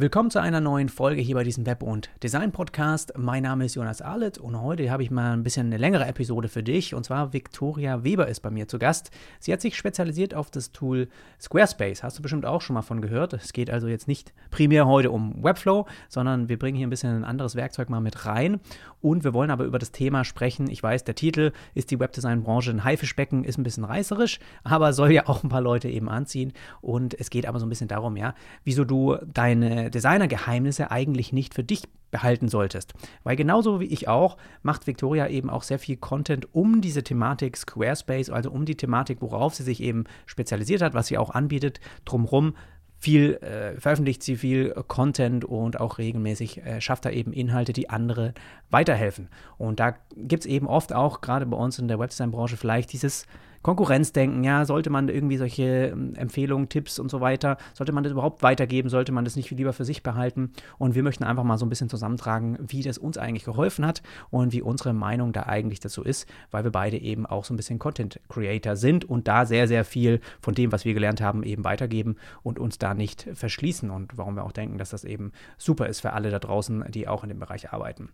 Willkommen 0.00 0.30
zu 0.30 0.40
einer 0.40 0.62
neuen 0.62 0.88
Folge 0.88 1.20
hier 1.20 1.34
bei 1.34 1.44
diesem 1.44 1.66
Web- 1.66 1.82
und 1.82 2.08
Design-Podcast. 2.22 3.12
Mein 3.18 3.42
Name 3.42 3.66
ist 3.66 3.74
Jonas 3.74 4.00
Arlett 4.00 4.38
und 4.38 4.58
heute 4.58 4.90
habe 4.90 5.02
ich 5.02 5.10
mal 5.10 5.34
ein 5.34 5.42
bisschen 5.42 5.66
eine 5.66 5.76
längere 5.76 6.06
Episode 6.06 6.48
für 6.48 6.62
dich. 6.62 6.94
Und 6.94 7.04
zwar 7.04 7.34
Victoria 7.34 8.02
Weber 8.02 8.26
ist 8.26 8.40
bei 8.40 8.48
mir 8.48 8.66
zu 8.66 8.78
Gast. 8.78 9.10
Sie 9.40 9.52
hat 9.52 9.60
sich 9.60 9.76
spezialisiert 9.76 10.32
auf 10.32 10.50
das 10.50 10.72
Tool 10.72 11.08
Squarespace. 11.38 12.02
Hast 12.02 12.16
du 12.16 12.22
bestimmt 12.22 12.46
auch 12.46 12.62
schon 12.62 12.72
mal 12.72 12.80
von 12.80 13.02
gehört. 13.02 13.34
Es 13.34 13.52
geht 13.52 13.68
also 13.68 13.88
jetzt 13.88 14.08
nicht 14.08 14.32
primär 14.50 14.86
heute 14.86 15.10
um 15.10 15.44
Webflow, 15.44 15.86
sondern 16.08 16.48
wir 16.48 16.58
bringen 16.58 16.78
hier 16.78 16.86
ein 16.86 16.90
bisschen 16.90 17.14
ein 17.14 17.24
anderes 17.24 17.54
Werkzeug 17.54 17.90
mal 17.90 18.00
mit 18.00 18.24
rein. 18.24 18.58
Und 19.02 19.22
wir 19.22 19.34
wollen 19.34 19.50
aber 19.50 19.64
über 19.64 19.78
das 19.78 19.92
Thema 19.92 20.24
sprechen. 20.24 20.70
Ich 20.70 20.82
weiß, 20.82 21.04
der 21.04 21.14
Titel 21.14 21.52
ist 21.74 21.90
die 21.90 22.00
Webdesign-Branche 22.00 22.70
ein 22.70 22.84
Haifischbecken, 22.84 23.44
ist 23.44 23.58
ein 23.58 23.64
bisschen 23.64 23.84
reißerisch, 23.84 24.40
aber 24.64 24.94
soll 24.94 25.12
ja 25.12 25.28
auch 25.28 25.42
ein 25.42 25.50
paar 25.50 25.60
Leute 25.60 25.90
eben 25.90 26.08
anziehen. 26.08 26.54
Und 26.80 27.12
es 27.20 27.28
geht 27.28 27.44
aber 27.44 27.60
so 27.60 27.66
ein 27.66 27.68
bisschen 27.68 27.88
darum, 27.88 28.16
ja, 28.16 28.34
wieso 28.64 28.86
du 28.86 29.18
deine 29.26 29.89
Designergeheimnisse 29.90 30.90
eigentlich 30.90 31.32
nicht 31.32 31.54
für 31.54 31.64
dich 31.64 31.82
behalten 32.10 32.48
solltest. 32.48 32.92
Weil 33.22 33.36
genauso 33.36 33.80
wie 33.80 33.86
ich 33.86 34.08
auch, 34.08 34.36
macht 34.62 34.86
Victoria 34.86 35.28
eben 35.28 35.50
auch 35.50 35.62
sehr 35.62 35.78
viel 35.78 35.96
Content 35.96 36.54
um 36.54 36.80
diese 36.80 37.02
Thematik 37.04 37.56
Squarespace, 37.56 38.30
also 38.30 38.50
um 38.50 38.64
die 38.64 38.76
Thematik, 38.76 39.18
worauf 39.20 39.54
sie 39.54 39.62
sich 39.62 39.82
eben 39.82 40.04
spezialisiert 40.26 40.82
hat, 40.82 40.94
was 40.94 41.06
sie 41.06 41.18
auch 41.18 41.30
anbietet, 41.30 41.80
drumherum 42.04 42.54
viel 43.00 43.36
äh, 43.36 43.80
veröffentlicht 43.80 44.22
sie 44.22 44.36
viel 44.36 44.74
Content 44.86 45.44
und 45.46 45.80
auch 45.80 45.96
regelmäßig 45.96 46.58
äh, 46.58 46.80
schafft 46.82 47.06
er 47.06 47.14
eben 47.14 47.32
Inhalte, 47.32 47.72
die 47.72 47.88
andere 47.88 48.34
weiterhelfen. 48.68 49.30
Und 49.56 49.80
da 49.80 49.94
gibt 50.16 50.44
es 50.44 50.46
eben 50.46 50.66
oft 50.66 50.92
auch, 50.92 51.22
gerade 51.22 51.46
bei 51.46 51.56
uns 51.56 51.78
in 51.78 51.88
der 51.88 51.98
Webdesign-Branche, 51.98 52.58
vielleicht 52.58 52.92
dieses 52.92 53.26
Konkurrenzdenken, 53.62 54.42
ja, 54.42 54.64
sollte 54.64 54.88
man 54.88 55.08
irgendwie 55.10 55.36
solche 55.36 55.90
ähm, 55.92 56.14
Empfehlungen, 56.14 56.70
Tipps 56.70 56.98
und 56.98 57.10
so 57.10 57.20
weiter, 57.20 57.58
sollte 57.74 57.92
man 57.92 58.04
das 58.04 58.12
überhaupt 58.12 58.42
weitergeben, 58.42 58.88
sollte 58.88 59.12
man 59.12 59.24
das 59.24 59.36
nicht 59.36 59.50
lieber 59.50 59.74
für 59.74 59.84
sich 59.84 60.02
behalten? 60.02 60.52
Und 60.78 60.94
wir 60.94 61.02
möchten 61.02 61.24
einfach 61.24 61.44
mal 61.44 61.58
so 61.58 61.66
ein 61.66 61.68
bisschen 61.68 61.90
zusammentragen, 61.90 62.58
wie 62.60 62.82
das 62.82 62.96
uns 62.96 63.18
eigentlich 63.18 63.44
geholfen 63.44 63.84
hat 63.84 64.02
und 64.30 64.54
wie 64.54 64.62
unsere 64.62 64.94
Meinung 64.94 65.34
da 65.34 65.42
eigentlich 65.42 65.80
dazu 65.80 66.02
ist, 66.02 66.26
weil 66.50 66.64
wir 66.64 66.70
beide 66.70 66.96
eben 66.96 67.26
auch 67.26 67.44
so 67.44 67.52
ein 67.52 67.58
bisschen 67.58 67.78
Content 67.78 68.18
Creator 68.30 68.76
sind 68.76 69.04
und 69.04 69.28
da 69.28 69.44
sehr, 69.44 69.68
sehr 69.68 69.84
viel 69.84 70.20
von 70.40 70.54
dem, 70.54 70.72
was 70.72 70.86
wir 70.86 70.94
gelernt 70.94 71.20
haben, 71.20 71.42
eben 71.42 71.64
weitergeben 71.64 72.16
und 72.42 72.58
uns 72.58 72.78
da 72.78 72.94
nicht 72.94 73.28
verschließen 73.34 73.90
und 73.90 74.16
warum 74.16 74.36
wir 74.36 74.44
auch 74.44 74.52
denken, 74.52 74.78
dass 74.78 74.90
das 74.90 75.04
eben 75.04 75.32
super 75.58 75.86
ist 75.86 76.00
für 76.00 76.14
alle 76.14 76.30
da 76.30 76.38
draußen, 76.38 76.86
die 76.90 77.08
auch 77.08 77.24
in 77.24 77.28
dem 77.28 77.40
Bereich 77.40 77.72
arbeiten. 77.74 78.08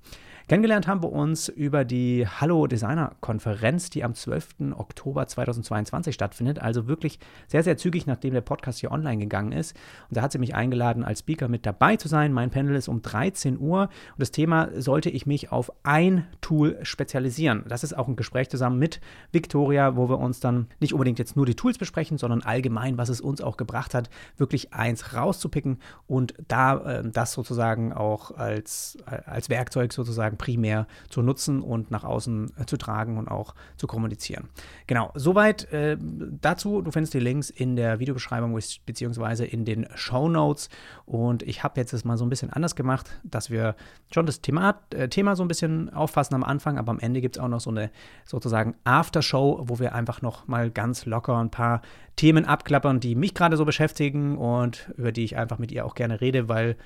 Kennengelernt 0.49 0.87
haben 0.87 1.03
wir 1.03 1.13
uns 1.13 1.49
über 1.49 1.85
die 1.85 2.27
Hallo 2.27 2.67
Designer 2.67 3.17
Konferenz, 3.21 3.91
die 3.91 4.05
am 4.05 4.15
12. 4.15 4.73
Oktober 4.77 5.27
2022 5.37 6.15
stattfindet. 6.15 6.61
Also 6.61 6.89
wirklich 6.89 7.19
sehr, 7.47 7.63
sehr 7.63 7.77
zügig, 7.77 8.07
nachdem 8.07 8.35
der 8.35 8.41
Podcast 8.41 8.81
hier 8.81 8.91
online 8.91 9.19
gegangen 9.19 9.53
ist. 9.53 9.77
Und 10.09 10.17
da 10.17 10.23
hat 10.23 10.33
sie 10.33 10.39
mich 10.39 10.55
eingeladen, 10.55 11.05
als 11.05 11.21
Speaker 11.21 11.49
mit 11.49 11.67
dabei 11.67 11.97
zu 11.97 12.09
sein. 12.09 12.33
Mein 12.33 12.51
Panel 12.51 12.75
ist 12.75 12.89
um 12.89 13.03
13 13.03 13.59
Uhr 13.59 13.83
und 13.83 14.19
das 14.19 14.31
Thema 14.31 14.69
sollte 14.81 15.11
ich 15.11 15.27
mich 15.27 15.53
auf 15.53 15.71
ein 15.83 16.27
Tool 16.41 16.79
spezialisieren. 16.83 17.65
Das 17.69 17.85
ist 17.85 17.97
auch 17.97 18.09
ein 18.09 18.17
Gespräch 18.17 18.49
zusammen 18.49 18.79
mit 18.79 19.01
Victoria, 19.33 19.97
wo 19.97 20.09
wir 20.09 20.19
uns 20.19 20.41
dann 20.41 20.69
nicht 20.81 20.93
unbedingt 20.93 21.19
jetzt 21.19 21.37
nur 21.37 21.47
die 21.47 21.55
Tools 21.55 21.79
besprechen, 21.79 22.19
sondern 22.19 22.43
allgemein, 22.43 22.99
was 22.99 23.09
es 23.09 23.21
uns 23.21 23.41
auch 23.41 23.57
gebracht 23.57 23.95
hat, 23.95 24.09
wirklich 24.37 24.73
eins 24.73 25.15
rauszupicken 25.15 25.79
und 26.07 26.35
da 26.49 27.01
äh, 27.01 27.11
das 27.11 27.33
sozusagen 27.33 27.93
auch 27.93 28.31
als, 28.31 28.97
als 29.05 29.51
Werkzeug 29.51 29.93
sozusagen 29.93 30.37
primär 30.37 30.87
zu 31.09 31.23
nutzen 31.23 31.61
und 31.61 31.91
nach 31.91 32.05
außen 32.05 32.53
äh, 32.59 32.67
zu 32.67 32.77
tragen 32.77 33.19
und 33.19 33.29
auch 33.29 33.55
zu 33.77 33.87
kommunizieren. 33.87 34.49
Genau, 34.87 35.11
so 35.15 35.26
Soweit 35.27 35.73
äh, 35.73 35.97
dazu. 36.41 36.83
Du 36.83 36.93
findest 36.93 37.13
die 37.13 37.19
Links 37.19 37.51
in 37.51 37.75
der 37.75 37.99
Videobeschreibung 37.99 38.57
beziehungsweise 38.87 39.45
in 39.45 39.65
den 39.65 39.89
Show 39.97 40.29
Notes. 40.29 40.69
Und 41.05 41.43
ich 41.43 41.65
habe 41.65 41.81
jetzt 41.81 41.93
das 41.93 42.05
mal 42.05 42.17
so 42.17 42.25
ein 42.25 42.29
bisschen 42.29 42.51
anders 42.51 42.77
gemacht, 42.77 43.19
dass 43.25 43.51
wir 43.51 43.75
schon 44.15 44.25
das 44.25 44.41
Thema, 44.41 44.83
äh, 44.95 45.09
Thema 45.09 45.35
so 45.35 45.43
ein 45.43 45.49
bisschen 45.49 45.93
auffassen 45.93 46.37
am 46.37 46.45
Anfang, 46.45 46.79
aber 46.79 46.93
am 46.93 47.01
Ende 47.01 47.21
gibt 47.21 47.39
es 47.39 47.43
auch 47.43 47.49
noch 47.49 47.59
so 47.59 47.71
eine 47.71 47.91
sozusagen 48.25 48.77
Aftershow, 48.85 49.65
wo 49.67 49.81
wir 49.81 49.97
einfach 49.97 50.23
noch 50.23 50.47
mal 50.47 50.71
ganz 50.71 51.07
locker 51.07 51.37
ein 51.39 51.51
paar 51.51 51.83
Themen 52.15 52.45
abklappern, 52.45 53.01
die 53.01 53.17
mich 53.17 53.35
gerade 53.35 53.57
so 53.57 53.65
beschäftigen 53.65 54.39
und 54.39 54.93
über 54.97 55.11
die 55.11 55.25
ich 55.25 55.37
einfach 55.37 55.59
mit 55.59 55.73
ihr 55.73 55.87
auch 55.87 55.97
gerne 55.97 56.21
rede, 56.21 56.49
weil 56.49 56.77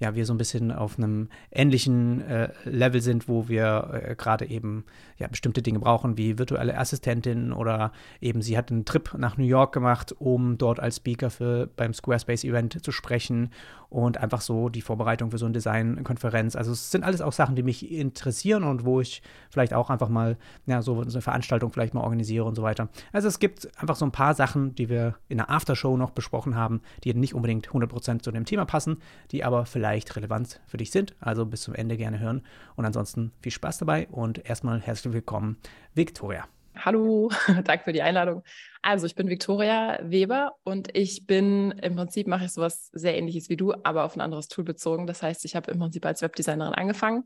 ja, 0.00 0.14
wir 0.14 0.24
so 0.24 0.32
ein 0.32 0.38
bisschen 0.38 0.72
auf 0.72 0.98
einem 0.98 1.28
ähnlichen 1.52 2.22
äh, 2.22 2.48
Level 2.64 3.02
sind, 3.02 3.28
wo 3.28 3.48
wir 3.48 4.02
äh, 4.02 4.14
gerade 4.16 4.46
eben 4.46 4.84
ja, 5.18 5.28
bestimmte 5.28 5.60
Dinge 5.60 5.78
brauchen, 5.78 6.16
wie 6.16 6.38
virtuelle 6.38 6.76
Assistentin 6.76 7.52
oder 7.52 7.92
eben 8.20 8.40
sie 8.40 8.56
hat 8.56 8.70
einen 8.70 8.86
Trip 8.86 9.14
nach 9.18 9.36
New 9.36 9.44
York 9.44 9.72
gemacht, 9.72 10.14
um 10.18 10.56
dort 10.56 10.80
als 10.80 10.96
Speaker 10.96 11.28
für, 11.28 11.68
beim 11.76 11.92
Squarespace-Event 11.92 12.82
zu 12.82 12.92
sprechen 12.92 13.50
und 13.90 14.18
einfach 14.18 14.40
so 14.40 14.68
die 14.68 14.80
Vorbereitung 14.80 15.32
für 15.32 15.38
so 15.38 15.46
eine 15.46 15.52
Design-Konferenz. 15.52 16.56
Also 16.56 16.72
es 16.72 16.90
sind 16.90 17.04
alles 17.04 17.20
auch 17.20 17.32
Sachen, 17.32 17.56
die 17.56 17.62
mich 17.62 17.90
interessieren 17.90 18.62
und 18.64 18.84
wo 18.84 19.00
ich 19.00 19.20
vielleicht 19.50 19.74
auch 19.74 19.90
einfach 19.90 20.08
mal 20.08 20.38
ja, 20.66 20.80
so 20.80 21.00
eine 21.00 21.20
Veranstaltung 21.20 21.72
vielleicht 21.72 21.92
mal 21.92 22.02
organisiere 22.02 22.44
und 22.44 22.54
so 22.54 22.62
weiter. 22.62 22.88
Also 23.12 23.28
es 23.28 23.40
gibt 23.40 23.68
einfach 23.80 23.96
so 23.96 24.04
ein 24.04 24.12
paar 24.12 24.34
Sachen, 24.34 24.74
die 24.76 24.88
wir 24.88 25.16
in 25.28 25.38
der 25.38 25.50
Aftershow 25.50 25.96
noch 25.96 26.10
besprochen 26.10 26.54
haben, 26.54 26.80
die 27.04 27.12
nicht 27.12 27.34
unbedingt 27.34 27.68
100% 27.68 28.22
zu 28.22 28.30
dem 28.30 28.44
Thema 28.44 28.64
passen, 28.64 28.98
die 29.32 29.44
aber 29.44 29.66
vielleicht 29.66 30.14
relevant 30.16 30.60
für 30.66 30.76
dich 30.76 30.92
sind. 30.92 31.16
Also 31.20 31.44
bis 31.44 31.62
zum 31.62 31.74
Ende 31.74 31.96
gerne 31.96 32.20
hören 32.20 32.42
und 32.76 32.84
ansonsten 32.84 33.32
viel 33.40 33.52
Spaß 33.52 33.78
dabei 33.78 34.06
und 34.08 34.48
erstmal 34.48 34.80
herzlich 34.80 35.12
willkommen, 35.12 35.56
Victoria. 35.94 36.44
Hallo, 36.82 37.30
danke 37.64 37.84
für 37.84 37.92
die 37.92 38.02
Einladung. 38.02 38.42
Also, 38.80 39.06
ich 39.06 39.14
bin 39.14 39.28
Viktoria 39.28 39.98
Weber 40.02 40.52
und 40.64 40.96
ich 40.96 41.26
bin 41.26 41.72
im 41.72 41.96
Prinzip 41.96 42.26
mache 42.26 42.46
ich 42.46 42.52
sowas 42.52 42.88
sehr 42.92 43.18
ähnliches 43.18 43.50
wie 43.50 43.56
du, 43.56 43.74
aber 43.82 44.04
auf 44.04 44.16
ein 44.16 44.22
anderes 44.22 44.48
Tool 44.48 44.64
bezogen. 44.64 45.06
Das 45.06 45.22
heißt, 45.22 45.44
ich 45.44 45.56
habe 45.56 45.70
im 45.70 45.78
Prinzip 45.78 46.06
als 46.06 46.22
Webdesignerin 46.22 46.72
angefangen 46.72 47.24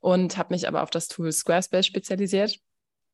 und 0.00 0.36
habe 0.36 0.52
mich 0.52 0.66
aber 0.66 0.82
auf 0.82 0.90
das 0.90 1.06
Tool 1.06 1.30
Squarespace 1.30 1.86
spezialisiert. 1.86 2.58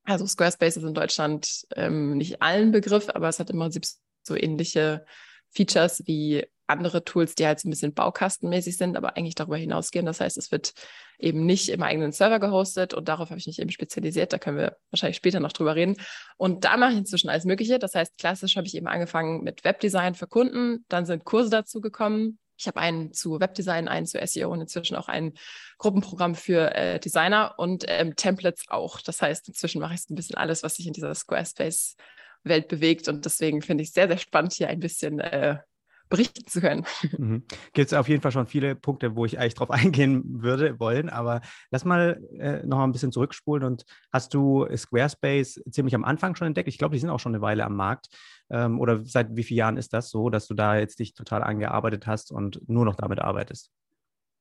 Also 0.04 0.26
Squarespace 0.26 0.78
ist 0.78 0.84
in 0.84 0.94
Deutschland 0.94 1.66
ähm, 1.76 2.16
nicht 2.16 2.40
allen 2.40 2.72
Begriff, 2.72 3.08
aber 3.10 3.28
es 3.28 3.38
hat 3.38 3.50
im 3.50 3.58
Prinzip 3.58 3.84
so 4.22 4.36
ähnliche 4.36 5.04
Features 5.50 6.02
wie 6.06 6.46
andere 6.66 7.04
Tools, 7.04 7.34
die 7.34 7.46
halt 7.46 7.60
so 7.60 7.68
ein 7.68 7.70
bisschen 7.70 7.94
baukastenmäßig 7.94 8.76
sind, 8.76 8.96
aber 8.96 9.16
eigentlich 9.16 9.34
darüber 9.34 9.56
hinausgehen. 9.56 10.06
Das 10.06 10.20
heißt, 10.20 10.36
es 10.38 10.50
wird 10.50 10.72
eben 11.18 11.44
nicht 11.46 11.68
im 11.68 11.82
eigenen 11.82 12.12
Server 12.12 12.40
gehostet 12.40 12.94
und 12.94 13.08
darauf 13.08 13.30
habe 13.30 13.38
ich 13.38 13.46
mich 13.46 13.58
eben 13.58 13.70
spezialisiert. 13.70 14.32
Da 14.32 14.38
können 14.38 14.56
wir 14.56 14.76
wahrscheinlich 14.90 15.16
später 15.16 15.40
noch 15.40 15.52
drüber 15.52 15.74
reden. 15.74 15.96
Und 16.36 16.64
da 16.64 16.76
mache 16.76 16.92
ich 16.92 16.98
inzwischen 16.98 17.28
alles 17.28 17.44
Mögliche. 17.44 17.78
Das 17.78 17.94
heißt, 17.94 18.18
klassisch 18.18 18.56
habe 18.56 18.66
ich 18.66 18.76
eben 18.76 18.86
angefangen 18.86 19.42
mit 19.42 19.64
Webdesign 19.64 20.14
für 20.14 20.26
Kunden. 20.26 20.84
Dann 20.88 21.06
sind 21.06 21.24
Kurse 21.24 21.50
dazu 21.50 21.80
gekommen. 21.80 22.38
Ich 22.56 22.66
habe 22.66 22.80
einen 22.80 23.12
zu 23.12 23.40
Webdesign, 23.40 23.88
einen 23.88 24.06
zu 24.06 24.24
SEO 24.24 24.50
und 24.50 24.60
inzwischen 24.60 24.96
auch 24.96 25.08
ein 25.08 25.34
Gruppenprogramm 25.78 26.34
für 26.34 26.74
äh, 26.74 27.00
Designer 27.00 27.54
und 27.58 27.84
ähm, 27.88 28.14
Templates 28.16 28.64
auch. 28.68 29.00
Das 29.00 29.20
heißt, 29.20 29.48
inzwischen 29.48 29.80
mache 29.80 29.94
ich 29.94 30.02
so 30.02 30.14
ein 30.14 30.16
bisschen 30.16 30.36
alles, 30.36 30.62
was 30.62 30.76
sich 30.76 30.86
in 30.86 30.92
dieser 30.92 31.14
Squarespace-Welt 31.14 32.68
bewegt. 32.68 33.08
Und 33.08 33.24
deswegen 33.24 33.60
finde 33.60 33.82
ich 33.82 33.88
es 33.88 33.94
sehr, 33.94 34.08
sehr 34.08 34.18
spannend, 34.18 34.52
hier 34.52 34.68
ein 34.68 34.78
bisschen 34.78 35.18
äh, 35.18 35.58
berichten 36.14 36.46
zu 36.46 36.60
können. 36.60 36.84
Mhm. 37.18 37.44
Gibt 37.72 37.88
es 37.88 37.94
auf 37.94 38.08
jeden 38.08 38.22
Fall 38.22 38.32
schon 38.32 38.46
viele 38.46 38.74
Punkte, 38.74 39.16
wo 39.16 39.24
ich 39.24 39.38
eigentlich 39.38 39.54
drauf 39.54 39.70
eingehen 39.72 40.22
würde, 40.42 40.78
wollen, 40.80 41.08
aber 41.08 41.40
lass 41.70 41.84
mal 41.84 42.22
äh, 42.38 42.64
noch 42.66 42.80
ein 42.80 42.92
bisschen 42.92 43.12
zurückspulen 43.12 43.64
und 43.64 43.84
hast 44.12 44.34
du 44.34 44.66
Squarespace 44.74 45.60
ziemlich 45.70 45.94
am 45.94 46.04
Anfang 46.04 46.36
schon 46.36 46.46
entdeckt? 46.46 46.68
Ich 46.68 46.78
glaube, 46.78 46.94
die 46.94 47.00
sind 47.00 47.10
auch 47.10 47.20
schon 47.20 47.34
eine 47.34 47.42
Weile 47.42 47.64
am 47.64 47.76
Markt. 47.76 48.08
Ähm, 48.50 48.78
oder 48.78 49.04
seit 49.04 49.34
wie 49.36 49.42
vielen 49.42 49.58
Jahren 49.58 49.76
ist 49.76 49.92
das 49.92 50.10
so, 50.10 50.30
dass 50.30 50.46
du 50.46 50.54
da 50.54 50.76
jetzt 50.76 50.98
dich 50.98 51.14
total 51.14 51.42
angearbeitet 51.42 52.06
hast 52.06 52.30
und 52.30 52.60
nur 52.68 52.84
noch 52.84 52.94
damit 52.94 53.20
arbeitest? 53.20 53.70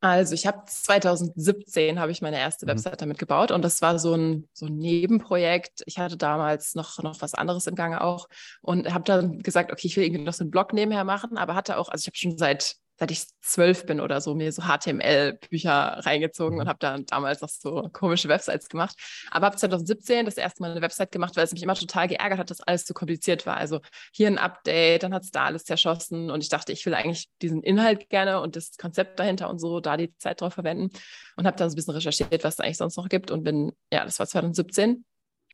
Also 0.03 0.33
ich 0.33 0.45
habe 0.45 0.63
2017 0.65 1.97
habe 1.97 2.11
ich 2.11 2.21
meine 2.21 2.37
erste 2.37 2.65
mhm. 2.65 2.71
Website 2.71 3.01
damit 3.01 3.17
gebaut 3.17 3.51
und 3.51 3.61
das 3.61 3.81
war 3.81 3.97
so 3.99 4.13
ein, 4.13 4.49
so 4.51 4.65
ein 4.65 4.75
Nebenprojekt. 4.77 5.81
Ich 5.85 5.97
hatte 5.97 6.17
damals 6.17 6.75
noch, 6.75 7.01
noch 7.01 7.21
was 7.21 7.33
anderes 7.33 7.67
im 7.67 7.75
Gange 7.75 8.01
auch 8.01 8.27
und 8.61 8.93
habe 8.93 9.05
dann 9.05 9.39
gesagt, 9.39 9.71
okay, 9.71 9.87
ich 9.87 9.95
will 9.95 10.03
irgendwie 10.03 10.25
noch 10.25 10.33
so 10.33 10.43
einen 10.43 10.51
Blog 10.51 10.73
nebenher 10.73 11.05
machen, 11.05 11.37
aber 11.37 11.55
hatte 11.55 11.77
auch, 11.77 11.87
also 11.87 12.01
ich 12.01 12.07
habe 12.07 12.17
schon 12.17 12.37
seit 12.37 12.75
seit 13.03 13.11
ich 13.11 13.25
zwölf 13.41 13.85
bin 13.85 13.99
oder 13.99 14.21
so, 14.21 14.33
mir 14.33 14.49
so 14.53 14.61
HTML-Bücher 14.61 15.99
reingezogen 16.05 16.57
und 16.57 16.65
mhm. 16.65 16.69
habe 16.69 16.79
dann 16.79 17.05
damals 17.05 17.41
noch 17.41 17.49
so 17.49 17.89
komische 17.91 18.29
Websites 18.29 18.69
gemacht. 18.69 18.95
Aber 19.29 19.47
habe 19.47 19.57
2017 19.57 20.25
das 20.25 20.37
erste 20.37 20.61
Mal 20.61 20.71
eine 20.71 20.81
Website 20.81 21.11
gemacht, 21.11 21.35
weil 21.35 21.43
es 21.43 21.51
mich 21.51 21.63
immer 21.63 21.75
total 21.75 22.07
geärgert 22.07 22.39
hat, 22.39 22.49
dass 22.49 22.61
alles 22.61 22.85
zu 22.85 22.93
kompliziert 22.93 23.45
war. 23.45 23.57
Also 23.57 23.81
hier 24.13 24.27
ein 24.27 24.37
Update, 24.37 25.03
dann 25.03 25.13
hat 25.13 25.23
es 25.23 25.31
da 25.31 25.45
alles 25.45 25.65
zerschossen 25.65 26.31
und 26.31 26.43
ich 26.43 26.49
dachte, 26.49 26.71
ich 26.71 26.85
will 26.85 26.93
eigentlich 26.93 27.27
diesen 27.41 27.61
Inhalt 27.61 28.09
gerne 28.09 28.39
und 28.39 28.55
das 28.55 28.77
Konzept 28.77 29.19
dahinter 29.19 29.49
und 29.49 29.59
so, 29.59 29.81
da 29.81 29.97
die 29.97 30.15
Zeit 30.17 30.39
drauf 30.39 30.53
verwenden 30.53 30.89
und 31.35 31.45
habe 31.45 31.57
dann 31.57 31.69
so 31.69 31.73
ein 31.73 31.75
bisschen 31.75 31.95
recherchiert, 31.95 32.45
was 32.45 32.53
es 32.53 32.59
eigentlich 32.61 32.77
sonst 32.77 32.95
noch 32.95 33.09
gibt 33.09 33.31
und 33.31 33.43
bin, 33.43 33.73
ja, 33.91 34.05
das 34.05 34.17
war 34.17 34.27
2017 34.27 35.03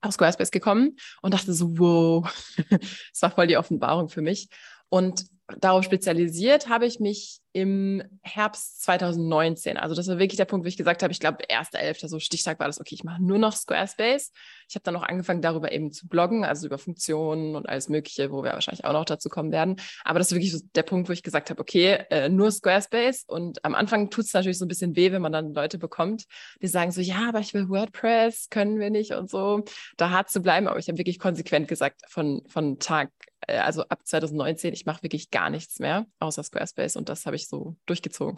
auf 0.01 0.13
Squarespace 0.13 0.51
gekommen 0.51 0.97
und 1.23 1.33
dachte 1.33 1.51
so, 1.51 1.79
wow, 1.79 2.31
es 3.11 3.21
war 3.23 3.31
voll 3.31 3.47
die 3.47 3.57
Offenbarung 3.57 4.07
für 4.07 4.21
mich 4.21 4.49
Und 4.89 5.25
darauf 5.59 5.83
spezialisiert 5.83 6.69
habe 6.69 6.85
ich 6.85 6.99
mich 6.99 7.39
im 7.51 8.03
Herbst 8.21 8.83
2019. 8.83 9.77
Also 9.77 9.95
das 9.95 10.07
war 10.07 10.19
wirklich 10.19 10.37
der 10.37 10.45
Punkt, 10.45 10.65
wo 10.65 10.67
ich 10.67 10.77
gesagt 10.77 11.01
habe, 11.01 11.11
ich 11.11 11.19
glaube, 11.19 11.43
1.11. 11.49 12.07
so 12.07 12.19
Stichtag 12.19 12.59
war 12.59 12.67
das, 12.67 12.79
okay, 12.79 12.93
ich 12.93 13.03
mache 13.03 13.23
nur 13.23 13.39
noch 13.39 13.53
Squarespace. 13.53 14.31
Ich 14.67 14.75
habe 14.75 14.83
dann 14.83 14.95
auch 14.95 15.01
angefangen, 15.01 15.41
darüber 15.41 15.71
eben 15.71 15.91
zu 15.91 16.07
bloggen, 16.07 16.45
also 16.45 16.67
über 16.67 16.77
Funktionen 16.77 17.55
und 17.55 17.67
alles 17.67 17.89
Mögliche, 17.89 18.31
wo 18.31 18.43
wir 18.43 18.53
wahrscheinlich 18.53 18.85
auch 18.85 18.93
noch 18.93 19.05
dazu 19.05 19.29
kommen 19.29 19.51
werden. 19.51 19.77
Aber 20.03 20.19
das 20.19 20.27
ist 20.27 20.35
wirklich 20.35 20.51
so 20.51 20.59
der 20.75 20.83
Punkt, 20.83 21.09
wo 21.09 21.13
ich 21.13 21.23
gesagt 21.23 21.49
habe, 21.49 21.59
okay, 21.59 22.05
äh, 22.11 22.29
nur 22.29 22.51
Squarespace. 22.51 23.23
Und 23.27 23.65
am 23.65 23.73
Anfang 23.73 24.11
tut 24.11 24.25
es 24.25 24.33
natürlich 24.33 24.59
so 24.59 24.65
ein 24.65 24.69
bisschen 24.69 24.95
weh, 24.95 25.11
wenn 25.11 25.21
man 25.21 25.31
dann 25.31 25.53
Leute 25.53 25.79
bekommt, 25.79 26.25
die 26.61 26.67
sagen 26.67 26.91
so, 26.91 27.01
ja, 27.01 27.29
aber 27.29 27.39
ich 27.39 27.55
will 27.55 27.67
WordPress, 27.67 28.49
können 28.49 28.79
wir 28.79 28.91
nicht 28.91 29.13
und 29.13 29.29
so. 29.29 29.63
Da 29.97 30.11
hart 30.11 30.29
zu 30.29 30.41
bleiben. 30.41 30.67
Aber 30.67 30.77
ich 30.77 30.87
habe 30.87 30.99
wirklich 30.99 31.17
konsequent 31.17 31.67
gesagt, 31.67 32.01
von, 32.07 32.43
von 32.47 32.77
Tag 32.77 33.09
also 33.57 33.83
ab 33.87 33.99
2019, 34.05 34.73
ich 34.73 34.85
mache 34.85 35.03
wirklich 35.03 35.31
gar 35.31 35.49
nichts 35.49 35.79
mehr 35.79 36.05
außer 36.19 36.43
Squarespace 36.43 36.95
und 36.95 37.09
das 37.09 37.25
habe 37.25 37.35
ich 37.35 37.47
so 37.47 37.75
durchgezogen. 37.85 38.37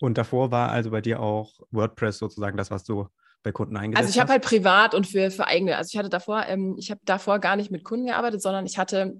Und 0.00 0.18
davor 0.18 0.50
war 0.50 0.70
also 0.70 0.90
bei 0.90 1.00
dir 1.00 1.20
auch 1.20 1.60
WordPress 1.70 2.18
sozusagen 2.18 2.56
das, 2.56 2.70
was 2.70 2.84
du 2.84 3.08
bei 3.42 3.52
Kunden 3.52 3.76
eingesetzt 3.76 4.04
Also 4.04 4.16
ich 4.16 4.20
habe 4.20 4.32
halt 4.32 4.42
privat 4.42 4.94
und 4.94 5.06
für, 5.06 5.30
für 5.30 5.46
eigene, 5.46 5.76
also 5.76 5.90
ich 5.92 5.98
hatte 5.98 6.08
davor, 6.08 6.44
ähm, 6.46 6.76
ich 6.78 6.90
habe 6.90 7.00
davor 7.04 7.38
gar 7.38 7.56
nicht 7.56 7.70
mit 7.70 7.84
Kunden 7.84 8.06
gearbeitet, 8.06 8.42
sondern 8.42 8.66
ich 8.66 8.78
hatte, 8.78 9.16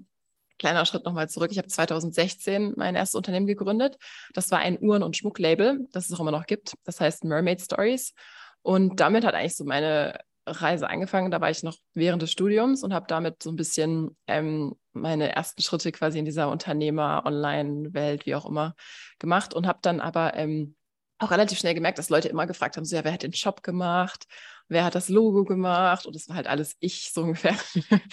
kleiner 0.59 0.85
Schritt 0.85 1.05
nochmal 1.05 1.29
zurück, 1.29 1.51
ich 1.51 1.57
habe 1.57 1.67
2016 1.67 2.73
mein 2.77 2.95
erstes 2.95 3.15
Unternehmen 3.15 3.47
gegründet. 3.47 3.97
Das 4.33 4.51
war 4.51 4.59
ein 4.59 4.77
Uhren- 4.81 5.03
und 5.03 5.17
Schmucklabel, 5.17 5.87
das 5.91 6.09
es 6.09 6.13
auch 6.13 6.19
immer 6.19 6.31
noch 6.31 6.45
gibt. 6.45 6.73
Das 6.83 6.99
heißt 6.99 7.23
Mermaid 7.23 7.61
Stories. 7.61 8.13
Und 8.61 8.99
damit 8.99 9.25
hat 9.25 9.35
eigentlich 9.35 9.55
so 9.55 9.65
meine 9.65 10.19
Reise 10.45 10.89
angefangen. 10.89 11.31
Da 11.31 11.41
war 11.41 11.49
ich 11.49 11.63
noch 11.63 11.77
während 11.93 12.21
des 12.21 12.31
Studiums 12.31 12.83
und 12.83 12.93
habe 12.93 13.05
damit 13.07 13.41
so 13.43 13.51
ein 13.51 13.55
bisschen 13.55 14.17
ähm, 14.27 14.75
meine 14.91 15.33
ersten 15.35 15.61
Schritte 15.61 15.91
quasi 15.91 16.19
in 16.19 16.25
dieser 16.25 16.49
Unternehmer-Online-Welt, 16.49 18.25
wie 18.25 18.35
auch 18.35 18.45
immer, 18.45 18.75
gemacht 19.19 19.53
und 19.53 19.67
habe 19.67 19.79
dann 19.81 19.99
aber 19.99 20.35
ähm, 20.35 20.75
auch 21.19 21.31
relativ 21.31 21.59
schnell 21.59 21.73
gemerkt, 21.73 21.99
dass 21.99 22.09
Leute 22.09 22.27
immer 22.27 22.47
gefragt 22.47 22.75
haben, 22.75 22.85
so 22.85 22.95
ja, 22.95 23.03
wer 23.03 23.13
hat 23.13 23.23
den 23.23 23.33
Shop 23.33 23.63
gemacht? 23.63 24.25
Wer 24.67 24.85
hat 24.85 24.95
das 24.95 25.09
Logo 25.09 25.43
gemacht? 25.43 26.05
Und 26.05 26.15
das 26.15 26.27
war 26.27 26.35
halt 26.35 26.47
alles 26.47 26.75
ich 26.79 27.11
so 27.13 27.21
ungefähr. 27.23 27.55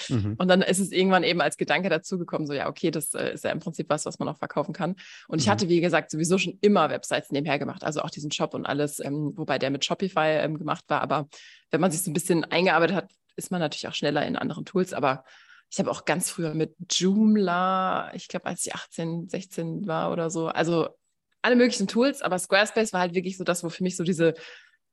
Mhm. 0.08 0.37
Und 0.38 0.49
dann 0.49 0.62
ist 0.62 0.79
es 0.79 0.93
irgendwann 0.93 1.25
eben 1.25 1.41
als 1.41 1.56
Gedanke 1.56 1.88
dazugekommen, 1.88 2.47
so 2.47 2.52
ja, 2.52 2.69
okay, 2.69 2.91
das 2.91 3.14
äh, 3.14 3.32
ist 3.32 3.44
ja 3.44 3.50
im 3.50 3.61
Prinzip 3.61 3.88
was, 3.88 4.06
was 4.06 4.19
man 4.19 4.29
auch 4.29 4.38
verkaufen 4.38 4.73
kann. 4.73 4.97
Und 5.29 5.37
mhm. 5.37 5.41
ich 5.41 5.49
hatte, 5.49 5.69
wie 5.69 5.81
gesagt, 5.81 6.11
sowieso 6.11 6.38
schon 6.38 6.58
immer 6.61 6.91
Websites 6.91 7.31
nebenher 7.31 7.58
gemacht, 7.58 7.85
also 7.85 8.00
auch 8.02 8.11
diesen 8.11 8.31
Shop 8.31 8.55
und 8.55 8.67
alles, 8.67 9.00
ähm, 9.00 9.32
wobei 9.37 9.58
der 9.58 9.70
mit 9.70 9.85
Shopify 9.85 10.38
ähm, 10.43 10.58
gemacht 10.58 10.85
war. 10.88 11.00
Aber 11.00 11.29
wenn 11.70 11.81
man 11.81 11.91
sich 11.91 12.03
so 12.03 12.11
ein 12.11 12.14
bisschen 12.14 12.44
eingearbeitet 12.44 12.96
hat, 12.96 13.11
ist 13.37 13.50
man 13.50 13.61
natürlich 13.61 13.88
auch 13.88 13.94
schneller 13.94 14.26
in 14.26 14.37
anderen 14.37 14.64
Tools. 14.64 14.93
Aber 14.93 15.25
ich 15.70 15.79
habe 15.79 15.91
auch 15.91 16.05
ganz 16.05 16.31
früher 16.31 16.53
mit 16.55 16.75
Joomla, 16.91 18.12
ich 18.14 18.29
glaube, 18.29 18.46
als 18.46 18.67
ich 18.67 18.75
18, 18.75 19.29
16 19.29 19.87
war 19.87 20.11
oder 20.11 20.29
so, 20.29 20.49
also 20.49 20.88
alle 21.43 21.57
möglichen 21.57 21.89
Tools, 21.89 22.23
aber 22.23 22.39
Squarespace 22.39 22.93
war 22.93 23.01
halt 23.01 23.15
wirklich 23.15 23.37
so 23.37 23.45
das, 23.45 23.65
wo 23.65 23.69
für 23.69 23.83
mich 23.83 23.97
so 23.97 24.05
diese, 24.05 24.35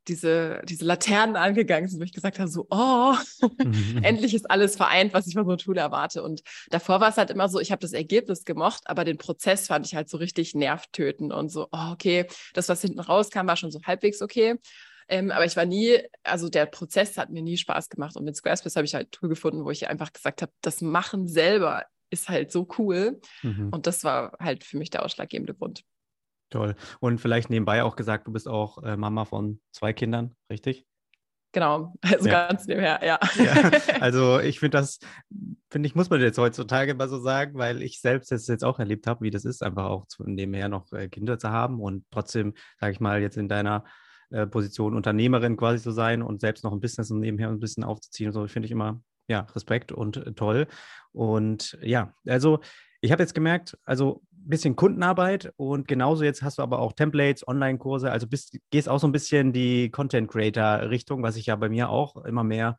diese, 0.07 0.61
diese 0.63 0.85
Laternen 0.85 1.35
angegangen 1.35 1.89
sind, 1.89 1.99
wo 1.99 2.03
ich 2.03 2.13
gesagt 2.13 2.39
habe, 2.39 2.49
so, 2.49 2.65
oh, 2.69 3.15
mhm. 3.63 3.99
endlich 4.03 4.33
ist 4.33 4.49
alles 4.49 4.75
vereint, 4.75 5.13
was 5.13 5.27
ich 5.27 5.33
von 5.33 5.45
so 5.45 5.51
einem 5.51 5.57
Tool 5.57 5.77
erwarte. 5.77 6.23
Und 6.23 6.41
davor 6.69 7.01
war 7.01 7.09
es 7.09 7.17
halt 7.17 7.29
immer 7.29 7.49
so, 7.49 7.59
ich 7.59 7.71
habe 7.71 7.81
das 7.81 7.93
Ergebnis 7.93 8.45
gemocht, 8.45 8.83
aber 8.85 9.03
den 9.03 9.17
Prozess 9.17 9.67
fand 9.67 9.85
ich 9.85 9.95
halt 9.95 10.09
so 10.09 10.17
richtig 10.17 10.55
nervtötend 10.55 11.33
und 11.33 11.49
so, 11.49 11.67
oh, 11.71 11.91
okay, 11.91 12.25
das, 12.53 12.69
was 12.69 12.81
hinten 12.81 12.99
rauskam, 12.99 13.47
war 13.47 13.57
schon 13.57 13.71
so 13.71 13.81
halbwegs 13.85 14.21
okay. 14.21 14.55
Ähm, 15.09 15.31
aber 15.31 15.45
ich 15.45 15.55
war 15.55 15.65
nie, 15.65 15.99
also 16.23 16.49
der 16.49 16.65
Prozess 16.65 17.17
hat 17.17 17.29
mir 17.29 17.41
nie 17.41 17.57
Spaß 17.57 17.89
gemacht. 17.89 18.15
Und 18.17 18.25
mit 18.25 18.35
Squarespace 18.35 18.75
habe 18.75 18.85
ich 18.85 18.93
halt 18.93 19.07
ein 19.07 19.11
Tool 19.11 19.29
gefunden, 19.29 19.63
wo 19.63 19.71
ich 19.71 19.87
einfach 19.87 20.11
gesagt 20.11 20.41
habe, 20.41 20.51
das 20.61 20.81
Machen 20.81 21.27
selber 21.27 21.85
ist 22.09 22.29
halt 22.29 22.51
so 22.51 22.67
cool. 22.77 23.19
Mhm. 23.41 23.69
Und 23.69 23.87
das 23.87 24.03
war 24.03 24.37
halt 24.39 24.63
für 24.63 24.77
mich 24.77 24.89
der 24.89 25.03
ausschlaggebende 25.03 25.53
Grund. 25.53 25.83
Toll. 26.49 26.75
Und 26.99 27.19
vielleicht 27.19 27.49
nebenbei 27.49 27.83
auch 27.83 27.95
gesagt, 27.95 28.27
du 28.27 28.31
bist 28.31 28.47
auch 28.47 28.81
äh, 28.83 28.95
Mama 28.95 29.25
von 29.25 29.59
zwei 29.71 29.93
Kindern, 29.93 30.35
richtig? 30.49 30.85
Genau, 31.53 31.93
also 32.01 32.27
ja. 32.29 32.47
ganz 32.47 32.67
nebenher, 32.67 32.99
ja. 33.03 33.19
ja. 33.37 33.71
Also 34.01 34.39
ich 34.39 34.59
finde 34.59 34.77
das, 34.77 34.99
finde 35.71 35.87
ich, 35.87 35.95
muss 35.95 36.09
man 36.09 36.21
jetzt 36.21 36.37
heutzutage 36.37 36.93
mal 36.93 37.09
so 37.09 37.19
sagen, 37.19 37.57
weil 37.57 37.81
ich 37.81 37.99
selbst 37.99 38.31
jetzt, 38.31 38.47
jetzt 38.47 38.63
auch 38.63 38.79
erlebt 38.79 39.07
habe, 39.07 39.21
wie 39.21 39.31
das 39.31 39.45
ist, 39.45 39.63
einfach 39.63 39.85
auch 39.85 40.07
zu, 40.07 40.23
nebenher 40.23 40.69
noch 40.69 40.91
äh, 40.93 41.07
Kinder 41.07 41.39
zu 41.39 41.49
haben 41.49 41.79
und 41.79 42.05
trotzdem, 42.11 42.53
sage 42.79 42.93
ich 42.93 42.99
mal, 42.99 43.21
jetzt 43.21 43.37
in 43.37 43.49
deiner 43.49 43.85
äh, 44.29 44.45
Position 44.45 44.95
Unternehmerin 44.95 45.57
quasi 45.57 45.81
zu 45.81 45.91
sein 45.91 46.21
und 46.21 46.41
selbst 46.41 46.63
noch 46.63 46.73
ein 46.73 46.81
Business 46.81 47.11
und 47.11 47.21
nebenher 47.21 47.49
ein 47.49 47.59
bisschen 47.59 47.83
aufzuziehen. 47.83 48.31
So 48.31 48.45
finde 48.47 48.67
ich 48.67 48.71
immer, 48.71 49.01
ja, 49.27 49.47
Respekt 49.55 49.91
und 49.91 50.17
äh, 50.17 50.33
toll. 50.33 50.67
Und 51.11 51.77
ja, 51.81 52.13
also 52.27 52.59
ich 53.01 53.11
habe 53.11 53.23
jetzt 53.23 53.33
gemerkt, 53.33 53.77
also 53.85 54.21
bisschen 54.49 54.75
Kundenarbeit 54.75 55.53
und 55.57 55.87
genauso 55.87 56.23
jetzt 56.23 56.41
hast 56.41 56.57
du 56.57 56.61
aber 56.63 56.79
auch 56.79 56.93
Templates, 56.93 57.47
Online-Kurse, 57.47 58.11
also 58.11 58.27
bist, 58.27 58.57
gehst 58.71 58.89
auch 58.89 58.99
so 58.99 59.07
ein 59.07 59.11
bisschen 59.11 59.53
die 59.53 59.89
Content-Creator-Richtung, 59.91 61.23
was 61.23 61.35
ich 61.35 61.47
ja 61.47 61.55
bei 61.55 61.69
mir 61.69 61.89
auch 61.89 62.23
immer 62.25 62.43
mehr 62.43 62.77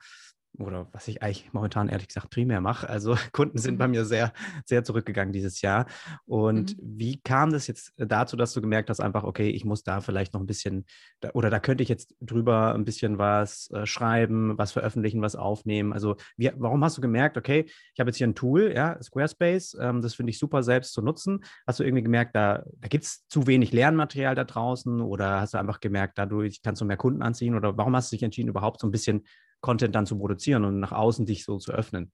oder 0.58 0.88
was 0.92 1.08
ich 1.08 1.22
eigentlich 1.22 1.52
momentan 1.52 1.88
ehrlich 1.88 2.08
gesagt 2.08 2.30
primär 2.30 2.60
mache. 2.60 2.88
Also 2.88 3.16
Kunden 3.32 3.58
sind 3.58 3.78
bei 3.78 3.86
mhm. 3.86 3.92
mir 3.92 4.04
sehr, 4.04 4.32
sehr 4.64 4.84
zurückgegangen 4.84 5.32
dieses 5.32 5.62
Jahr. 5.62 5.86
Und 6.26 6.76
mhm. 6.76 6.98
wie 6.98 7.20
kam 7.20 7.50
das 7.50 7.66
jetzt 7.66 7.92
dazu, 7.96 8.36
dass 8.36 8.52
du 8.52 8.60
gemerkt 8.60 8.90
hast, 8.90 9.00
einfach, 9.00 9.24
okay, 9.24 9.50
ich 9.50 9.64
muss 9.64 9.84
da 9.84 10.00
vielleicht 10.00 10.34
noch 10.34 10.40
ein 10.40 10.46
bisschen, 10.46 10.84
oder 11.32 11.50
da 11.50 11.60
könnte 11.60 11.82
ich 11.82 11.88
jetzt 11.88 12.14
drüber 12.20 12.74
ein 12.74 12.84
bisschen 12.84 13.18
was 13.18 13.70
äh, 13.70 13.86
schreiben, 13.86 14.58
was 14.58 14.72
veröffentlichen, 14.72 15.22
was 15.22 15.36
aufnehmen. 15.36 15.92
Also 15.92 16.16
wie, 16.36 16.50
warum 16.56 16.82
hast 16.82 16.96
du 16.96 17.00
gemerkt, 17.00 17.36
okay, 17.36 17.66
ich 17.94 18.00
habe 18.00 18.10
jetzt 18.10 18.16
hier 18.16 18.26
ein 18.26 18.34
Tool, 18.34 18.72
ja, 18.74 19.00
Squarespace, 19.02 19.76
ähm, 19.80 20.02
das 20.02 20.14
finde 20.14 20.30
ich 20.30 20.38
super 20.38 20.62
selbst 20.62 20.92
zu 20.92 21.02
nutzen. 21.02 21.44
Hast 21.66 21.78
du 21.78 21.84
irgendwie 21.84 22.02
gemerkt, 22.02 22.34
da, 22.34 22.64
da 22.78 22.88
gibt 22.88 23.04
es 23.04 23.26
zu 23.28 23.46
wenig 23.46 23.72
Lernmaterial 23.72 24.34
da 24.34 24.44
draußen 24.44 25.00
oder 25.00 25.40
hast 25.40 25.54
du 25.54 25.58
einfach 25.58 25.80
gemerkt, 25.80 26.18
dadurch 26.18 26.62
kannst 26.62 26.80
du 26.80 26.84
mehr 26.84 26.96
Kunden 26.96 27.22
anziehen 27.22 27.54
oder 27.54 27.76
warum 27.76 27.94
hast 27.94 28.10
du 28.10 28.16
dich 28.16 28.22
entschieden, 28.22 28.48
überhaupt 28.48 28.80
so 28.80 28.86
ein 28.86 28.90
bisschen 28.90 29.24
Content 29.60 29.94
dann 29.94 30.06
zu 30.06 30.18
produzieren 30.18 30.64
und 30.64 30.80
nach 30.80 30.92
außen 30.92 31.26
dich 31.26 31.44
so 31.44 31.58
zu 31.58 31.72
öffnen? 31.72 32.12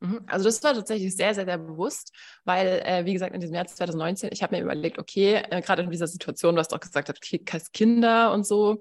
Mhm. 0.00 0.20
Also 0.26 0.44
das 0.44 0.62
war 0.62 0.74
tatsächlich 0.74 1.16
sehr, 1.16 1.34
sehr, 1.34 1.44
sehr 1.44 1.58
bewusst, 1.58 2.12
weil, 2.44 2.82
äh, 2.84 3.04
wie 3.04 3.12
gesagt, 3.12 3.34
in 3.34 3.40
diesem 3.40 3.54
Jahr 3.54 3.66
2019, 3.66 4.30
ich 4.32 4.42
habe 4.42 4.56
mir 4.56 4.62
überlegt, 4.62 4.98
okay, 4.98 5.42
äh, 5.50 5.62
gerade 5.62 5.82
in 5.82 5.90
dieser 5.90 6.06
Situation, 6.06 6.56
was 6.56 6.68
du 6.68 6.76
auch 6.76 6.80
gesagt 6.80 7.08
hast, 7.08 7.72
Kinder 7.72 8.32
und 8.32 8.46
so, 8.46 8.80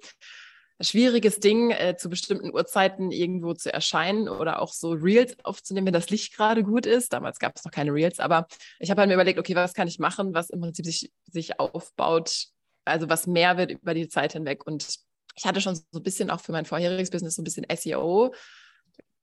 schwieriges 0.81 1.39
Ding, 1.39 1.71
äh, 1.71 1.95
zu 1.97 2.09
bestimmten 2.09 2.53
Uhrzeiten 2.53 3.11
irgendwo 3.11 3.53
zu 3.53 3.71
erscheinen 3.71 4.27
oder 4.27 4.61
auch 4.61 4.73
so 4.73 4.91
Reels 4.91 5.37
aufzunehmen, 5.43 5.87
wenn 5.87 5.93
das 5.93 6.09
Licht 6.09 6.35
gerade 6.35 6.63
gut 6.63 6.85
ist. 6.85 7.13
Damals 7.13 7.39
gab 7.39 7.55
es 7.55 7.63
noch 7.63 7.71
keine 7.71 7.93
Reels, 7.93 8.19
aber 8.19 8.47
ich 8.79 8.89
habe 8.89 9.01
halt 9.01 9.07
mir 9.07 9.13
überlegt, 9.13 9.39
okay, 9.39 9.55
was 9.55 9.73
kann 9.73 9.87
ich 9.87 9.99
machen, 9.99 10.33
was 10.33 10.49
im 10.49 10.61
Prinzip 10.61 10.85
sich, 10.85 11.11
sich 11.31 11.59
aufbaut, 11.59 12.47
also 12.85 13.09
was 13.09 13.27
mehr 13.27 13.57
wird 13.57 13.71
über 13.71 13.93
die 13.93 14.09
Zeit 14.09 14.33
hinweg. 14.33 14.65
Und 14.65 14.97
ich 15.35 15.45
hatte 15.45 15.61
schon 15.61 15.75
so 15.75 15.83
ein 15.95 16.03
bisschen 16.03 16.29
auch 16.29 16.41
für 16.41 16.51
mein 16.51 16.65
vorheriges 16.65 17.09
Business 17.09 17.35
so 17.35 17.41
ein 17.41 17.45
bisschen 17.45 17.65
SEO 17.75 18.33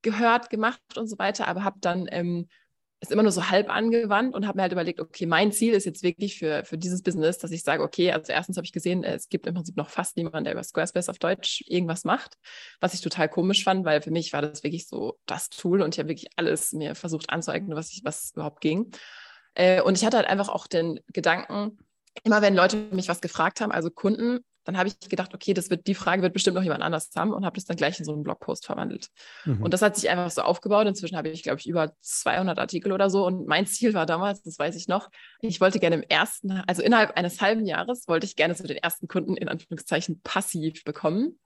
gehört, 0.02 0.50
gemacht 0.50 0.80
und 0.96 1.08
so 1.08 1.18
weiter, 1.18 1.46
aber 1.46 1.64
habe 1.64 1.78
dann 1.80 2.08
ähm, 2.10 2.48
es 3.00 3.10
immer 3.10 3.22
nur 3.22 3.32
so 3.32 3.48
halb 3.48 3.70
angewandt 3.70 4.34
und 4.34 4.46
habe 4.46 4.58
mir 4.58 4.62
halt 4.62 4.72
überlegt, 4.72 5.00
okay, 5.00 5.24
mein 5.24 5.52
Ziel 5.52 5.72
ist 5.72 5.86
jetzt 5.86 6.02
wirklich 6.02 6.38
für, 6.38 6.64
für 6.64 6.76
dieses 6.76 7.02
Business, 7.02 7.38
dass 7.38 7.50
ich 7.50 7.62
sage, 7.62 7.82
okay, 7.82 8.12
also 8.12 8.30
erstens 8.30 8.58
habe 8.58 8.66
ich 8.66 8.72
gesehen, 8.72 9.04
es 9.04 9.30
gibt 9.30 9.46
im 9.46 9.54
Prinzip 9.54 9.76
noch 9.76 9.88
fast 9.88 10.18
niemanden, 10.18 10.44
der 10.44 10.52
über 10.52 10.62
Squarespace 10.62 11.08
auf 11.08 11.18
Deutsch 11.18 11.64
irgendwas 11.66 12.04
macht, 12.04 12.36
was 12.78 12.92
ich 12.92 13.00
total 13.00 13.30
komisch 13.30 13.64
fand, 13.64 13.86
weil 13.86 14.02
für 14.02 14.10
mich 14.10 14.34
war 14.34 14.42
das 14.42 14.62
wirklich 14.64 14.86
so 14.86 15.18
das 15.24 15.48
Tool 15.48 15.80
und 15.80 15.94
ich 15.94 15.98
habe 15.98 16.10
wirklich 16.10 16.30
alles 16.36 16.72
mir 16.72 16.94
versucht 16.94 17.30
anzueignen, 17.30 17.74
was 17.74 17.90
ich, 17.90 18.02
was 18.04 18.32
überhaupt 18.32 18.60
ging. 18.60 18.90
Äh, 19.54 19.80
und 19.80 19.96
ich 19.96 20.04
hatte 20.04 20.18
halt 20.18 20.28
einfach 20.28 20.50
auch 20.50 20.66
den 20.66 21.00
Gedanken, 21.12 21.78
immer 22.22 22.42
wenn 22.42 22.54
Leute 22.54 22.76
mich 22.92 23.08
was 23.08 23.22
gefragt 23.22 23.62
haben, 23.62 23.72
also 23.72 23.90
Kunden, 23.90 24.40
dann 24.70 24.78
habe 24.78 24.88
ich 24.88 24.98
gedacht, 25.08 25.34
okay, 25.34 25.52
das 25.52 25.68
wird, 25.68 25.88
die 25.88 25.96
Frage 25.96 26.22
wird 26.22 26.32
bestimmt 26.32 26.54
noch 26.54 26.62
jemand 26.62 26.82
anders 26.82 27.10
haben 27.16 27.32
und 27.32 27.44
habe 27.44 27.56
das 27.56 27.64
dann 27.64 27.76
gleich 27.76 27.98
in 27.98 28.04
so 28.04 28.12
einen 28.12 28.22
Blogpost 28.22 28.66
verwandelt. 28.66 29.08
Mhm. 29.44 29.62
Und 29.62 29.74
das 29.74 29.82
hat 29.82 29.96
sich 29.96 30.08
einfach 30.08 30.30
so 30.30 30.42
aufgebaut. 30.42 30.86
Inzwischen 30.86 31.16
habe 31.16 31.28
ich, 31.28 31.42
glaube 31.42 31.58
ich, 31.58 31.68
über 31.68 31.92
200 32.00 32.56
Artikel 32.56 32.92
oder 32.92 33.10
so. 33.10 33.26
Und 33.26 33.48
mein 33.48 33.66
Ziel 33.66 33.94
war 33.94 34.06
damals, 34.06 34.42
das 34.42 34.60
weiß 34.60 34.76
ich 34.76 34.86
noch, 34.86 35.10
ich 35.40 35.60
wollte 35.60 35.80
gerne 35.80 35.96
im 35.96 36.02
ersten, 36.02 36.62
also 36.68 36.82
innerhalb 36.82 37.16
eines 37.16 37.40
halben 37.40 37.66
Jahres, 37.66 38.06
wollte 38.06 38.26
ich 38.26 38.36
gerne 38.36 38.54
so 38.54 38.64
den 38.64 38.76
ersten 38.76 39.08
Kunden 39.08 39.36
in 39.36 39.48
Anführungszeichen 39.48 40.20
passiv 40.22 40.84
bekommen. 40.84 41.40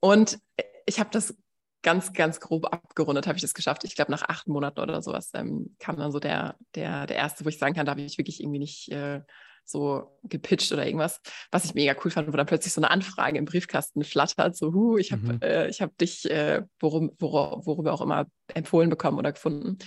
Und 0.00 0.38
ich 0.84 1.00
habe 1.00 1.08
das 1.10 1.34
ganz, 1.82 2.12
ganz 2.12 2.40
grob 2.40 2.66
abgerundet, 2.66 3.26
habe 3.26 3.36
ich 3.36 3.42
das 3.42 3.54
geschafft. 3.54 3.84
Ich 3.84 3.94
glaube, 3.94 4.10
nach 4.10 4.28
acht 4.28 4.48
Monaten 4.48 4.80
oder 4.80 5.00
sowas 5.00 5.30
ähm, 5.32 5.74
kam 5.78 5.96
dann 5.96 6.12
so 6.12 6.20
der, 6.20 6.56
der, 6.74 7.06
der 7.06 7.16
erste, 7.16 7.46
wo 7.46 7.48
ich 7.48 7.58
sagen 7.58 7.74
kann, 7.74 7.86
da 7.86 7.92
habe 7.92 8.02
ich 8.02 8.18
wirklich 8.18 8.42
irgendwie 8.42 8.58
nicht. 8.58 8.92
Äh, 8.92 9.22
so 9.70 10.18
gepitcht 10.24 10.72
oder 10.72 10.84
irgendwas, 10.84 11.20
was 11.50 11.64
ich 11.64 11.74
mega 11.74 11.94
cool 12.04 12.10
fand, 12.10 12.28
wo 12.28 12.36
dann 12.36 12.46
plötzlich 12.46 12.72
so 12.72 12.80
eine 12.80 12.90
Anfrage 12.90 13.38
im 13.38 13.44
Briefkasten 13.44 14.04
flattert, 14.04 14.56
so, 14.56 14.72
hu, 14.72 14.98
ich 14.98 15.12
habe 15.12 15.22
mhm. 15.22 15.38
äh, 15.40 15.72
hab 15.72 15.96
dich, 15.98 16.30
äh, 16.30 16.62
worum, 16.78 17.12
wor 17.18 17.64
worüber 17.66 17.92
auch 17.92 18.00
immer, 18.00 18.26
empfohlen 18.54 18.90
bekommen 18.90 19.18
oder 19.18 19.32
gefunden. 19.32 19.78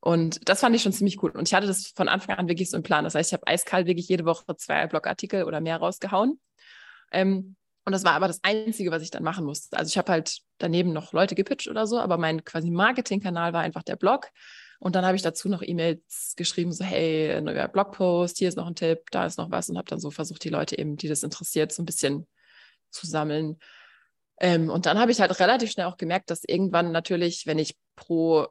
Und 0.00 0.48
das 0.48 0.60
fand 0.60 0.74
ich 0.74 0.82
schon 0.82 0.92
ziemlich 0.92 1.22
cool. 1.22 1.30
Und 1.30 1.46
ich 1.46 1.54
hatte 1.54 1.68
das 1.68 1.92
von 1.94 2.08
Anfang 2.08 2.36
an 2.36 2.48
wirklich 2.48 2.70
so 2.70 2.76
im 2.76 2.82
Plan. 2.82 3.04
Das 3.04 3.14
heißt, 3.14 3.30
ich 3.30 3.34
habe 3.34 3.46
eiskalt 3.46 3.86
wirklich 3.86 4.08
jede 4.08 4.24
Woche 4.24 4.56
zwei 4.56 4.86
Blogartikel 4.88 5.44
oder 5.44 5.60
mehr 5.60 5.76
rausgehauen. 5.76 6.40
Ähm, 7.12 7.54
und 7.84 7.92
das 7.92 8.04
war 8.04 8.12
aber 8.12 8.28
das 8.28 8.40
Einzige, 8.42 8.90
was 8.90 9.02
ich 9.02 9.10
dann 9.10 9.22
machen 9.22 9.44
musste. 9.44 9.76
Also 9.76 9.88
ich 9.88 9.98
habe 9.98 10.10
halt 10.12 10.38
daneben 10.58 10.92
noch 10.92 11.12
Leute 11.12 11.34
gepitcht 11.34 11.68
oder 11.68 11.86
so, 11.86 11.98
aber 11.98 12.16
mein 12.16 12.44
quasi 12.44 12.70
Marketingkanal 12.70 13.52
war 13.52 13.62
einfach 13.62 13.82
der 13.82 13.96
Blog. 13.96 14.28
Und 14.82 14.96
dann 14.96 15.06
habe 15.06 15.14
ich 15.14 15.22
dazu 15.22 15.48
noch 15.48 15.62
E-Mails 15.62 16.34
geschrieben, 16.36 16.72
so 16.72 16.84
hey, 16.84 17.40
neuer 17.40 17.68
Blogpost, 17.68 18.38
hier 18.38 18.48
ist 18.48 18.56
noch 18.56 18.66
ein 18.66 18.74
Tipp, 18.74 19.12
da 19.12 19.24
ist 19.26 19.38
noch 19.38 19.52
was 19.52 19.70
und 19.70 19.78
habe 19.78 19.88
dann 19.88 20.00
so 20.00 20.10
versucht, 20.10 20.42
die 20.42 20.48
Leute 20.48 20.76
eben, 20.76 20.96
die 20.96 21.06
das 21.06 21.22
interessiert, 21.22 21.70
so 21.70 21.84
ein 21.84 21.86
bisschen 21.86 22.26
zu 22.90 23.06
sammeln. 23.06 23.60
Ähm, 24.40 24.70
und 24.70 24.86
dann 24.86 24.98
habe 24.98 25.12
ich 25.12 25.20
halt 25.20 25.38
relativ 25.38 25.70
schnell 25.70 25.86
auch 25.86 25.98
gemerkt, 25.98 26.30
dass 26.30 26.42
irgendwann 26.42 26.90
natürlich, 26.90 27.46
wenn 27.46 27.60
ich 27.60 27.76
pro 27.94 28.48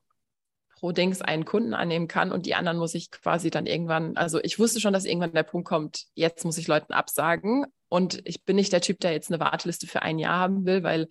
pro 0.80 0.94
Dings 0.94 1.22
einen 1.22 1.44
Kunden 1.44 1.74
annehmen 1.74 2.08
kann 2.08 2.32
und 2.32 2.46
die 2.46 2.56
anderen 2.56 2.78
muss 2.78 2.96
ich 2.96 3.12
quasi 3.12 3.50
dann 3.50 3.66
irgendwann, 3.66 4.16
also 4.16 4.40
ich 4.42 4.58
wusste 4.58 4.80
schon, 4.80 4.94
dass 4.94 5.06
irgendwann 5.06 5.34
der 5.34 5.44
Punkt 5.44 5.68
kommt, 5.68 6.06
jetzt 6.16 6.46
muss 6.46 6.58
ich 6.58 6.68
Leuten 6.68 6.94
absagen 6.94 7.66
und 7.90 8.22
ich 8.24 8.46
bin 8.46 8.56
nicht 8.56 8.72
der 8.72 8.82
Typ, 8.82 9.02
der 9.02 9.12
jetzt 9.12 9.30
eine 9.30 9.42
Warteliste 9.42 9.86
für 9.86 10.02
ein 10.02 10.18
Jahr 10.18 10.40
haben 10.40 10.66
will, 10.66 10.82
weil 10.82 11.10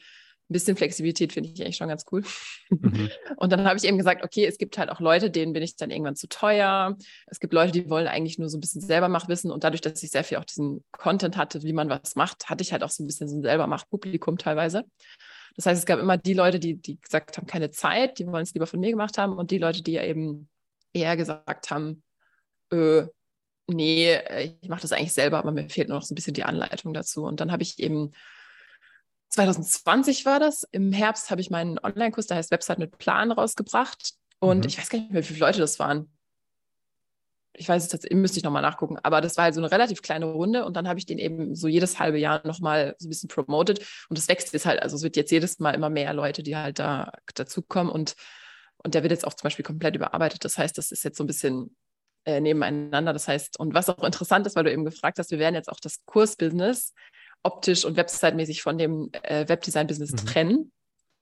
ein 0.50 0.52
bisschen 0.52 0.76
Flexibilität 0.76 1.32
finde 1.32 1.50
ich 1.50 1.62
eigentlich 1.62 1.76
schon 1.76 1.88
ganz 1.88 2.04
cool. 2.10 2.22
Mhm. 2.70 3.08
Und 3.36 3.52
dann 3.52 3.64
habe 3.64 3.76
ich 3.76 3.84
eben 3.84 3.98
gesagt, 3.98 4.24
okay, 4.24 4.44
es 4.44 4.58
gibt 4.58 4.76
halt 4.78 4.90
auch 4.90 5.00
Leute, 5.00 5.30
denen 5.30 5.52
bin 5.52 5.62
ich 5.62 5.76
dann 5.76 5.90
irgendwann 5.90 6.16
zu 6.16 6.28
teuer. 6.28 6.96
Es 7.26 7.40
gibt 7.40 7.52
Leute, 7.52 7.72
die 7.72 7.88
wollen 7.88 8.08
eigentlich 8.08 8.38
nur 8.38 8.48
so 8.48 8.58
ein 8.58 8.60
bisschen 8.60 8.80
selber 8.80 9.08
wissen. 9.28 9.50
Und 9.50 9.64
dadurch, 9.64 9.80
dass 9.80 10.02
ich 10.02 10.10
sehr 10.10 10.24
viel 10.24 10.38
auch 10.38 10.44
diesen 10.44 10.84
Content 10.92 11.36
hatte, 11.36 11.62
wie 11.62 11.72
man 11.72 11.88
was 11.88 12.16
macht, 12.16 12.48
hatte 12.50 12.62
ich 12.62 12.72
halt 12.72 12.82
auch 12.82 12.90
so 12.90 13.02
ein 13.02 13.06
bisschen 13.06 13.28
so 13.28 13.36
ein 13.36 13.42
selber 13.42 13.66
macht 13.66 13.88
Publikum 13.90 14.38
teilweise. 14.38 14.84
Das 15.56 15.66
heißt, 15.66 15.78
es 15.78 15.86
gab 15.86 15.98
immer 15.98 16.16
die 16.16 16.34
Leute, 16.34 16.58
die, 16.58 16.76
die 16.76 17.00
gesagt 17.00 17.36
haben, 17.36 17.46
keine 17.46 17.70
Zeit, 17.70 18.18
die 18.18 18.26
wollen 18.26 18.42
es 18.42 18.54
lieber 18.54 18.66
von 18.66 18.80
mir 18.80 18.90
gemacht 18.90 19.18
haben 19.18 19.36
und 19.36 19.50
die 19.50 19.58
Leute, 19.58 19.82
die 19.82 19.96
eben 19.96 20.48
eher 20.92 21.16
gesagt 21.16 21.70
haben, 21.70 22.02
äh, 22.72 23.04
nee, 23.66 24.18
ich 24.62 24.68
mache 24.68 24.82
das 24.82 24.92
eigentlich 24.92 25.12
selber, 25.12 25.38
aber 25.38 25.52
mir 25.52 25.68
fehlt 25.68 25.88
nur 25.88 25.98
noch 25.98 26.04
so 26.04 26.12
ein 26.12 26.16
bisschen 26.16 26.34
die 26.34 26.44
Anleitung 26.44 26.92
dazu. 26.92 27.24
Und 27.24 27.40
dann 27.40 27.52
habe 27.52 27.62
ich 27.62 27.78
eben 27.78 28.12
2020 29.30 30.26
war 30.26 30.40
das. 30.40 30.66
Im 30.72 30.92
Herbst 30.92 31.30
habe 31.30 31.40
ich 31.40 31.50
meinen 31.50 31.78
Online-Kurs, 31.78 32.26
der 32.26 32.36
heißt 32.36 32.50
Website 32.50 32.78
mit 32.78 32.98
Plan, 32.98 33.32
rausgebracht. 33.32 34.14
Und 34.38 34.60
mhm. 34.60 34.68
ich 34.68 34.78
weiß 34.78 34.88
gar 34.88 34.98
nicht 34.98 35.10
mehr, 35.10 35.22
wie 35.22 35.26
viele 35.26 35.40
Leute 35.40 35.60
das 35.60 35.78
waren 35.78 36.10
ich 37.60 37.68
weiß 37.68 37.82
es 37.82 37.88
tatsächlich, 37.88 38.18
müsste 38.18 38.38
ich 38.38 38.44
nochmal 38.44 38.62
nachgucken, 38.62 38.96
aber 39.02 39.20
das 39.20 39.36
war 39.36 39.44
halt 39.44 39.54
so 39.54 39.60
eine 39.60 39.70
relativ 39.70 40.02
kleine 40.02 40.26
Runde 40.26 40.64
und 40.64 40.76
dann 40.76 40.88
habe 40.88 40.98
ich 40.98 41.06
den 41.06 41.18
eben 41.18 41.54
so 41.54 41.68
jedes 41.68 41.98
halbe 41.98 42.18
Jahr 42.18 42.46
nochmal 42.46 42.94
so 42.98 43.06
ein 43.06 43.10
bisschen 43.10 43.28
promoted 43.28 43.80
und 44.08 44.18
das 44.18 44.28
wächst 44.28 44.52
jetzt 44.52 44.66
halt, 44.66 44.82
also 44.82 44.96
es 44.96 45.02
wird 45.02 45.16
jetzt 45.16 45.30
jedes 45.30 45.58
Mal 45.58 45.72
immer 45.72 45.90
mehr 45.90 46.12
Leute, 46.14 46.42
die 46.42 46.56
halt 46.56 46.78
da 46.78 47.12
dazukommen 47.34 47.92
und, 47.92 48.14
und 48.78 48.94
der 48.94 49.02
wird 49.02 49.10
jetzt 49.10 49.26
auch 49.26 49.34
zum 49.34 49.44
Beispiel 49.44 49.64
komplett 49.64 49.96
überarbeitet. 49.96 50.44
Das 50.44 50.56
heißt, 50.56 50.78
das 50.78 50.90
ist 50.90 51.04
jetzt 51.04 51.18
so 51.18 51.24
ein 51.24 51.26
bisschen 51.26 51.76
äh, 52.24 52.40
nebeneinander. 52.40 53.12
Das 53.12 53.28
heißt, 53.28 53.58
und 53.58 53.74
was 53.74 53.90
auch 53.90 54.04
interessant 54.04 54.46
ist, 54.46 54.56
weil 54.56 54.64
du 54.64 54.72
eben 54.72 54.84
gefragt 54.84 55.18
hast, 55.18 55.30
wir 55.30 55.38
werden 55.38 55.54
jetzt 55.54 55.70
auch 55.70 55.80
das 55.80 56.04
Kursbusiness 56.06 56.94
optisch 57.42 57.84
und 57.84 57.96
website-mäßig 57.96 58.62
von 58.62 58.78
dem 58.78 59.10
äh, 59.22 59.48
Webdesign-Business 59.48 60.12
mhm. 60.12 60.16
trennen. 60.16 60.72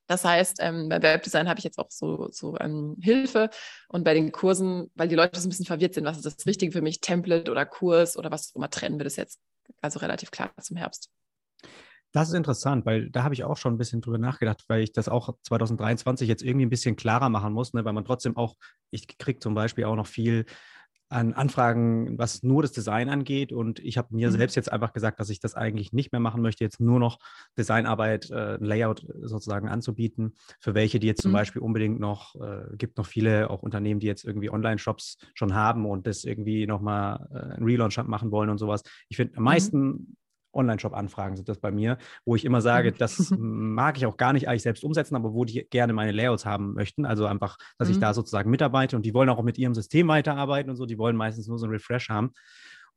Das 0.08 0.24
heißt, 0.24 0.58
ähm, 0.60 0.88
bei 0.88 1.02
Webdesign 1.02 1.48
habe 1.48 1.58
ich 1.58 1.64
jetzt 1.64 1.78
auch 1.78 1.90
so, 1.90 2.28
so 2.30 2.56
ähm, 2.58 2.96
Hilfe 3.00 3.50
und 3.88 4.04
bei 4.04 4.14
den 4.14 4.32
Kursen, 4.32 4.90
weil 4.94 5.08
die 5.08 5.14
Leute 5.14 5.38
so 5.38 5.46
ein 5.46 5.50
bisschen 5.50 5.66
verwirrt 5.66 5.94
sind, 5.94 6.04
was 6.04 6.16
ist 6.16 6.24
das 6.24 6.46
Richtige 6.46 6.72
für 6.72 6.80
mich, 6.80 7.00
Template 7.00 7.50
oder 7.50 7.66
Kurs 7.66 8.16
oder 8.16 8.30
was 8.30 8.50
auch 8.50 8.56
immer, 8.56 8.70
trennen 8.70 8.98
wir 8.98 9.04
das 9.04 9.16
jetzt 9.16 9.38
also 9.82 9.98
relativ 9.98 10.30
klar 10.30 10.50
zum 10.60 10.78
Herbst. 10.78 11.10
Das 12.12 12.28
ist 12.28 12.34
interessant, 12.34 12.86
weil 12.86 13.10
da 13.10 13.22
habe 13.22 13.34
ich 13.34 13.44
auch 13.44 13.58
schon 13.58 13.74
ein 13.74 13.78
bisschen 13.78 14.00
drüber 14.00 14.16
nachgedacht, 14.16 14.64
weil 14.68 14.82
ich 14.82 14.92
das 14.92 15.10
auch 15.10 15.36
2023 15.42 16.26
jetzt 16.26 16.42
irgendwie 16.42 16.64
ein 16.64 16.70
bisschen 16.70 16.96
klarer 16.96 17.28
machen 17.28 17.52
muss, 17.52 17.74
ne, 17.74 17.84
weil 17.84 17.92
man 17.92 18.06
trotzdem 18.06 18.34
auch, 18.34 18.56
ich 18.90 19.18
kriege 19.18 19.40
zum 19.40 19.54
Beispiel 19.54 19.84
auch 19.84 19.96
noch 19.96 20.06
viel 20.06 20.46
an 21.08 21.32
Anfragen, 21.32 22.18
was 22.18 22.42
nur 22.42 22.62
das 22.62 22.72
Design 22.72 23.08
angeht. 23.08 23.52
Und 23.52 23.80
ich 23.80 23.96
habe 23.96 24.14
mir 24.14 24.28
mhm. 24.28 24.36
selbst 24.36 24.54
jetzt 24.56 24.70
einfach 24.70 24.92
gesagt, 24.92 25.20
dass 25.20 25.30
ich 25.30 25.40
das 25.40 25.54
eigentlich 25.54 25.92
nicht 25.92 26.12
mehr 26.12 26.20
machen 26.20 26.42
möchte, 26.42 26.64
jetzt 26.64 26.80
nur 26.80 26.98
noch 27.00 27.18
Designarbeit, 27.56 28.30
äh, 28.30 28.56
Layout 28.56 29.06
sozusagen 29.22 29.68
anzubieten. 29.68 30.34
Für 30.60 30.74
welche, 30.74 30.98
die 30.98 31.06
jetzt 31.06 31.22
zum 31.22 31.30
mhm. 31.30 31.36
Beispiel 31.36 31.62
unbedingt 31.62 31.98
noch, 31.98 32.34
äh, 32.36 32.76
gibt 32.76 32.98
noch 32.98 33.06
viele 33.06 33.50
auch 33.50 33.62
Unternehmen, 33.62 34.00
die 34.00 34.06
jetzt 34.06 34.24
irgendwie 34.24 34.50
Online-Shops 34.50 35.18
schon 35.34 35.54
haben 35.54 35.86
und 35.86 36.06
das 36.06 36.24
irgendwie 36.24 36.66
nochmal 36.66 37.28
äh, 37.32 37.54
einen 37.54 37.64
Relaunch 37.64 37.98
machen 38.04 38.30
wollen 38.30 38.50
und 38.50 38.58
sowas. 38.58 38.82
Ich 39.08 39.16
finde, 39.16 39.36
am 39.36 39.44
mhm. 39.44 39.48
Online-Shop-Anfragen 40.58 41.36
sind 41.36 41.48
das 41.48 41.58
bei 41.58 41.70
mir, 41.70 41.98
wo 42.24 42.36
ich 42.36 42.44
immer 42.44 42.60
sage, 42.60 42.92
das 42.92 43.30
mag 43.38 43.96
ich 43.96 44.06
auch 44.06 44.16
gar 44.16 44.32
nicht 44.32 44.48
eigentlich 44.48 44.62
selbst 44.62 44.84
umsetzen, 44.84 45.16
aber 45.16 45.32
wo 45.32 45.44
die 45.44 45.66
gerne 45.70 45.92
meine 45.92 46.12
Layouts 46.12 46.44
haben 46.44 46.74
möchten. 46.74 47.06
Also 47.06 47.26
einfach, 47.26 47.56
dass 47.78 47.88
mhm. 47.88 47.94
ich 47.94 48.00
da 48.00 48.14
sozusagen 48.14 48.50
mitarbeite 48.50 48.96
und 48.96 49.06
die 49.06 49.14
wollen 49.14 49.28
auch 49.28 49.42
mit 49.42 49.58
ihrem 49.58 49.74
System 49.74 50.08
weiterarbeiten 50.08 50.70
und 50.70 50.76
so. 50.76 50.86
Die 50.86 50.98
wollen 50.98 51.16
meistens 51.16 51.48
nur 51.48 51.58
so 51.58 51.66
ein 51.66 51.72
Refresh 51.72 52.08
haben. 52.08 52.32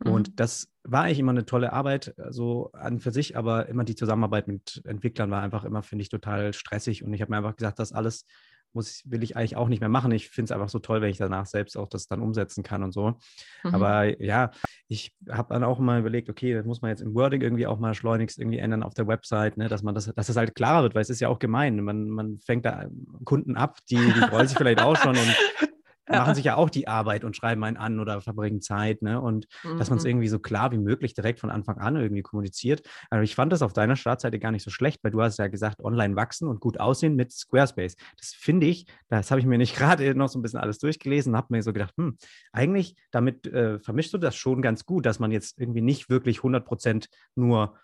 Und 0.03 0.29
mhm. 0.29 0.35
das 0.35 0.67
war 0.83 1.03
eigentlich 1.03 1.19
immer 1.19 1.31
eine 1.31 1.45
tolle 1.45 1.73
Arbeit, 1.73 2.15
so 2.29 2.71
an 2.73 2.99
für 2.99 3.11
sich, 3.11 3.37
aber 3.37 3.69
immer 3.69 3.83
die 3.83 3.95
Zusammenarbeit 3.95 4.47
mit 4.47 4.81
Entwicklern 4.85 5.29
war 5.29 5.43
einfach 5.43 5.63
immer, 5.63 5.83
finde 5.83 6.01
ich, 6.01 6.09
total 6.09 6.53
stressig. 6.53 7.03
Und 7.03 7.13
ich 7.13 7.21
habe 7.21 7.31
mir 7.31 7.37
einfach 7.37 7.55
gesagt, 7.55 7.77
das 7.77 7.91
alles 7.91 8.25
muss, 8.73 9.03
will 9.05 9.23
ich 9.23 9.35
eigentlich 9.35 9.55
auch 9.55 9.67
nicht 9.67 9.79
mehr 9.79 9.89
machen. 9.89 10.11
Ich 10.11 10.29
finde 10.29 10.45
es 10.45 10.51
einfach 10.51 10.69
so 10.69 10.79
toll, 10.79 11.01
wenn 11.01 11.09
ich 11.09 11.17
danach 11.17 11.45
selbst 11.45 11.77
auch 11.77 11.87
das 11.87 12.07
dann 12.07 12.21
umsetzen 12.21 12.63
kann 12.63 12.83
und 12.83 12.93
so. 12.93 13.17
Mhm. 13.63 13.75
Aber 13.75 14.21
ja, 14.21 14.51
ich 14.87 15.13
habe 15.29 15.53
dann 15.53 15.63
auch 15.63 15.79
mal 15.79 15.99
überlegt, 15.99 16.29
okay, 16.29 16.53
das 16.53 16.65
muss 16.65 16.81
man 16.81 16.89
jetzt 16.89 17.01
im 17.01 17.13
Wording 17.13 17.41
irgendwie 17.41 17.67
auch 17.67 17.79
mal 17.79 17.93
schleunigst 17.93 18.39
irgendwie 18.39 18.59
ändern 18.59 18.83
auf 18.83 18.93
der 18.93 19.07
Website, 19.07 19.57
ne, 19.57 19.67
dass 19.67 19.83
man 19.83 19.95
das, 19.95 20.05
dass 20.13 20.27
das 20.27 20.35
halt 20.35 20.55
klarer 20.55 20.83
wird, 20.83 20.95
weil 20.95 21.01
es 21.01 21.09
ist 21.09 21.21
ja 21.21 21.29
auch 21.29 21.39
gemein. 21.39 21.81
Man, 21.83 22.09
man 22.09 22.39
fängt 22.39 22.65
da 22.65 22.87
Kunden 23.25 23.55
ab, 23.55 23.79
die, 23.89 23.97
die 23.97 24.27
freuen 24.29 24.47
sich 24.47 24.57
vielleicht 24.57 24.81
auch 24.81 24.95
schon 24.95 25.15
und 25.17 25.35
ja. 26.11 26.19
machen 26.19 26.35
sich 26.35 26.45
ja 26.45 26.55
auch 26.55 26.69
die 26.69 26.87
Arbeit 26.87 27.23
und 27.23 27.35
schreiben 27.35 27.63
einen 27.63 27.77
an 27.77 27.99
oder 27.99 28.21
verbringen 28.21 28.61
Zeit, 28.61 29.01
ne? 29.01 29.19
Und 29.21 29.47
mhm. 29.63 29.77
dass 29.77 29.89
man 29.89 29.99
es 29.99 30.05
irgendwie 30.05 30.27
so 30.27 30.39
klar 30.39 30.71
wie 30.71 30.77
möglich 30.77 31.13
direkt 31.13 31.39
von 31.39 31.49
Anfang 31.49 31.77
an 31.77 31.95
irgendwie 31.95 32.21
kommuniziert. 32.21 32.87
Aber 33.09 33.21
ich 33.23 33.35
fand 33.35 33.51
das 33.51 33.61
auf 33.61 33.73
deiner 33.73 33.95
Startseite 33.95 34.39
gar 34.39 34.51
nicht 34.51 34.63
so 34.63 34.71
schlecht, 34.71 35.03
weil 35.03 35.11
du 35.11 35.21
hast 35.21 35.37
ja 35.37 35.47
gesagt, 35.47 35.83
online 35.83 36.15
wachsen 36.15 36.47
und 36.47 36.59
gut 36.59 36.79
aussehen 36.79 37.15
mit 37.15 37.31
Squarespace. 37.31 37.95
Das 38.17 38.33
finde 38.33 38.67
ich, 38.67 38.85
das 39.09 39.31
habe 39.31 39.39
ich 39.39 39.47
mir 39.47 39.57
nicht 39.57 39.75
gerade 39.77 40.15
noch 40.15 40.29
so 40.29 40.39
ein 40.39 40.41
bisschen 40.41 40.59
alles 40.59 40.79
durchgelesen 40.79 41.33
und 41.33 41.37
habe 41.37 41.47
mir 41.49 41.63
so 41.63 41.73
gedacht, 41.73 41.93
hm, 41.97 42.17
eigentlich 42.51 42.95
damit 43.11 43.47
äh, 43.47 43.79
vermischst 43.79 44.13
du 44.13 44.17
das 44.17 44.35
schon 44.35 44.61
ganz 44.61 44.85
gut, 44.85 45.05
dass 45.05 45.19
man 45.19 45.31
jetzt 45.31 45.59
irgendwie 45.59 45.81
nicht 45.81 46.09
wirklich 46.09 46.37
100 46.37 46.65
Prozent 46.65 47.09
nur 47.35 47.75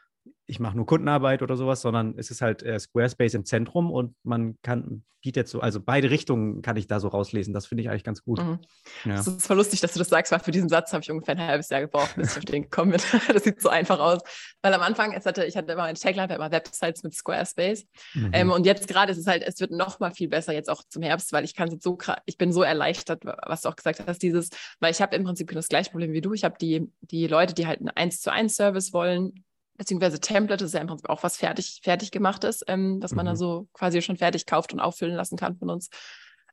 ich 0.46 0.60
mache 0.60 0.78
nur 0.78 0.86
Kundenarbeit 0.86 1.42
oder 1.42 1.58
sowas, 1.58 1.82
sondern 1.82 2.18
es 2.18 2.32
ist 2.32 2.42
halt 2.42 2.64
äh, 2.64 2.80
Squarespace 2.80 3.34
im 3.34 3.46
Zentrum 3.46 3.92
und 3.92 4.16
man 4.24 4.58
kann, 4.62 5.04
bietet 5.22 5.48
so, 5.48 5.60
also 5.60 5.82
beide 5.82 6.10
Richtungen 6.10 6.62
kann 6.62 6.78
ich 6.78 6.88
da 6.88 7.02
so 7.02 7.10
rauslesen. 7.10 7.54
Das 7.54 7.66
finde 7.66 7.84
ich 7.84 7.90
eigentlich 7.90 8.06
ganz 8.06 8.24
gut. 8.24 8.42
Mhm. 8.42 8.60
Ja. 9.04 9.20
Es 9.20 9.28
ist 9.28 9.46
voll 9.46 9.58
lustig, 9.58 9.82
dass 9.82 9.92
du 9.92 10.00
das 10.00 10.08
sagst, 10.08 10.32
weil 10.32 10.40
für 10.40 10.52
diesen 10.52 10.70
Satz 10.70 10.94
habe 10.94 11.04
ich 11.04 11.12
ungefähr 11.12 11.36
ein 11.36 11.46
halbes 11.46 11.70
Jahr 11.70 11.82
gebraucht, 11.82 12.16
bis 12.16 12.32
ich 12.32 12.38
auf 12.38 12.46
den 12.46 12.64
gekommen 12.64 12.92
bin. 12.92 13.02
das 13.34 13.44
sieht 13.44 13.62
so 13.62 13.68
einfach 13.68 14.00
aus. 14.00 14.22
Weil 14.62 14.74
am 14.74 14.82
Anfang, 14.82 15.12
es 15.12 15.26
hatte, 15.26 15.44
ich 15.44 15.58
hatte 15.58 15.74
immer 15.74 15.84
eine 15.84 15.98
Tagline, 15.98 16.34
immer 16.34 16.52
Websites 16.52 17.04
mit 17.04 17.14
Squarespace. 17.14 17.86
Mhm. 18.14 18.30
Ähm, 18.32 18.52
und 18.52 18.66
jetzt 18.66 18.88
gerade 18.88 19.12
ist 19.12 19.18
es 19.18 19.28
halt, 19.28 19.44
es 19.44 19.60
wird 19.60 19.72
noch 19.72 20.00
mal 20.00 20.12
viel 20.12 20.30
besser 20.30 20.54
jetzt 20.54 20.70
auch 20.70 20.84
zum 20.88 21.04
Herbst, 21.04 21.34
weil 21.34 21.44
ich 21.44 21.56
kann 21.56 21.72
jetzt 21.72 21.84
so, 21.84 21.98
ich 22.26 22.38
bin 22.38 22.54
so 22.54 22.62
erleichtert, 22.62 23.24
was 23.26 23.64
du 23.64 23.70
auch 23.70 23.76
gesagt 23.76 24.04
hast, 24.08 24.22
dieses, 24.22 24.50
weil 24.80 24.92
ich 24.92 25.02
habe 25.02 25.16
im 25.16 25.26
Prinzip 25.26 25.52
das 25.52 25.68
gleiche 25.68 25.92
Problem 25.92 26.14
wie 26.14 26.22
du. 26.22 26.34
Ich 26.34 26.44
habe 26.46 26.56
die, 26.62 26.90
die 27.02 27.28
Leute, 27.28 27.54
die 27.54 27.68
halt 27.68 27.80
einen 27.80 27.90
1 27.90 28.22
zu 28.22 28.32
1 28.32 28.56
Service 28.56 28.94
wollen, 28.94 29.44
beziehungsweise 29.78 30.20
Template 30.20 30.66
ist 30.66 30.74
ja 30.74 30.82
im 30.82 30.88
Prinzip 30.88 31.10
auch 31.10 31.24
was 31.24 31.38
fertig, 31.38 31.80
fertig 31.84 32.12
gemachtes, 32.12 32.64
ähm, 32.68 33.00
dass 33.00 33.14
man 33.14 33.26
mhm. 33.26 33.30
da 33.30 33.36
so 33.36 33.68
quasi 33.74 34.02
schon 34.02 34.18
fertig 34.18 34.46
kauft 34.46 34.74
und 34.74 34.80
auffüllen 34.80 35.16
lassen 35.16 35.38
kann 35.38 35.58
von 35.58 35.70
uns. 35.70 35.90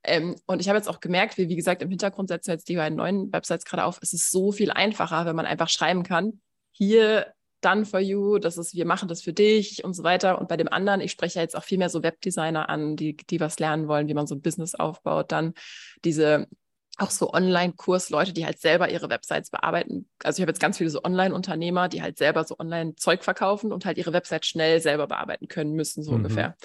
Ähm, 0.04 0.36
und 0.46 0.60
ich 0.60 0.68
habe 0.68 0.76
jetzt 0.76 0.88
auch 0.88 1.00
gemerkt, 1.00 1.38
wie, 1.38 1.48
wie 1.48 1.56
gesagt, 1.56 1.82
im 1.82 1.88
Hintergrund 1.88 2.28
setzen 2.28 2.48
wir 2.48 2.54
jetzt 2.54 2.68
die 2.68 2.76
beiden 2.76 2.96
neuen 2.96 3.32
Websites 3.32 3.64
gerade 3.64 3.84
auf. 3.84 3.98
Es 4.02 4.12
ist 4.12 4.30
so 4.30 4.52
viel 4.52 4.70
einfacher, 4.70 5.24
wenn 5.24 5.36
man 5.36 5.46
einfach 5.46 5.70
schreiben 5.70 6.02
kann, 6.02 6.40
hier 6.72 7.32
done 7.62 7.86
for 7.86 8.00
you, 8.00 8.38
das 8.38 8.58
ist, 8.58 8.74
wir 8.74 8.84
machen 8.84 9.08
das 9.08 9.22
für 9.22 9.32
dich 9.32 9.82
und 9.84 9.94
so 9.94 10.02
weiter. 10.02 10.38
Und 10.38 10.48
bei 10.48 10.58
dem 10.58 10.68
anderen, 10.68 11.00
ich 11.00 11.12
spreche 11.12 11.36
ja 11.36 11.42
jetzt 11.42 11.56
auch 11.56 11.64
viel 11.64 11.78
mehr 11.78 11.88
so 11.88 12.02
Webdesigner 12.02 12.68
an, 12.68 12.96
die, 12.96 13.16
die 13.16 13.40
was 13.40 13.58
lernen 13.58 13.88
wollen, 13.88 14.06
wie 14.06 14.14
man 14.14 14.26
so 14.26 14.34
ein 14.34 14.42
Business 14.42 14.74
aufbaut, 14.74 15.32
dann 15.32 15.54
diese 16.04 16.46
auch 16.98 17.10
so 17.10 17.32
Online-Kurs, 17.32 18.10
Leute, 18.10 18.32
die 18.32 18.46
halt 18.46 18.60
selber 18.60 18.90
ihre 18.90 19.10
Websites 19.10 19.50
bearbeiten. 19.50 20.08
Also 20.22 20.38
ich 20.38 20.42
habe 20.42 20.50
jetzt 20.50 20.60
ganz 20.60 20.78
viele 20.78 20.90
so 20.90 21.02
Online-Unternehmer, 21.02 21.88
die 21.88 22.02
halt 22.02 22.18
selber 22.18 22.44
so 22.44 22.56
Online-Zeug 22.58 23.24
verkaufen 23.24 23.72
und 23.72 23.84
halt 23.84 23.98
ihre 23.98 24.12
Website 24.12 24.46
schnell 24.46 24.80
selber 24.80 25.06
bearbeiten 25.06 25.48
können 25.48 25.72
müssen, 25.72 26.02
so 26.02 26.12
mhm. 26.12 26.18
ungefähr. 26.18 26.56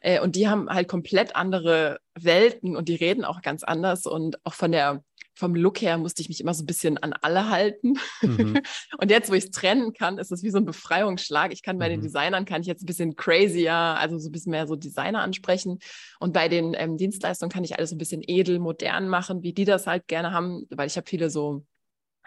Äh, 0.00 0.20
und 0.20 0.36
die 0.36 0.48
haben 0.48 0.70
halt 0.70 0.88
komplett 0.88 1.36
andere 1.36 1.98
Welten 2.14 2.76
und 2.76 2.88
die 2.88 2.94
reden 2.94 3.24
auch 3.24 3.42
ganz 3.42 3.64
anders 3.64 4.06
und 4.06 4.44
auch 4.44 4.54
von 4.54 4.72
der 4.72 5.02
vom 5.36 5.54
Look 5.54 5.82
her 5.82 5.98
musste 5.98 6.22
ich 6.22 6.28
mich 6.28 6.40
immer 6.40 6.54
so 6.54 6.62
ein 6.62 6.66
bisschen 6.66 6.98
an 6.98 7.12
alle 7.12 7.50
halten. 7.50 7.98
Mhm. 8.22 8.60
Und 8.98 9.10
jetzt, 9.10 9.30
wo 9.30 9.34
ich 9.34 9.44
es 9.44 9.50
trennen 9.50 9.92
kann, 9.92 10.18
ist 10.18 10.32
es 10.32 10.42
wie 10.42 10.50
so 10.50 10.58
ein 10.58 10.64
Befreiungsschlag. 10.64 11.52
Ich 11.52 11.62
kann 11.62 11.78
bei 11.78 11.88
mhm. 11.88 11.92
den 11.92 12.00
Designern 12.02 12.46
kann 12.46 12.62
ich 12.62 12.66
jetzt 12.66 12.82
ein 12.82 12.86
bisschen 12.86 13.16
crazier, 13.16 13.74
also 13.74 14.18
so 14.18 14.30
ein 14.30 14.32
bisschen 14.32 14.50
mehr 14.50 14.66
so 14.66 14.76
Designer 14.76 15.20
ansprechen. 15.20 15.78
Und 16.18 16.32
bei 16.32 16.48
den 16.48 16.74
ähm, 16.74 16.96
Dienstleistungen 16.96 17.52
kann 17.52 17.64
ich 17.64 17.76
alles 17.76 17.90
so 17.90 17.96
ein 17.96 17.98
bisschen 17.98 18.22
edel, 18.26 18.58
modern 18.58 19.08
machen, 19.08 19.42
wie 19.42 19.52
die 19.52 19.66
das 19.66 19.86
halt 19.86 20.08
gerne 20.08 20.32
haben, 20.32 20.66
weil 20.70 20.86
ich 20.86 20.96
habe 20.96 21.08
viele 21.08 21.28
so 21.28 21.64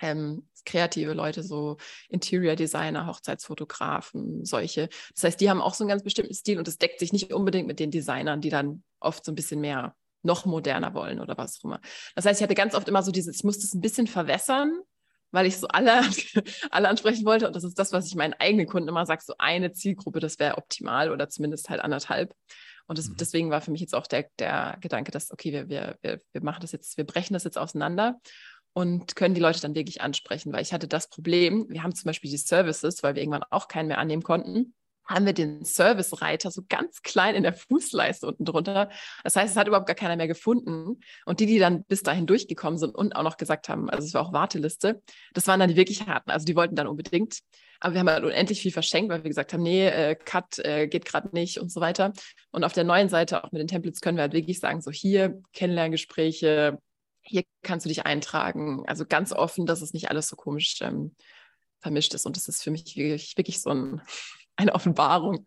ähm, 0.01 0.47
kreative 0.65 1.13
Leute, 1.13 1.43
so 1.43 1.77
Interior 2.09 2.55
Designer, 2.55 3.07
Hochzeitsfotografen, 3.07 4.45
solche. 4.45 4.89
Das 5.15 5.23
heißt, 5.23 5.41
die 5.41 5.49
haben 5.49 5.61
auch 5.61 5.73
so 5.73 5.83
einen 5.83 5.89
ganz 5.89 6.03
bestimmten 6.03 6.33
Stil 6.33 6.59
und 6.59 6.67
das 6.67 6.77
deckt 6.77 6.99
sich 6.99 7.11
nicht 7.11 7.33
unbedingt 7.33 7.67
mit 7.67 7.79
den 7.79 7.91
Designern, 7.91 8.41
die 8.41 8.49
dann 8.49 8.83
oft 8.99 9.25
so 9.25 9.31
ein 9.31 9.35
bisschen 9.35 9.61
mehr 9.61 9.95
noch 10.23 10.45
moderner 10.45 10.93
wollen 10.93 11.19
oder 11.19 11.37
was 11.37 11.59
auch 11.59 11.65
immer. 11.65 11.81
Das 12.15 12.25
heißt, 12.25 12.39
ich 12.39 12.43
hatte 12.43 12.55
ganz 12.55 12.75
oft 12.75 12.87
immer 12.87 13.03
so 13.03 13.11
dieses, 13.11 13.37
ich 13.37 13.43
muss 13.43 13.59
das 13.59 13.73
ein 13.73 13.81
bisschen 13.81 14.07
verwässern, 14.07 14.71
weil 15.31 15.45
ich 15.45 15.57
so 15.57 15.67
alle, 15.67 16.01
alle 16.71 16.89
ansprechen 16.89 17.25
wollte. 17.25 17.47
Und 17.47 17.55
das 17.55 17.63
ist 17.63 17.77
das, 17.77 17.91
was 17.91 18.07
ich 18.07 18.15
meinen 18.15 18.33
eigenen 18.33 18.67
Kunden 18.67 18.89
immer 18.89 19.05
sage, 19.05 19.23
so 19.25 19.33
eine 19.37 19.71
Zielgruppe, 19.71 20.19
das 20.19 20.39
wäre 20.39 20.57
optimal 20.57 21.11
oder 21.11 21.29
zumindest 21.29 21.69
halt 21.69 21.81
anderthalb. 21.81 22.33
Und 22.87 22.97
das, 22.97 23.09
mhm. 23.09 23.17
deswegen 23.17 23.49
war 23.51 23.61
für 23.61 23.71
mich 23.71 23.81
jetzt 23.81 23.95
auch 23.95 24.07
der, 24.07 24.27
der 24.39 24.77
Gedanke, 24.81 25.11
dass, 25.11 25.31
okay, 25.31 25.51
wir, 25.51 25.69
wir, 25.69 25.97
wir, 26.01 26.19
wir 26.31 26.43
machen 26.43 26.61
das 26.61 26.71
jetzt, 26.71 26.97
wir 26.97 27.05
brechen 27.05 27.33
das 27.33 27.43
jetzt 27.43 27.57
auseinander 27.57 28.19
und 28.73 29.15
können 29.15 29.35
die 29.35 29.41
Leute 29.41 29.61
dann 29.61 29.75
wirklich 29.75 30.01
ansprechen, 30.01 30.51
weil 30.53 30.61
ich 30.61 30.73
hatte 30.73 30.87
das 30.87 31.09
Problem, 31.09 31.67
wir 31.69 31.83
haben 31.83 31.93
zum 31.93 32.05
Beispiel 32.05 32.31
die 32.31 32.37
Services, 32.37 33.03
weil 33.03 33.15
wir 33.15 33.21
irgendwann 33.21 33.43
auch 33.49 33.67
keinen 33.67 33.87
mehr 33.87 33.99
annehmen 33.99 34.23
konnten, 34.23 34.73
haben 35.09 35.25
wir 35.25 35.33
den 35.33 35.65
Service-Reiter 35.65 36.51
so 36.51 36.61
ganz 36.69 37.01
klein 37.01 37.33
in 37.33 37.43
der 37.43 37.53
Fußleiste 37.53 38.27
unten 38.27 38.45
drunter. 38.45 38.89
Das 39.23 39.35
heißt, 39.35 39.51
es 39.51 39.57
hat 39.57 39.67
überhaupt 39.67 39.87
gar 39.87 39.95
keiner 39.95 40.15
mehr 40.15 40.27
gefunden. 40.27 40.99
Und 41.25 41.39
die, 41.39 41.47
die 41.47 41.57
dann 41.57 41.83
bis 41.85 42.03
dahin 42.03 42.27
durchgekommen 42.27 42.77
sind 42.77 42.93
und 42.93 43.15
auch 43.15 43.23
noch 43.23 43.37
gesagt 43.37 43.69
haben, 43.69 43.89
also 43.89 44.05
es 44.05 44.13
war 44.13 44.21
auch 44.21 44.33
Warteliste, 44.33 45.01
das 45.33 45.47
waren 45.47 45.59
dann 45.59 45.69
die 45.69 45.75
wirklich 45.75 46.05
harten. 46.05 46.29
Also 46.29 46.45
die 46.45 46.55
wollten 46.55 46.75
dann 46.75 46.87
unbedingt. 46.87 47.39
Aber 47.79 47.93
wir 47.93 48.01
haben 48.01 48.09
halt 48.09 48.23
unendlich 48.23 48.61
viel 48.61 48.71
verschenkt, 48.71 49.09
weil 49.09 49.23
wir 49.23 49.29
gesagt 49.29 49.53
haben, 49.53 49.63
nee, 49.63 49.87
äh, 49.87 50.15
Cut 50.15 50.59
äh, 50.59 50.87
geht 50.87 51.05
gerade 51.05 51.29
nicht 51.31 51.57
und 51.59 51.71
so 51.71 51.81
weiter. 51.81 52.13
Und 52.51 52.63
auf 52.63 52.73
der 52.73 52.83
neuen 52.83 53.09
Seite, 53.09 53.43
auch 53.43 53.51
mit 53.51 53.61
den 53.61 53.67
Templates, 53.67 54.01
können 54.01 54.17
wir 54.17 54.23
halt 54.23 54.33
wirklich 54.33 54.59
sagen, 54.59 54.81
so 54.81 54.91
hier 54.91 55.41
Kennenlerngespräche, 55.53 56.77
hier 57.21 57.43
kannst 57.63 57.85
du 57.85 57.89
dich 57.89 58.05
eintragen. 58.05 58.83
Also 58.85 59.05
ganz 59.05 59.31
offen, 59.31 59.65
dass 59.65 59.81
es 59.81 59.93
nicht 59.93 60.09
alles 60.09 60.27
so 60.27 60.35
komisch 60.35 60.81
ähm, 60.81 61.15
vermischt 61.79 62.13
ist. 62.13 62.25
Und 62.25 62.35
das 62.35 62.47
ist 62.47 62.61
für 62.61 62.71
mich 62.71 62.95
wirklich, 62.95 63.37
wirklich 63.37 63.61
so 63.61 63.69
ein 63.69 64.01
eine 64.59 64.75
Offenbarung. 64.75 65.45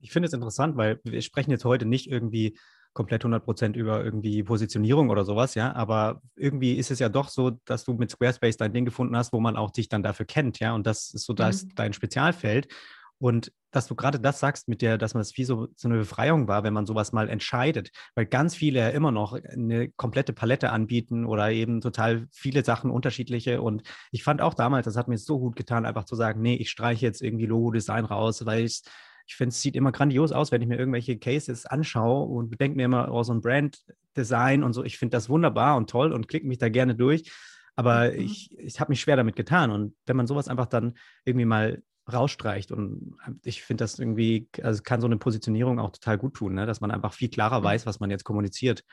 Ich 0.00 0.12
finde 0.12 0.26
es 0.26 0.32
interessant, 0.32 0.76
weil 0.76 1.00
wir 1.04 1.22
sprechen 1.22 1.50
jetzt 1.50 1.64
heute 1.64 1.86
nicht 1.86 2.10
irgendwie 2.10 2.58
komplett 2.92 3.22
100 3.22 3.44
Prozent 3.44 3.76
über 3.76 4.02
irgendwie 4.02 4.42
Positionierung 4.42 5.10
oder 5.10 5.24
sowas, 5.24 5.54
ja, 5.54 5.74
aber 5.74 6.22
irgendwie 6.34 6.74
ist 6.74 6.90
es 6.90 6.98
ja 6.98 7.10
doch 7.10 7.28
so, 7.28 7.50
dass 7.66 7.84
du 7.84 7.92
mit 7.92 8.10
Squarespace 8.10 8.56
dein 8.56 8.72
Ding 8.72 8.86
gefunden 8.86 9.16
hast, 9.16 9.32
wo 9.32 9.40
man 9.40 9.56
auch 9.56 9.70
dich 9.70 9.88
dann 9.88 10.02
dafür 10.02 10.24
kennt, 10.24 10.60
ja, 10.60 10.74
und 10.74 10.86
das 10.86 11.12
ist 11.12 11.26
so 11.26 11.34
das, 11.34 11.64
mhm. 11.64 11.74
dein 11.74 11.92
Spezialfeld. 11.92 12.68
Und 13.18 13.52
dass 13.70 13.86
du 13.86 13.94
gerade 13.94 14.20
das 14.20 14.40
sagst, 14.40 14.68
mit 14.68 14.82
der, 14.82 14.98
dass 14.98 15.14
man 15.14 15.20
das 15.20 15.36
wie 15.36 15.44
so, 15.44 15.68
so 15.74 15.88
eine 15.88 15.98
Befreiung 15.98 16.48
war, 16.48 16.64
wenn 16.64 16.72
man 16.74 16.86
sowas 16.86 17.12
mal 17.12 17.28
entscheidet, 17.28 17.90
weil 18.14 18.26
ganz 18.26 18.54
viele 18.54 18.80
ja 18.80 18.88
immer 18.88 19.10
noch 19.10 19.32
eine 19.32 19.90
komplette 19.90 20.32
Palette 20.32 20.70
anbieten 20.70 21.26
oder 21.26 21.50
eben 21.50 21.80
total 21.80 22.26
viele 22.30 22.64
Sachen 22.64 22.90
unterschiedliche. 22.90 23.62
Und 23.62 23.82
ich 24.12 24.22
fand 24.22 24.40
auch 24.42 24.54
damals, 24.54 24.84
das 24.84 24.96
hat 24.96 25.08
mir 25.08 25.18
so 25.18 25.38
gut 25.38 25.56
getan, 25.56 25.86
einfach 25.86 26.04
zu 26.04 26.16
sagen, 26.16 26.40
nee, 26.40 26.56
ich 26.56 26.70
streiche 26.70 27.04
jetzt 27.04 27.22
irgendwie 27.22 27.46
Logo-Design 27.46 28.04
raus, 28.04 28.44
weil 28.46 28.64
ich 28.64 28.82
ich 29.26 29.34
finde, 29.34 29.48
es 29.48 29.60
sieht 29.60 29.74
immer 29.74 29.92
grandios 29.92 30.30
aus, 30.32 30.52
wenn 30.52 30.62
ich 30.62 30.68
mir 30.68 30.78
irgendwelche 30.78 31.18
Cases 31.18 31.66
anschaue 31.66 32.26
und 32.26 32.60
denke 32.60 32.76
mir 32.76 32.84
immer, 32.84 33.12
oh, 33.12 33.24
so 33.24 33.32
ein 33.32 33.40
Brand-Design 33.40 34.62
und 34.62 34.72
so. 34.72 34.84
Ich 34.84 34.98
finde 34.98 35.16
das 35.16 35.28
wunderbar 35.28 35.76
und 35.76 35.90
toll 35.90 36.12
und 36.12 36.28
klicke 36.28 36.46
mich 36.46 36.58
da 36.58 36.68
gerne 36.68 36.94
durch. 36.94 37.32
Aber 37.74 38.12
mhm. 38.12 38.20
ich, 38.20 38.56
ich 38.56 38.78
habe 38.80 38.92
mich 38.92 39.00
schwer 39.00 39.16
damit 39.16 39.34
getan. 39.34 39.72
Und 39.72 39.96
wenn 40.06 40.16
man 40.16 40.28
sowas 40.28 40.46
einfach 40.46 40.66
dann 40.66 40.94
irgendwie 41.24 41.44
mal 41.44 41.82
rausstreicht. 42.12 42.72
Und 42.72 43.16
ich 43.42 43.62
finde 43.62 43.84
das 43.84 43.98
irgendwie, 43.98 44.48
also 44.62 44.82
kann 44.82 45.00
so 45.00 45.06
eine 45.06 45.16
Positionierung 45.16 45.78
auch 45.78 45.90
total 45.90 46.18
gut 46.18 46.34
tun, 46.34 46.54
ne? 46.54 46.66
dass 46.66 46.80
man 46.80 46.90
einfach 46.90 47.12
viel 47.12 47.28
klarer 47.28 47.60
mhm. 47.60 47.64
weiß, 47.64 47.86
was 47.86 48.00
man 48.00 48.10
jetzt 48.10 48.24
kommuniziert. 48.24 48.84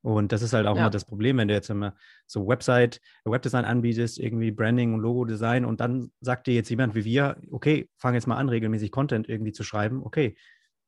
Und 0.00 0.30
das 0.30 0.42
ist 0.42 0.52
halt 0.52 0.66
auch 0.66 0.76
ja. 0.76 0.82
immer 0.82 0.90
das 0.90 1.04
Problem, 1.04 1.38
wenn 1.38 1.48
du 1.48 1.54
jetzt 1.54 1.70
immer 1.70 1.94
so 2.26 2.46
Website, 2.46 3.00
Webdesign 3.24 3.64
anbietest, 3.64 4.18
irgendwie 4.18 4.52
Branding 4.52 4.94
und 4.94 5.00
Logo-Design 5.00 5.64
und 5.64 5.80
dann 5.80 6.12
sagt 6.20 6.46
dir 6.46 6.54
jetzt 6.54 6.70
jemand 6.70 6.94
wie 6.94 7.04
wir, 7.04 7.36
okay, 7.50 7.88
fang 7.96 8.14
jetzt 8.14 8.26
mal 8.26 8.36
an, 8.36 8.48
regelmäßig 8.48 8.92
Content 8.92 9.28
irgendwie 9.28 9.52
zu 9.52 9.64
schreiben. 9.64 10.02
Okay, 10.04 10.36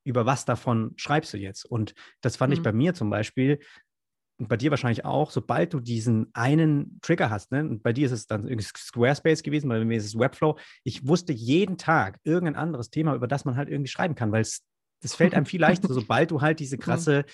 über 0.04 0.26
was 0.26 0.44
davon 0.44 0.92
schreibst 0.96 1.32
du 1.34 1.38
jetzt? 1.38 1.64
Und 1.64 1.94
das 2.20 2.36
fand 2.36 2.50
mhm. 2.50 2.58
ich 2.58 2.62
bei 2.62 2.72
mir 2.72 2.94
zum 2.94 3.10
Beispiel 3.10 3.58
und 4.40 4.48
bei 4.48 4.56
dir 4.56 4.70
wahrscheinlich 4.70 5.04
auch, 5.04 5.30
sobald 5.30 5.74
du 5.74 5.80
diesen 5.80 6.30
einen 6.32 6.98
Trigger 7.02 7.30
hast, 7.30 7.52
ne? 7.52 7.60
und 7.60 7.82
bei 7.82 7.92
dir 7.92 8.06
ist 8.06 8.12
es 8.12 8.26
dann 8.26 8.48
Squarespace 8.58 9.42
gewesen, 9.42 9.68
bei 9.68 9.84
mir 9.84 9.98
ist 9.98 10.06
es 10.06 10.18
Webflow, 10.18 10.58
ich 10.82 11.06
wusste 11.06 11.32
jeden 11.32 11.76
Tag 11.76 12.18
irgendein 12.24 12.56
anderes 12.56 12.90
Thema, 12.90 13.14
über 13.14 13.28
das 13.28 13.44
man 13.44 13.56
halt 13.56 13.68
irgendwie 13.68 13.90
schreiben 13.90 14.14
kann, 14.14 14.32
weil 14.32 14.42
es 14.42 14.62
das 15.02 15.14
fällt 15.14 15.34
einem 15.34 15.46
viel 15.46 15.60
leichter, 15.60 15.92
sobald 15.92 16.30
du 16.30 16.40
halt 16.40 16.60
diese 16.60 16.78
krasse, 16.78 17.24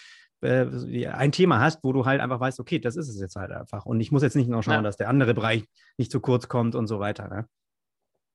äh, 0.40 1.06
ein 1.06 1.32
Thema 1.32 1.60
hast, 1.60 1.82
wo 1.82 1.92
du 1.92 2.04
halt 2.04 2.20
einfach 2.20 2.40
weißt, 2.40 2.60
okay, 2.60 2.78
das 2.78 2.96
ist 2.96 3.08
es 3.08 3.20
jetzt 3.20 3.36
halt 3.36 3.50
einfach. 3.50 3.86
Und 3.86 4.00
ich 4.00 4.12
muss 4.12 4.22
jetzt 4.22 4.36
nicht 4.36 4.48
noch 4.48 4.62
schauen, 4.62 4.74
ja. 4.74 4.82
dass 4.82 4.96
der 4.96 5.08
andere 5.08 5.34
Bereich 5.34 5.64
nicht 5.98 6.12
zu 6.12 6.20
kurz 6.20 6.48
kommt 6.48 6.74
und 6.74 6.86
so 6.86 7.00
weiter. 7.00 7.28
Ne? 7.28 7.46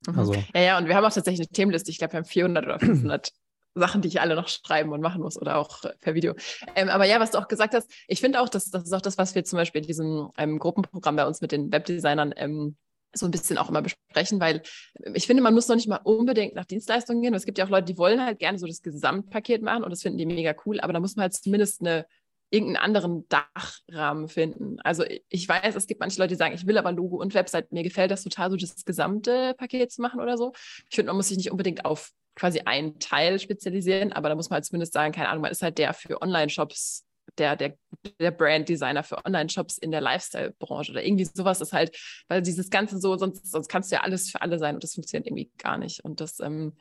Mhm. 0.08 0.20
Also. 0.20 0.34
Ja, 0.54 0.62
ja, 0.62 0.78
und 0.78 0.88
wir 0.88 0.96
haben 0.96 1.06
auch 1.06 1.14
tatsächlich 1.14 1.48
eine 1.48 1.54
Themenliste. 1.54 1.92
Ich 1.92 1.98
glaube, 1.98 2.14
wir 2.14 2.18
haben 2.18 2.26
400 2.26 2.66
oder 2.66 2.80
500 2.80 3.32
Sachen, 3.76 4.02
die 4.02 4.08
ich 4.08 4.22
alle 4.22 4.36
noch 4.36 4.48
schreiben 4.48 4.92
und 4.92 5.02
machen 5.02 5.22
muss 5.22 5.40
oder 5.40 5.58
auch 5.58 5.84
äh, 5.84 5.94
per 6.00 6.14
Video. 6.14 6.34
Ähm, 6.76 6.90
aber 6.90 7.06
ja, 7.06 7.20
was 7.20 7.32
du 7.32 7.38
auch 7.38 7.48
gesagt 7.48 7.74
hast, 7.74 7.92
ich 8.08 8.20
finde 8.20 8.42
auch, 8.42 8.50
dass 8.50 8.70
das 8.70 8.84
ist 8.84 8.94
auch 8.94 9.02
das, 9.02 9.18
was 9.18 9.36
wir 9.36 9.44
zum 9.44 9.58
Beispiel 9.58 9.82
in 9.82 9.88
diesem 9.88 10.30
ähm, 10.38 10.60
Gruppenprogramm 10.60 11.16
bei 11.16 11.26
uns 11.26 11.42
mit 11.42 11.52
den 11.52 11.72
Webdesignern 11.72 12.34
ähm, 12.36 12.76
so 13.14 13.26
ein 13.26 13.32
bisschen 13.32 13.58
auch 13.58 13.70
immer 13.70 13.82
besprechen, 13.82 14.40
weil 14.40 14.62
äh, 15.02 15.12
ich 15.14 15.28
finde, 15.28 15.44
man 15.44 15.54
muss 15.54 15.68
noch 15.68 15.76
nicht 15.76 15.88
mal 15.88 16.00
unbedingt 16.04 16.56
nach 16.56 16.66
Dienstleistungen 16.66 17.22
gehen. 17.22 17.34
Es 17.34 17.46
gibt 17.46 17.58
ja 17.58 17.66
auch 17.66 17.70
Leute, 17.70 17.86
die 17.86 17.98
wollen 17.98 18.24
halt 18.24 18.40
gerne 18.40 18.58
so 18.60 18.68
das 18.68 18.82
Gesamtpaket 18.82 19.62
machen 19.62 19.84
und 19.84 19.90
das 19.90 20.02
finden 20.02 20.18
die 20.18 20.26
mega 20.26 20.54
cool, 20.66 20.80
aber 20.80 20.94
da 20.94 21.00
muss 21.00 21.16
man 21.16 21.24
halt 21.24 21.34
zumindest 21.34 21.82
eine 21.82 22.06
irgendeinen 22.54 22.84
anderen 22.84 23.26
Dachrahmen 23.30 24.28
finden. 24.28 24.78
Also 24.82 25.06
ich 25.30 25.48
weiß, 25.48 25.74
es 25.76 25.88
gibt 25.88 26.02
manche 26.02 26.20
Leute, 26.20 26.34
die 26.34 26.38
sagen, 26.38 26.54
ich 26.54 26.68
will 26.68 26.78
aber 26.78 26.92
Logo 26.92 27.16
und 27.16 27.34
Website. 27.34 27.72
Mir 27.72 27.84
gefällt 27.84 28.12
das 28.12 28.24
total, 28.24 28.52
so 28.52 28.58
das 28.58 28.84
gesamte 28.84 29.54
Paket 29.54 29.92
zu 29.92 30.02
machen 30.02 30.20
oder 30.20 30.38
so. 30.38 30.52
Ich 30.90 30.96
finde, 30.96 31.08
man 31.08 31.16
muss 31.16 31.30
sich 31.30 31.38
nicht 31.38 31.50
unbedingt 31.50 31.86
auf 31.86 32.12
quasi 32.42 32.62
einen 32.62 32.98
Teil 32.98 33.40
spezialisieren, 33.40 34.14
aber 34.14 34.30
da 34.30 34.36
muss 34.36 34.50
man 34.50 34.56
halt 34.56 34.66
zumindest 34.66 34.94
sagen, 34.94 35.14
keine 35.14 35.30
Ahnung, 35.30 35.44
man 35.44 35.52
ist 35.52 35.62
halt 35.62 35.78
der 35.78 35.94
für 35.94 36.20
Online-Shops, 36.24 37.06
der, 37.38 37.56
der, 37.56 37.78
der 38.20 38.32
Brand-Designer 38.32 39.04
für 39.04 39.24
Online-Shops 39.24 39.78
in 39.78 39.92
der 39.92 40.02
Lifestyle-Branche 40.02 40.92
oder 40.92 41.06
irgendwie 41.06 41.26
sowas 41.26 41.62
ist 41.62 41.72
halt, 41.72 41.96
weil 42.30 42.42
dieses 42.42 42.72
Ganze 42.72 42.98
so, 42.98 43.16
sonst, 43.16 43.52
sonst 43.52 43.68
kannst 43.68 43.92
du 43.92 43.96
ja 43.98 44.02
alles 44.02 44.32
für 44.32 44.42
alle 44.42 44.58
sein 44.58 44.74
und 44.74 44.84
das 44.84 44.96
funktioniert 44.96 45.28
irgendwie 45.28 45.52
gar 45.60 45.78
nicht. 45.78 46.04
Und 46.04 46.20
das 46.20 46.40
ähm, 46.40 46.76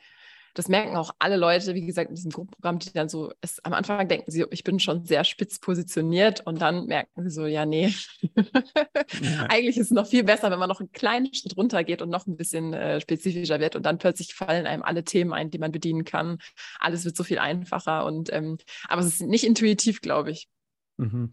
das 0.53 0.67
merken 0.67 0.95
auch 0.95 1.11
alle 1.19 1.37
Leute, 1.37 1.73
wie 1.75 1.85
gesagt, 1.85 2.09
in 2.09 2.15
diesem 2.15 2.31
Gruppenprogramm, 2.31 2.79
die 2.79 2.91
dann 2.91 3.09
so, 3.09 3.31
es, 3.41 3.63
am 3.63 3.73
Anfang 3.73 4.07
denken 4.07 4.29
sie, 4.31 4.45
ich 4.51 4.63
bin 4.63 4.79
schon 4.79 5.05
sehr 5.05 5.23
spitz 5.23 5.59
positioniert 5.59 6.41
und 6.45 6.61
dann 6.61 6.85
merken 6.85 7.23
sie 7.23 7.29
so, 7.29 7.45
ja, 7.45 7.65
nee, 7.65 7.93
ja. 8.21 8.35
eigentlich 9.49 9.77
ist 9.77 9.87
es 9.87 9.91
noch 9.91 10.07
viel 10.07 10.23
besser, 10.23 10.51
wenn 10.51 10.59
man 10.59 10.69
noch 10.69 10.79
einen 10.79 10.91
kleinen 10.91 11.33
Schritt 11.33 11.55
runter 11.57 11.83
geht 11.83 12.01
und 12.01 12.09
noch 12.09 12.27
ein 12.27 12.37
bisschen 12.37 12.73
äh, 12.73 12.99
spezifischer 13.01 13.59
wird 13.59 13.75
und 13.75 13.85
dann 13.85 13.97
plötzlich 13.97 14.33
fallen 14.33 14.65
einem 14.65 14.83
alle 14.83 15.03
Themen 15.03 15.33
ein, 15.33 15.51
die 15.51 15.59
man 15.59 15.71
bedienen 15.71 16.03
kann. 16.03 16.39
Alles 16.79 17.05
wird 17.05 17.15
so 17.15 17.23
viel 17.23 17.39
einfacher 17.39 18.05
und, 18.05 18.31
ähm, 18.33 18.57
aber 18.87 19.01
es 19.01 19.07
ist 19.07 19.21
nicht 19.21 19.45
intuitiv, 19.45 20.01
glaube 20.01 20.31
ich. 20.31 20.49
Mhm. 20.97 21.31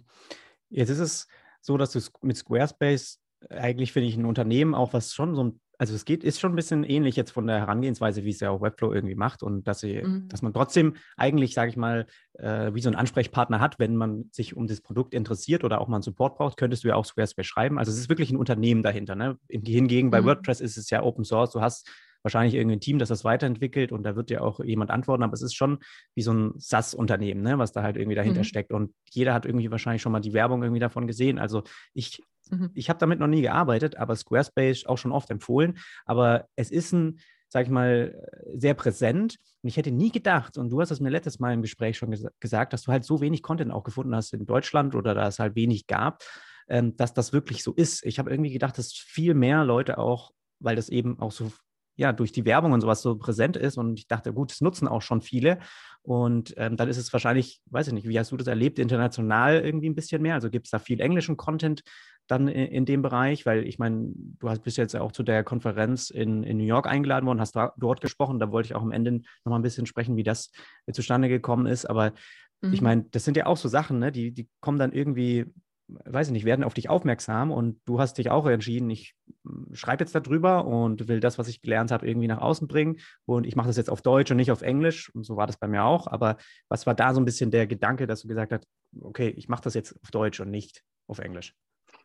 Jetzt 0.70 0.90
ist 0.90 0.98
es 0.98 1.28
so, 1.60 1.76
dass 1.76 1.92
du 1.92 2.00
mit 2.22 2.36
Squarespace 2.36 3.20
eigentlich 3.50 3.92
finde 3.92 4.08
ich 4.08 4.16
ein 4.16 4.24
Unternehmen 4.24 4.74
auch, 4.74 4.92
was 4.92 5.14
schon 5.14 5.34
so 5.34 5.44
ein 5.44 5.60
also 5.78 5.94
es 5.94 6.04
geht, 6.04 6.24
ist 6.24 6.40
schon 6.40 6.52
ein 6.52 6.56
bisschen 6.56 6.82
ähnlich 6.82 7.14
jetzt 7.14 7.30
von 7.30 7.46
der 7.46 7.58
Herangehensweise, 7.58 8.24
wie 8.24 8.30
es 8.30 8.40
ja 8.40 8.50
auch 8.50 8.60
Webflow 8.60 8.92
irgendwie 8.92 9.14
macht 9.14 9.44
und 9.44 9.66
dass 9.68 9.78
sie, 9.78 10.02
mhm. 10.02 10.28
dass 10.28 10.42
man 10.42 10.52
trotzdem 10.52 10.94
eigentlich, 11.16 11.54
sage 11.54 11.70
ich 11.70 11.76
mal, 11.76 12.06
äh, 12.34 12.74
wie 12.74 12.80
so 12.80 12.90
ein 12.90 12.96
Ansprechpartner 12.96 13.60
hat, 13.60 13.78
wenn 13.78 13.94
man 13.94 14.28
sich 14.32 14.56
um 14.56 14.66
das 14.66 14.80
Produkt 14.80 15.14
interessiert 15.14 15.62
oder 15.62 15.80
auch 15.80 15.86
mal 15.86 15.96
einen 15.96 16.02
Support 16.02 16.36
braucht, 16.36 16.56
könntest 16.56 16.82
du 16.82 16.88
ja 16.88 16.96
auch 16.96 17.04
Squarespace 17.04 17.46
schreiben. 17.46 17.78
Also 17.78 17.92
es 17.92 17.98
ist 17.98 18.08
wirklich 18.08 18.30
ein 18.32 18.36
Unternehmen 18.36 18.82
dahinter. 18.82 19.14
Ne? 19.14 19.38
Hingegen 19.48 20.10
bei 20.10 20.20
mhm. 20.20 20.26
WordPress 20.26 20.60
ist 20.60 20.76
es 20.76 20.90
ja 20.90 21.02
Open 21.04 21.24
Source. 21.24 21.52
Du 21.52 21.60
hast 21.60 21.88
wahrscheinlich 22.22 22.54
irgendein 22.54 22.80
Team, 22.80 22.98
das 22.98 23.08
das 23.08 23.24
weiterentwickelt 23.24 23.92
und 23.92 24.02
da 24.02 24.16
wird 24.16 24.30
dir 24.30 24.42
auch 24.42 24.60
jemand 24.60 24.90
antworten, 24.90 25.22
aber 25.22 25.34
es 25.34 25.42
ist 25.42 25.54
schon 25.54 25.78
wie 26.14 26.22
so 26.22 26.32
ein 26.32 26.52
SaaS-Unternehmen, 26.56 27.42
ne, 27.42 27.58
was 27.58 27.72
da 27.72 27.82
halt 27.82 27.96
irgendwie 27.96 28.16
dahinter 28.16 28.40
mhm. 28.40 28.44
steckt 28.44 28.72
und 28.72 28.92
jeder 29.10 29.34
hat 29.34 29.46
irgendwie 29.46 29.70
wahrscheinlich 29.70 30.02
schon 30.02 30.12
mal 30.12 30.20
die 30.20 30.32
Werbung 30.32 30.62
irgendwie 30.62 30.80
davon 30.80 31.06
gesehen. 31.06 31.38
Also 31.38 31.62
ich 31.94 32.22
Mhm. 32.50 32.70
Ich 32.74 32.88
habe 32.88 32.98
damit 32.98 33.18
noch 33.18 33.26
nie 33.26 33.42
gearbeitet, 33.42 33.96
aber 33.96 34.16
Squarespace 34.16 34.86
auch 34.86 34.98
schon 34.98 35.12
oft 35.12 35.30
empfohlen. 35.30 35.78
Aber 36.04 36.46
es 36.56 36.70
ist 36.70 36.92
ein, 36.92 37.20
sag 37.48 37.66
ich 37.66 37.70
mal, 37.70 38.26
sehr 38.54 38.74
präsent. 38.74 39.38
Und 39.62 39.68
ich 39.68 39.76
hätte 39.76 39.90
nie 39.90 40.10
gedacht, 40.10 40.58
und 40.58 40.70
du 40.70 40.80
hast 40.80 40.90
es 40.90 41.00
mir 41.00 41.10
letztes 41.10 41.38
Mal 41.38 41.52
im 41.52 41.62
Gespräch 41.62 41.98
schon 41.98 42.10
ges 42.10 42.26
gesagt, 42.40 42.72
dass 42.72 42.82
du 42.82 42.92
halt 42.92 43.04
so 43.04 43.20
wenig 43.20 43.42
Content 43.42 43.72
auch 43.72 43.84
gefunden 43.84 44.14
hast 44.14 44.32
in 44.32 44.46
Deutschland 44.46 44.94
oder 44.94 45.14
da 45.14 45.28
es 45.28 45.38
halt 45.38 45.54
wenig 45.54 45.86
gab, 45.86 46.22
ähm, 46.68 46.96
dass 46.96 47.14
das 47.14 47.32
wirklich 47.32 47.62
so 47.62 47.72
ist. 47.72 48.04
Ich 48.04 48.18
habe 48.18 48.30
irgendwie 48.30 48.52
gedacht, 48.52 48.78
dass 48.78 48.92
viel 48.92 49.34
mehr 49.34 49.64
Leute 49.64 49.98
auch, 49.98 50.32
weil 50.60 50.76
das 50.76 50.88
eben 50.88 51.18
auch 51.20 51.32
so 51.32 51.52
ja, 51.98 52.12
durch 52.12 52.30
die 52.30 52.44
Werbung 52.44 52.72
und 52.72 52.80
sowas 52.80 53.02
so 53.02 53.18
präsent 53.18 53.56
ist. 53.56 53.76
Und 53.76 53.98
ich 53.98 54.06
dachte, 54.06 54.32
gut, 54.32 54.52
das 54.52 54.60
nutzen 54.60 54.86
auch 54.86 55.02
schon 55.02 55.20
viele. 55.20 55.58
Und 56.02 56.54
ähm, 56.56 56.76
dann 56.76 56.88
ist 56.88 56.96
es 56.96 57.12
wahrscheinlich, 57.12 57.60
weiß 57.66 57.88
ich 57.88 57.92
nicht, 57.92 58.08
wie 58.08 58.18
hast 58.18 58.30
du 58.30 58.36
das 58.36 58.46
erlebt, 58.46 58.78
international 58.78 59.58
irgendwie 59.58 59.90
ein 59.90 59.96
bisschen 59.96 60.22
mehr? 60.22 60.34
Also 60.34 60.48
gibt 60.48 60.68
es 60.68 60.70
da 60.70 60.78
viel 60.78 61.00
englischen 61.00 61.36
Content 61.36 61.82
dann 62.28 62.46
in, 62.46 62.68
in, 62.68 62.84
dem 62.86 63.02
Bereich? 63.02 63.46
Weil 63.46 63.66
ich 63.66 63.80
meine, 63.80 64.12
du 64.14 64.48
hast, 64.48 64.62
bist 64.62 64.76
jetzt 64.76 64.94
auch 64.94 65.10
zu 65.10 65.24
der 65.24 65.42
Konferenz 65.42 66.10
in, 66.10 66.44
in 66.44 66.58
New 66.58 66.64
York 66.64 66.86
eingeladen 66.86 67.26
worden, 67.26 67.40
hast 67.40 67.56
da, 67.56 67.72
dort 67.76 68.00
gesprochen. 68.00 68.38
Da 68.38 68.52
wollte 68.52 68.68
ich 68.68 68.74
auch 68.76 68.82
am 68.82 68.92
Ende 68.92 69.20
nochmal 69.44 69.58
ein 69.58 69.64
bisschen 69.64 69.86
sprechen, 69.86 70.16
wie 70.16 70.22
das 70.22 70.52
zustande 70.92 71.28
gekommen 71.28 71.66
ist. 71.66 71.84
Aber 71.84 72.12
mhm. 72.60 72.72
ich 72.72 72.80
meine, 72.80 73.06
das 73.10 73.24
sind 73.24 73.36
ja 73.36 73.46
auch 73.46 73.56
so 73.56 73.68
Sachen, 73.68 73.98
ne? 73.98 74.12
die, 74.12 74.30
die 74.30 74.48
kommen 74.60 74.78
dann 74.78 74.92
irgendwie 74.92 75.46
weiß 75.88 76.28
ich 76.28 76.32
nicht, 76.32 76.44
werden 76.44 76.64
auf 76.64 76.74
dich 76.74 76.90
aufmerksam 76.90 77.50
und 77.50 77.80
du 77.86 77.98
hast 77.98 78.18
dich 78.18 78.30
auch 78.30 78.46
entschieden, 78.46 78.90
ich 78.90 79.14
hm, 79.44 79.68
schreibe 79.72 80.04
jetzt 80.04 80.14
darüber 80.14 80.66
und 80.66 81.08
will 81.08 81.20
das, 81.20 81.38
was 81.38 81.48
ich 81.48 81.62
gelernt 81.62 81.90
habe, 81.90 82.06
irgendwie 82.06 82.28
nach 82.28 82.40
außen 82.40 82.68
bringen 82.68 82.98
und 83.24 83.46
ich 83.46 83.56
mache 83.56 83.68
das 83.68 83.76
jetzt 83.76 83.90
auf 83.90 84.02
Deutsch 84.02 84.30
und 84.30 84.36
nicht 84.36 84.52
auf 84.52 84.62
Englisch 84.62 85.14
und 85.14 85.24
so 85.24 85.36
war 85.36 85.46
das 85.46 85.56
bei 85.56 85.68
mir 85.68 85.84
auch, 85.84 86.06
aber 86.06 86.36
was 86.68 86.86
war 86.86 86.94
da 86.94 87.14
so 87.14 87.20
ein 87.20 87.24
bisschen 87.24 87.50
der 87.50 87.66
Gedanke, 87.66 88.06
dass 88.06 88.22
du 88.22 88.28
gesagt 88.28 88.52
hast, 88.52 88.64
okay, 89.00 89.28
ich 89.36 89.48
mache 89.48 89.62
das 89.62 89.74
jetzt 89.74 89.96
auf 90.02 90.10
Deutsch 90.10 90.40
und 90.40 90.50
nicht 90.50 90.82
auf 91.06 91.18
Englisch? 91.18 91.54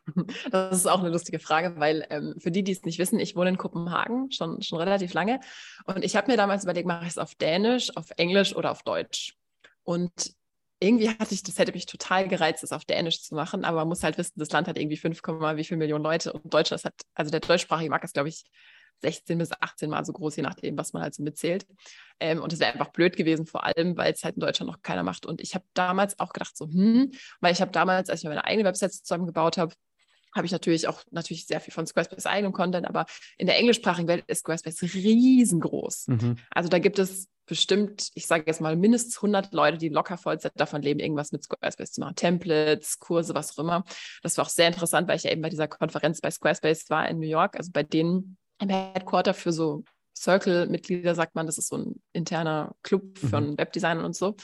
Das 0.50 0.76
ist 0.76 0.86
auch 0.86 1.00
eine 1.00 1.10
lustige 1.10 1.38
Frage, 1.38 1.78
weil 1.78 2.06
ähm, 2.10 2.34
für 2.38 2.50
die, 2.50 2.62
die 2.62 2.72
es 2.72 2.84
nicht 2.84 2.98
wissen, 2.98 3.18
ich 3.18 3.36
wohne 3.36 3.50
in 3.50 3.58
Kopenhagen 3.58 4.30
schon, 4.30 4.62
schon 4.62 4.78
relativ 4.78 5.12
lange 5.14 5.40
und 5.86 6.04
ich 6.04 6.16
habe 6.16 6.30
mir 6.30 6.36
damals 6.36 6.64
überlegt, 6.64 6.86
mache 6.86 7.04
ich 7.04 7.10
es 7.10 7.18
auf 7.18 7.34
Dänisch, 7.34 7.94
auf 7.96 8.10
Englisch 8.16 8.54
oder 8.54 8.70
auf 8.70 8.82
Deutsch? 8.82 9.36
Und 9.82 10.34
irgendwie 10.84 11.08
hatte 11.08 11.34
ich, 11.34 11.42
das 11.42 11.58
hätte 11.58 11.72
mich 11.72 11.86
total 11.86 12.28
gereizt, 12.28 12.62
das 12.62 12.72
auf 12.72 12.84
Dänisch 12.84 13.22
zu 13.22 13.34
machen, 13.34 13.64
aber 13.64 13.78
man 13.78 13.88
muss 13.88 14.02
halt 14.02 14.18
wissen, 14.18 14.34
das 14.36 14.50
Land 14.50 14.68
hat 14.68 14.78
irgendwie 14.78 14.96
5, 14.96 15.20
wie 15.22 15.64
viel 15.64 15.76
Millionen 15.76 16.04
Leute 16.04 16.32
und 16.32 16.52
Deutschland 16.52 16.84
hat, 16.84 16.94
also 17.14 17.30
der 17.30 17.40
deutschsprachige 17.40 17.90
Markt 17.90 18.04
ist, 18.04 18.14
glaube 18.14 18.28
ich, 18.28 18.44
16 19.02 19.38
bis 19.38 19.50
18 19.52 19.90
Mal 19.90 20.04
so 20.04 20.12
groß, 20.12 20.36
je 20.36 20.42
nachdem, 20.42 20.78
was 20.78 20.92
man 20.92 21.02
halt 21.02 21.14
so 21.14 21.22
mitzählt. 21.22 21.66
Ähm, 22.20 22.40
und 22.40 22.52
es 22.52 22.60
wäre 22.60 22.72
einfach 22.72 22.92
blöd 22.92 23.16
gewesen, 23.16 23.44
vor 23.44 23.64
allem, 23.64 23.96
weil 23.96 24.12
es 24.12 24.24
halt 24.24 24.36
in 24.36 24.40
Deutschland 24.40 24.70
noch 24.70 24.82
keiner 24.82 25.02
macht. 25.02 25.26
Und 25.26 25.40
ich 25.40 25.54
habe 25.54 25.64
damals 25.74 26.18
auch 26.18 26.32
gedacht, 26.32 26.56
so, 26.56 26.66
hm, 26.66 27.12
weil 27.40 27.52
ich 27.52 27.60
habe 27.60 27.70
damals, 27.70 28.08
als 28.08 28.22
ich 28.22 28.28
meine 28.28 28.44
eigene 28.44 28.66
Website 28.66 28.92
zusammengebaut 28.92 29.58
habe, 29.58 29.74
habe 30.34 30.46
ich 30.46 30.52
natürlich 30.52 30.88
auch 30.88 31.02
natürlich 31.10 31.46
sehr 31.46 31.60
viel 31.60 31.72
von 31.72 31.86
Squarespace 31.86 32.26
eigenem 32.26 32.52
Content, 32.52 32.88
aber 32.88 33.06
in 33.36 33.46
der 33.46 33.58
englischsprachigen 33.58 34.08
Welt 34.08 34.24
ist 34.26 34.40
Squarespace 34.40 34.82
riesengroß. 34.82 36.08
Mhm. 36.08 36.36
Also 36.50 36.68
da 36.68 36.78
gibt 36.78 36.98
es 36.98 37.28
bestimmt, 37.46 38.10
ich 38.14 38.26
sage 38.26 38.44
jetzt 38.46 38.60
mal, 38.60 38.76
mindestens 38.76 39.16
100 39.16 39.52
Leute, 39.52 39.78
die 39.78 39.88
locker 39.88 40.16
Vollzeit 40.16 40.52
davon 40.56 40.82
leben, 40.82 41.00
irgendwas 41.00 41.32
mit 41.32 41.42
Squarespace 41.44 41.92
zu 41.92 42.00
machen. 42.00 42.16
Templates, 42.16 42.98
Kurse, 42.98 43.34
was 43.34 43.56
auch 43.56 43.62
immer. 43.62 43.84
Das 44.22 44.36
war 44.36 44.46
auch 44.46 44.50
sehr 44.50 44.68
interessant, 44.68 45.08
weil 45.08 45.16
ich 45.16 45.24
ja 45.24 45.30
eben 45.30 45.42
bei 45.42 45.50
dieser 45.50 45.68
Konferenz 45.68 46.20
bei 46.20 46.30
Squarespace 46.30 46.90
war 46.90 47.08
in 47.08 47.18
New 47.18 47.26
York, 47.26 47.56
also 47.56 47.70
bei 47.72 47.82
denen 47.82 48.36
im 48.60 48.68
Headquarter 48.68 49.34
für 49.34 49.52
so 49.52 49.84
Circle-Mitglieder, 50.16 51.14
sagt 51.14 51.34
man, 51.34 51.46
das 51.46 51.58
ist 51.58 51.68
so 51.68 51.76
ein 51.76 52.02
interner 52.12 52.74
Club 52.82 53.18
von 53.18 53.50
mhm. 53.50 53.58
Webdesignern 53.58 54.04
und 54.04 54.16
so. 54.16 54.36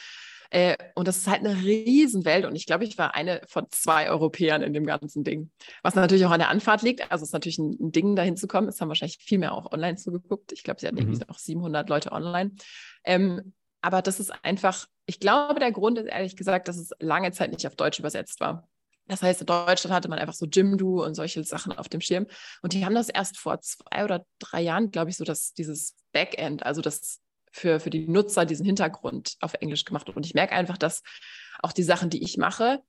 Äh, 0.50 0.76
und 0.94 1.06
das 1.06 1.18
ist 1.18 1.28
halt 1.28 1.44
eine 1.44 1.62
Riesenwelt 1.62 2.44
und 2.44 2.56
ich 2.56 2.66
glaube, 2.66 2.84
ich 2.84 2.98
war 2.98 3.14
eine 3.14 3.40
von 3.46 3.66
zwei 3.70 4.10
Europäern 4.10 4.62
in 4.62 4.72
dem 4.72 4.84
ganzen 4.84 5.22
Ding. 5.22 5.50
Was 5.82 5.94
natürlich 5.94 6.26
auch 6.26 6.32
an 6.32 6.40
der 6.40 6.48
Anfahrt 6.48 6.82
liegt. 6.82 7.10
Also 7.10 7.22
es 7.22 7.28
ist 7.28 7.32
natürlich 7.32 7.58
ein, 7.58 7.76
ein 7.80 7.92
Ding, 7.92 8.16
dahin 8.16 8.36
zu 8.36 8.48
kommen. 8.48 8.68
Es 8.68 8.80
haben 8.80 8.88
wahrscheinlich 8.88 9.18
viel 9.18 9.38
mehr 9.38 9.54
auch 9.54 9.70
online 9.70 9.96
zugeguckt. 9.96 10.52
Ich 10.52 10.64
glaube, 10.64 10.80
sie 10.80 10.88
hatten 10.88 10.96
mhm. 10.96 11.12
irgendwie 11.12 11.28
auch 11.28 11.38
700 11.38 11.88
Leute 11.88 12.10
online. 12.10 12.50
Ähm, 13.04 13.52
aber 13.80 14.02
das 14.02 14.18
ist 14.18 14.32
einfach, 14.42 14.86
ich 15.06 15.20
glaube, 15.20 15.60
der 15.60 15.72
Grund 15.72 15.98
ist 15.98 16.06
ehrlich 16.06 16.36
gesagt, 16.36 16.66
dass 16.66 16.76
es 16.76 16.90
lange 16.98 17.30
Zeit 17.30 17.52
nicht 17.52 17.66
auf 17.66 17.76
Deutsch 17.76 18.00
übersetzt 18.00 18.40
war. 18.40 18.68
Das 19.06 19.22
heißt, 19.22 19.40
in 19.40 19.46
Deutschland 19.46 19.94
hatte 19.94 20.08
man 20.08 20.18
einfach 20.18 20.34
so 20.34 20.46
Jimdo 20.46 21.04
und 21.04 21.14
solche 21.14 21.42
Sachen 21.42 21.72
auf 21.72 21.88
dem 21.88 22.00
Schirm. 22.00 22.26
Und 22.62 22.74
die 22.74 22.84
haben 22.84 22.94
das 22.94 23.08
erst 23.08 23.38
vor 23.38 23.60
zwei 23.60 24.04
oder 24.04 24.24
drei 24.38 24.62
Jahren, 24.62 24.90
glaube 24.90 25.10
ich, 25.10 25.16
so 25.16 25.24
dass 25.24 25.52
dieses 25.52 25.96
Backend, 26.12 26.64
also 26.64 26.80
das 26.80 27.20
für, 27.50 27.80
für 27.80 27.90
die 27.90 28.06
Nutzer, 28.06 28.44
diesen 28.44 28.66
Hintergrund 28.66 29.36
auf 29.40 29.54
Englisch 29.54 29.84
gemacht. 29.84 30.08
Und 30.08 30.26
ich 30.26 30.34
merke 30.34 30.54
einfach, 30.54 30.78
dass 30.78 31.02
auch 31.60 31.72
die 31.72 31.82
Sachen, 31.82 32.10
die 32.10 32.22
ich 32.22 32.36
mache, 32.36 32.82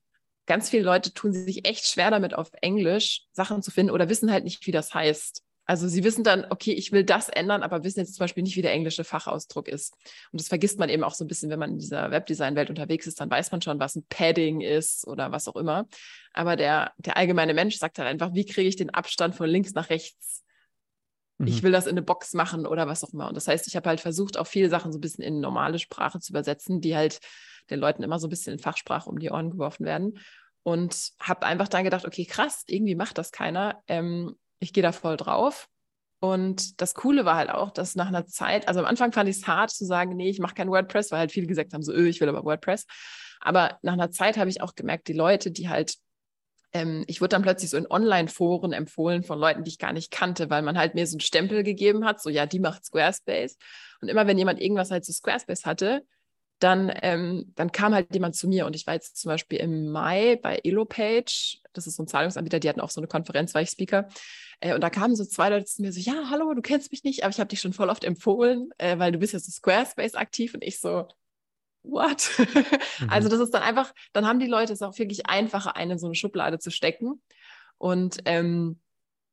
ganz 0.46 0.70
viele 0.70 0.82
Leute 0.82 1.12
tun 1.12 1.32
sich 1.32 1.66
echt 1.66 1.86
schwer 1.86 2.10
damit, 2.10 2.34
auf 2.34 2.50
Englisch 2.60 3.26
Sachen 3.32 3.62
zu 3.62 3.70
finden 3.70 3.92
oder 3.92 4.08
wissen 4.08 4.30
halt 4.30 4.44
nicht, 4.44 4.66
wie 4.66 4.72
das 4.72 4.94
heißt. 4.94 5.42
Also 5.64 5.86
sie 5.86 6.02
wissen 6.02 6.24
dann, 6.24 6.44
okay, 6.50 6.72
ich 6.72 6.90
will 6.90 7.04
das 7.04 7.28
ändern, 7.28 7.62
aber 7.62 7.84
wissen 7.84 8.00
jetzt 8.00 8.14
zum 8.14 8.24
Beispiel 8.24 8.42
nicht, 8.42 8.56
wie 8.56 8.62
der 8.62 8.72
englische 8.72 9.04
Fachausdruck 9.04 9.68
ist. 9.68 9.94
Und 10.32 10.40
das 10.40 10.48
vergisst 10.48 10.78
man 10.78 10.88
eben 10.88 11.04
auch 11.04 11.14
so 11.14 11.24
ein 11.24 11.28
bisschen, 11.28 11.50
wenn 11.50 11.60
man 11.60 11.70
in 11.70 11.78
dieser 11.78 12.10
Webdesign-Welt 12.10 12.68
unterwegs 12.68 13.06
ist, 13.06 13.20
dann 13.20 13.30
weiß 13.30 13.52
man 13.52 13.62
schon, 13.62 13.78
was 13.78 13.94
ein 13.94 14.04
Padding 14.08 14.60
ist 14.60 15.06
oder 15.06 15.30
was 15.30 15.46
auch 15.46 15.54
immer. 15.54 15.86
Aber 16.32 16.56
der, 16.56 16.92
der 16.98 17.16
allgemeine 17.16 17.54
Mensch 17.54 17.78
sagt 17.78 17.98
halt 17.98 18.08
einfach, 18.08 18.34
wie 18.34 18.44
kriege 18.44 18.68
ich 18.68 18.76
den 18.76 18.90
Abstand 18.90 19.36
von 19.36 19.48
links 19.48 19.72
nach 19.72 19.88
rechts? 19.88 20.42
Mhm. 21.42 21.48
Ich 21.48 21.62
will 21.62 21.72
das 21.72 21.86
in 21.86 21.92
eine 21.92 22.02
Box 22.02 22.34
machen 22.34 22.66
oder 22.66 22.86
was 22.86 23.04
auch 23.04 23.12
immer. 23.12 23.28
Und 23.28 23.36
das 23.36 23.48
heißt, 23.48 23.66
ich 23.66 23.76
habe 23.76 23.88
halt 23.88 24.00
versucht, 24.00 24.38
auch 24.38 24.46
viele 24.46 24.68
Sachen 24.68 24.92
so 24.92 24.98
ein 24.98 25.00
bisschen 25.00 25.24
in 25.24 25.40
normale 25.40 25.78
Sprache 25.78 26.20
zu 26.20 26.32
übersetzen, 26.32 26.80
die 26.80 26.96
halt 26.96 27.20
den 27.70 27.80
Leuten 27.80 28.02
immer 28.02 28.18
so 28.18 28.26
ein 28.26 28.30
bisschen 28.30 28.54
in 28.54 28.58
Fachsprache 28.58 29.08
um 29.08 29.18
die 29.18 29.30
Ohren 29.30 29.50
geworfen 29.50 29.84
werden. 29.84 30.18
Und 30.64 31.10
habe 31.18 31.44
einfach 31.44 31.66
dann 31.66 31.82
gedacht, 31.82 32.04
okay, 32.04 32.24
krass, 32.24 32.62
irgendwie 32.68 32.94
macht 32.94 33.18
das 33.18 33.32
keiner. 33.32 33.82
Ähm, 33.88 34.36
ich 34.60 34.72
gehe 34.72 34.82
da 34.82 34.92
voll 34.92 35.16
drauf. 35.16 35.68
Und 36.20 36.80
das 36.80 36.94
Coole 36.94 37.24
war 37.24 37.34
halt 37.34 37.50
auch, 37.50 37.72
dass 37.72 37.96
nach 37.96 38.06
einer 38.06 38.26
Zeit, 38.26 38.68
also 38.68 38.78
am 38.78 38.86
Anfang 38.86 39.10
fand 39.12 39.28
ich 39.28 39.38
es 39.38 39.48
hart 39.48 39.70
zu 39.70 39.84
sagen, 39.84 40.14
nee, 40.14 40.30
ich 40.30 40.38
mache 40.38 40.54
kein 40.54 40.70
WordPress, 40.70 41.10
weil 41.10 41.18
halt 41.18 41.32
viele 41.32 41.48
gesagt 41.48 41.74
haben, 41.74 41.82
so, 41.82 41.92
öh, 41.92 42.08
ich 42.08 42.20
will 42.20 42.28
aber 42.28 42.44
WordPress. 42.44 42.86
Aber 43.40 43.78
nach 43.82 43.94
einer 43.94 44.12
Zeit 44.12 44.38
habe 44.38 44.48
ich 44.48 44.62
auch 44.62 44.76
gemerkt, 44.76 45.08
die 45.08 45.14
Leute, 45.14 45.50
die 45.50 45.68
halt, 45.68 45.96
ähm, 46.72 47.04
ich 47.06 47.20
wurde 47.20 47.30
dann 47.30 47.42
plötzlich 47.42 47.70
so 47.70 47.76
in 47.76 47.90
Online-Foren 47.90 48.72
empfohlen 48.72 49.22
von 49.22 49.38
Leuten, 49.38 49.64
die 49.64 49.70
ich 49.70 49.78
gar 49.78 49.92
nicht 49.92 50.10
kannte, 50.10 50.50
weil 50.50 50.62
man 50.62 50.78
halt 50.78 50.94
mir 50.94 51.06
so 51.06 51.14
einen 51.14 51.20
Stempel 51.20 51.62
gegeben 51.62 52.04
hat, 52.04 52.22
so, 52.22 52.30
ja, 52.30 52.46
die 52.46 52.60
macht 52.60 52.84
Squarespace. 52.84 53.56
Und 54.00 54.08
immer 54.08 54.26
wenn 54.26 54.38
jemand 54.38 54.60
irgendwas 54.60 54.90
halt 54.90 55.04
zu 55.04 55.12
Squarespace 55.12 55.66
hatte, 55.66 56.04
dann, 56.58 56.92
ähm, 57.02 57.52
dann 57.56 57.72
kam 57.72 57.94
halt 57.94 58.14
jemand 58.14 58.36
zu 58.36 58.48
mir 58.48 58.66
und 58.66 58.76
ich 58.76 58.86
war 58.86 58.94
jetzt 58.94 59.16
zum 59.16 59.30
Beispiel 59.30 59.58
im 59.58 59.90
Mai 59.90 60.38
bei 60.40 60.60
Elopage, 60.62 61.58
das 61.72 61.86
ist 61.86 61.96
so 61.96 62.04
ein 62.04 62.06
Zahlungsanbieter, 62.06 62.60
die 62.60 62.68
hatten 62.68 62.80
auch 62.80 62.90
so 62.90 63.00
eine 63.00 63.08
Konferenz, 63.08 63.52
war 63.54 63.62
ich 63.62 63.70
Speaker. 63.70 64.08
Äh, 64.60 64.74
und 64.74 64.80
da 64.80 64.90
kamen 64.90 65.16
so 65.16 65.24
zwei 65.24 65.48
Leute 65.48 65.64
zu 65.64 65.82
mir 65.82 65.92
so, 65.92 66.00
ja, 66.00 66.30
hallo, 66.30 66.54
du 66.54 66.62
kennst 66.62 66.92
mich 66.92 67.02
nicht, 67.04 67.24
aber 67.24 67.30
ich 67.30 67.40
habe 67.40 67.48
dich 67.48 67.60
schon 67.60 67.72
voll 67.72 67.90
oft 67.90 68.04
empfohlen, 68.04 68.70
äh, 68.78 68.98
weil 68.98 69.12
du 69.12 69.18
bist 69.18 69.32
ja 69.32 69.40
so 69.40 69.50
Squarespace 69.50 70.14
aktiv 70.14 70.54
und 70.54 70.62
ich 70.62 70.80
so, 70.80 71.08
what? 71.82 72.30
mhm. 73.00 73.10
Also 73.10 73.28
das 73.28 73.40
ist 73.40 73.52
dann 73.52 73.62
einfach, 73.62 73.92
dann 74.12 74.26
haben 74.26 74.40
die 74.40 74.46
Leute 74.46 74.72
es 74.72 74.82
auch 74.82 74.98
wirklich 74.98 75.26
einfacher, 75.26 75.76
einen 75.76 75.92
in 75.92 75.98
so 75.98 76.06
eine 76.06 76.14
Schublade 76.14 76.58
zu 76.58 76.70
stecken. 76.70 77.22
Und 77.78 78.18
ähm, 78.24 78.80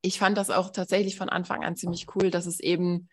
ich 0.01 0.19
fand 0.19 0.37
das 0.37 0.49
auch 0.49 0.71
tatsächlich 0.71 1.17
von 1.17 1.29
Anfang 1.29 1.63
an 1.63 1.75
ziemlich 1.75 2.07
cool, 2.15 2.31
dass 2.31 2.45
es 2.45 2.59
eben 2.59 3.09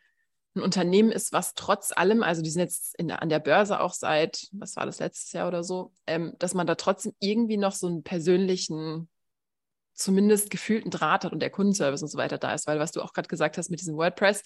ein 0.55 0.63
Unternehmen 0.63 1.13
ist, 1.13 1.33
was 1.33 1.55
trotz 1.55 1.93
allem, 1.93 2.23
also 2.23 2.43
die 2.43 2.51
sind 2.51 2.63
jetzt 2.63 2.99
in, 2.99 3.11
an 3.11 3.29
der 3.29 3.41
Börse 3.41 3.81
auch 3.81 3.93
seit, 3.93 4.49
was 4.53 4.77
war 4.77 4.87
das 4.87 4.99
letztes 4.99 5.33
Jahr 5.33 5.49
oder 5.49 5.63
so, 5.63 5.93
ähm, 6.07 6.35
dass 6.39 6.55
man 6.55 6.67
da 6.67 6.75
trotzdem 6.75 7.13
irgendwie 7.21 7.59
noch 7.59 7.73
so 7.73 7.87
einen 7.87 8.03
persönlichen, 8.03 9.09
zumindest 9.93 10.51
gefühlten 10.51 10.91
Draht 10.91 11.25
hat 11.25 11.33
und 11.33 11.41
der 11.41 11.51
Kundenservice 11.51 12.03
und 12.03 12.09
so 12.09 12.19
weiter 12.19 12.39
da 12.39 12.55
ist, 12.55 12.67
weil 12.67 12.79
was 12.79 12.93
du 12.93 13.03
auch 13.03 13.13
gerade 13.13 13.29
gesagt 13.29 13.59
hast 13.59 13.71
mit 13.71 13.81
diesem 13.81 13.97
WordPress, 13.97 14.43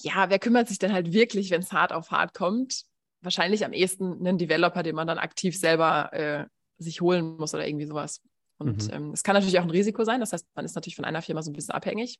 ja, 0.00 0.28
wer 0.28 0.40
kümmert 0.40 0.68
sich 0.68 0.78
denn 0.78 0.92
halt 0.92 1.12
wirklich, 1.12 1.50
wenn 1.50 1.60
es 1.60 1.72
hart 1.72 1.92
auf 1.92 2.10
hart 2.10 2.34
kommt? 2.34 2.84
Wahrscheinlich 3.24 3.64
am 3.64 3.72
ehesten 3.72 4.26
einen 4.26 4.38
Developer, 4.38 4.82
den 4.82 4.94
man 4.94 5.06
dann 5.06 5.18
aktiv 5.18 5.58
selber 5.58 6.12
äh, 6.12 6.44
sich 6.78 7.00
holen 7.00 7.36
muss 7.36 7.54
oder 7.54 7.66
irgendwie 7.66 7.86
sowas. 7.86 8.20
Und 8.58 8.86
mhm. 8.86 8.94
ähm, 8.94 9.10
es 9.12 9.22
kann 9.22 9.34
natürlich 9.34 9.58
auch 9.58 9.64
ein 9.64 9.70
Risiko 9.70 10.04
sein. 10.04 10.20
Das 10.20 10.32
heißt, 10.32 10.46
man 10.54 10.64
ist 10.64 10.74
natürlich 10.74 10.96
von 10.96 11.04
einer 11.04 11.22
Firma 11.22 11.42
so 11.42 11.50
ein 11.50 11.54
bisschen 11.54 11.74
abhängig. 11.74 12.18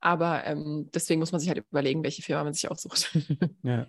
Aber 0.00 0.44
ähm, 0.46 0.90
deswegen 0.92 1.20
muss 1.20 1.32
man 1.32 1.40
sich 1.40 1.48
halt 1.48 1.64
überlegen, 1.70 2.02
welche 2.02 2.22
Firma 2.22 2.44
man 2.44 2.54
sich 2.54 2.70
aussucht. 2.70 3.16
ja. 3.62 3.86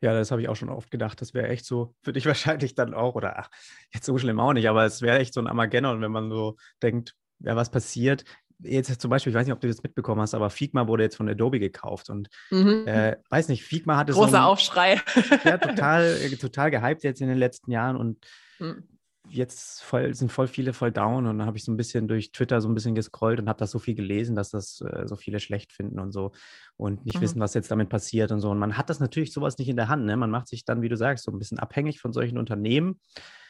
Ja, 0.00 0.12
das 0.12 0.30
habe 0.30 0.42
ich 0.42 0.48
auch 0.48 0.56
schon 0.56 0.70
oft 0.70 0.90
gedacht. 0.90 1.20
Das 1.20 1.34
wäre 1.34 1.48
echt 1.48 1.64
so, 1.64 1.94
für 2.02 2.12
dich 2.12 2.26
wahrscheinlich 2.26 2.74
dann 2.74 2.94
auch, 2.94 3.14
oder 3.14 3.38
ach, 3.38 3.50
jetzt 3.92 4.06
so 4.06 4.16
schlimm 4.18 4.40
auch 4.40 4.52
nicht, 4.52 4.68
aber 4.68 4.84
es 4.84 5.02
wäre 5.02 5.18
echt 5.18 5.34
so 5.34 5.40
ein 5.40 5.46
Armageddon, 5.46 6.00
wenn 6.00 6.12
man 6.12 6.30
so 6.30 6.56
denkt, 6.82 7.14
ja, 7.40 7.56
was 7.56 7.70
passiert. 7.70 8.24
Jetzt 8.60 9.00
zum 9.00 9.10
Beispiel, 9.10 9.30
ich 9.30 9.36
weiß 9.36 9.46
nicht, 9.46 9.52
ob 9.52 9.60
du 9.60 9.68
das 9.68 9.82
mitbekommen 9.82 10.20
hast, 10.20 10.34
aber 10.34 10.48
Figma 10.50 10.86
wurde 10.86 11.02
jetzt 11.02 11.16
von 11.16 11.28
Adobe 11.28 11.58
gekauft 11.58 12.08
und 12.08 12.28
mhm. 12.50 12.84
äh, 12.86 13.16
weiß 13.28 13.48
nicht, 13.48 13.64
Figma 13.64 13.96
hatte 13.96 14.12
Großer 14.12 14.26
so. 14.26 14.32
Großer 14.32 14.46
Aufschrei. 14.46 15.00
ja, 15.44 15.58
total, 15.58 16.04
äh, 16.04 16.36
total 16.36 16.70
gehypt 16.70 17.02
jetzt 17.02 17.20
in 17.20 17.28
den 17.28 17.38
letzten 17.38 17.70
Jahren 17.70 17.96
und 17.96 18.18
mhm 18.58 18.84
jetzt 19.28 19.82
voll, 19.82 20.14
sind 20.14 20.30
voll 20.30 20.46
viele 20.46 20.72
voll 20.72 20.92
down 20.92 21.26
und 21.26 21.38
dann 21.38 21.46
habe 21.46 21.56
ich 21.56 21.64
so 21.64 21.72
ein 21.72 21.76
bisschen 21.76 22.08
durch 22.08 22.32
Twitter 22.32 22.60
so 22.60 22.68
ein 22.68 22.74
bisschen 22.74 22.94
gescrollt 22.94 23.40
und 23.40 23.48
habe 23.48 23.58
das 23.58 23.70
so 23.70 23.78
viel 23.78 23.94
gelesen, 23.94 24.36
dass 24.36 24.50
das 24.50 24.80
äh, 24.82 25.06
so 25.06 25.16
viele 25.16 25.40
schlecht 25.40 25.72
finden 25.72 25.98
und 25.98 26.12
so 26.12 26.32
und 26.76 27.04
nicht 27.06 27.16
mhm. 27.16 27.22
wissen, 27.22 27.40
was 27.40 27.54
jetzt 27.54 27.70
damit 27.70 27.88
passiert 27.88 28.32
und 28.32 28.40
so. 28.40 28.50
Und 28.50 28.58
man 28.58 28.76
hat 28.76 28.90
das 28.90 29.00
natürlich 29.00 29.32
sowas 29.32 29.58
nicht 29.58 29.68
in 29.68 29.76
der 29.76 29.88
Hand. 29.88 30.04
Ne? 30.04 30.16
Man 30.16 30.30
macht 30.30 30.48
sich 30.48 30.64
dann, 30.64 30.82
wie 30.82 30.88
du 30.88 30.96
sagst, 30.96 31.24
so 31.24 31.32
ein 31.32 31.38
bisschen 31.38 31.58
abhängig 31.58 32.00
von 32.00 32.12
solchen 32.12 32.38
Unternehmen. 32.38 33.00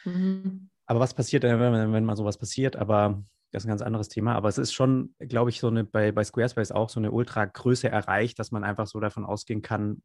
Mhm. 0.05 0.69
Aber 0.85 0.99
was 0.99 1.13
passiert, 1.13 1.43
wenn, 1.43 1.59
wenn 1.59 2.05
mal 2.05 2.15
sowas 2.15 2.37
passiert? 2.37 2.75
Aber 2.75 3.23
das 3.51 3.63
ist 3.63 3.67
ein 3.67 3.69
ganz 3.69 3.81
anderes 3.81 4.09
Thema. 4.09 4.35
Aber 4.35 4.49
es 4.49 4.57
ist 4.57 4.73
schon, 4.73 5.15
glaube 5.19 5.49
ich, 5.49 5.59
so 5.59 5.67
eine, 5.67 5.83
bei, 5.83 6.11
bei 6.11 6.23
Squarespace 6.23 6.71
auch 6.71 6.89
so 6.89 6.99
eine 6.99 7.11
Ultra-Größe 7.11 7.89
erreicht, 7.89 8.39
dass 8.39 8.51
man 8.51 8.63
einfach 8.63 8.87
so 8.87 8.99
davon 8.99 9.25
ausgehen 9.25 9.61
kann, 9.61 10.01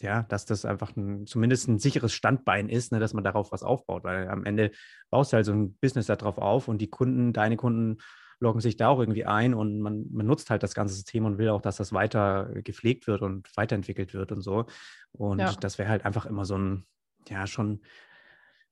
ja, 0.00 0.24
dass 0.24 0.44
das 0.44 0.64
einfach 0.64 0.94
ein, 0.96 1.26
zumindest 1.26 1.68
ein 1.68 1.78
sicheres 1.78 2.12
Standbein 2.12 2.68
ist, 2.68 2.92
ne, 2.92 3.00
dass 3.00 3.14
man 3.14 3.24
darauf 3.24 3.52
was 3.52 3.62
aufbaut, 3.62 4.04
weil 4.04 4.28
am 4.28 4.44
Ende 4.44 4.70
baust 5.10 5.32
du 5.32 5.36
halt 5.36 5.46
so 5.46 5.52
ein 5.52 5.74
Business 5.74 6.06
darauf 6.06 6.38
auf 6.38 6.68
und 6.68 6.78
die 6.78 6.90
Kunden, 6.90 7.32
deine 7.32 7.56
Kunden 7.56 7.98
loggen 8.38 8.60
sich 8.60 8.76
da 8.76 8.88
auch 8.88 9.00
irgendwie 9.00 9.24
ein 9.24 9.54
und 9.54 9.80
man, 9.80 10.04
man 10.12 10.26
nutzt 10.26 10.50
halt 10.50 10.62
das 10.62 10.74
ganze 10.74 10.94
System 10.94 11.24
und 11.24 11.38
will 11.38 11.48
auch, 11.48 11.62
dass 11.62 11.76
das 11.76 11.92
weiter 11.92 12.50
gepflegt 12.62 13.06
wird 13.06 13.22
und 13.22 13.48
weiterentwickelt 13.56 14.12
wird 14.12 14.30
und 14.32 14.42
so. 14.42 14.66
Und 15.12 15.38
ja. 15.38 15.52
das 15.52 15.78
wäre 15.78 15.88
halt 15.88 16.04
einfach 16.04 16.26
immer 16.26 16.44
so 16.44 16.58
ein, 16.58 16.86
ja, 17.28 17.46
schon 17.46 17.80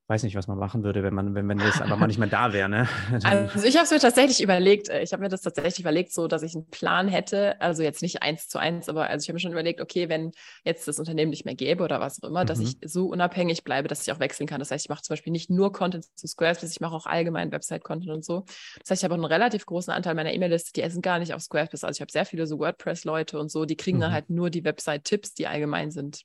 weiß 0.07 0.23
nicht, 0.23 0.37
was 0.37 0.47
man 0.49 0.59
machen 0.59 0.85
würde, 0.85 1.03
wenn 1.03 1.15
man, 1.15 1.35
wenn, 1.35 1.49
wenn 1.49 1.57
das 1.57 1.81
einfach 1.81 1.97
mal 1.97 2.07
nicht 2.07 2.19
mehr 2.19 2.29
da 2.29 2.53
wäre. 2.53 2.69
Ne? 2.69 2.89
Also 3.25 3.67
ich 3.67 3.77
habe 3.77 3.85
es 3.85 3.91
mir 3.91 3.99
tatsächlich 3.99 4.43
überlegt, 4.43 4.91
äh, 4.91 5.03
ich 5.03 5.13
habe 5.13 5.23
mir 5.23 5.31
das 5.31 5.41
tatsächlich 5.41 5.81
überlegt, 5.81 6.13
so 6.13 6.29
dass 6.29 6.43
ich 6.43 6.55
einen 6.55 6.69
Plan 6.69 7.09
hätte, 7.09 7.59
also 7.61 7.83
jetzt 7.83 8.03
nicht 8.03 8.23
eins 8.23 8.49
zu 8.49 8.59
eins, 8.59 8.89
aber 8.89 9.09
also 9.09 9.25
ich 9.25 9.29
habe 9.29 9.35
mir 9.35 9.41
schon 9.41 9.53
überlegt, 9.53 9.81
okay, 9.81 10.11
wenn 10.11 10.33
jetzt 10.63 10.87
das 10.87 10.99
Unternehmen 10.99 11.31
nicht 11.31 11.47
mehr 11.47 11.55
gäbe 11.55 11.83
oder 11.83 12.01
was 12.01 12.23
auch 12.23 12.29
immer, 12.29 12.43
mhm. 12.43 12.47
dass 12.47 12.61
ich 12.61 12.77
so 12.85 13.07
unabhängig 13.07 13.65
bleibe, 13.65 13.89
dass 13.89 14.03
ich 14.03 14.13
auch 14.13 14.21
wechseln 14.21 14.47
kann. 14.47 14.59
Das 14.59 14.71
heißt, 14.71 14.85
ich 14.85 14.89
mache 14.91 15.03
zum 15.03 15.15
Beispiel 15.15 15.33
nicht 15.33 15.49
nur 15.49 15.73
Content 15.73 16.05
zu 16.17 16.27
Squarespace, 16.27 16.73
ich 16.73 16.81
mache 16.81 16.95
auch 16.95 17.07
allgemein 17.07 17.51
Website-Content 17.51 18.11
und 18.11 18.25
so. 18.25 18.45
Das 18.81 18.91
heißt, 18.91 19.03
ich 19.03 19.05
habe 19.05 19.15
einen 19.15 19.25
relativ 19.25 19.65
großen 19.65 19.93
Anteil 19.93 20.15
meiner 20.15 20.35
E-Mail-Liste, 20.35 20.73
die 20.75 20.83
essen 20.83 21.01
gar 21.01 21.19
nicht 21.19 21.33
auf 21.33 21.41
Squarespace. 21.41 21.85
Also 21.85 21.97
ich 21.97 22.01
habe 22.03 22.13
sehr 22.13 22.27
viele 22.27 22.47
so 22.47 22.59
WordPress-Leute 22.59 23.39
und 23.39 23.51
so, 23.51 23.65
die 23.65 23.77
kriegen 23.77 23.99
mhm. 23.99 24.03
dann 24.03 24.13
halt 24.13 24.29
nur 24.29 24.51
die 24.51 24.65
Website-Tipps, 24.65 25.33
die 25.33 25.47
allgemein 25.47 25.91
sind. 25.91 26.25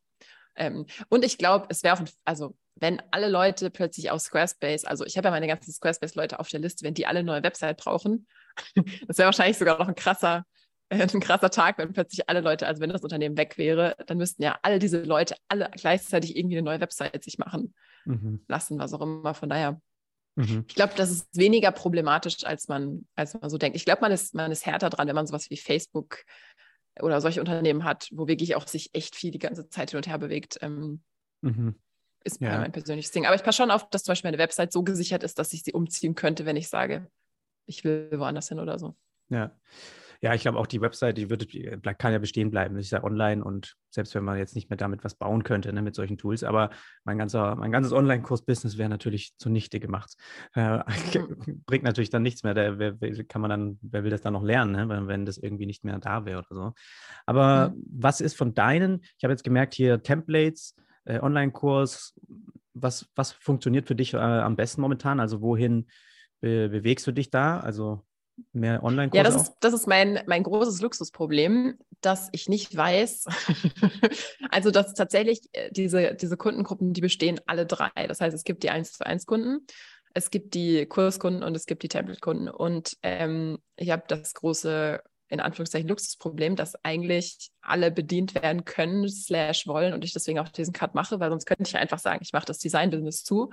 Ähm, 0.55 0.85
und 1.07 1.23
ich 1.23 1.37
glaube, 1.37 1.67
es 1.69 1.83
wäre 1.83 1.95
auch, 1.95 2.03
also 2.25 2.55
wenn 2.79 3.01
alle 3.11 3.29
Leute 3.29 3.69
plötzlich 3.69 4.11
aus 4.11 4.25
Squarespace, 4.25 4.85
also 4.85 5.05
ich 5.05 5.17
habe 5.17 5.27
ja 5.27 5.31
meine 5.31 5.47
ganzen 5.47 5.71
Squarespace-Leute 5.71 6.39
auf 6.39 6.49
der 6.49 6.59
Liste, 6.59 6.85
wenn 6.85 6.93
die 6.93 7.05
alle 7.05 7.19
eine 7.19 7.27
neue 7.27 7.43
Website 7.43 7.77
brauchen, 7.77 8.27
das 9.07 9.17
wäre 9.17 9.27
wahrscheinlich 9.27 9.57
sogar 9.57 9.79
noch 9.79 9.87
ein 9.87 9.95
krasser, 9.95 10.45
ein 10.89 11.19
krasser 11.19 11.49
Tag, 11.49 11.77
wenn 11.77 11.93
plötzlich 11.93 12.29
alle 12.29 12.41
Leute, 12.41 12.67
also 12.67 12.81
wenn 12.81 12.89
das 12.89 13.03
Unternehmen 13.03 13.37
weg 13.37 13.57
wäre, 13.57 13.95
dann 14.07 14.17
müssten 14.17 14.43
ja 14.43 14.57
all 14.63 14.79
diese 14.79 15.01
Leute 15.03 15.35
alle 15.47 15.69
gleichzeitig 15.75 16.35
irgendwie 16.35 16.57
eine 16.57 16.65
neue 16.65 16.81
Website 16.81 17.23
sich 17.23 17.37
machen. 17.37 17.73
mhm. 18.05 18.43
lassen, 18.47 18.79
was 18.79 18.93
auch 18.93 19.01
immer. 19.01 19.33
Von 19.33 19.49
daher, 19.49 19.79
mhm. 20.35 20.65
ich 20.67 20.75
glaube, 20.75 20.93
das 20.95 21.11
ist 21.11 21.37
weniger 21.37 21.71
problematisch, 21.71 22.43
als 22.43 22.67
man, 22.67 23.07
als 23.15 23.39
man 23.39 23.49
so 23.49 23.57
denkt. 23.57 23.75
Ich 23.75 23.85
glaube, 23.85 24.01
man 24.01 24.11
ist, 24.11 24.33
man 24.33 24.51
ist 24.51 24.65
härter 24.65 24.89
dran, 24.89 25.07
wenn 25.07 25.15
man 25.15 25.27
sowas 25.27 25.49
wie 25.49 25.57
Facebook 25.57 26.23
oder 27.01 27.21
solche 27.21 27.39
Unternehmen 27.39 27.83
hat, 27.83 28.09
wo 28.11 28.27
wirklich 28.27 28.55
auch 28.55 28.67
sich 28.67 28.89
echt 28.93 29.15
viel 29.15 29.31
die 29.31 29.39
ganze 29.39 29.69
Zeit 29.69 29.91
hin 29.91 29.97
und 29.97 30.07
her 30.07 30.17
bewegt. 30.17 30.57
Ähm, 30.61 31.01
mhm. 31.41 31.75
Ist 32.23 32.41
ja. 32.41 32.57
mein 32.59 32.71
persönliches 32.71 33.11
Ding. 33.11 33.25
Aber 33.25 33.35
ich 33.35 33.43
passe 33.43 33.57
schon 33.57 33.71
auf, 33.71 33.89
dass 33.89 34.03
zum 34.03 34.11
Beispiel 34.11 34.29
meine 34.29 34.41
Website 34.41 34.71
so 34.71 34.83
gesichert 34.83 35.23
ist, 35.23 35.39
dass 35.39 35.53
ich 35.53 35.63
sie 35.63 35.73
umziehen 35.73 36.15
könnte, 36.15 36.45
wenn 36.45 36.57
ich 36.57 36.67
sage, 36.67 37.07
ich 37.65 37.83
will 37.83 38.09
woanders 38.17 38.49
hin 38.49 38.59
oder 38.59 38.77
so. 38.77 38.95
Ja. 39.29 39.51
Ja, 40.21 40.33
ich 40.33 40.41
glaube 40.41 40.59
auch 40.59 40.67
die 40.67 40.81
Website, 40.81 41.17
die 41.17 41.29
wird, 41.29 41.47
kann 41.97 42.11
ja 42.11 42.19
bestehen 42.19 42.51
bleiben. 42.51 42.75
Das 42.75 42.85
ist 42.85 42.91
ja 42.91 43.03
online 43.05 43.41
und 43.41 43.77
selbst 43.89 44.13
wenn 44.15 44.25
man 44.25 44.37
jetzt 44.37 44.53
nicht 44.53 44.69
mehr 44.69 44.75
damit 44.75 45.05
was 45.05 45.15
bauen 45.15 45.43
könnte, 45.43 45.71
ne, 45.71 45.81
mit 45.81 45.95
solchen 45.95 46.17
Tools, 46.17 46.43
aber 46.43 46.71
mein, 47.05 47.17
ganzer, 47.17 47.55
mein 47.55 47.71
ganzes 47.71 47.93
Online-Kurs-Business 47.93 48.77
wäre 48.77 48.89
natürlich 48.89 49.37
zunichte 49.37 49.79
gemacht. 49.79 50.15
Äh, 50.55 50.79
mhm. 51.17 51.63
Bringt 51.65 51.85
natürlich 51.85 52.09
dann 52.09 52.21
nichts 52.21 52.43
mehr. 52.43 52.53
Da, 52.53 52.77
wer, 52.77 52.97
kann 53.29 53.41
man 53.41 53.49
dann, 53.49 53.79
wer 53.81 54.03
will 54.03 54.11
das 54.11 54.21
dann 54.21 54.33
noch 54.33 54.43
lernen, 54.43 54.73
ne, 54.73 54.89
wenn, 54.89 55.07
wenn 55.07 55.25
das 55.25 55.37
irgendwie 55.37 55.65
nicht 55.65 55.85
mehr 55.85 55.99
da 55.99 56.25
wäre 56.25 56.39
oder 56.39 56.47
so. 56.49 56.73
Aber 57.25 57.69
mhm. 57.69 57.83
was 57.89 58.19
ist 58.19 58.35
von 58.35 58.53
deinen, 58.53 58.99
ich 59.17 59.23
habe 59.23 59.31
jetzt 59.31 59.45
gemerkt 59.45 59.73
hier 59.73 60.03
Templates, 60.03 60.75
äh, 61.09 61.19
Online-Kurs, 61.19 62.13
was, 62.73 63.09
was 63.15 63.31
funktioniert 63.31 63.87
für 63.87 63.95
dich 63.95 64.13
äh, 64.13 64.17
am 64.17 64.55
besten 64.55 64.81
momentan? 64.81 65.19
Also 65.19 65.41
wohin 65.41 65.87
be 66.39 66.69
bewegst 66.69 67.05
du 67.07 67.11
dich 67.11 67.29
da? 67.29 67.59
Also 67.59 68.05
mehr 68.53 68.83
Online-Kurse? 68.83 69.17
Ja, 69.17 69.23
das 69.23 69.35
ist, 69.41 69.55
das 69.59 69.73
ist 69.73 69.87
mein, 69.87 70.21
mein 70.27 70.43
großes 70.43 70.81
Luxusproblem, 70.81 71.77
dass 72.01 72.29
ich 72.31 72.47
nicht 72.47 72.75
weiß. 72.75 73.25
also, 74.51 74.71
dass 74.71 74.93
tatsächlich 74.93 75.41
äh, 75.51 75.71
diese, 75.71 76.15
diese 76.15 76.37
Kundengruppen, 76.37 76.93
die 76.93 77.01
bestehen 77.01 77.41
alle 77.45 77.65
drei. 77.65 77.89
Das 78.07 78.21
heißt, 78.21 78.35
es 78.35 78.43
gibt 78.43 78.63
die 78.63 78.69
1 78.69 78.93
zu 78.93 79.05
1 79.05 79.25
Kunden, 79.25 79.65
es 80.13 80.31
gibt 80.31 80.53
die 80.53 80.85
Kurskunden 80.85 81.43
und 81.43 81.55
es 81.55 81.65
gibt 81.65 81.83
die 81.83 81.89
Template-Kunden. 81.89 82.49
Und 82.49 82.97
ähm, 83.03 83.59
ich 83.75 83.91
habe 83.91 84.03
das 84.07 84.33
große 84.33 85.01
in 85.29 85.39
Anführungszeichen 85.39 85.87
Luxusproblem, 85.87 86.55
dass 86.55 86.75
eigentlich 86.83 87.51
alle 87.61 87.91
bedient 87.91 88.33
werden 88.35 88.65
können, 88.65 89.07
slash 89.07 89.67
wollen 89.67 89.93
und 89.93 90.03
ich 90.03 90.11
deswegen 90.11 90.39
auch 90.39 90.49
diesen 90.49 90.73
Cut 90.73 90.95
mache, 90.95 91.19
weil 91.19 91.29
sonst 91.29 91.45
könnte 91.45 91.63
ich 91.63 91.77
einfach 91.77 91.99
sagen, 91.99 92.19
ich 92.21 92.33
mache 92.33 92.45
das 92.45 92.57
Design-Business 92.57 93.23
zu, 93.23 93.51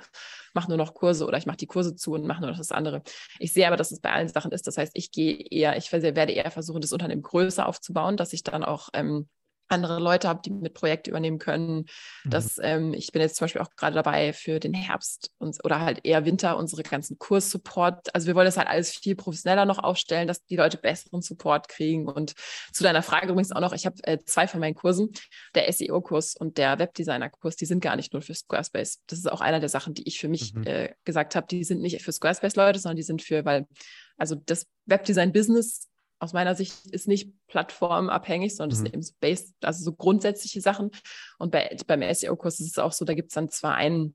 mache 0.55 0.69
nur 0.69 0.79
noch 0.79 0.95
Kurse 0.95 1.27
oder 1.27 1.37
ich 1.37 1.47
mache 1.47 1.59
die 1.59 1.67
Kurse 1.67 1.95
zu 1.95 2.13
und 2.13 2.27
mache 2.27 2.41
nur 2.41 2.51
noch 2.51 2.59
das 2.59 2.73
andere. 2.73 3.03
Ich 3.39 3.53
sehe 3.53 3.67
aber, 3.67 3.77
dass 3.77 3.93
es 3.93 4.01
bei 4.01 4.11
allen 4.11 4.29
Sachen 4.29 4.53
ist. 4.53 4.67
Das 4.67 4.79
heißt, 4.79 4.93
ich 4.95 5.11
gehe 5.13 5.37
eher, 5.37 5.77
ich 5.77 5.93
werde 5.93 6.33
eher 6.33 6.51
versuchen, 6.51 6.81
das 6.81 6.93
Unternehmen 6.93 7.23
größer 7.23 7.67
aufzubauen, 7.67 8.17
dass 8.17 8.33
ich 8.33 8.43
dann 8.43 8.65
auch 8.65 8.89
ähm, 8.95 9.29
andere 9.69 9.99
Leute 10.01 10.29
habe, 10.29 10.41
die 10.45 10.51
mit 10.51 10.75
Projekte 10.75 11.11
übernehmen 11.11 11.39
können. 11.39 11.87
Mhm. 12.25 12.31
Das, 12.31 12.59
ähm, 12.63 12.95
ich 12.95 13.13
bin 13.13 13.23
jetzt 13.23 13.37
zum 13.37 13.45
Beispiel 13.45 13.63
auch 13.63 13.71
gerade 13.77 13.95
dabei 13.95 14.33
für 14.33 14.61
den 14.61 14.75
Herbst 14.75 15.31
und, 15.39 15.57
oder 15.65 15.81
halt 15.81 16.01
eher 16.05 16.25
Winter 16.25 16.57
unsere 16.57 16.83
ganzen 16.83 17.19
Kurssupport. 17.19 18.15
Also 18.15 18.27
wir 18.27 18.35
wollen 18.35 18.47
das 18.47 18.57
halt 18.57 18.69
alles 18.69 18.91
viel 18.91 19.17
professioneller 19.17 19.65
noch 19.65 19.79
aufstellen, 19.79 20.29
dass 20.29 20.45
die 20.45 20.57
Leute 20.57 20.79
besseren 20.79 21.23
Support 21.23 21.69
kriegen. 21.69 22.09
Und 22.09 22.35
zu 22.73 22.83
deiner 22.83 23.03
Frage 23.03 23.29
übrigens 23.29 23.53
auch 23.53 23.61
noch, 23.61 23.73
ich 23.73 23.87
habe 23.87 23.97
äh, 24.05 24.19
zwei 24.25 24.47
von 24.47 24.61
meinen 24.61 24.75
Kursen, 24.75 25.11
der 25.55 25.71
SEO-Kurs 25.73 26.37
und 26.37 26.59
der 26.59 26.79
Webdesigner-Kurs, 26.79 27.57
die 27.57 27.67
sind 27.67 27.81
gar 27.81 27.97
nicht 27.97 28.13
nur 28.13 28.23
für 28.23 28.35
Squarespace. 28.35 29.03
Das 29.07 29.19
ist 29.19 29.31
auch 29.31 29.41
einer 29.41 29.61
der 29.61 29.69
Sachen, 29.69 29.95
die 29.95 30.07
ich 30.07 30.21
für 30.21 30.29
mich 30.29 30.55
mhm. 30.55 30.67
äh, 30.67 30.95
gesagt 31.05 31.35
habe, 31.35 31.47
die 31.47 31.65
sind 31.65 31.81
nicht 31.81 32.03
für 32.03 32.13
Squarespace-Leute, 32.13 32.79
sondern 32.79 32.97
die 32.97 33.03
sind 33.03 33.23
für, 33.23 33.45
weil 33.45 33.67
also 34.17 34.35
das 34.35 34.67
Webdesign-Business 34.87 35.89
aus 36.19 36.33
meiner 36.33 36.55
Sicht 36.55 36.87
ist 36.87 37.09
nicht 37.09 37.33
plattformabhängig, 37.47 38.57
sondern 38.57 38.71
das 38.71 38.79
mhm. 38.81 38.85
sind 38.85 38.95
eben 38.95 39.03
so 39.03 39.13
based, 39.21 39.55
also 39.63 39.85
so 39.85 39.93
grundsätzliche 39.93 40.61
Sachen. 40.61 40.91
Und 41.39 41.53
bei, 41.53 41.77
beim 41.87 42.03
SEO-Kurs 42.03 42.61
ist 42.61 42.73
es 42.73 42.79
auch 42.79 42.93
so, 42.93 43.05
da 43.05 43.15
gibt 43.15 43.29
es 43.29 43.35
dann 43.35 43.51
zwar 43.51 43.75
ein 43.75 44.15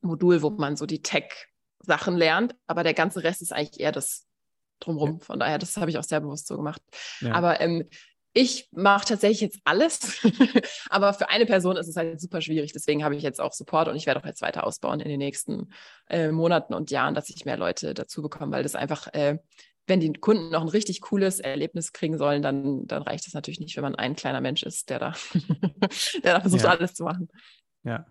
Modul, 0.00 0.42
wo 0.42 0.50
man 0.50 0.76
so 0.76 0.86
die 0.86 1.02
Tech-Sachen 1.02 2.16
lernt, 2.16 2.54
aber 2.66 2.82
der 2.84 2.94
ganze 2.94 3.22
Rest 3.22 3.42
ist 3.42 3.52
eigentlich 3.52 3.80
eher 3.80 3.92
das 3.92 4.26
drumherum. 4.78 5.18
Ja. 5.18 5.24
Von 5.24 5.40
daher, 5.40 5.58
das 5.58 5.76
habe 5.76 5.90
ich 5.90 5.98
auch 5.98 6.04
sehr 6.04 6.20
bewusst 6.20 6.46
so 6.46 6.56
gemacht. 6.56 6.80
Ja. 7.20 7.34
Aber 7.34 7.60
ähm, 7.60 7.88
ich 8.32 8.68
mache 8.70 9.08
tatsächlich 9.08 9.40
jetzt 9.40 9.58
alles, 9.64 10.20
aber 10.90 11.12
für 11.14 11.28
eine 11.30 11.46
Person 11.46 11.76
ist 11.76 11.88
es 11.88 11.96
halt 11.96 12.20
super 12.20 12.40
schwierig. 12.40 12.72
Deswegen 12.72 13.02
habe 13.02 13.16
ich 13.16 13.22
jetzt 13.22 13.40
auch 13.40 13.52
Support 13.52 13.88
und 13.88 13.96
ich 13.96 14.06
werde 14.06 14.20
auch 14.20 14.24
jetzt 14.24 14.40
weiter 14.40 14.64
ausbauen 14.64 15.00
in 15.00 15.08
den 15.08 15.18
nächsten 15.18 15.72
äh, 16.08 16.30
Monaten 16.30 16.72
und 16.74 16.92
Jahren, 16.92 17.14
dass 17.14 17.28
ich 17.28 17.44
mehr 17.44 17.56
Leute 17.56 17.92
dazu 17.92 18.22
bekomme, 18.22 18.52
weil 18.52 18.62
das 18.62 18.76
einfach 18.76 19.08
äh, 19.14 19.38
wenn 19.90 20.00
die 20.00 20.12
Kunden 20.12 20.50
noch 20.50 20.62
ein 20.62 20.68
richtig 20.68 21.02
cooles 21.02 21.40
Erlebnis 21.40 21.92
kriegen 21.92 22.16
sollen, 22.16 22.40
dann, 22.40 22.86
dann 22.86 23.02
reicht 23.02 23.26
es 23.26 23.34
natürlich 23.34 23.60
nicht, 23.60 23.76
wenn 23.76 23.82
man 23.82 23.96
ein 23.96 24.16
kleiner 24.16 24.40
Mensch 24.40 24.62
ist, 24.62 24.88
der 24.88 25.00
da, 25.00 25.14
der 26.24 26.34
da 26.34 26.40
versucht, 26.40 26.62
ja. 26.62 26.70
alles 26.70 26.94
zu 26.94 27.04
machen. 27.04 27.28
Ja. 27.82 28.06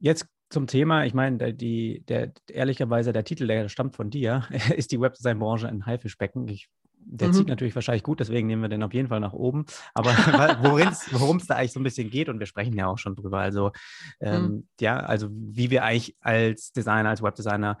Jetzt 0.00 0.26
zum 0.48 0.66
Thema, 0.66 1.04
ich 1.04 1.12
meine, 1.12 1.52
die, 1.54 2.02
der, 2.08 2.32
ehrlicherweise, 2.48 3.12
der 3.12 3.24
Titel, 3.24 3.46
der 3.46 3.68
stammt 3.68 3.94
von 3.94 4.10
dir, 4.10 4.48
ist 4.76 4.90
die 4.90 5.00
Webdesign-Branche 5.00 5.68
ein 5.68 5.84
Haifischbecken. 5.84 6.48
Ich, 6.48 6.70
der 6.94 7.28
mhm. 7.28 7.32
zieht 7.34 7.48
natürlich 7.48 7.74
wahrscheinlich 7.74 8.02
gut, 8.02 8.20
deswegen 8.20 8.46
nehmen 8.46 8.62
wir 8.62 8.68
den 8.70 8.82
auf 8.82 8.94
jeden 8.94 9.08
Fall 9.08 9.20
nach 9.20 9.34
oben. 9.34 9.66
Aber 9.92 10.10
worum 10.62 11.36
es 11.36 11.46
da 11.46 11.56
eigentlich 11.56 11.72
so 11.72 11.80
ein 11.80 11.84
bisschen 11.84 12.10
geht, 12.10 12.30
und 12.30 12.38
wir 12.38 12.46
sprechen 12.46 12.76
ja 12.78 12.86
auch 12.86 12.98
schon 12.98 13.14
drüber, 13.14 13.40
also 13.40 13.72
ähm, 14.20 14.42
mhm. 14.42 14.68
ja, 14.80 15.00
also 15.00 15.28
wie 15.30 15.70
wir 15.70 15.84
eigentlich 15.84 16.16
als 16.20 16.72
Designer, 16.72 17.10
als 17.10 17.22
Webdesigner 17.22 17.76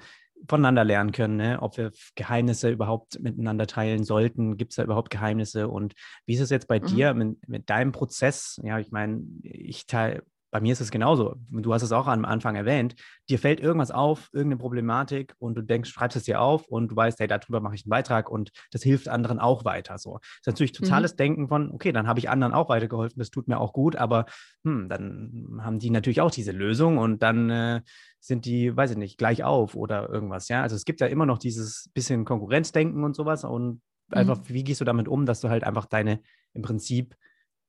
voneinander 0.48 0.84
lernen 0.84 1.12
können, 1.12 1.36
ne? 1.36 1.58
ob 1.60 1.76
wir 1.76 1.92
Geheimnisse 2.14 2.70
überhaupt 2.70 3.20
miteinander 3.20 3.66
teilen 3.66 4.04
sollten. 4.04 4.56
Gibt 4.56 4.72
es 4.72 4.76
da 4.76 4.84
überhaupt 4.84 5.10
Geheimnisse? 5.10 5.68
Und 5.68 5.94
wie 6.26 6.34
ist 6.34 6.40
es 6.40 6.50
jetzt 6.50 6.68
bei 6.68 6.80
mhm. 6.80 6.86
dir 6.86 7.14
mit, 7.14 7.48
mit, 7.48 7.70
deinem 7.70 7.92
Prozess? 7.92 8.60
Ja, 8.62 8.78
ich 8.78 8.90
meine, 8.90 9.22
ich 9.42 9.86
teile 9.86 10.22
bei 10.50 10.60
mir 10.60 10.72
ist 10.72 10.80
es 10.80 10.90
genauso. 10.90 11.36
Du 11.50 11.72
hast 11.72 11.82
es 11.82 11.92
auch 11.92 12.08
am 12.08 12.24
Anfang 12.24 12.56
erwähnt. 12.56 12.96
Dir 13.28 13.38
fällt 13.38 13.60
irgendwas 13.60 13.90
auf, 13.90 14.28
irgendeine 14.32 14.58
Problematik 14.58 15.34
und 15.38 15.54
du 15.54 15.62
denkst, 15.62 15.90
schreibst 15.90 16.16
es 16.16 16.24
dir 16.24 16.40
auf 16.40 16.66
und 16.66 16.90
du 16.90 16.96
weißt, 16.96 17.20
hey, 17.20 17.28
darüber 17.28 17.60
mache 17.60 17.76
ich 17.76 17.84
einen 17.84 17.90
Beitrag 17.90 18.28
und 18.28 18.50
das 18.72 18.82
hilft 18.82 19.08
anderen 19.08 19.38
auch 19.38 19.64
weiter. 19.64 19.98
So. 19.98 20.18
Das 20.18 20.30
ist 20.40 20.46
natürlich 20.46 20.72
totales 20.72 21.12
mhm. 21.12 21.16
Denken 21.18 21.48
von, 21.48 21.70
okay, 21.70 21.92
dann 21.92 22.08
habe 22.08 22.18
ich 22.18 22.28
anderen 22.28 22.52
auch 22.52 22.68
weitergeholfen, 22.68 23.18
das 23.18 23.30
tut 23.30 23.46
mir 23.46 23.60
auch 23.60 23.72
gut, 23.72 23.94
aber 23.94 24.26
hm, 24.64 24.88
dann 24.88 25.60
haben 25.62 25.78
die 25.78 25.90
natürlich 25.90 26.20
auch 26.20 26.32
diese 26.32 26.52
Lösung 26.52 26.98
und 26.98 27.22
dann 27.22 27.50
äh, 27.50 27.82
sind 28.18 28.44
die, 28.44 28.76
weiß 28.76 28.92
ich 28.92 28.96
nicht, 28.96 29.18
gleich 29.18 29.44
auf 29.44 29.76
oder 29.76 30.08
irgendwas. 30.08 30.48
Ja, 30.48 30.62
also 30.62 30.74
es 30.74 30.84
gibt 30.84 31.00
ja 31.00 31.06
immer 31.06 31.26
noch 31.26 31.38
dieses 31.38 31.90
bisschen 31.94 32.24
Konkurrenzdenken 32.24 33.04
und 33.04 33.14
sowas 33.14 33.44
und 33.44 33.66
mhm. 33.66 33.80
einfach, 34.08 34.40
wie 34.46 34.64
gehst 34.64 34.80
du 34.80 34.84
damit 34.84 35.06
um, 35.06 35.26
dass 35.26 35.40
du 35.40 35.48
halt 35.48 35.62
einfach 35.62 35.86
deine, 35.86 36.20
im 36.54 36.62
Prinzip, 36.62 37.14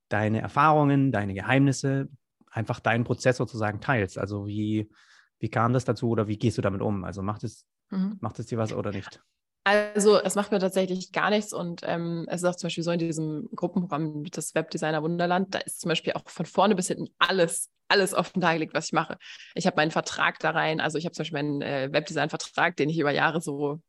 deine 0.09 0.41
Erfahrungen, 0.41 1.11
deine 1.11 1.33
Geheimnisse 1.33 2.09
einfach 2.51 2.79
deinen 2.79 3.03
Prozess 3.03 3.37
sozusagen 3.37 3.81
teilst. 3.81 4.17
Also 4.17 4.45
wie, 4.45 4.91
wie 5.39 5.49
kam 5.49 5.73
das 5.73 5.85
dazu 5.85 6.09
oder 6.09 6.27
wie 6.27 6.37
gehst 6.37 6.57
du 6.57 6.61
damit 6.61 6.81
um? 6.81 7.03
Also 7.03 7.23
macht 7.23 7.43
es, 7.43 7.65
mhm. 7.89 8.17
macht 8.19 8.37
es 8.39 8.47
dir 8.47 8.57
was 8.57 8.73
oder 8.73 8.91
nicht? 8.91 9.23
Also 9.63 10.19
es 10.19 10.33
macht 10.33 10.51
mir 10.51 10.57
tatsächlich 10.57 11.11
gar 11.11 11.29
nichts 11.29 11.53
und 11.53 11.81
ähm, 11.85 12.25
es 12.29 12.41
ist 12.41 12.49
auch 12.49 12.55
zum 12.55 12.67
Beispiel 12.67 12.83
so 12.83 12.91
in 12.91 12.97
diesem 12.97 13.47
Gruppenprogramm 13.55 14.23
das 14.31 14.55
Webdesigner 14.55 15.03
Wunderland, 15.03 15.53
da 15.53 15.59
ist 15.59 15.81
zum 15.81 15.89
Beispiel 15.89 16.13
auch 16.13 16.27
von 16.27 16.47
vorne 16.47 16.73
bis 16.73 16.87
hinten 16.87 17.09
alles, 17.19 17.69
alles 17.87 18.15
offen 18.15 18.41
dargelegt, 18.41 18.73
was 18.73 18.87
ich 18.87 18.93
mache. 18.93 19.19
Ich 19.53 19.67
habe 19.67 19.75
meinen 19.75 19.91
Vertrag 19.91 20.39
da 20.39 20.49
rein, 20.49 20.79
also 20.79 20.97
ich 20.97 21.05
habe 21.05 21.13
zum 21.13 21.21
Beispiel 21.21 21.37
meinen 21.37 21.61
äh, 21.61 21.89
Webdesign-Vertrag, 21.91 22.75
den 22.75 22.89
ich 22.89 22.97
über 22.97 23.11
Jahre 23.11 23.39
so 23.39 23.79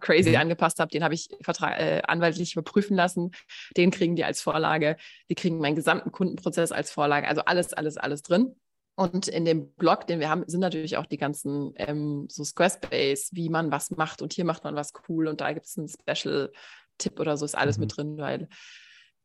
crazy 0.00 0.30
mhm. 0.30 0.36
angepasst 0.36 0.78
habe, 0.80 0.90
den 0.90 1.02
habe 1.02 1.14
ich 1.14 1.30
Vertrag, 1.40 1.80
äh, 1.80 2.02
anwaltlich 2.06 2.52
überprüfen 2.52 2.94
lassen. 2.94 3.30
Den 3.74 3.90
kriegen 3.90 4.16
die 4.16 4.24
als 4.24 4.42
Vorlage. 4.42 4.98
Die 5.30 5.34
kriegen 5.34 5.58
meinen 5.60 5.76
gesamten 5.76 6.12
Kundenprozess 6.12 6.72
als 6.72 6.90
Vorlage. 6.90 7.26
Also 7.26 7.42
alles, 7.42 7.72
alles, 7.72 7.96
alles 7.96 8.20
drin. 8.20 8.54
Und 9.02 9.26
in 9.26 9.44
dem 9.44 9.72
Blog, 9.72 10.06
den 10.06 10.20
wir 10.20 10.28
haben, 10.28 10.44
sind 10.46 10.60
natürlich 10.60 10.96
auch 10.96 11.06
die 11.06 11.16
ganzen 11.16 11.72
ähm, 11.74 12.26
so 12.30 12.44
Squarespace, 12.44 13.30
wie 13.32 13.48
man 13.48 13.72
was 13.72 13.90
macht 13.90 14.22
und 14.22 14.32
hier 14.32 14.44
macht 14.44 14.62
man 14.62 14.76
was 14.76 14.92
cool 15.08 15.26
und 15.26 15.40
da 15.40 15.52
gibt 15.52 15.66
es 15.66 15.76
einen 15.76 15.88
Special-Tipp 15.88 17.18
oder 17.18 17.36
so, 17.36 17.44
ist 17.44 17.56
alles 17.56 17.78
mhm. 17.78 17.80
mit 17.80 17.96
drin, 17.96 18.16
weil 18.18 18.48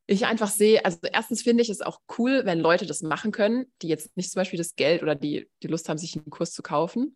ich 0.07 0.25
einfach 0.25 0.49
sehe, 0.49 0.83
also 0.83 0.97
erstens 1.03 1.43
finde 1.43 1.61
ich 1.61 1.69
es 1.69 1.81
auch 1.81 1.99
cool, 2.17 2.41
wenn 2.45 2.59
Leute 2.59 2.87
das 2.87 3.03
machen 3.03 3.31
können, 3.31 3.71
die 3.83 3.87
jetzt 3.87 4.17
nicht 4.17 4.31
zum 4.31 4.39
Beispiel 4.39 4.57
das 4.57 4.75
Geld 4.75 5.03
oder 5.03 5.13
die, 5.13 5.47
die 5.61 5.67
Lust 5.67 5.89
haben, 5.89 5.99
sich 5.99 6.15
einen 6.15 6.31
Kurs 6.31 6.53
zu 6.53 6.63
kaufen. 6.63 7.15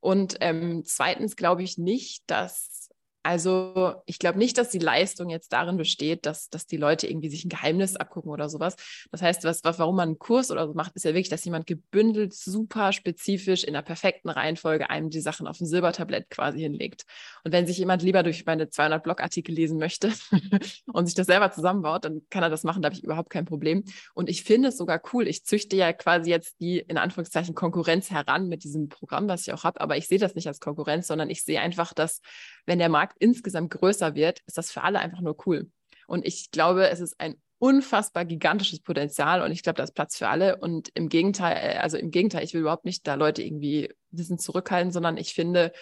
Und 0.00 0.38
ähm, 0.40 0.82
zweitens 0.84 1.36
glaube 1.36 1.62
ich 1.62 1.78
nicht, 1.78 2.24
dass 2.26 2.81
also 3.22 3.94
ich 4.06 4.18
glaube 4.18 4.38
nicht, 4.38 4.58
dass 4.58 4.70
die 4.70 4.78
Leistung 4.78 5.30
jetzt 5.30 5.52
darin 5.52 5.76
besteht, 5.76 6.26
dass, 6.26 6.48
dass 6.48 6.66
die 6.66 6.76
Leute 6.76 7.06
irgendwie 7.06 7.28
sich 7.28 7.44
ein 7.44 7.48
Geheimnis 7.48 7.96
abgucken 7.96 8.30
oder 8.32 8.48
sowas. 8.48 8.74
Das 9.10 9.22
heißt, 9.22 9.44
was, 9.44 9.62
was, 9.62 9.78
warum 9.78 9.96
man 9.96 10.08
einen 10.10 10.18
Kurs 10.18 10.50
oder 10.50 10.66
so 10.66 10.74
macht, 10.74 10.96
ist 10.96 11.04
ja 11.04 11.10
wirklich, 11.10 11.28
dass 11.28 11.44
jemand 11.44 11.66
gebündelt, 11.66 12.34
super 12.34 12.92
spezifisch 12.92 13.62
in 13.62 13.74
der 13.74 13.82
perfekten 13.82 14.28
Reihenfolge 14.28 14.90
einem 14.90 15.10
die 15.10 15.20
Sachen 15.20 15.46
auf 15.46 15.58
dem 15.58 15.66
Silbertablett 15.66 16.30
quasi 16.30 16.60
hinlegt. 16.60 17.04
Und 17.44 17.52
wenn 17.52 17.66
sich 17.66 17.78
jemand 17.78 18.02
lieber 18.02 18.22
durch 18.22 18.44
meine 18.44 18.68
200 18.68 19.02
Blogartikel 19.02 19.54
lesen 19.54 19.78
möchte 19.78 20.12
und 20.92 21.06
sich 21.06 21.14
das 21.14 21.26
selber 21.26 21.52
zusammenbaut, 21.52 22.04
dann 22.04 22.22
kann 22.28 22.42
er 22.42 22.50
das 22.50 22.64
machen, 22.64 22.82
da 22.82 22.86
habe 22.86 22.96
ich 22.96 23.04
überhaupt 23.04 23.30
kein 23.30 23.44
Problem. 23.44 23.84
Und 24.14 24.28
ich 24.28 24.42
finde 24.42 24.68
es 24.68 24.76
sogar 24.76 25.00
cool. 25.12 25.28
Ich 25.28 25.44
züchte 25.44 25.76
ja 25.76 25.92
quasi 25.92 26.30
jetzt 26.30 26.60
die 26.60 26.78
in 26.78 26.98
Anführungszeichen 26.98 27.54
Konkurrenz 27.54 28.10
heran 28.10 28.48
mit 28.48 28.64
diesem 28.64 28.88
Programm, 28.88 29.28
was 29.28 29.46
ich 29.46 29.52
auch 29.52 29.64
habe, 29.64 29.80
aber 29.80 29.96
ich 29.96 30.08
sehe 30.08 30.18
das 30.18 30.34
nicht 30.34 30.48
als 30.48 30.58
Konkurrenz, 30.58 31.06
sondern 31.06 31.30
ich 31.30 31.44
sehe 31.44 31.60
einfach, 31.60 31.94
dass 31.94 32.20
wenn 32.66 32.78
der 32.78 32.88
Markt 32.88 33.16
insgesamt 33.18 33.70
größer 33.70 34.14
wird, 34.14 34.40
ist 34.46 34.58
das 34.58 34.70
für 34.70 34.82
alle 34.82 35.00
einfach 35.00 35.20
nur 35.20 35.36
cool. 35.46 35.70
Und 36.06 36.26
ich 36.26 36.50
glaube, 36.50 36.88
es 36.88 37.00
ist 37.00 37.18
ein 37.20 37.36
unfassbar 37.58 38.24
gigantisches 38.24 38.80
Potenzial 38.80 39.40
und 39.40 39.52
ich 39.52 39.62
glaube, 39.62 39.76
da 39.76 39.84
ist 39.84 39.94
Platz 39.94 40.18
für 40.18 40.28
alle. 40.28 40.56
Und 40.56 40.90
im 40.94 41.08
Gegenteil, 41.08 41.56
äh, 41.56 41.78
also 41.78 41.96
im 41.96 42.10
Gegenteil, 42.10 42.44
ich 42.44 42.54
will 42.54 42.62
überhaupt 42.62 42.84
nicht 42.84 43.06
da 43.06 43.14
Leute 43.14 43.42
irgendwie 43.42 43.88
Wissen 44.10 44.38
zurückhalten, 44.38 44.90
sondern 44.90 45.16
ich 45.16 45.32
finde, 45.32 45.72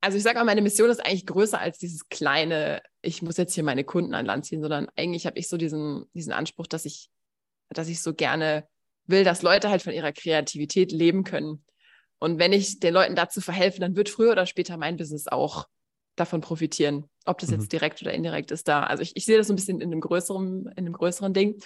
also 0.00 0.16
ich 0.16 0.22
sage 0.22 0.38
mal, 0.38 0.44
meine 0.44 0.62
Mission 0.62 0.90
ist 0.90 1.04
eigentlich 1.04 1.26
größer 1.26 1.58
als 1.58 1.78
dieses 1.78 2.08
kleine, 2.08 2.82
ich 3.02 3.20
muss 3.20 3.36
jetzt 3.36 3.54
hier 3.54 3.64
meine 3.64 3.84
Kunden 3.84 4.14
an 4.14 4.26
Land 4.26 4.46
ziehen, 4.46 4.62
sondern 4.62 4.88
eigentlich 4.96 5.26
habe 5.26 5.38
ich 5.38 5.48
so 5.48 5.56
diesen, 5.56 6.04
diesen 6.14 6.32
Anspruch, 6.32 6.66
dass 6.66 6.84
ich, 6.84 7.10
dass 7.68 7.88
ich 7.88 8.00
so 8.00 8.14
gerne 8.14 8.68
will, 9.06 9.24
dass 9.24 9.42
Leute 9.42 9.70
halt 9.70 9.82
von 9.82 9.92
ihrer 9.92 10.12
Kreativität 10.12 10.92
leben 10.92 11.24
können. 11.24 11.64
Und 12.18 12.38
wenn 12.38 12.52
ich 12.52 12.78
den 12.78 12.94
Leuten 12.94 13.16
dazu 13.16 13.40
verhelfe, 13.40 13.80
dann 13.80 13.96
wird 13.96 14.08
früher 14.08 14.32
oder 14.32 14.46
später 14.46 14.76
mein 14.76 14.96
Business 14.96 15.26
auch 15.26 15.66
davon 16.16 16.40
profitieren. 16.40 17.08
Ob 17.24 17.38
das 17.38 17.50
mhm. 17.50 17.60
jetzt 17.60 17.72
direkt 17.72 18.02
oder 18.02 18.12
indirekt 18.12 18.50
ist 18.50 18.68
da. 18.68 18.82
Also 18.82 19.02
ich, 19.02 19.16
ich 19.16 19.24
sehe 19.24 19.38
das 19.38 19.46
so 19.46 19.52
ein 19.52 19.56
bisschen 19.56 19.80
in 19.80 19.90
einem 19.90 20.00
größeren, 20.00 20.66
in 20.66 20.78
einem 20.78 20.92
größeren 20.92 21.32
Ding. 21.32 21.60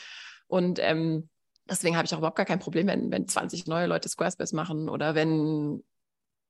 Und 0.47 0.79
ähm, 0.81 1.29
deswegen 1.69 1.97
habe 1.97 2.07
ich 2.07 2.15
auch 2.15 2.19
überhaupt 2.19 2.37
gar 2.37 2.47
kein 2.47 2.59
Problem, 2.59 2.87
wenn, 2.87 3.11
wenn 3.11 3.27
20 3.27 3.67
neue 3.67 3.87
Leute 3.87 4.09
Squarespace 4.09 4.53
machen 4.53 4.89
oder 4.89 5.15
wenn 5.15 5.83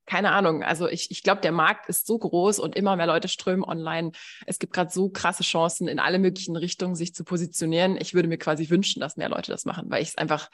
keine 0.06 0.30
Ahnung. 0.30 0.62
Also 0.62 0.88
ich, 0.88 1.10
ich 1.10 1.22
glaube, 1.24 1.40
der 1.40 1.50
Markt 1.50 1.88
ist 1.88 2.06
so 2.06 2.16
groß 2.16 2.60
und 2.60 2.76
immer 2.76 2.94
mehr 2.94 3.08
Leute 3.08 3.26
strömen 3.26 3.64
online. 3.64 4.12
Es 4.46 4.60
gibt 4.60 4.72
gerade 4.72 4.90
so 4.90 5.08
krasse 5.10 5.42
Chancen, 5.42 5.88
in 5.88 5.98
alle 5.98 6.20
möglichen 6.20 6.56
Richtungen 6.56 6.94
sich 6.94 7.12
zu 7.12 7.24
positionieren. 7.24 7.96
Ich 8.00 8.14
würde 8.14 8.28
mir 8.28 8.38
quasi 8.38 8.70
wünschen, 8.70 9.00
dass 9.00 9.16
mehr 9.16 9.28
Leute 9.28 9.50
das 9.50 9.64
machen, 9.64 9.90
weil 9.90 10.02
ich 10.02 10.10
es 10.10 10.18
einfach 10.18 10.48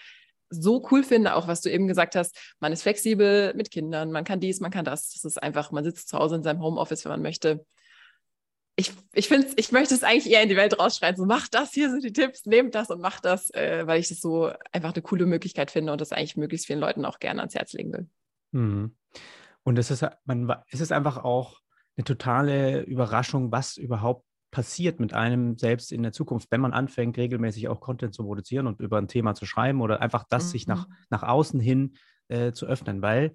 so 0.53 0.87
cool 0.91 1.03
finde, 1.03 1.35
auch 1.35 1.49
was 1.49 1.61
du 1.61 1.71
eben 1.71 1.89
gesagt 1.89 2.15
hast, 2.15 2.37
man 2.61 2.73
ist 2.73 2.83
flexibel 2.83 3.53
mit 3.55 3.71
Kindern, 3.71 4.13
man 4.13 4.25
kann 4.25 4.41
dies, 4.41 4.61
man 4.61 4.71
kann 4.71 4.85
das. 4.85 5.13
Das 5.13 5.25
ist 5.25 5.43
einfach, 5.43 5.71
man 5.73 5.85
sitzt 5.85 6.09
zu 6.09 6.19
Hause 6.19 6.37
in 6.37 6.43
seinem 6.43 6.63
Homeoffice, 6.63 7.05
wenn 7.05 7.13
man 7.13 7.23
möchte. 7.23 7.65
Ich, 8.77 8.93
ich 9.13 9.29
finde 9.29 9.49
ich 9.57 9.71
möchte 9.71 9.95
es 9.95 10.03
eigentlich 10.03 10.33
eher 10.33 10.43
in 10.43 10.49
die 10.49 10.57
Welt 10.57 10.79
rausschreien, 10.79 11.17
so 11.17 11.27
macht 11.27 11.55
das, 11.55 11.73
hier 11.73 11.91
sind 11.91 12.05
die 12.05 12.13
Tipps, 12.13 12.47
nehmt 12.47 12.75
das 12.75 12.89
und 12.89 13.03
macht 13.03 13.25
das, 13.27 13.51
äh, 13.51 13.87
weil 13.87 14.01
ich 14.01 14.09
das 14.09 14.21
so 14.21 14.51
einfach 14.73 14.95
eine 14.95 15.03
coole 15.03 15.27
Möglichkeit 15.27 15.71
finde 15.71 15.93
und 15.93 16.01
das 16.01 16.13
eigentlich 16.13 16.39
möglichst 16.39 16.67
vielen 16.67 16.81
Leuten 16.81 17.05
auch 17.05 17.19
gerne 17.19 17.41
ans 17.41 17.55
Herz 17.55 17.75
legen 17.75 17.93
will. 17.93 18.09
Mhm. 18.53 18.97
Und 19.63 19.79
es 19.79 19.91
ist, 19.91 20.07
man, 20.25 20.53
es 20.71 20.81
ist 20.81 20.91
einfach 20.91 21.19
auch 21.19 21.61
eine 21.97 22.05
totale 22.05 22.83
Überraschung, 22.83 23.53
was 23.53 23.77
überhaupt 23.77 24.27
passiert 24.53 25.01
mit 25.01 25.15
einem 25.15 25.57
selbst 25.57 25.91
in 25.91 26.05
der 26.05 26.13
Zukunft, 26.13 26.53
wenn 26.53 26.61
man 26.61 26.73
anfängt, 26.73 27.17
regelmäßig 27.17 27.69
auch 27.69 27.81
Content 27.81 28.15
zu 28.15 28.23
produzieren 28.23 28.69
und 28.69 28.81
über 28.81 28.99
ein 28.99 29.09
Thema 29.09 29.35
zu 29.35 29.47
schreiben 29.47 29.81
oder 29.81 30.01
einfach 30.01 30.25
das 30.29 30.45
mhm. 30.45 30.49
sich 30.51 30.67
nach, 30.69 30.87
mhm. 30.87 30.95
nach 31.11 31.23
außen 31.25 31.59
hin 31.59 31.95
äh, 32.29 32.53
zu 32.53 32.67
öffnen. 32.67 33.03
Weil 33.03 33.33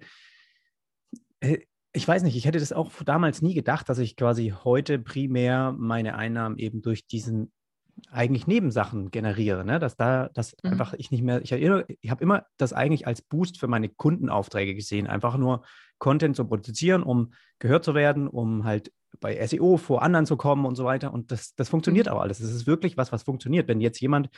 äh, 1.40 1.58
ich 1.92 2.06
weiß 2.06 2.22
nicht, 2.22 2.36
ich 2.36 2.46
hätte 2.46 2.60
das 2.60 2.72
auch 2.72 2.92
damals 3.04 3.42
nie 3.42 3.52
gedacht, 3.52 3.88
dass 3.88 3.98
ich 3.98 4.16
quasi 4.16 4.54
heute 4.64 5.00
primär 5.00 5.74
meine 5.76 6.14
Einnahmen 6.14 6.56
eben 6.56 6.82
durch 6.82 7.06
diesen 7.06 7.52
eigentlich 8.12 8.46
Nebensachen 8.46 9.10
generiere, 9.10 9.64
ne? 9.64 9.80
dass 9.80 9.96
da, 9.96 10.28
dass 10.28 10.54
mhm. 10.62 10.70
einfach 10.70 10.94
ich 10.94 11.10
nicht 11.10 11.22
mehr, 11.22 11.42
ich, 11.42 11.50
ich 11.50 12.10
habe 12.10 12.22
immer 12.22 12.46
das 12.58 12.72
eigentlich 12.72 13.08
als 13.08 13.22
Boost 13.22 13.58
für 13.58 13.66
meine 13.66 13.88
Kundenaufträge 13.88 14.76
gesehen, 14.76 15.08
einfach 15.08 15.36
nur 15.36 15.64
Content 15.98 16.36
zu 16.36 16.46
produzieren, 16.46 17.02
um 17.02 17.32
gehört 17.58 17.84
zu 17.84 17.96
werden, 17.96 18.28
um 18.28 18.62
halt 18.62 18.92
bei 19.20 19.46
SEO 19.46 19.76
vor 19.76 20.02
anderen 20.02 20.26
zu 20.26 20.36
kommen 20.36 20.66
und 20.66 20.76
so 20.76 20.84
weiter. 20.84 21.12
Und 21.12 21.32
das, 21.32 21.54
das 21.54 21.68
funktioniert 21.68 22.06
mhm. 22.06 22.12
auch 22.12 22.20
alles. 22.20 22.38
Das 22.38 22.50
ist 22.50 22.66
wirklich 22.66 22.96
was, 22.96 23.12
was 23.12 23.22
funktioniert. 23.22 23.68
Wenn 23.68 23.80
jetzt 23.80 24.00
jemand 24.00 24.30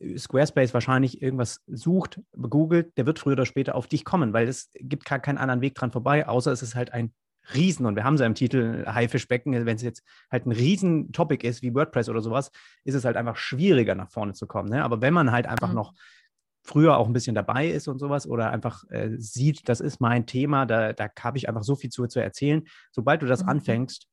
äh, 0.00 0.18
Squarespace 0.18 0.74
wahrscheinlich 0.74 1.22
irgendwas 1.22 1.62
sucht, 1.66 2.20
googelt, 2.32 2.96
der 2.98 3.06
wird 3.06 3.18
früher 3.18 3.34
oder 3.34 3.46
später 3.46 3.74
auf 3.74 3.86
dich 3.86 4.04
kommen, 4.04 4.32
weil 4.32 4.48
es 4.48 4.70
gibt 4.74 5.04
keinen 5.04 5.38
anderen 5.38 5.60
Weg 5.60 5.74
dran 5.74 5.90
vorbei, 5.90 6.26
außer 6.26 6.52
es 6.52 6.62
ist 6.62 6.74
halt 6.74 6.92
ein 6.92 7.12
Riesen, 7.54 7.86
und 7.86 7.96
wir 7.96 8.04
haben 8.04 8.14
es 8.14 8.20
ja 8.20 8.26
im 8.26 8.34
Titel 8.34 8.84
Haifischbecken, 8.86 9.52
wenn 9.64 9.76
es 9.76 9.82
jetzt 9.82 10.02
halt 10.30 10.46
ein 10.46 10.52
Riesen-Topic 10.52 11.46
ist 11.46 11.62
wie 11.62 11.74
WordPress 11.74 12.10
oder 12.10 12.20
sowas, 12.20 12.50
ist 12.84 12.94
es 12.94 13.04
halt 13.04 13.16
einfach 13.16 13.36
schwieriger 13.36 13.94
nach 13.94 14.10
vorne 14.10 14.34
zu 14.34 14.46
kommen. 14.46 14.68
Ne? 14.68 14.84
Aber 14.84 15.00
wenn 15.00 15.14
man 15.14 15.32
halt 15.32 15.46
einfach 15.46 15.70
mhm. 15.70 15.76
noch 15.76 15.94
früher 16.68 16.98
auch 16.98 17.06
ein 17.06 17.12
bisschen 17.12 17.34
dabei 17.34 17.66
ist 17.66 17.88
und 17.88 17.98
sowas 17.98 18.26
oder 18.26 18.50
einfach 18.50 18.84
äh, 18.90 19.16
sieht, 19.16 19.68
das 19.68 19.80
ist 19.80 20.00
mein 20.00 20.26
Thema, 20.26 20.66
da, 20.66 20.92
da 20.92 21.08
habe 21.20 21.38
ich 21.38 21.48
einfach 21.48 21.62
so 21.62 21.74
viel 21.76 21.90
zu, 21.90 22.06
zu 22.06 22.20
erzählen. 22.20 22.64
Sobald 22.92 23.22
du 23.22 23.26
das 23.26 23.42
mhm. 23.42 23.48
anfängst, 23.48 24.06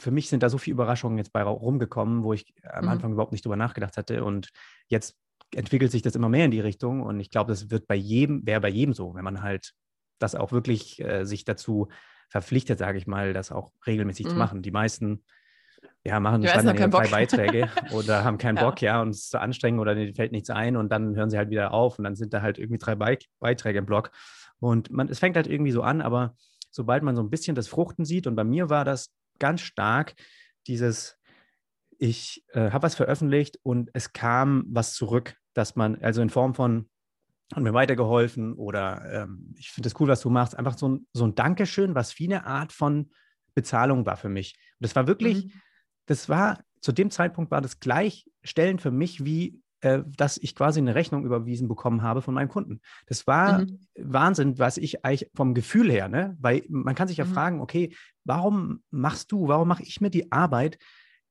für 0.00 0.10
mich 0.10 0.28
sind 0.28 0.42
da 0.42 0.48
so 0.48 0.58
viele 0.58 0.74
Überraschungen 0.74 1.18
jetzt 1.18 1.32
bei 1.32 1.42
rumgekommen, 1.42 2.24
wo 2.24 2.32
ich 2.32 2.54
am 2.64 2.86
mhm. 2.86 2.90
Anfang 2.90 3.12
überhaupt 3.12 3.32
nicht 3.32 3.44
drüber 3.44 3.56
nachgedacht 3.56 3.96
hatte. 3.96 4.24
Und 4.24 4.50
jetzt 4.88 5.16
entwickelt 5.54 5.92
sich 5.92 6.02
das 6.02 6.16
immer 6.16 6.28
mehr 6.28 6.46
in 6.46 6.50
die 6.50 6.60
Richtung. 6.60 7.02
Und 7.02 7.20
ich 7.20 7.30
glaube, 7.30 7.52
das 7.52 7.70
wird 7.70 7.86
bei 7.86 7.94
jedem, 7.94 8.44
wäre 8.44 8.60
bei 8.60 8.70
jedem 8.70 8.92
so, 8.92 9.14
wenn 9.14 9.24
man 9.24 9.42
halt 9.42 9.74
das 10.18 10.34
auch 10.34 10.50
wirklich 10.50 11.00
äh, 11.00 11.24
sich 11.24 11.44
dazu 11.44 11.88
verpflichtet, 12.30 12.78
sage 12.80 12.98
ich 12.98 13.06
mal, 13.06 13.32
das 13.32 13.52
auch 13.52 13.70
regelmäßig 13.86 14.26
mhm. 14.26 14.30
zu 14.30 14.36
machen. 14.36 14.62
Die 14.62 14.72
meisten 14.72 15.22
ja, 16.06 16.20
machen 16.20 16.42
die 16.42 16.48
schreiben 16.48 16.66
dann 16.66 16.76
ihre 16.76 16.90
drei 16.90 17.08
Beiträge 17.08 17.70
oder 17.92 18.24
haben 18.24 18.36
keinen 18.36 18.58
ja. 18.58 18.64
Bock, 18.64 18.82
ja, 18.82 19.00
und 19.00 19.10
es 19.10 19.20
ist 19.20 19.30
zu 19.30 19.40
anstrengend 19.40 19.80
oder 19.80 19.94
denen 19.94 20.14
fällt 20.14 20.32
nichts 20.32 20.50
ein 20.50 20.76
und 20.76 20.90
dann 20.90 21.16
hören 21.16 21.30
sie 21.30 21.38
halt 21.38 21.48
wieder 21.48 21.72
auf 21.72 21.98
und 21.98 22.04
dann 22.04 22.14
sind 22.14 22.34
da 22.34 22.42
halt 22.42 22.58
irgendwie 22.58 22.78
drei 22.78 22.94
Be 22.94 23.18
Beiträge 23.40 23.78
im 23.78 23.86
Blog. 23.86 24.10
Und 24.60 24.90
man, 24.90 25.08
es 25.08 25.18
fängt 25.18 25.36
halt 25.36 25.46
irgendwie 25.46 25.72
so 25.72 25.82
an, 25.82 26.02
aber 26.02 26.36
sobald 26.70 27.02
man 27.02 27.16
so 27.16 27.22
ein 27.22 27.30
bisschen 27.30 27.54
das 27.54 27.68
Fruchten 27.68 28.04
sieht, 28.04 28.26
und 28.26 28.36
bei 28.36 28.44
mir 28.44 28.68
war 28.68 28.84
das 28.84 29.14
ganz 29.38 29.62
stark, 29.62 30.14
dieses, 30.66 31.16
ich 31.98 32.44
äh, 32.52 32.70
habe 32.70 32.82
was 32.82 32.94
veröffentlicht 32.94 33.58
und 33.62 33.90
es 33.94 34.12
kam 34.12 34.64
was 34.68 34.94
zurück, 34.94 35.36
dass 35.54 35.74
man, 35.74 36.02
also 36.02 36.20
in 36.20 36.28
Form 36.28 36.54
von, 36.54 36.90
hat 37.54 37.62
mir 37.62 37.74
weitergeholfen 37.74 38.54
oder 38.54 39.24
ähm, 39.24 39.54
ich 39.56 39.70
finde 39.70 39.88
es 39.88 39.98
cool, 40.00 40.08
was 40.08 40.20
du 40.20 40.28
machst, 40.28 40.58
einfach 40.58 40.76
so 40.76 40.88
ein, 40.88 41.06
so 41.12 41.24
ein 41.26 41.34
Dankeschön, 41.34 41.94
was 41.94 42.18
wie 42.18 42.26
eine 42.26 42.46
Art 42.46 42.72
von 42.72 43.10
Bezahlung 43.54 44.04
war 44.04 44.16
für 44.16 44.28
mich. 44.28 44.56
Und 44.80 44.84
das 44.84 44.96
war 44.96 45.06
wirklich, 45.06 45.46
mhm 45.46 45.60
das 46.06 46.28
war, 46.28 46.58
zu 46.80 46.92
dem 46.92 47.10
Zeitpunkt 47.10 47.50
war 47.50 47.60
das 47.60 47.80
gleichstellend 47.80 48.82
für 48.82 48.90
mich, 48.90 49.24
wie 49.24 49.62
äh, 49.84 50.02
dass 50.16 50.38
ich 50.38 50.54
quasi 50.54 50.80
eine 50.80 50.94
Rechnung 50.94 51.26
überwiesen 51.26 51.68
bekommen 51.68 52.02
habe 52.02 52.22
von 52.22 52.32
meinem 52.32 52.48
Kunden. 52.48 52.80
Das 53.06 53.26
war 53.26 53.60
mhm. 53.60 53.80
Wahnsinn, 53.98 54.58
was 54.58 54.78
ich 54.78 55.04
eigentlich 55.04 55.30
vom 55.34 55.52
Gefühl 55.52 55.90
her, 55.90 56.08
ne? 56.08 56.36
Weil 56.40 56.64
man 56.70 56.94
kann 56.94 57.06
sich 57.06 57.18
ja 57.18 57.26
mhm. 57.26 57.32
fragen, 57.34 57.60
okay, 57.60 57.94
warum 58.24 58.82
machst 58.90 59.30
du, 59.30 59.46
warum 59.46 59.68
mache 59.68 59.82
ich 59.82 60.00
mir 60.00 60.08
die 60.08 60.32
Arbeit, 60.32 60.78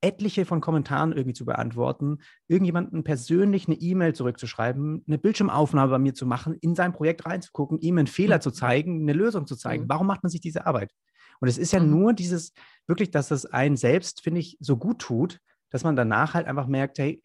etliche 0.00 0.44
von 0.44 0.60
Kommentaren 0.60 1.12
irgendwie 1.12 1.32
zu 1.32 1.44
beantworten, 1.44 2.18
irgendjemanden 2.46 3.02
persönlich 3.02 3.66
eine 3.66 3.76
E-Mail 3.76 4.14
zurückzuschreiben, 4.14 5.02
eine 5.04 5.18
Bildschirmaufnahme 5.18 5.90
bei 5.90 5.98
mir 5.98 6.14
zu 6.14 6.24
machen, 6.24 6.54
in 6.60 6.76
sein 6.76 6.92
Projekt 6.92 7.26
reinzugucken, 7.26 7.80
ihm 7.80 7.98
einen 7.98 8.06
Fehler 8.06 8.36
mhm. 8.36 8.42
zu 8.42 8.50
zeigen, 8.52 9.02
eine 9.02 9.14
Lösung 9.14 9.48
zu 9.48 9.56
zeigen. 9.56 9.84
Mhm. 9.84 9.88
Warum 9.88 10.06
macht 10.06 10.22
man 10.22 10.30
sich 10.30 10.40
diese 10.40 10.64
Arbeit? 10.64 10.92
Und 11.40 11.48
es 11.48 11.58
ist 11.58 11.72
ja 11.72 11.80
mhm. 11.80 11.90
nur 11.90 12.12
dieses, 12.12 12.52
wirklich, 12.86 13.10
dass 13.10 13.30
es 13.30 13.46
einen 13.46 13.76
selbst, 13.76 14.22
finde 14.22 14.40
ich, 14.40 14.56
so 14.60 14.76
gut 14.76 15.00
tut, 15.00 15.40
dass 15.70 15.84
man 15.84 15.96
danach 15.96 16.34
halt 16.34 16.46
einfach 16.46 16.66
merkt, 16.66 16.98
hey, 16.98 17.22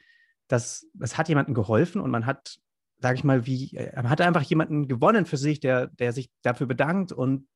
das, 0.47 0.87
das 0.93 1.17
hat 1.17 1.29
jemandem 1.29 1.53
geholfen 1.53 2.01
und 2.01 2.09
man 2.09 2.25
hat, 2.25 2.57
sage 2.97 3.15
ich 3.15 3.23
mal, 3.23 3.45
wie, 3.45 3.75
äh, 3.75 3.95
man 3.95 4.09
hat 4.09 4.21
einfach 4.21 4.41
jemanden 4.41 4.87
gewonnen 4.87 5.25
für 5.25 5.37
sich, 5.37 5.59
der, 5.59 5.87
der 5.87 6.13
sich 6.13 6.29
dafür 6.41 6.67
bedankt 6.67 7.11
und 7.11 7.47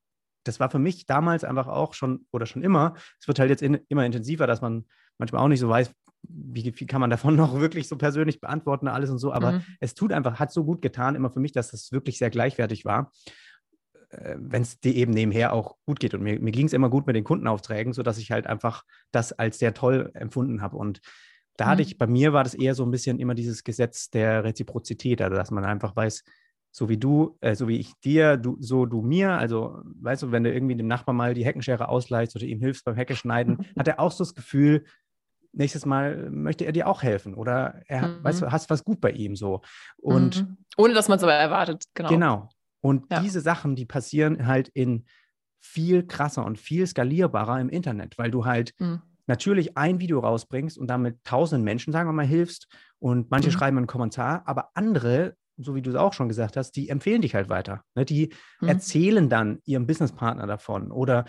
das 0.43 0.59
war 0.59 0.69
für 0.69 0.79
mich 0.79 1.05
damals 1.05 1.43
einfach 1.43 1.67
auch 1.67 1.93
schon 1.93 2.25
oder 2.31 2.45
schon 2.45 2.63
immer. 2.63 2.95
Es 3.19 3.27
wird 3.27 3.39
halt 3.39 3.49
jetzt 3.49 3.63
in, 3.63 3.79
immer 3.87 4.05
intensiver, 4.05 4.45
dass 4.45 4.61
man 4.61 4.85
manchmal 5.17 5.41
auch 5.41 5.47
nicht 5.47 5.61
so 5.61 5.69
weiß, 5.69 5.91
wie 6.23 6.71
viel 6.71 6.87
kann 6.87 7.01
man 7.01 7.09
davon 7.09 7.35
noch 7.35 7.59
wirklich 7.59 7.87
so 7.87 7.97
persönlich 7.97 8.39
beantworten, 8.39 8.87
alles 8.87 9.09
und 9.09 9.19
so. 9.19 9.33
Aber 9.33 9.53
mhm. 9.53 9.63
es 9.79 9.95
tut 9.95 10.11
einfach, 10.11 10.39
hat 10.39 10.51
so 10.51 10.63
gut 10.65 10.81
getan, 10.81 11.15
immer 11.15 11.31
für 11.31 11.39
mich, 11.39 11.53
dass 11.53 11.71
das 11.71 11.91
wirklich 11.91 12.17
sehr 12.17 12.29
gleichwertig 12.29 12.85
war. 12.85 13.11
Äh, 14.13 14.35
wenn 14.37 14.61
es 14.61 14.79
dir 14.79 14.95
eben 14.95 15.11
nebenher 15.11 15.53
auch 15.53 15.75
gut 15.85 15.99
geht. 15.99 16.13
Und 16.13 16.21
mir, 16.21 16.39
mir 16.39 16.51
ging 16.51 16.67
es 16.67 16.73
immer 16.73 16.89
gut 16.89 17.07
mit 17.07 17.15
den 17.15 17.23
Kundenaufträgen, 17.23 17.93
sodass 17.93 18.17
ich 18.17 18.31
halt 18.31 18.47
einfach 18.47 18.83
das 19.11 19.33
als 19.33 19.59
sehr 19.59 19.73
toll 19.73 20.11
empfunden 20.13 20.61
habe. 20.61 20.77
Und 20.77 21.01
da 21.57 21.67
hatte 21.67 21.83
mhm. 21.83 21.87
ich, 21.87 21.97
bei 21.97 22.07
mir 22.07 22.33
war 22.33 22.43
das 22.43 22.53
eher 22.53 22.75
so 22.75 22.83
ein 22.83 22.91
bisschen 22.91 23.19
immer 23.19 23.35
dieses 23.35 23.63
Gesetz 23.63 24.09
der 24.09 24.43
Reziprozität, 24.43 25.21
also 25.21 25.35
dass 25.35 25.51
man 25.51 25.65
einfach 25.65 25.95
weiß, 25.95 26.23
so 26.71 26.89
wie 26.89 26.97
du, 26.97 27.37
äh, 27.41 27.53
so 27.55 27.67
wie 27.67 27.77
ich 27.77 27.93
dir, 28.03 28.37
du, 28.37 28.57
so 28.59 28.85
du 28.87 29.01
mir. 29.01 29.31
Also, 29.33 29.81
weißt 29.83 30.23
du, 30.23 30.31
wenn 30.31 30.43
du 30.43 30.51
irgendwie 30.51 30.75
dem 30.75 30.87
Nachbarn 30.87 31.17
mal 31.17 31.33
die 31.35 31.45
Heckenschere 31.45 31.87
ausleihst 31.87 32.35
oder 32.35 32.45
ihm 32.45 32.59
hilfst 32.59 32.83
beim 32.83 32.95
Hecke 32.95 33.15
schneiden, 33.15 33.59
hat 33.77 33.87
er 33.87 33.99
auch 33.99 34.11
so 34.11 34.23
das 34.23 34.33
Gefühl, 34.33 34.83
nächstes 35.51 35.85
Mal 35.85 36.31
möchte 36.31 36.65
er 36.65 36.71
dir 36.71 36.87
auch 36.87 37.03
helfen 37.03 37.35
oder 37.35 37.81
er, 37.87 38.07
mhm. 38.07 38.23
weißt 38.23 38.41
du, 38.41 38.51
hast 38.51 38.71
was 38.71 38.83
gut 38.83 38.99
bei 38.99 39.11
ihm 39.11 39.35
so. 39.35 39.61
Und 39.97 40.41
mhm. 40.41 40.57
ohne 40.77 40.95
dass 40.95 41.09
man 41.09 41.17
es 41.17 41.23
aber 41.23 41.33
erwartet, 41.33 41.85
genau. 41.93 42.09
Genau. 42.09 42.49
Und 42.83 43.05
ja. 43.09 43.21
diese 43.21 43.39
Sachen, 43.39 43.75
die 43.75 43.85
passieren 43.85 44.45
halt 44.45 44.67
in 44.67 45.05
viel 45.61 46.05
krasser 46.05 46.45
und 46.45 46.59
viel 46.59 46.85
skalierbarer 46.85 47.61
im 47.61 47.69
Internet, 47.69 48.17
weil 48.17 48.29
du 48.29 48.43
halt 48.45 48.73
mhm. 48.77 49.01
natürlich 49.25 49.77
ein 49.77 50.01
Video 50.01 50.19
rausbringst 50.19 50.77
und 50.77 50.87
damit 50.87 51.23
tausenden 51.23 51.63
Menschen, 51.63 51.93
sagen 51.93 52.09
wir 52.09 52.13
mal, 52.13 52.25
hilfst 52.25 52.67
und 52.99 53.31
manche 53.31 53.47
mhm. 53.47 53.53
schreiben 53.53 53.77
einen 53.77 53.87
Kommentar, 53.87 54.43
aber 54.45 54.71
andere, 54.73 55.37
so 55.55 55.75
wie 55.75 55.81
du 55.81 55.91
es 55.91 55.95
auch 55.95 56.11
schon 56.11 56.27
gesagt 56.27 56.57
hast, 56.57 56.73
die 56.73 56.89
empfehlen 56.89 57.21
dich 57.21 57.35
halt 57.35 57.47
weiter. 57.47 57.83
Ne? 57.95 58.03
Die 58.03 58.33
mhm. 58.59 58.67
erzählen 58.67 59.29
dann 59.29 59.59
ihrem 59.63 59.87
Businesspartner 59.87 60.45
davon 60.45 60.91
oder 60.91 61.23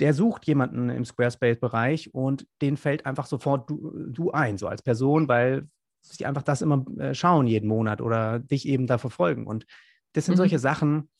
der 0.00 0.14
sucht 0.14 0.46
jemanden 0.46 0.88
im 0.88 1.04
Squarespace-Bereich 1.04 2.14
und 2.14 2.46
den 2.62 2.78
fällt 2.78 3.04
einfach 3.04 3.26
sofort 3.26 3.68
du, 3.68 3.92
du, 4.08 4.30
ein, 4.30 4.56
so 4.56 4.68
als 4.68 4.80
Person, 4.80 5.28
weil 5.28 5.68
sie 6.00 6.24
einfach 6.24 6.42
das 6.42 6.62
immer 6.62 6.86
äh, 6.98 7.12
schauen 7.14 7.46
jeden 7.46 7.68
Monat 7.68 8.00
oder 8.00 8.38
dich 8.38 8.66
eben 8.66 8.86
da 8.86 8.96
verfolgen. 8.96 9.46
Und 9.46 9.66
das 10.12 10.26
sind 10.26 10.34
mhm. 10.34 10.38
solche 10.38 10.58
Sachen, 10.58 11.10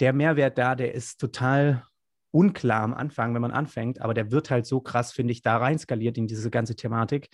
der 0.00 0.12
Mehrwert 0.12 0.58
da, 0.58 0.74
der 0.74 0.94
ist 0.94 1.20
total 1.20 1.84
unklar 2.30 2.82
am 2.82 2.94
Anfang, 2.94 3.34
wenn 3.34 3.42
man 3.42 3.52
anfängt, 3.52 4.00
aber 4.00 4.14
der 4.14 4.30
wird 4.30 4.50
halt 4.50 4.66
so 4.66 4.80
krass, 4.80 5.12
finde 5.12 5.32
ich, 5.32 5.42
da 5.42 5.58
rein 5.58 5.78
skaliert 5.78 6.16
in 6.18 6.26
diese 6.26 6.50
ganze 6.50 6.74
Thematik, 6.74 7.28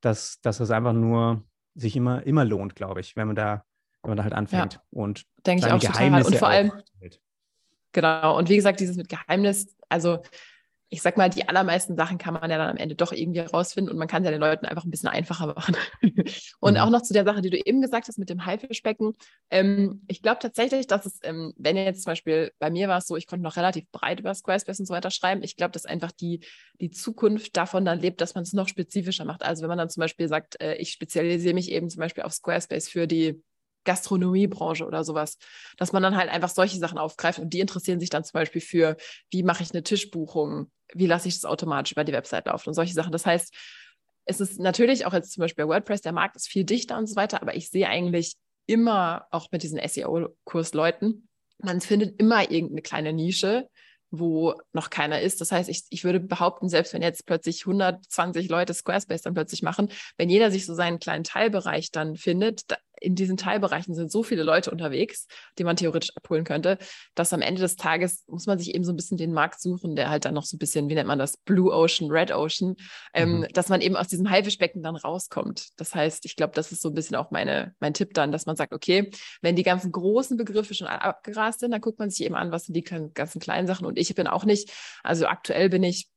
dass, 0.00 0.40
dass 0.40 0.60
es 0.60 0.70
einfach 0.70 0.92
nur 0.92 1.42
sich 1.74 1.96
immer, 1.96 2.24
immer 2.26 2.44
lohnt, 2.44 2.76
glaube 2.76 3.00
ich, 3.00 3.16
wenn 3.16 3.28
man 3.28 3.36
da, 3.36 3.64
wenn 4.02 4.10
man 4.10 4.16
da 4.18 4.24
halt 4.24 4.34
anfängt. 4.34 4.74
Ja. 4.74 4.82
Und 4.90 5.24
denke 5.46 5.66
ich 5.66 5.72
auch 5.72 5.80
Geheimnisse 5.80 6.32
total. 6.32 6.32
Und 6.32 6.38
vor 6.38 6.48
allem, 6.48 7.10
genau, 7.92 8.38
und 8.38 8.48
wie 8.50 8.56
gesagt, 8.56 8.80
dieses 8.80 8.96
mit 8.96 9.08
Geheimnis, 9.08 9.74
also 9.88 10.22
ich 10.92 11.00
sag 11.00 11.16
mal, 11.16 11.30
die 11.30 11.48
allermeisten 11.48 11.96
Sachen 11.96 12.18
kann 12.18 12.34
man 12.34 12.50
ja 12.50 12.58
dann 12.58 12.68
am 12.68 12.76
Ende 12.76 12.94
doch 12.94 13.12
irgendwie 13.12 13.40
rausfinden 13.40 13.90
und 13.90 13.98
man 13.98 14.08
kann 14.08 14.22
es 14.22 14.26
ja 14.26 14.30
den 14.30 14.42
Leuten 14.42 14.66
einfach 14.66 14.84
ein 14.84 14.90
bisschen 14.90 15.08
einfacher 15.08 15.46
machen. 15.46 15.74
und 16.60 16.74
mhm. 16.74 16.80
auch 16.80 16.90
noch 16.90 17.00
zu 17.00 17.14
der 17.14 17.24
Sache, 17.24 17.40
die 17.40 17.48
du 17.48 17.56
eben 17.56 17.80
gesagt 17.80 18.08
hast 18.08 18.18
mit 18.18 18.28
dem 18.28 18.44
Haifischbecken. 18.44 19.14
Ähm, 19.48 20.02
ich 20.06 20.20
glaube 20.20 20.40
tatsächlich, 20.42 20.86
dass 20.86 21.06
es, 21.06 21.18
ähm, 21.22 21.54
wenn 21.56 21.78
jetzt 21.78 22.02
zum 22.02 22.10
Beispiel 22.10 22.52
bei 22.58 22.70
mir 22.70 22.88
war 22.88 22.98
es 22.98 23.06
so, 23.06 23.16
ich 23.16 23.26
konnte 23.26 23.42
noch 23.42 23.56
relativ 23.56 23.90
breit 23.90 24.20
über 24.20 24.34
Squarespace 24.34 24.80
und 24.80 24.86
so 24.86 24.92
weiter 24.92 25.10
schreiben. 25.10 25.42
Ich 25.42 25.56
glaube, 25.56 25.72
dass 25.72 25.86
einfach 25.86 26.12
die, 26.12 26.44
die 26.78 26.90
Zukunft 26.90 27.56
davon 27.56 27.86
dann 27.86 27.98
lebt, 27.98 28.20
dass 28.20 28.34
man 28.34 28.42
es 28.42 28.52
noch 28.52 28.68
spezifischer 28.68 29.24
macht. 29.24 29.42
Also 29.42 29.62
wenn 29.62 29.70
man 29.70 29.78
dann 29.78 29.88
zum 29.88 30.02
Beispiel 30.02 30.28
sagt, 30.28 30.60
äh, 30.60 30.74
ich 30.74 30.92
spezialisiere 30.92 31.54
mich 31.54 31.70
eben 31.70 31.88
zum 31.88 32.00
Beispiel 32.00 32.24
auf 32.24 32.34
Squarespace 32.34 32.90
für 32.90 33.06
die 33.06 33.42
Gastronomiebranche 33.84 34.86
oder 34.86 35.04
sowas, 35.04 35.38
dass 35.76 35.92
man 35.92 36.02
dann 36.02 36.16
halt 36.16 36.30
einfach 36.30 36.48
solche 36.48 36.78
Sachen 36.78 36.98
aufgreift 36.98 37.38
und 37.38 37.50
die 37.50 37.60
interessieren 37.60 38.00
sich 38.00 38.10
dann 38.10 38.24
zum 38.24 38.34
Beispiel 38.34 38.60
für, 38.60 38.96
wie 39.30 39.42
mache 39.42 39.62
ich 39.62 39.72
eine 39.72 39.82
Tischbuchung, 39.82 40.70
wie 40.94 41.06
lasse 41.06 41.28
ich 41.28 41.34
das 41.34 41.44
automatisch 41.44 41.92
über 41.92 42.04
die 42.04 42.12
Website 42.12 42.46
laufen 42.46 42.68
und 42.68 42.74
solche 42.74 42.94
Sachen. 42.94 43.12
Das 43.12 43.26
heißt, 43.26 43.54
es 44.24 44.40
ist 44.40 44.60
natürlich 44.60 45.06
auch 45.06 45.12
jetzt 45.12 45.32
zum 45.32 45.42
Beispiel 45.42 45.66
WordPress, 45.66 46.02
der 46.02 46.12
Markt 46.12 46.36
ist 46.36 46.48
viel 46.48 46.64
dichter 46.64 46.96
und 46.96 47.08
so 47.08 47.16
weiter, 47.16 47.42
aber 47.42 47.56
ich 47.56 47.70
sehe 47.70 47.88
eigentlich 47.88 48.36
immer 48.66 49.26
auch 49.30 49.48
mit 49.50 49.62
diesen 49.62 49.80
SEO-Kursleuten, 49.80 51.28
man 51.58 51.80
findet 51.80 52.18
immer 52.20 52.50
irgendeine 52.50 52.82
kleine 52.82 53.12
Nische, 53.12 53.68
wo 54.10 54.54
noch 54.72 54.90
keiner 54.90 55.20
ist. 55.20 55.40
Das 55.40 55.52
heißt, 55.52 55.68
ich, 55.68 55.84
ich 55.88 56.04
würde 56.04 56.20
behaupten, 56.20 56.68
selbst 56.68 56.92
wenn 56.92 57.02
jetzt 57.02 57.24
plötzlich 57.24 57.62
120 57.62 58.48
Leute 58.48 58.74
Squarespace 58.74 59.22
dann 59.22 59.34
plötzlich 59.34 59.62
machen, 59.62 59.88
wenn 60.18 60.28
jeder 60.28 60.50
sich 60.50 60.66
so 60.66 60.74
seinen 60.74 60.98
kleinen 60.98 61.24
Teilbereich 61.24 61.90
dann 61.90 62.16
findet, 62.16 62.70
da, 62.70 62.76
in 63.02 63.14
diesen 63.14 63.36
Teilbereichen 63.36 63.94
sind 63.94 64.10
so 64.10 64.22
viele 64.22 64.42
Leute 64.42 64.70
unterwegs, 64.70 65.26
die 65.58 65.64
man 65.64 65.76
theoretisch 65.76 66.16
abholen 66.16 66.44
könnte, 66.44 66.78
dass 67.14 67.32
am 67.32 67.42
Ende 67.42 67.60
des 67.60 67.76
Tages 67.76 68.24
muss 68.28 68.46
man 68.46 68.58
sich 68.58 68.74
eben 68.74 68.84
so 68.84 68.92
ein 68.92 68.96
bisschen 68.96 69.18
den 69.18 69.32
Markt 69.32 69.60
suchen, 69.60 69.96
der 69.96 70.10
halt 70.10 70.24
dann 70.24 70.34
noch 70.34 70.44
so 70.44 70.56
ein 70.56 70.58
bisschen, 70.58 70.88
wie 70.88 70.94
nennt 70.94 71.08
man 71.08 71.18
das, 71.18 71.36
Blue 71.36 71.72
Ocean, 71.72 72.10
Red 72.10 72.32
Ocean, 72.32 72.76
ähm, 73.14 73.40
mhm. 73.40 73.46
dass 73.52 73.68
man 73.68 73.80
eben 73.80 73.96
aus 73.96 74.08
diesem 74.08 74.30
Haifischbecken 74.30 74.82
dann 74.82 74.96
rauskommt. 74.96 75.68
Das 75.76 75.94
heißt, 75.94 76.24
ich 76.24 76.36
glaube, 76.36 76.54
das 76.54 76.72
ist 76.72 76.82
so 76.82 76.88
ein 76.88 76.94
bisschen 76.94 77.16
auch 77.16 77.30
meine, 77.30 77.74
mein 77.80 77.94
Tipp 77.94 78.14
dann, 78.14 78.32
dass 78.32 78.46
man 78.46 78.56
sagt, 78.56 78.72
okay, 78.72 79.10
wenn 79.40 79.56
die 79.56 79.62
ganzen 79.62 79.92
großen 79.92 80.36
Begriffe 80.36 80.74
schon 80.74 80.86
abgerast 80.86 81.60
sind, 81.60 81.72
dann 81.72 81.80
guckt 81.80 81.98
man 81.98 82.10
sich 82.10 82.24
eben 82.24 82.34
an, 82.34 82.52
was 82.52 82.64
sind 82.66 82.74
die 82.74 82.84
ganzen 82.84 83.40
kleinen 83.40 83.66
Sachen 83.66 83.86
und 83.86 83.98
ich 83.98 84.14
bin 84.14 84.26
auch 84.26 84.44
nicht, 84.44 84.70
also 85.02 85.26
aktuell 85.26 85.68
bin 85.68 85.82
ich 85.82 86.08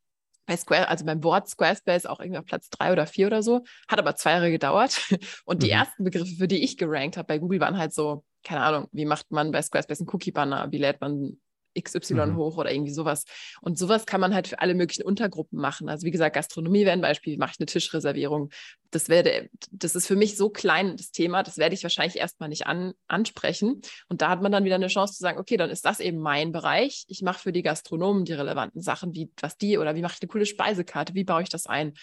bei 0.45 0.57
Square, 0.57 0.87
also 0.87 1.05
beim 1.05 1.19
Board 1.19 1.47
Squarespace 1.47 2.05
auch 2.05 2.19
irgendwie 2.19 2.39
auf 2.39 2.45
Platz 2.45 2.69
drei 2.69 2.91
oder 2.91 3.07
vier 3.07 3.27
oder 3.27 3.43
so, 3.43 3.63
hat 3.87 3.99
aber 3.99 4.15
zwei 4.15 4.31
Jahre 4.31 4.51
gedauert. 4.51 5.01
Und 5.45 5.63
die 5.63 5.67
mhm. 5.67 5.73
ersten 5.73 6.03
Begriffe, 6.03 6.35
für 6.35 6.47
die 6.47 6.63
ich 6.63 6.77
gerankt 6.77 7.17
habe 7.17 7.27
bei 7.27 7.37
Google, 7.39 7.59
waren 7.59 7.77
halt 7.77 7.93
so, 7.93 8.23
keine 8.43 8.61
Ahnung, 8.61 8.87
wie 8.91 9.05
macht 9.05 9.31
man 9.31 9.51
bei 9.51 9.61
Squarespace 9.61 10.01
einen 10.01 10.09
Cookie-Banner, 10.09 10.71
wie 10.71 10.77
lädt 10.77 11.01
man 11.01 11.37
XY 11.79 12.13
mhm. 12.13 12.35
hoch 12.37 12.57
oder 12.57 12.71
irgendwie 12.71 12.93
sowas. 12.93 13.25
Und 13.61 13.77
sowas 13.77 14.05
kann 14.05 14.21
man 14.21 14.33
halt 14.33 14.47
für 14.47 14.59
alle 14.59 14.73
möglichen 14.73 15.03
Untergruppen 15.03 15.59
machen. 15.59 15.89
Also 15.89 16.05
wie 16.05 16.11
gesagt, 16.11 16.35
Gastronomie 16.35 16.85
wäre 16.85 16.93
ein 16.93 17.01
Beispiel, 17.01 17.37
mache 17.37 17.51
ich 17.53 17.59
eine 17.59 17.65
Tischreservierung. 17.65 18.49
Das 18.91 19.09
werde, 19.09 19.49
das 19.71 19.95
ist 19.95 20.07
für 20.07 20.15
mich 20.15 20.37
so 20.37 20.49
klein, 20.49 20.95
das 20.97 21.11
Thema, 21.11 21.43
das 21.43 21.57
werde 21.57 21.75
ich 21.75 21.83
wahrscheinlich 21.83 22.17
erstmal 22.17 22.49
nicht 22.49 22.67
an, 22.67 22.93
ansprechen. 23.07 23.81
Und 24.07 24.21
da 24.21 24.29
hat 24.29 24.41
man 24.41 24.51
dann 24.51 24.63
wieder 24.63 24.75
eine 24.75 24.87
Chance 24.87 25.13
zu 25.13 25.19
sagen, 25.19 25.39
okay, 25.39 25.57
dann 25.57 25.69
ist 25.69 25.85
das 25.85 25.99
eben 25.99 26.19
mein 26.19 26.51
Bereich. 26.51 27.05
Ich 27.07 27.21
mache 27.21 27.39
für 27.39 27.51
die 27.51 27.63
Gastronomen 27.63 28.25
die 28.25 28.33
relevanten 28.33 28.81
Sachen, 28.81 29.13
wie 29.13 29.31
was 29.41 29.57
die 29.57 29.77
oder 29.77 29.95
wie 29.95 30.01
mache 30.01 30.15
ich 30.15 30.21
eine 30.21 30.29
coole 30.29 30.45
Speisekarte, 30.45 31.13
wie 31.13 31.23
baue 31.23 31.43
ich 31.43 31.49
das 31.49 31.67
ein. 31.67 31.93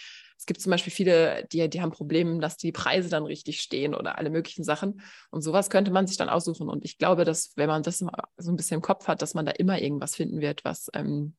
Es 0.43 0.47
gibt 0.47 0.61
zum 0.61 0.71
Beispiel 0.71 0.93
viele, 0.93 1.47
die, 1.53 1.71
die 1.71 1.81
haben 1.81 1.93
Probleme, 1.93 2.41
dass 2.41 2.57
die 2.57 2.73
Preise 2.73 3.09
dann 3.09 3.25
richtig 3.25 3.61
stehen 3.61 3.95
oder 3.95 4.19
alle 4.19 4.29
möglichen 4.29 4.65
Sachen. 4.65 5.01
Und 5.31 5.43
sowas 5.43 5.71
könnte 5.71 5.93
man 5.93 6.09
sich 6.09 6.17
dann 6.17 6.29
aussuchen. 6.29 6.69
Und 6.69 6.85
ich 6.85 6.99
glaube, 6.99 7.25
dass 7.25 7.53
wenn 7.57 7.69
man 7.69 7.85
das 7.85 7.99
so 7.99 8.51
ein 8.51 8.57
bisschen 8.57 8.79
im 8.79 8.83
Kopf 8.83 9.07
hat, 9.07 9.23
dass 9.23 9.35
man 9.35 9.47
da 9.47 9.53
immer 9.53 9.81
irgendwas 9.81 10.17
finden 10.17 10.41
wird, 10.41 10.65
was, 10.65 10.91
ähm, 10.95 11.37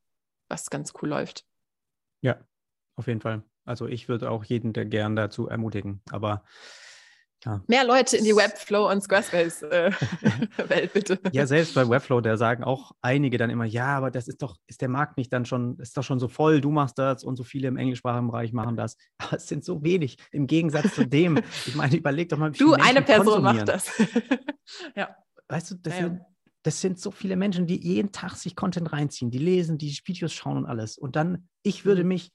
was 0.47 0.69
ganz 0.69 0.93
cool 1.01 1.09
läuft. 1.09 1.45
Ja, 2.21 2.39
auf 2.95 3.07
jeden 3.07 3.19
Fall. 3.19 3.43
Also 3.65 3.87
ich 3.87 4.09
würde 4.09 4.29
auch 4.29 4.43
jeden 4.43 4.73
der 4.73 4.85
gern 4.85 5.15
dazu 5.15 5.47
ermutigen. 5.47 6.01
Aber 6.11 6.43
ja. 7.45 7.61
Mehr 7.67 7.83
Leute 7.83 8.15
in 8.15 8.23
die 8.23 8.35
Webflow 8.35 8.89
und 8.89 9.01
Squarespace-Welt, 9.01 9.95
äh, 10.71 10.87
bitte. 10.93 11.19
Ja, 11.33 11.45
selbst 11.45 11.75
bei 11.75 11.87
Webflow, 11.87 12.21
da 12.21 12.37
sagen 12.37 12.63
auch 12.63 12.93
einige 13.01 13.37
dann 13.37 13.49
immer, 13.49 13.65
ja, 13.65 13.97
aber 13.97 14.11
das 14.11 14.29
ist 14.29 14.41
doch, 14.41 14.55
ist 14.67 14.81
der 14.81 14.87
Markt 14.87 15.17
nicht 15.17 15.33
dann 15.33 15.45
schon, 15.45 15.77
ist 15.79 15.97
doch 15.97 16.03
schon 16.03 16.19
so 16.19 16.29
voll, 16.29 16.61
du 16.61 16.71
machst 16.71 16.97
das 16.97 17.23
und 17.23 17.35
so 17.35 17.43
viele 17.43 17.67
im 17.67 17.75
englischsprachigen 17.75 18.27
Bereich 18.27 18.53
machen 18.53 18.77
das. 18.77 18.97
Aber 19.17 19.37
es 19.37 19.47
sind 19.47 19.65
so 19.65 19.83
wenig 19.83 20.17
im 20.31 20.47
Gegensatz 20.47 20.95
zu 20.95 21.05
dem. 21.05 21.37
Ich 21.65 21.75
meine, 21.75 21.95
überleg 21.97 22.29
doch 22.29 22.37
mal, 22.37 22.53
wie 22.53 22.57
Du, 22.57 22.73
eine 22.73 23.01
Person 23.01 23.43
macht 23.43 23.67
das. 23.67 23.91
ja. 24.95 25.15
Weißt 25.49 25.71
du, 25.71 25.75
das, 25.75 25.93
ja, 25.95 26.03
sind, 26.03 26.21
das 26.63 26.79
sind 26.79 26.99
so 26.99 27.11
viele 27.11 27.35
Menschen, 27.35 27.67
die 27.67 27.81
jeden 27.81 28.11
Tag 28.13 28.35
sich 28.35 28.55
Content 28.55 28.93
reinziehen, 28.93 29.31
die 29.31 29.37
lesen, 29.37 29.77
die 29.77 29.95
Videos 30.05 30.31
schauen 30.31 30.57
und 30.57 30.65
alles. 30.65 30.97
Und 30.97 31.17
dann, 31.17 31.49
ich 31.61 31.83
würde 31.83 32.03
mhm. 32.03 32.09
mich 32.09 32.31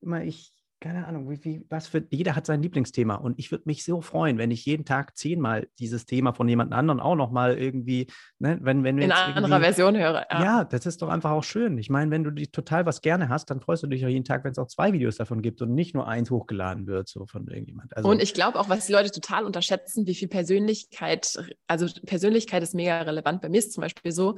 immer, 0.00 0.24
ich 0.24 0.57
keine 0.80 1.06
Ahnung, 1.06 1.28
wie, 1.28 1.44
wie, 1.44 1.66
was 1.68 1.88
für, 1.88 2.04
jeder 2.10 2.36
hat 2.36 2.46
sein 2.46 2.62
Lieblingsthema 2.62 3.16
und 3.16 3.38
ich 3.38 3.50
würde 3.50 3.64
mich 3.66 3.84
so 3.84 4.00
freuen, 4.00 4.38
wenn 4.38 4.50
ich 4.50 4.64
jeden 4.64 4.84
Tag 4.84 5.16
zehnmal 5.16 5.68
dieses 5.78 6.06
Thema 6.06 6.32
von 6.32 6.48
jemand 6.48 6.72
anderem 6.72 7.00
auch 7.00 7.16
nochmal 7.16 7.58
irgendwie, 7.58 8.06
ne, 8.38 8.58
wenn, 8.62 8.84
wenn 8.84 8.96
wir 8.96 9.04
in 9.04 9.12
anderer 9.12 9.60
Version 9.60 9.96
höre. 9.96 10.24
Ja. 10.30 10.42
ja. 10.42 10.64
das 10.64 10.86
ist 10.86 11.02
doch 11.02 11.08
einfach 11.08 11.32
auch 11.32 11.42
schön. 11.42 11.78
Ich 11.78 11.90
meine, 11.90 12.10
wenn 12.10 12.22
du 12.22 12.30
die 12.30 12.46
total 12.46 12.86
was 12.86 13.00
gerne 13.00 13.28
hast, 13.28 13.50
dann 13.50 13.60
freust 13.60 13.82
du 13.82 13.88
dich 13.88 14.04
auch 14.04 14.10
jeden 14.10 14.24
Tag, 14.24 14.44
wenn 14.44 14.52
es 14.52 14.58
auch 14.58 14.68
zwei 14.68 14.92
Videos 14.92 15.16
davon 15.16 15.42
gibt 15.42 15.60
und 15.62 15.74
nicht 15.74 15.94
nur 15.94 16.06
eins 16.06 16.30
hochgeladen 16.30 16.86
wird, 16.86 17.08
so 17.08 17.26
von 17.26 17.48
irgendjemand. 17.48 17.96
Also, 17.96 18.08
und 18.08 18.22
ich 18.22 18.32
glaube 18.32 18.58
auch, 18.60 18.68
was 18.68 18.86
die 18.86 18.92
Leute 18.92 19.10
total 19.10 19.44
unterschätzen, 19.44 20.06
wie 20.06 20.14
viel 20.14 20.28
Persönlichkeit, 20.28 21.38
also 21.66 21.86
Persönlichkeit 22.06 22.62
ist 22.62 22.74
mega 22.74 23.00
relevant. 23.02 23.42
Bei 23.42 23.48
mir 23.48 23.58
ist 23.58 23.72
zum 23.72 23.82
Beispiel 23.82 24.12
so, 24.12 24.36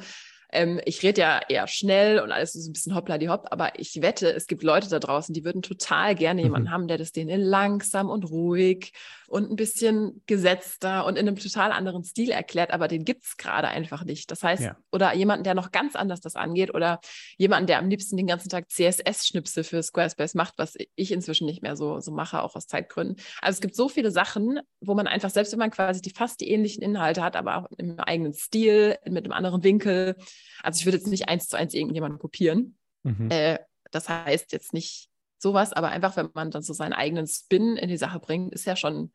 ähm, 0.52 0.80
ich 0.84 1.02
rede 1.02 1.20
ja 1.20 1.40
eher 1.48 1.66
schnell 1.66 2.20
und 2.20 2.32
alles 2.32 2.54
ist 2.54 2.66
ein 2.66 2.72
bisschen 2.72 2.94
hoppla 2.94 3.18
die 3.18 3.28
hopp, 3.28 3.46
aber 3.50 3.78
ich 3.78 4.02
wette, 4.02 4.32
es 4.32 4.46
gibt 4.46 4.62
Leute 4.62 4.88
da 4.88 4.98
draußen, 4.98 5.32
die 5.32 5.44
würden 5.44 5.62
total 5.62 6.14
gerne 6.14 6.42
jemanden 6.42 6.68
mhm. 6.68 6.72
haben, 6.72 6.88
der 6.88 6.98
das 6.98 7.12
denen 7.12 7.40
langsam 7.40 8.08
und 8.08 8.30
ruhig 8.30 8.92
und 9.30 9.48
ein 9.48 9.54
bisschen 9.54 10.22
gesetzter 10.26 11.06
und 11.06 11.16
in 11.16 11.28
einem 11.28 11.36
total 11.36 11.70
anderen 11.70 12.02
Stil 12.02 12.30
erklärt, 12.30 12.72
aber 12.72 12.88
den 12.88 13.04
gibt 13.04 13.22
es 13.24 13.36
gerade 13.36 13.68
einfach 13.68 14.04
nicht. 14.04 14.28
Das 14.32 14.42
heißt, 14.42 14.62
ja. 14.62 14.76
oder 14.90 15.14
jemanden, 15.14 15.44
der 15.44 15.54
noch 15.54 15.70
ganz 15.70 15.94
anders 15.94 16.20
das 16.20 16.34
angeht 16.34 16.74
oder 16.74 16.98
jemanden, 17.38 17.68
der 17.68 17.78
am 17.78 17.88
liebsten 17.88 18.16
den 18.16 18.26
ganzen 18.26 18.48
Tag 18.48 18.68
CSS-Schnipsel 18.68 19.62
für 19.62 19.84
Squarespace 19.84 20.34
macht, 20.34 20.54
was 20.56 20.74
ich 20.96 21.12
inzwischen 21.12 21.46
nicht 21.46 21.62
mehr 21.62 21.76
so, 21.76 22.00
so 22.00 22.10
mache, 22.10 22.42
auch 22.42 22.56
aus 22.56 22.66
Zeitgründen. 22.66 23.22
Also 23.40 23.58
es 23.58 23.60
gibt 23.60 23.76
so 23.76 23.88
viele 23.88 24.10
Sachen, 24.10 24.58
wo 24.80 24.94
man 24.94 25.06
einfach, 25.06 25.30
selbst 25.30 25.52
wenn 25.52 25.60
man 25.60 25.70
quasi 25.70 26.02
die 26.02 26.10
fast 26.10 26.40
die 26.40 26.50
ähnlichen 26.50 26.82
Inhalte 26.82 27.22
hat, 27.22 27.36
aber 27.36 27.58
auch 27.58 27.66
im 27.78 28.00
eigenen 28.00 28.32
Stil, 28.32 28.96
mit 29.08 29.24
einem 29.24 29.32
anderen 29.32 29.62
Winkel, 29.62 30.16
also 30.60 30.80
ich 30.80 30.86
würde 30.86 30.98
jetzt 30.98 31.06
nicht 31.06 31.28
eins 31.28 31.46
zu 31.46 31.56
eins 31.56 31.72
irgendjemanden 31.72 32.18
kopieren. 32.18 32.76
Mhm. 33.04 33.30
Äh, 33.30 33.60
das 33.92 34.08
heißt 34.08 34.52
jetzt 34.52 34.72
nicht 34.72 35.09
sowas, 35.40 35.72
aber 35.72 35.88
einfach, 35.88 36.16
wenn 36.16 36.30
man 36.34 36.50
dann 36.50 36.62
so 36.62 36.72
seinen 36.72 36.92
eigenen 36.92 37.26
Spin 37.26 37.76
in 37.76 37.88
die 37.88 37.96
Sache 37.96 38.20
bringt, 38.20 38.52
ist 38.52 38.66
ja 38.66 38.76
schon, 38.76 39.12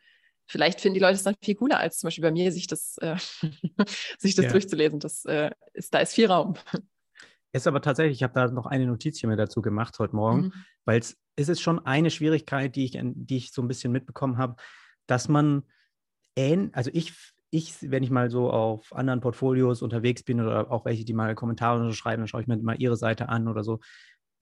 vielleicht 0.48 0.82
finden 0.82 0.96
die 0.96 1.00
Leute 1.00 1.16
es 1.16 1.24
dann 1.24 1.36
viel 1.42 1.56
cooler, 1.56 1.80
als 1.80 2.00
zum 2.00 2.08
Beispiel 2.08 2.24
bei 2.24 2.32
mir, 2.32 2.52
sich 2.52 2.68
das, 2.68 2.98
äh, 2.98 3.16
sich 4.18 4.36
das 4.36 4.46
ja. 4.46 4.52
durchzulesen. 4.52 5.00
Das, 5.00 5.26
äh, 5.26 5.52
ist, 5.74 5.94
da 5.94 6.00
ist 6.00 6.14
viel 6.14 6.28
Raum. 6.28 6.56
Ist 7.54 7.68
aber 7.68 7.82
tatsächlich, 7.82 8.18
ich 8.18 8.24
habe 8.24 8.34
da 8.34 8.48
noch 8.48 8.66
eine 8.66 8.86
Notiz 8.86 9.20
hier 9.20 9.30
mir 9.30 9.38
dazu 9.38 9.62
gemacht 9.62 9.98
heute 10.00 10.16
Morgen, 10.16 10.42
mhm. 10.42 10.54
weil 10.84 11.00
es 11.00 11.18
ist 11.36 11.62
schon 11.62 11.86
eine 11.86 12.12
Schwierigkeit, 12.12 12.76
die 12.76 12.86
ich, 12.86 13.00
die 13.02 13.38
ich 13.38 13.52
so 13.52 13.62
ein 13.62 13.68
bisschen 13.68 13.92
mitbekommen 13.92 14.38
habe, 14.38 14.56
dass 15.08 15.30
man, 15.30 15.64
ähn, 16.36 16.72
also 16.74 16.90
ich 16.94 17.14
ich, 17.52 17.90
wenn 17.90 18.04
ich 18.04 18.10
mal 18.10 18.30
so 18.30 18.50
auf 18.50 18.94
anderen 18.94 19.22
Portfolios 19.22 19.82
unterwegs 19.82 20.24
bin 20.24 20.42
oder 20.42 20.70
auch 20.72 20.84
welche, 20.84 21.06
die 21.06 21.14
mal 21.14 21.36
Kommentare 21.36 21.94
schreiben, 21.94 22.24
dann 22.24 22.28
schaue 22.28 22.42
ich 22.42 22.48
mir 22.48 22.58
mal 22.58 22.76
ihre 22.82 22.98
Seite 22.98 23.30
an 23.30 23.48
oder 23.48 23.64
so, 23.64 23.80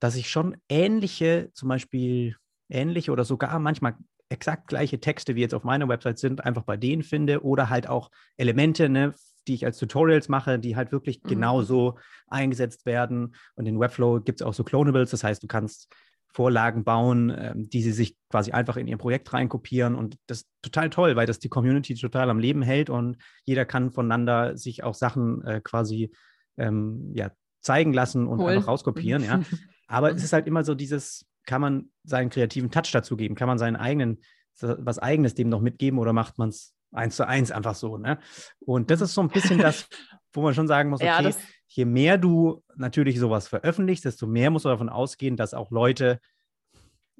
dass 0.03 0.17
ich 0.17 0.29
schon 0.29 0.57
ähnliche, 0.67 1.49
zum 1.53 1.69
Beispiel 1.69 2.35
ähnliche 2.67 3.13
oder 3.13 3.23
sogar 3.23 3.57
manchmal 3.59 3.95
exakt 4.27 4.67
gleiche 4.67 4.99
Texte, 4.99 5.35
wie 5.35 5.39
jetzt 5.39 5.53
auf 5.53 5.63
meiner 5.63 5.87
Website 5.87 6.19
sind, 6.19 6.43
einfach 6.43 6.63
bei 6.63 6.75
denen 6.75 7.03
finde 7.03 7.41
oder 7.41 7.69
halt 7.69 7.87
auch 7.87 8.11
Elemente, 8.35 8.89
ne, 8.89 9.13
die 9.47 9.53
ich 9.53 9.65
als 9.65 9.77
Tutorials 9.77 10.27
mache, 10.27 10.59
die 10.59 10.75
halt 10.75 10.91
wirklich 10.91 11.23
mhm. 11.23 11.29
genauso 11.29 11.97
eingesetzt 12.27 12.85
werden. 12.85 13.33
Und 13.55 13.65
in 13.65 13.79
Webflow 13.79 14.19
gibt 14.19 14.41
es 14.41 14.45
auch 14.45 14.53
so 14.53 14.65
Clonables, 14.65 15.11
das 15.11 15.23
heißt, 15.23 15.41
du 15.41 15.47
kannst 15.47 15.89
Vorlagen 16.33 16.83
bauen, 16.83 17.33
ähm, 17.33 17.69
die 17.69 17.81
sie 17.81 17.93
sich 17.93 18.17
quasi 18.29 18.51
einfach 18.51 18.75
in 18.75 18.89
ihr 18.89 18.97
Projekt 18.97 19.31
reinkopieren. 19.31 19.95
Und 19.95 20.17
das 20.27 20.39
ist 20.39 20.49
total 20.61 20.89
toll, 20.89 21.15
weil 21.15 21.27
das 21.27 21.39
die 21.39 21.47
Community 21.49 21.95
total 21.95 22.29
am 22.29 22.39
Leben 22.39 22.61
hält 22.61 22.89
und 22.89 23.15
jeder 23.45 23.63
kann 23.63 23.93
voneinander 23.93 24.57
sich 24.57 24.83
auch 24.83 24.95
Sachen 24.95 25.45
äh, 25.45 25.61
quasi 25.63 26.11
ähm, 26.57 27.13
ja, 27.15 27.31
zeigen 27.61 27.93
lassen 27.93 28.27
und 28.27 28.41
cool. 28.41 28.49
einfach 28.49 28.67
rauskopieren. 28.67 29.23
Ja. 29.23 29.41
Aber 29.87 30.11
es 30.11 30.23
ist 30.23 30.33
halt 30.33 30.47
immer 30.47 30.63
so 30.63 30.75
dieses, 30.75 31.25
kann 31.45 31.61
man 31.61 31.89
seinen 32.03 32.29
kreativen 32.29 32.71
Touch 32.71 32.91
dazu 32.91 33.17
geben? 33.17 33.35
Kann 33.35 33.47
man 33.47 33.57
seinen 33.57 33.75
eigenen, 33.75 34.21
was 34.59 34.99
eigenes 34.99 35.35
dem 35.35 35.49
noch 35.49 35.61
mitgeben 35.61 35.99
oder 35.99 36.13
macht 36.13 36.37
man 36.37 36.49
es 36.49 36.75
eins 36.91 37.15
zu 37.15 37.27
eins 37.27 37.51
einfach 37.51 37.75
so? 37.75 37.97
Ne? 37.97 38.19
Und 38.59 38.91
das 38.91 39.01
ist 39.01 39.13
so 39.13 39.21
ein 39.21 39.29
bisschen 39.29 39.59
das, 39.59 39.87
wo 40.33 40.41
man 40.41 40.53
schon 40.53 40.67
sagen 40.67 40.89
muss, 40.89 41.01
okay, 41.01 41.23
ja, 41.23 41.31
je 41.67 41.85
mehr 41.85 42.17
du 42.17 42.63
natürlich 42.75 43.19
sowas 43.19 43.47
veröffentlichst, 43.47 44.05
desto 44.05 44.27
mehr 44.27 44.49
musst 44.49 44.65
du 44.65 44.69
davon 44.69 44.89
ausgehen, 44.89 45.37
dass 45.37 45.53
auch 45.53 45.71
Leute 45.71 46.19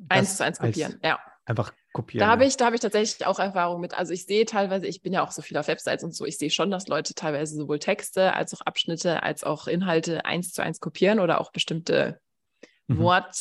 eins 0.09 0.37
zu 0.37 0.45
eins 0.45 0.59
kopieren, 0.59 0.99
ja. 1.03 1.19
Einfach 1.45 1.73
kopieren. 1.91 2.25
Da 2.25 2.31
habe 2.31 2.45
ich, 2.45 2.55
da 2.55 2.65
habe 2.65 2.75
ich 2.75 2.81
tatsächlich 2.81 3.27
auch 3.27 3.37
Erfahrung 3.37 3.81
mit. 3.81 3.93
Also 3.93 4.13
ich 4.13 4.25
sehe 4.25 4.45
teilweise, 4.45 4.87
ich 4.87 5.01
bin 5.01 5.11
ja 5.11 5.23
auch 5.23 5.31
so 5.31 5.41
viel 5.41 5.57
auf 5.57 5.67
Websites 5.67 6.01
und 6.03 6.15
so, 6.15 6.25
ich 6.25 6.37
sehe 6.37 6.49
schon, 6.49 6.71
dass 6.71 6.87
Leute 6.87 7.15
teilweise 7.15 7.57
sowohl 7.57 7.79
Texte 7.79 8.33
als 8.33 8.53
auch 8.53 8.61
Abschnitte 8.61 9.23
als 9.23 9.43
auch 9.43 9.67
Inhalte 9.67 10.23
eins 10.23 10.53
zu 10.53 10.63
eins 10.63 10.79
kopieren 10.79 11.19
oder 11.19 11.41
auch 11.41 11.51
bestimmte 11.51 12.21
mhm. 12.93 12.99
Wort, 12.99 13.35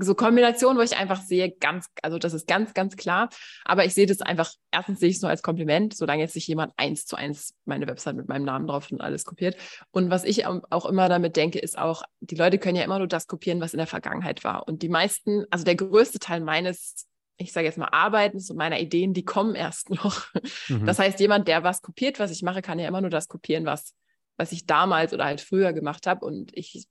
so 0.00 0.14
Kombinationen, 0.14 0.78
wo 0.78 0.82
ich 0.82 0.96
einfach 0.96 1.20
sehe, 1.20 1.50
ganz, 1.50 1.86
also 2.02 2.18
das 2.18 2.32
ist 2.32 2.46
ganz, 2.46 2.74
ganz 2.74 2.96
klar. 2.96 3.28
Aber 3.64 3.84
ich 3.84 3.94
sehe 3.94 4.06
das 4.06 4.20
einfach, 4.20 4.52
erstens 4.70 5.00
sehe 5.00 5.08
ich 5.08 5.16
es 5.16 5.22
nur 5.22 5.30
als 5.30 5.42
Kompliment, 5.42 5.96
solange 5.96 6.22
jetzt 6.22 6.34
sich 6.34 6.46
jemand 6.46 6.72
eins 6.76 7.06
zu 7.06 7.16
eins 7.16 7.54
meine 7.64 7.86
Website 7.88 8.16
mit 8.16 8.28
meinem 8.28 8.44
Namen 8.44 8.66
drauf 8.66 8.90
und 8.92 9.00
alles 9.00 9.24
kopiert. 9.24 9.56
Und 9.90 10.10
was 10.10 10.24
ich 10.24 10.46
auch 10.46 10.86
immer 10.86 11.08
damit 11.08 11.36
denke, 11.36 11.58
ist 11.58 11.76
auch, 11.76 12.02
die 12.20 12.36
Leute 12.36 12.58
können 12.58 12.76
ja 12.76 12.84
immer 12.84 12.98
nur 12.98 13.08
das 13.08 13.26
kopieren, 13.26 13.60
was 13.60 13.74
in 13.74 13.78
der 13.78 13.86
Vergangenheit 13.86 14.44
war. 14.44 14.68
Und 14.68 14.82
die 14.82 14.88
meisten, 14.88 15.44
also 15.50 15.64
der 15.64 15.76
größte 15.76 16.18
Teil 16.18 16.40
meines 16.40 17.06
ich 17.40 17.52
sage 17.52 17.66
jetzt 17.66 17.78
mal, 17.78 17.88
Arbeitens 17.92 18.50
und 18.50 18.56
meiner 18.56 18.80
Ideen, 18.80 19.14
die 19.14 19.24
kommen 19.24 19.54
erst 19.54 19.90
noch. 20.04 20.26
Mhm. 20.68 20.86
Das 20.86 20.98
heißt, 20.98 21.20
jemand, 21.20 21.46
der 21.46 21.62
was 21.62 21.82
kopiert, 21.82 22.18
was 22.18 22.32
ich 22.32 22.42
mache, 22.42 22.62
kann 22.62 22.80
ja 22.80 22.88
immer 22.88 23.00
nur 23.00 23.10
das 23.10 23.28
kopieren, 23.28 23.64
was, 23.64 23.94
was 24.36 24.50
ich 24.50 24.66
damals 24.66 25.14
oder 25.14 25.24
halt 25.24 25.40
früher 25.40 25.72
gemacht 25.72 26.08
habe. 26.08 26.26
Und 26.26 26.50
ich 26.56 26.88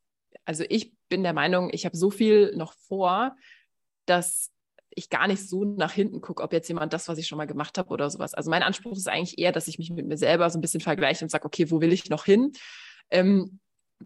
also 0.48 0.64
ich 0.70 0.93
bin 1.10 1.24
der 1.24 1.34
Meinung, 1.34 1.70
ich 1.74 1.86
habe 1.86 1.98
so 1.98 2.10
viel 2.10 2.56
noch 2.56 2.74
vor, 2.88 3.36
dass 4.06 4.50
ich 4.89 5.10
gar 5.10 5.28
nicht 5.28 5.48
so 5.48 5.66
nach 5.66 5.91
hinten 5.91 6.22
gucke, 6.22 6.41
ob 6.41 6.54
jetzt 6.54 6.70
jemand 6.70 6.93
das, 6.93 7.10
was 7.10 7.18
ich 7.18 7.28
schon 7.28 7.38
mal 7.38 7.45
gemacht 7.45 7.78
habe 7.78 7.89
oder 7.89 8.10
sowas. 8.10 8.34
Also 8.34 8.50
mein 8.50 8.64
Anspruch 8.64 8.95
ist 8.95 9.10
eigentlich 9.10 9.38
eher, 9.38 9.52
dass 9.52 9.68
ich 9.68 9.78
mich 9.78 9.91
mit 9.91 10.08
mir 10.08 10.18
selber 10.18 10.50
so 10.50 10.58
ein 10.58 10.62
bisschen 10.62 10.80
vergleiche 10.80 11.26
und 11.26 11.30
sage, 11.30 11.45
okay, 11.45 11.70
wo 11.70 11.82
will 11.82 11.91
ich 11.91 12.10
noch 12.10 12.24
hin? 12.24 12.54
Ähm, 13.12 13.60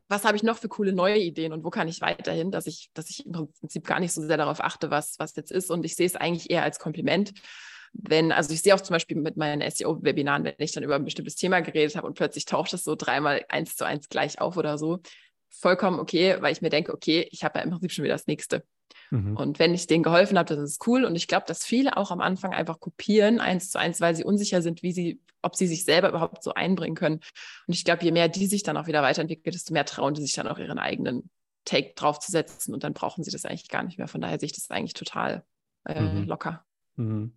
was 0.07 0.25
habe 0.25 0.35
ich 0.35 0.41
noch 0.41 0.57
für 0.57 0.67
coole 0.67 0.93
neue 0.93 1.19
Ideen 1.19 1.53
und 1.53 1.63
wo 1.63 1.69
kann 1.69 1.87
ich 1.87 2.01
weiterhin, 2.01 2.49
dass 2.49 2.65
ich, 2.65 2.89
dass 2.95 3.11
ich 3.11 3.23
im 3.25 3.49
Prinzip 3.59 3.85
gar 3.85 3.99
nicht 3.99 4.11
so 4.11 4.21
sehr 4.25 4.37
darauf 4.37 4.61
achte, 4.61 4.89
was, 4.89 5.19
was 5.19 5.35
jetzt 5.35 5.51
ist. 5.51 5.69
Und 5.69 5.85
ich 5.85 5.95
sehe 5.95 6.07
es 6.07 6.15
eigentlich 6.15 6.49
eher 6.49 6.63
als 6.63 6.79
Kompliment. 6.79 7.33
Wenn, 7.93 8.31
also 8.31 8.51
ich 8.51 8.63
sehe 8.63 8.73
auch 8.73 8.81
zum 8.81 8.95
Beispiel 8.95 9.17
mit 9.17 9.37
meinen 9.37 9.69
SEO-Webinaren, 9.69 10.45
wenn 10.45 10.55
ich 10.57 10.71
dann 10.71 10.83
über 10.83 10.95
ein 10.95 11.05
bestimmtes 11.05 11.35
Thema 11.35 11.59
geredet 11.59 11.95
habe 11.95 12.07
und 12.07 12.15
plötzlich 12.15 12.45
taucht 12.45 12.73
es 12.73 12.83
so 12.83 12.95
dreimal 12.95 13.45
eins 13.49 13.75
zu 13.75 13.85
eins 13.85 14.09
gleich 14.09 14.41
auf 14.41 14.57
oder 14.57 14.79
so, 14.79 15.01
vollkommen 15.51 15.99
okay, 15.99 16.37
weil 16.39 16.51
ich 16.51 16.61
mir 16.61 16.69
denke, 16.69 16.93
okay, 16.93 17.27
ich 17.31 17.43
habe 17.43 17.59
ja 17.59 17.63
im 17.65 17.71
Prinzip 17.71 17.91
schon 17.91 18.03
wieder 18.03 18.15
das 18.15 18.27
nächste. 18.27 18.63
Mhm. 19.11 19.35
Und 19.35 19.59
wenn 19.59 19.73
ich 19.73 19.87
denen 19.87 20.03
geholfen 20.03 20.37
habe, 20.37 20.55
dann 20.55 20.63
ist 20.63 20.85
cool. 20.87 21.05
Und 21.05 21.15
ich 21.15 21.27
glaube, 21.27 21.45
dass 21.47 21.65
viele 21.65 21.97
auch 21.97 22.11
am 22.11 22.21
Anfang 22.21 22.53
einfach 22.53 22.79
kopieren, 22.79 23.39
eins 23.39 23.69
zu 23.69 23.77
eins, 23.77 24.01
weil 24.01 24.15
sie 24.15 24.23
unsicher 24.23 24.61
sind, 24.61 24.83
wie 24.83 24.93
sie, 24.93 25.21
ob 25.41 25.55
sie 25.55 25.67
sich 25.67 25.83
selber 25.83 26.09
überhaupt 26.09 26.43
so 26.43 26.53
einbringen 26.53 26.95
können. 26.95 27.19
Und 27.67 27.73
ich 27.73 27.83
glaube, 27.83 28.03
je 28.03 28.11
mehr 28.11 28.29
die 28.29 28.47
sich 28.47 28.63
dann 28.63 28.77
auch 28.77 28.87
wieder 28.87 29.03
weiterentwickeln, 29.03 29.51
desto 29.51 29.73
mehr 29.73 29.85
trauen 29.85 30.13
die 30.13 30.21
sich 30.21 30.33
dann 30.33 30.47
auch 30.47 30.57
ihren 30.57 30.79
eigenen 30.79 31.29
Take 31.65 31.93
draufzusetzen 31.95 32.73
und 32.73 32.83
dann 32.83 32.93
brauchen 32.93 33.23
sie 33.23 33.31
das 33.31 33.45
eigentlich 33.45 33.69
gar 33.69 33.83
nicht 33.83 33.97
mehr. 33.97 34.07
Von 34.07 34.21
daher 34.21 34.39
sehe 34.39 34.47
ich 34.47 34.53
das 34.53 34.71
eigentlich 34.71 34.93
total 34.93 35.43
äh, 35.85 36.01
mhm. 36.01 36.23
locker. 36.25 36.65
Mhm. 36.95 37.33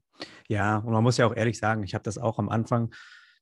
Ja, 0.48 0.78
und 0.78 0.92
man 0.92 1.02
muss 1.02 1.16
ja 1.16 1.26
auch 1.26 1.36
ehrlich 1.36 1.58
sagen, 1.58 1.82
ich 1.82 1.94
habe 1.94 2.04
das 2.04 2.18
auch 2.18 2.38
am 2.38 2.48
Anfang 2.48 2.94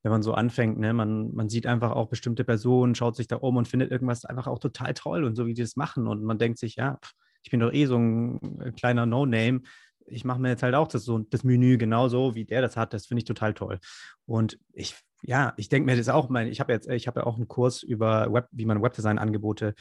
wenn 0.03 0.13
man 0.13 0.23
so 0.23 0.35
anfängt, 0.35 0.79
ne, 0.79 0.93
man, 0.93 1.33
man 1.35 1.49
sieht 1.49 1.67
einfach 1.67 1.93
auch 1.93 2.09
bestimmte 2.09 2.45
Personen, 2.45 2.95
schaut 2.95 3.17
sich 3.17 3.29
da 3.29 3.37
um 3.37 3.57
und 3.57 3.69
findet 3.69 3.91
irgendwas 3.91 4.25
einfach 4.25 4.47
auch 4.47 4.59
total 4.59 4.95
toll 4.95 5.25
und 5.25 5.37
so 5.37 5.47
wie 5.47 5.55
die 5.55 5.63
das 5.63 5.77
machen. 5.77 6.07
Und 6.09 6.25
man 6.25 6.39
denkt 6.39 6.59
sich, 6.59 6.77
ja, 6.77 6.99
ich 7.43 7.51
bin 7.51 7.61
doch 7.61 7.73
eh 7.73 7.87
so 7.87 7.97
ein 7.97 8.61
äh, 8.61 8.73
kleiner 8.73 9.07
No-Name. 9.07 9.63
Ich 10.07 10.25
mache 10.25 10.41
mir 10.41 10.49
jetzt 10.49 10.63
halt 10.63 10.75
auch 10.75 10.89
das, 10.89 11.05
so, 11.05 11.19
das 11.19 11.45
Menü 11.45 11.79
genauso, 11.79 12.35
wie 12.35 12.45
der 12.45 12.63
das 12.63 12.77
hat. 12.77 12.93
Das 12.93 13.07
finde 13.07 13.21
ich 13.21 13.25
total 13.25 13.55
toll. 13.55 13.79
Und 14.27 14.59
ich, 14.73 14.97
ja, 15.23 15.55
ich 15.57 15.69
denke 15.69 15.87
mir 15.87 15.97
das 15.97 16.09
auch, 16.09 16.29
mein, 16.29 16.49
ich 16.49 16.61
habe 16.61 16.73
jetzt, 16.73 16.89
ich 16.89 17.07
habe 17.07 17.21
ja 17.21 17.27
auch 17.27 17.37
einen 17.37 17.49
Kurs 17.49 17.83
über 17.83 18.33
Web, 18.33 18.49
wie 18.51 18.67
man 18.67 18.83
Webdesign-Angebote 18.83 19.75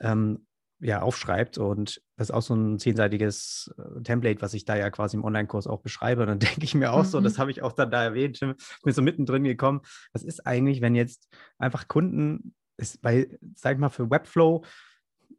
ähm, 0.00 0.46
ja, 0.80 1.02
aufschreibt. 1.02 1.58
Und 1.58 2.02
das 2.16 2.28
ist 2.28 2.34
auch 2.34 2.42
so 2.42 2.54
ein 2.54 2.78
zehnseitiges 2.78 3.74
äh, 3.78 4.02
Template, 4.02 4.42
was 4.42 4.54
ich 4.54 4.64
da 4.64 4.76
ja 4.76 4.90
quasi 4.90 5.16
im 5.16 5.24
Online-Kurs 5.24 5.66
auch 5.66 5.80
beschreibe. 5.80 6.22
Und 6.22 6.28
dann 6.28 6.38
denke 6.40 6.64
ich 6.64 6.74
mir 6.74 6.92
auch 6.92 7.04
mhm. 7.04 7.08
so, 7.08 7.20
das 7.20 7.38
habe 7.38 7.50
ich 7.50 7.62
auch 7.62 7.72
dann 7.72 7.90
da 7.90 8.02
erwähnt, 8.02 8.40
mir 8.40 8.92
so 8.92 9.02
mittendrin 9.02 9.44
gekommen. 9.44 9.80
Was 10.12 10.22
ist 10.22 10.46
eigentlich, 10.46 10.80
wenn 10.80 10.94
jetzt 10.94 11.28
einfach 11.58 11.88
Kunden, 11.88 12.54
ist 12.76 13.00
bei, 13.02 13.28
sag 13.54 13.74
ich 13.74 13.78
mal, 13.78 13.88
für 13.88 14.10
Webflow, 14.10 14.64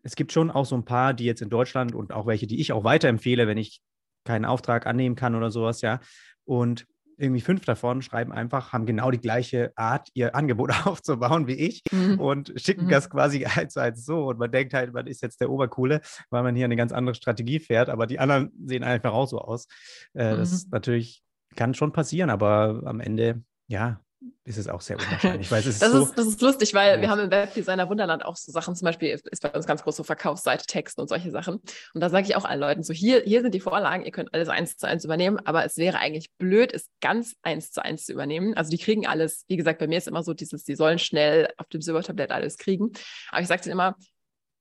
es 0.04 0.16
gibt 0.16 0.32
schon 0.32 0.52
auch 0.52 0.66
so 0.66 0.76
ein 0.76 0.86
paar, 0.86 1.14
die 1.14 1.26
jetzt 1.26 1.42
in 1.42 1.50
Deutschland 1.50 1.96
und 1.96 2.14
auch 2.14 2.28
welche, 2.28 2.48
die 2.48 2.62
ich 2.62 2.72
auch 2.72 2.84
weiterempfehle, 2.84 3.48
wenn 3.48 3.58
ich 3.58 3.82
keinen 4.24 4.46
Auftrag 4.46 4.86
annehmen 4.86 5.16
kann 5.16 5.36
oder 5.36 5.52
sowas, 5.52 5.82
ja. 5.82 6.00
Und 6.46 6.88
irgendwie 7.18 7.42
fünf 7.42 7.66
davon 7.66 8.02
schreiben 8.02 8.32
einfach, 8.32 8.74
haben 8.74 8.86
genau 8.86 9.12
die 9.12 9.20
gleiche 9.20 9.72
Art, 9.76 10.10
ihr 10.14 10.36
Angebot 10.36 10.70
aufzubauen 10.86 11.48
wie 11.48 11.54
ich 11.56 11.84
mhm. 11.92 12.20
und 12.20 12.54
schicken 12.56 12.86
mhm. 12.86 12.90
das 12.90 13.10
quasi 13.10 13.46
eins 13.56 13.74
zu 13.74 13.82
eins 13.82 14.06
so. 14.06 14.28
Und 14.28 14.40
man 14.40 14.52
denkt 14.52 14.74
halt, 14.74 14.94
man 14.94 15.08
ist 15.08 15.22
jetzt 15.22 15.42
der 15.42 15.50
Obercoole, 15.50 16.02
weil 16.30 16.44
man 16.44 16.56
hier 16.56 16.66
eine 16.66 16.76
ganz 16.76 16.92
andere 16.92 17.16
Strategie 17.16 17.60
fährt, 17.60 17.90
aber 17.90 18.08
die 18.08 18.20
anderen 18.20 18.52
sehen 18.66 18.84
einfach 18.84 19.14
auch 19.14 19.28
so 19.28 19.40
aus. 19.40 19.68
Äh, 20.14 20.34
mhm. 20.34 20.38
Das 20.40 20.68
natürlich 20.72 21.24
kann 21.56 21.74
schon 21.74 21.92
passieren, 21.92 22.30
aber 22.30 22.82
am 22.86 23.00
Ende, 23.00 23.44
ja, 23.68 24.02
ist 24.44 24.58
es 24.58 24.68
auch 24.68 24.82
sehr 24.82 24.98
unwahrscheinlich. 24.98 25.52
Weil 25.52 25.60
es 25.60 25.80
das, 25.80 25.92
so 25.92 26.04
ist, 26.04 26.18
das 26.18 26.28
ist 26.28 26.42
lustig, 26.42 26.74
weil 26.74 27.02
wir 27.02 27.10
haben 27.10 27.20
im 27.20 27.32
Webdesigner 27.32 27.90
Wunderland 27.90 28.24
auch 28.24 28.36
so 28.36 28.52
Sachen, 28.52 28.76
zum 28.76 28.86
Beispiel 28.86 29.10
ist 29.10 29.42
bei 29.42 29.52
uns 29.52 29.66
ganz 29.66 29.84
groß 29.84 29.96
so 29.96 30.04
Verkaufsseite, 30.04 30.66
Texten 30.66 31.02
und 31.02 31.08
solche 31.08 31.32
Sachen. 31.32 31.62
Und 31.94 32.02
da 32.02 32.10
sage 32.10 32.28
ich 32.28 32.36
auch 32.36 32.46
allen 32.46 32.60
Leuten 32.60 32.84
so, 32.84 32.94
hier, 32.94 33.22
hier 33.22 33.42
sind 33.42 33.54
die 33.54 33.60
Vorlagen, 33.60 34.06
ihr 34.06 34.12
könnt 34.12 34.34
alles 34.34 34.50
eins 34.50 34.78
zu 34.78 34.88
eins 34.88 35.04
übernehmen, 35.04 35.40
aber 35.46 35.66
es 35.66 35.78
wäre 35.78 35.98
eigentlich 35.98 36.32
blöd, 36.38 36.74
es 36.74 36.90
ganz 37.02 37.36
eins 37.42 37.72
zu 37.72 37.84
eins 37.84 38.06
zu 38.06 38.14
übernehmen. 38.14 38.54
Also 38.56 38.72
die 38.72 38.78
kriegen 38.78 39.06
alles, 39.08 39.46
wie 39.48 39.58
gesagt, 39.58 39.80
bei 39.80 39.88
mir 39.88 39.98
ist 39.98 40.08
immer 40.08 40.24
so 40.24 40.34
dieses, 40.34 40.64
die 40.64 40.76
sollen 40.76 41.00
schnell 41.00 41.50
auf 41.58 41.68
dem 41.68 41.82
Silbertablett 41.82 42.32
alles 42.32 42.58
kriegen. 42.58 42.92
Aber 43.32 43.42
ich 43.42 43.48
sage 43.48 43.64
denen 43.64 43.74
immer, 43.74 43.96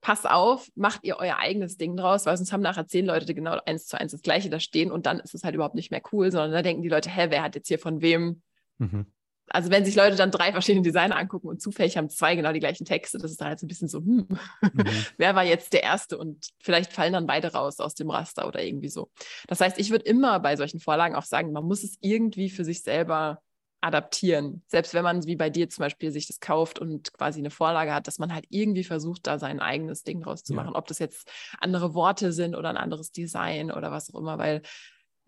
pass 0.01 0.27
auf, 0.27 0.69
macht 0.75 1.01
ihr 1.05 1.17
euer 1.17 1.39
eigenes 1.39 1.77
Ding 1.77 1.97
draus, 1.97 2.27
weil 2.27 2.37
sonst 2.37 2.53
haben 2.53 2.61
nachher 2.61 2.87
zehn 2.87 3.07
Leute 3.07 3.25
die 3.25 3.35
genau 3.35 3.59
eins 3.65 3.87
zu 3.87 3.99
eins 3.99 4.13
das 4.13 4.21
Gleiche 4.21 4.51
da 4.51 4.61
stehen 4.61 4.91
und 4.93 5.07
dann 5.07 5.21
ist 5.21 5.35
es 5.35 5.45
halt 5.45 5.55
überhaupt 5.55 5.75
nicht 5.75 5.91
mehr 5.91 6.03
cool, 6.13 6.31
sondern 6.31 6.53
da 6.53 6.63
denken 6.63 6.83
die 6.83 6.91
Leute, 6.91 7.09
hä, 7.09 7.27
wer 7.31 7.43
hat 7.43 7.55
jetzt 7.55 7.69
hier 7.69 7.79
von 7.79 8.03
wem 8.03 8.43
mhm 8.79 9.07
also 9.51 9.71
wenn 9.71 9.85
sich 9.85 9.95
Leute 9.95 10.17
dann 10.17 10.31
drei 10.31 10.53
verschiedene 10.53 10.83
Designer 10.83 11.17
angucken 11.17 11.49
und 11.49 11.61
zufällig 11.61 11.97
haben 11.97 12.09
zwei 12.09 12.35
genau 12.35 12.53
die 12.53 12.61
gleichen 12.61 12.85
Texte, 12.85 13.19
das 13.19 13.31
ist 13.31 13.41
dann 13.41 13.49
halt 13.49 13.61
so 13.61 13.67
ein 13.67 13.69
bisschen 13.69 13.89
so, 13.89 13.99
hm, 13.99 14.27
mhm. 14.29 14.37
wer 15.19 15.35
war 15.35 15.45
jetzt 15.45 15.73
der 15.73 15.83
Erste 15.83 16.19
und 16.19 16.49
vielleicht 16.61 16.93
fallen 16.93 17.13
dann 17.13 17.27
beide 17.27 17.53
raus 17.53 17.81
aus 17.81 17.95
dem 17.95 18.11
Raster 18.11 18.49
oder 18.49 18.63
irgendwie 18.63 18.89
so. 18.89 19.11
Das 19.47 19.61
heißt, 19.61 19.79
ich 19.79 19.91
würde 19.91 20.05
immer 20.07 20.41
bei 20.41 20.57
solchen 20.57 20.81
Vorlagen 20.81 21.15
auch 21.15 21.25
sagen, 21.25 21.53
man 21.53 21.65
muss 21.65 21.85
es 21.85 21.97
irgendwie 22.01 22.51
für 22.51 22.65
sich 22.65 22.83
selber 22.83 23.41
adaptieren. 23.85 24.63
Selbst 24.67 24.95
wenn 24.95 25.05
man 25.05 25.27
wie 25.27 25.37
bei 25.37 25.51
dir 25.51 25.69
zum 25.69 25.83
Beispiel 25.83 26.11
sich 26.11 26.27
das 26.27 26.41
kauft 26.41 26.79
und 26.79 27.13
quasi 27.13 27.41
eine 27.41 27.51
Vorlage 27.51 27.93
hat, 27.93 28.07
dass 28.07 28.19
man 28.19 28.33
halt 28.33 28.47
irgendwie 28.49 28.85
versucht, 28.85 29.27
da 29.27 29.39
sein 29.39 29.61
eigenes 29.61 30.05
Ding 30.05 30.23
draus 30.23 30.43
zu 30.43 30.55
machen. 30.55 30.73
Ja. 30.73 30.79
Ob 30.79 30.87
das 30.87 30.99
jetzt 30.99 31.31
andere 31.61 31.93
Worte 31.93 32.33
sind 32.33 32.57
oder 32.57 32.71
ein 32.71 32.79
anderes 32.79 33.13
Design 33.13 33.71
oder 33.71 33.91
was 33.91 34.13
auch 34.13 34.19
immer, 34.19 34.39
weil 34.39 34.63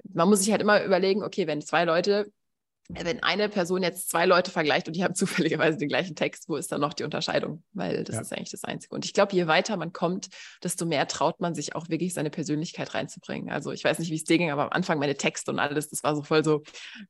man 0.09 0.29
muss 0.29 0.41
sich 0.41 0.51
halt 0.53 0.63
immer 0.63 0.83
überlegen, 0.83 1.23
okay, 1.23 1.47
wenn 1.47 1.61
zwei 1.61 1.85
Leute 1.85 2.33
wenn 2.89 3.23
eine 3.23 3.49
Person 3.49 3.83
jetzt 3.83 4.11
zwei 4.11 4.27
Leute 4.27 4.51
vergleicht 4.51 4.87
und 4.87 4.97
die 4.97 5.05
haben 5.05 5.15
zufälligerweise 5.17 5.79
den 5.79 5.89
gleichen 5.89 6.15
Text, 6.15 6.49
wo 6.49 6.57
ist 6.57 6.73
dann 6.73 6.81
noch 6.81 6.95
die 6.95 7.05
Unterscheidung? 7.05 7.63
Weil 7.73 8.05
das 8.05 8.17
ja. 8.17 8.23
ist 8.23 8.33
eigentlich 8.33 8.51
das 8.51 8.65
Einzige. 8.65 8.95
Und 8.95 9.05
ich 9.05 9.13
glaube, 9.13 9.35
je 9.35 9.47
weiter 9.47 9.77
man 9.77 9.93
kommt, 9.93 10.29
desto 10.63 10.87
mehr 10.87 11.07
traut 11.07 11.41
man 11.41 11.55
sich 11.55 11.75
auch 11.75 11.89
wirklich 11.89 12.15
seine 12.15 12.31
Persönlichkeit 12.31 12.95
reinzubringen. 12.95 13.51
Also 13.51 13.73
ich 13.73 13.85
weiß 13.85 13.99
nicht, 13.99 14.11
wie 14.11 14.17
es 14.17 14.25
dir 14.25 14.39
ging, 14.39 14.51
aber 14.51 14.65
am 14.65 14.71
Anfang 14.71 14.99
meine 14.99 15.17
Texte 15.17 15.51
und 15.51 15.59
alles, 15.59 15.89
das 15.89 16.03
war 16.03 16.15
so 16.15 16.23
voll 16.23 16.45
so, 16.45 16.63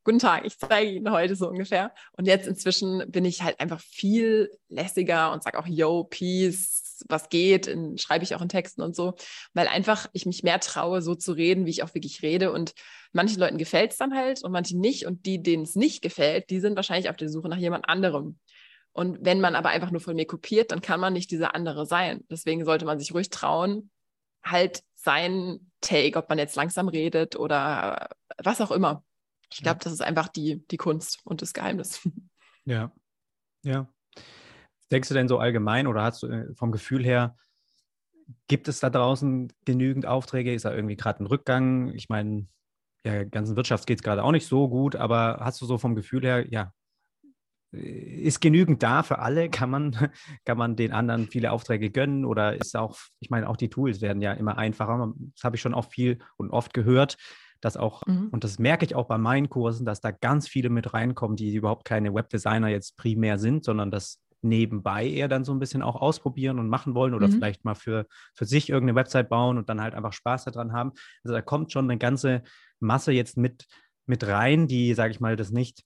guten 0.04 0.18
Tag, 0.18 0.44
ich 0.44 0.58
zeige 0.58 0.90
Ihnen 0.90 1.10
heute 1.10 1.36
so 1.36 1.48
ungefähr. 1.48 1.92
Und 2.12 2.26
jetzt 2.26 2.46
inzwischen 2.46 3.10
bin 3.10 3.24
ich 3.24 3.42
halt 3.42 3.60
einfach 3.60 3.80
viel 3.80 4.50
lässiger 4.68 5.32
und 5.32 5.42
sage 5.42 5.58
auch, 5.58 5.66
yo, 5.66 6.04
peace, 6.04 6.86
was 7.08 7.28
geht, 7.28 7.66
in, 7.66 7.98
schreibe 7.98 8.24
ich 8.24 8.34
auch 8.34 8.42
in 8.42 8.48
Texten 8.48 8.82
und 8.82 8.96
so, 8.96 9.14
weil 9.54 9.68
einfach 9.68 10.08
ich 10.12 10.26
mich 10.26 10.42
mehr 10.42 10.60
traue, 10.60 11.02
so 11.02 11.14
zu 11.14 11.32
reden, 11.32 11.66
wie 11.66 11.70
ich 11.70 11.82
auch 11.82 11.94
wirklich 11.94 12.22
rede. 12.22 12.52
Und 12.52 12.72
manchen 13.16 13.40
Leuten 13.40 13.58
gefällt 13.58 13.92
es 13.92 13.98
dann 13.98 14.14
halt 14.14 14.44
und 14.44 14.52
manchen 14.52 14.80
nicht. 14.80 15.06
Und 15.06 15.26
die, 15.26 15.42
denen 15.42 15.64
es 15.64 15.74
nicht 15.74 16.02
gefällt, 16.02 16.50
die 16.50 16.60
sind 16.60 16.76
wahrscheinlich 16.76 17.10
auf 17.10 17.16
der 17.16 17.28
Suche 17.28 17.48
nach 17.48 17.56
jemand 17.56 17.88
anderem. 17.88 18.38
Und 18.92 19.18
wenn 19.20 19.40
man 19.40 19.56
aber 19.56 19.70
einfach 19.70 19.90
nur 19.90 20.00
von 20.00 20.16
mir 20.16 20.26
kopiert, 20.26 20.70
dann 20.70 20.80
kann 20.80 21.00
man 21.00 21.12
nicht 21.12 21.30
dieser 21.30 21.54
andere 21.54 21.86
sein. 21.86 22.24
Deswegen 22.30 22.64
sollte 22.64 22.86
man 22.86 22.98
sich 22.98 23.12
ruhig 23.12 23.28
trauen, 23.30 23.90
halt 24.42 24.82
sein 24.94 25.70
Take, 25.80 26.18
ob 26.18 26.28
man 26.28 26.38
jetzt 26.38 26.56
langsam 26.56 26.88
redet 26.88 27.36
oder 27.36 28.08
was 28.42 28.60
auch 28.60 28.70
immer. 28.70 29.04
Ich 29.52 29.62
glaube, 29.62 29.78
ja. 29.78 29.84
das 29.84 29.92
ist 29.92 30.02
einfach 30.02 30.28
die, 30.28 30.66
die 30.68 30.76
Kunst 30.76 31.20
und 31.24 31.42
das 31.42 31.52
Geheimnis. 31.52 32.08
Ja, 32.68 32.90
ja. 33.62 33.88
Denkst 34.90 35.06
du 35.06 35.14
denn 35.14 35.28
so 35.28 35.38
allgemein 35.38 35.86
oder 35.86 36.02
hast 36.02 36.24
du 36.24 36.26
äh, 36.26 36.52
vom 36.56 36.72
Gefühl 36.72 37.04
her, 37.04 37.36
gibt 38.48 38.66
es 38.66 38.80
da 38.80 38.90
draußen 38.90 39.52
genügend 39.64 40.04
Aufträge? 40.04 40.52
Ist 40.52 40.64
da 40.64 40.74
irgendwie 40.74 40.96
gerade 40.96 41.22
ein 41.22 41.26
Rückgang? 41.26 41.92
Ich 41.94 42.08
meine, 42.08 42.48
ja, 43.06 43.24
ganzen 43.24 43.56
Wirtschaft 43.56 43.86
geht 43.86 43.98
es 43.98 44.02
gerade 44.02 44.24
auch 44.24 44.32
nicht 44.32 44.46
so 44.46 44.68
gut, 44.68 44.96
aber 44.96 45.38
hast 45.40 45.60
du 45.60 45.66
so 45.66 45.78
vom 45.78 45.94
Gefühl 45.94 46.24
her, 46.24 46.46
ja, 46.50 46.72
ist 47.72 48.40
genügend 48.40 48.82
da 48.82 49.02
für 49.02 49.20
alle? 49.20 49.48
Kann 49.56 49.70
man, 49.70 50.10
kann 50.44 50.58
man 50.58 50.76
den 50.76 50.92
anderen 50.92 51.28
viele 51.28 51.52
Aufträge 51.52 51.90
gönnen 51.90 52.24
oder 52.24 52.56
ist 52.56 52.76
auch, 52.76 52.98
ich 53.20 53.30
meine, 53.30 53.48
auch 53.48 53.56
die 53.56 53.70
Tools 53.70 54.00
werden 54.00 54.20
ja 54.22 54.32
immer 54.32 54.58
einfacher. 54.58 55.12
Das 55.34 55.44
habe 55.44 55.56
ich 55.56 55.62
schon 55.62 55.74
auch 55.74 55.88
viel 55.88 56.18
und 56.36 56.50
oft 56.50 56.74
gehört, 56.74 57.16
dass 57.60 57.76
auch, 57.76 58.04
mhm. 58.06 58.28
und 58.32 58.44
das 58.44 58.58
merke 58.58 58.84
ich 58.84 58.94
auch 58.94 59.06
bei 59.06 59.18
meinen 59.18 59.48
Kursen, 59.48 59.86
dass 59.86 60.00
da 60.00 60.10
ganz 60.10 60.48
viele 60.48 60.68
mit 60.68 60.92
reinkommen, 60.92 61.36
die 61.36 61.54
überhaupt 61.54 61.84
keine 61.84 62.12
Webdesigner 62.12 62.68
jetzt 62.68 62.96
primär 62.96 63.38
sind, 63.38 63.64
sondern 63.64 63.90
das 63.90 64.20
nebenbei 64.48 65.06
eher 65.06 65.28
dann 65.28 65.44
so 65.44 65.52
ein 65.52 65.58
bisschen 65.58 65.82
auch 65.82 65.96
ausprobieren 65.96 66.58
und 66.58 66.68
machen 66.68 66.94
wollen 66.94 67.14
oder 67.14 67.28
mhm. 67.28 67.32
vielleicht 67.32 67.64
mal 67.64 67.74
für, 67.74 68.06
für 68.34 68.44
sich 68.44 68.70
irgendeine 68.70 68.96
Website 68.96 69.28
bauen 69.28 69.58
und 69.58 69.68
dann 69.68 69.80
halt 69.80 69.94
einfach 69.94 70.12
Spaß 70.12 70.44
daran 70.44 70.72
haben. 70.72 70.92
Also 71.24 71.34
da 71.34 71.42
kommt 71.42 71.72
schon 71.72 71.84
eine 71.90 71.98
ganze 71.98 72.42
Masse 72.80 73.12
jetzt 73.12 73.36
mit, 73.36 73.66
mit 74.06 74.26
rein, 74.26 74.68
die, 74.68 74.94
sage 74.94 75.10
ich 75.10 75.20
mal, 75.20 75.36
das 75.36 75.50
nicht 75.50 75.82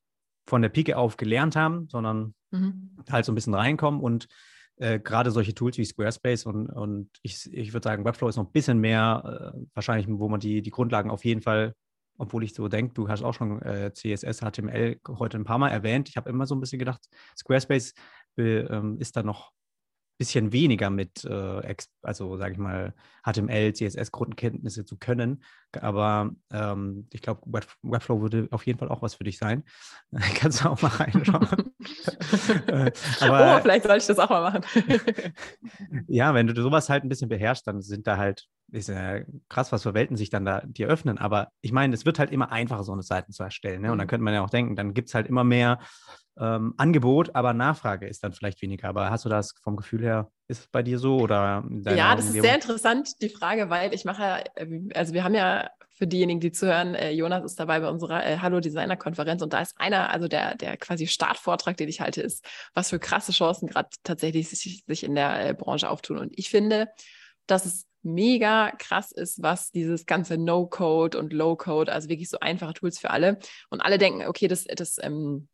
von 0.47 0.63
der 0.63 0.69
Pike 0.69 0.97
auf 0.97 1.17
gelernt 1.17 1.57
haben, 1.57 1.89
sondern 1.89 2.35
mhm. 2.51 2.97
halt 3.11 3.25
so 3.25 3.33
ein 3.33 3.35
bisschen 3.35 3.55
reinkommen 3.55 4.01
und 4.01 4.29
äh, 4.77 4.99
gerade 4.99 5.31
solche 5.31 5.55
Tools 5.55 5.79
wie 5.79 5.85
Squarespace 5.85 6.47
und, 6.47 6.69
und 6.69 7.11
ich, 7.23 7.53
ich 7.53 7.73
würde 7.73 7.85
sagen, 7.85 8.05
Webflow 8.05 8.29
ist 8.29 8.37
noch 8.37 8.47
ein 8.47 8.53
bisschen 8.53 8.79
mehr, 8.79 9.53
äh, 9.55 9.61
wahrscheinlich, 9.75 10.07
wo 10.09 10.29
man 10.29 10.41
die, 10.41 10.63
die 10.63 10.71
Grundlagen 10.71 11.11
auf 11.11 11.25
jeden 11.25 11.43
Fall, 11.43 11.75
obwohl 12.19 12.45
ich 12.45 12.55
so 12.55 12.67
denke, 12.69 12.95
du 12.95 13.09
hast 13.09 13.23
auch 13.23 13.35
schon 13.35 13.61
äh, 13.63 13.93
CSS, 13.93 14.41
HTML 14.41 14.99
heute 15.07 15.39
ein 15.39 15.45
paar 15.45 15.59
Mal 15.59 15.69
erwähnt. 15.69 16.09
Ich 16.09 16.17
habe 16.17 16.31
immer 16.31 16.47
so 16.47 16.55
ein 16.55 16.61
bisschen 16.61 16.79
gedacht, 16.79 17.07
Squarespace 17.37 17.95
ähm, 18.43 18.99
ist 18.99 19.17
da 19.17 19.23
noch 19.23 19.53
bisschen 20.21 20.53
weniger 20.53 20.91
mit, 20.91 21.25
äh, 21.25 21.75
also 22.03 22.37
sage 22.37 22.53
ich 22.53 22.59
mal, 22.59 22.93
HTML, 23.25 23.73
CSS-Grundkenntnisse 23.73 24.85
zu 24.85 24.99
können. 24.99 25.43
Aber 25.81 26.31
ähm, 26.53 27.09
ich 27.11 27.23
glaube, 27.23 27.41
Web 27.47 27.67
Webflow 27.81 28.21
würde 28.21 28.47
auf 28.51 28.67
jeden 28.67 28.79
Fall 28.79 28.91
auch 28.91 29.01
was 29.01 29.15
für 29.15 29.25
dich 29.25 29.39
sein. 29.39 29.65
Kannst 30.35 30.63
du 30.63 30.69
auch 30.69 30.81
mal 30.83 30.89
reinschauen. 30.89 31.73
Äh, 32.67 32.93
aber, 33.21 33.57
oh, 33.57 33.61
vielleicht 33.63 33.85
soll 33.85 33.97
ich 33.97 34.07
das 34.07 34.19
auch 34.19 34.29
mal 34.29 34.43
machen. 34.43 34.63
ja, 36.09 36.35
wenn 36.35 36.47
du 36.47 36.63
sowas 36.63 36.89
halt 36.89 37.03
ein 37.03 37.09
bisschen 37.09 37.29
beherrschst, 37.29 37.67
dann 37.67 37.81
sind 37.81 38.07
da 38.07 38.19
halt, 38.19 38.47
ist 38.71 38.89
ja 38.89 39.21
krass, 39.49 39.73
was 39.73 39.83
für 39.83 39.95
Welten 39.95 40.17
sich 40.17 40.31
dann 40.31 40.45
da 40.45 40.61
dir 40.61 40.89
öffnen. 40.89 41.19
Aber 41.19 41.49
ich 41.63 41.73
meine, 41.73 41.95
es 41.95 42.05
wird 42.05 42.19
halt 42.19 42.31
immer 42.31 42.53
einfacher, 42.53 42.85
so 42.85 42.93
eine 42.93 43.03
Seite 43.03 43.33
zu 43.33 43.43
erstellen. 43.43 43.83
Ne? 43.83 43.91
Und 43.91 43.99
dann 43.99 44.07
mhm. 44.07 44.11
könnte 44.11 44.25
man 44.25 44.35
ja 44.35 44.45
auch 44.45 44.51
denken, 44.51 44.77
dann 44.77 44.95
gibt 44.95 45.09
es 45.09 45.15
halt 45.15 45.27
immer 45.27 45.43
mehr 45.43 45.79
ähm, 46.41 46.75
Angebot, 46.79 47.35
aber 47.35 47.53
Nachfrage 47.53 48.09
ist 48.09 48.25
dann 48.25 48.33
vielleicht 48.33 48.63
weniger. 48.63 48.89
Aber 48.89 49.11
hast 49.11 49.25
du 49.25 49.29
das 49.29 49.53
vom 49.63 49.77
Gefühl 49.77 50.03
her, 50.03 50.31
ist 50.49 50.61
es 50.61 50.67
bei 50.69 50.83
dir 50.83 50.99
so 50.99 51.19
oder? 51.19 51.65
Ja, 51.85 52.17
das 52.17 52.27
ist 52.27 52.41
sehr 52.41 52.55
interessant, 52.55 53.21
die 53.21 53.29
Frage, 53.29 53.69
weil 53.69 53.93
ich 53.93 54.05
mache, 54.05 54.45
äh, 54.55 54.81
also 54.95 55.13
wir 55.13 55.23
haben 55.23 55.35
ja 55.35 55.69
für 55.91 56.07
diejenigen, 56.07 56.41
die 56.41 56.51
zuhören, 56.51 56.95
äh, 56.95 57.11
Jonas 57.11 57.45
ist 57.45 57.61
dabei 57.61 57.81
bei 57.81 57.91
unserer 57.91 58.25
äh, 58.25 58.39
Hallo 58.39 58.61
Designer 58.61 58.97
Konferenz 58.97 59.43
und 59.43 59.53
da 59.53 59.61
ist 59.61 59.75
einer, 59.79 60.09
also 60.09 60.29
der, 60.29 60.55
der 60.55 60.79
quasi 60.79 61.07
Startvortrag, 61.07 61.77
den 61.77 61.91
ich 61.91 62.01
halte, 62.01 62.23
ist, 62.23 62.43
was 62.73 62.89
für 62.89 62.99
krasse 62.99 63.33
Chancen 63.33 63.69
gerade 63.69 63.91
tatsächlich 64.03 64.49
sich, 64.49 64.83
sich 64.87 65.05
in 65.05 65.15
der 65.15 65.51
äh, 65.51 65.53
Branche 65.53 65.91
auftun. 65.91 66.17
Und 66.17 66.33
ich 66.39 66.49
finde, 66.49 66.89
dass 67.47 67.67
es 67.67 67.85
mega 68.03 68.71
krass 68.79 69.13
ist, 69.13 69.43
was 69.43 69.73
dieses 69.73 70.07
ganze 70.07 70.39
No-Code 70.39 71.19
und 71.19 71.35
Low-Code, 71.35 71.93
also 71.93 72.09
wirklich 72.09 72.31
so 72.31 72.41
einfache 72.41 72.73
Tools 72.73 72.99
für 72.99 73.11
alle. 73.11 73.39
Und 73.69 73.83
alle 73.83 73.99
denken, 73.99 74.27
okay, 74.27 74.49
das, 74.49 74.65
das 74.65 74.97
ähm, 75.03 75.49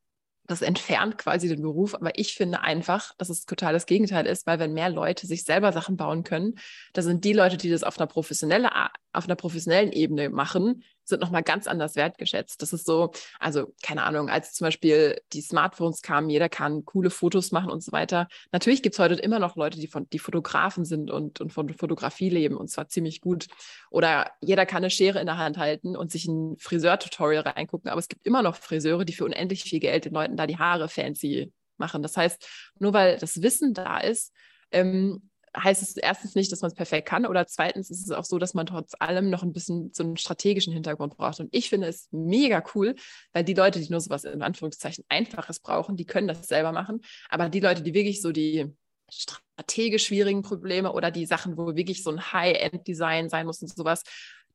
das 0.47 0.63
entfernt 0.63 1.19
quasi 1.19 1.49
den 1.49 1.63
Beruf. 1.63 1.95
Aber 1.95 2.19
ich 2.19 2.35
finde 2.35 2.61
einfach, 2.61 3.15
dass 3.19 3.29
es 3.29 3.47
total 3.47 3.73
das 3.73 3.87
Gegenteil 3.87 4.27
ist, 4.27 4.47
weil 4.47 4.59
wenn 4.59 4.73
mehr 4.73 4.91
Leute 4.91 5.27
sich 5.27 5.45
selber 5.45 5.73
Sachen 5.73 5.97
bauen 5.97 6.25
können, 6.25 6.59
da 6.93 7.03
sind 7.03 7.25
die 7.25 7.33
Leute, 7.33 7.57
die 7.57 7.71
das 7.71 7.83
auf 7.83 7.99
einer 7.99 8.07
professionellen, 8.07 8.69
auf 9.13 9.25
einer 9.25 9.37
professionellen 9.37 9.93
Ebene 9.93 10.31
machen, 10.31 10.83
sind 11.09 11.21
nochmal 11.21 11.43
ganz 11.43 11.67
anders 11.67 11.97
wertgeschätzt. 11.97 12.61
Das 12.63 12.73
ist 12.73 12.87
so, 12.87 13.13
also 13.39 13.75
keine 13.83 14.03
Ahnung, 14.03 14.29
als 14.29 14.53
zum 14.53 14.67
Beispiel 14.67 15.21
die 15.33 15.41
Smartphones 15.41 16.03
kamen, 16.03 16.31
jeder 16.31 16.49
kann 16.49 16.85
coole 16.85 17.11
Fotos 17.11 17.53
machen 17.53 17.71
und 17.71 17.83
so 17.83 17.93
weiter. 17.93 18.29
Natürlich 18.53 18.83
gibt 18.83 18.95
es 18.95 18.99
heute 18.99 19.15
immer 19.15 19.39
noch 19.39 19.57
Leute, 19.57 19.79
die 19.79 19.87
von 19.87 20.09
die 20.11 20.19
Fotografen 20.19 20.85
sind 20.85 21.11
und, 21.11 21.41
und 21.41 21.53
von 21.53 21.69
Fotografie 21.75 22.31
leben 22.31 22.57
und 22.57 22.69
zwar 22.69 22.89
ziemlich 22.89 23.21
gut. 23.21 23.47
Oder 23.91 24.31
jeder 24.41 24.67
kann 24.67 24.79
eine 24.79 24.91
Schere 24.91 25.21
in 25.21 25.27
der 25.27 25.39
Hand 25.39 25.59
halten 25.59 25.97
und 25.97 26.11
sich 26.11 26.27
ein 26.27 26.57
Friseur-Tutorial 26.59 27.43
reingucken. 27.43 27.91
Aber 27.91 28.01
es 28.01 28.09
gibt 28.09 28.27
immer 28.27 28.43
noch 28.43 28.57
Friseure, 28.57 29.05
die 29.05 29.13
für 29.13 29.25
unendlich 29.25 29.65
viel 29.65 29.81
Geld 29.81 30.05
den 30.05 30.15
Leuten 30.15 30.37
da 30.37 30.47
die 30.47 30.59
Haare 30.59 30.89
fancy 30.89 31.53
machen. 31.77 32.03
Das 32.03 32.17
heißt, 32.17 32.47
nur 32.79 32.93
weil 32.93 33.19
das 33.19 33.43
Wissen 33.43 33.75
da 33.75 33.99
ist, 33.99 34.33
ähm, 34.73 35.31
heißt 35.57 35.83
es 35.83 35.97
erstens 35.97 36.35
nicht, 36.35 36.53
dass 36.53 36.61
man 36.61 36.71
es 36.71 36.77
perfekt 36.77 37.09
kann 37.09 37.27
oder 37.27 37.47
zweitens 37.47 37.91
ist 37.91 38.05
es 38.05 38.11
auch 38.11 38.25
so, 38.25 38.39
dass 38.39 38.55
man 38.55 38.67
trotz 38.67 38.93
allem 38.99 39.31
noch 39.31 39.43
ein 39.43 39.53
bisschen 39.53 39.91
so 39.93 40.03
einen 40.03 40.17
strategischen 40.17 40.73
Hintergrund 40.73 41.17
braucht. 41.17 41.41
Und 41.41 41.49
ich 41.53 41.69
finde 41.69 41.89
es 41.89 42.09
mega 42.11 42.63
cool, 42.75 42.95
weil 43.33 43.45
die 43.45 43.55
Leute, 43.55 43.81
die 43.81 43.91
nur 43.91 44.01
sowas 44.01 44.25
in 44.25 44.43
Anführungszeichen 44.43 45.05
Einfaches 45.09 45.61
brauchen, 45.61 45.97
die 45.97 46.05
können 46.05 46.29
das 46.29 46.47
selber 46.47 46.73
machen. 46.73 47.01
Aber 47.29 47.49
die 47.49 47.61
Leute, 47.61 47.83
die 47.83 47.95
wirklich 47.95 48.21
so 48.21 48.33
die 48.33 48.67
strategisch 49.09 50.07
schwierigen 50.07 50.43
Probleme 50.43 50.93
oder 50.93 51.11
die 51.11 51.27
Sachen, 51.27 51.57
wo 51.57 51.77
wirklich 51.77 52.03
so 52.03 52.11
ein 52.11 52.33
High-End-Design 52.33 53.29
sein 53.29 53.47
muss 53.47 53.63
und 53.63 53.69
sowas, 53.69 54.03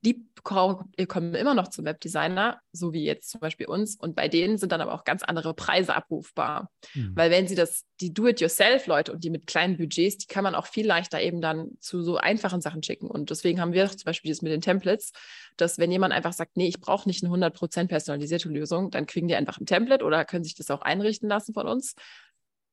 die 0.04 0.26
kommen 0.44 1.36
immer 1.36 1.54
noch 1.54 1.68
zum 1.68 1.86
Webdesigner, 1.86 2.60
so 2.72 2.92
wie 2.92 3.04
jetzt 3.04 3.30
zum 3.30 3.40
Beispiel 3.40 3.68
uns. 3.68 3.96
Und 3.96 4.16
bei 4.16 4.28
denen 4.28 4.58
sind 4.58 4.72
dann 4.72 4.82
aber 4.82 4.94
auch 4.94 5.04
ganz 5.04 5.22
andere 5.22 5.54
Preise 5.54 5.96
abrufbar. 5.96 6.72
Mhm. 6.96 7.12
Weil 7.16 7.30
wenn 7.30 7.48
sie 7.48 7.54
das, 7.54 7.86
die 8.00 8.12
Do-it-yourself-Leute 8.12 9.12
und 9.12 9.24
die 9.24 9.30
mit 9.30 9.46
kleinen 9.46 9.78
Budgets, 9.78 10.18
die 10.18 10.26
kann 10.26 10.44
man 10.44 10.56
auch 10.56 10.66
viel 10.66 10.88
leichter 10.88 11.22
eben 11.22 11.42
dann 11.42 11.70
zu 11.80 12.02
so 12.02 12.18
einfachen 12.18 12.62
Sachen 12.62 12.82
schicken. 12.82 13.08
Und 13.08 13.30
deswegen 13.30 13.62
haben 13.62 13.74
wir 13.74 13.88
zum 13.90 14.06
Beispiel 14.06 14.32
das 14.32 14.42
mit 14.42 14.52
den 14.52 14.62
Templates, 14.62 15.12
dass 15.58 15.78
wenn 15.78 15.92
jemand 15.92 16.14
einfach 16.14 16.34
sagt, 16.34 16.58
nee, 16.58 16.68
ich 16.68 16.80
brauche 16.80 17.08
nicht 17.08 17.24
eine 17.24 17.34
100% 17.34 17.88
personalisierte 17.88 18.50
Lösung, 18.50 18.90
dann 18.90 19.06
kriegen 19.06 19.28
die 19.28 19.36
einfach 19.36 19.60
ein 19.60 19.68
Template 19.68 20.04
oder 20.04 20.26
können 20.26 20.44
sich 20.44 20.56
das 20.56 20.72
auch 20.72 20.82
einrichten 20.82 21.30
lassen 21.30 21.54
von 21.54 21.68
uns 21.68 21.94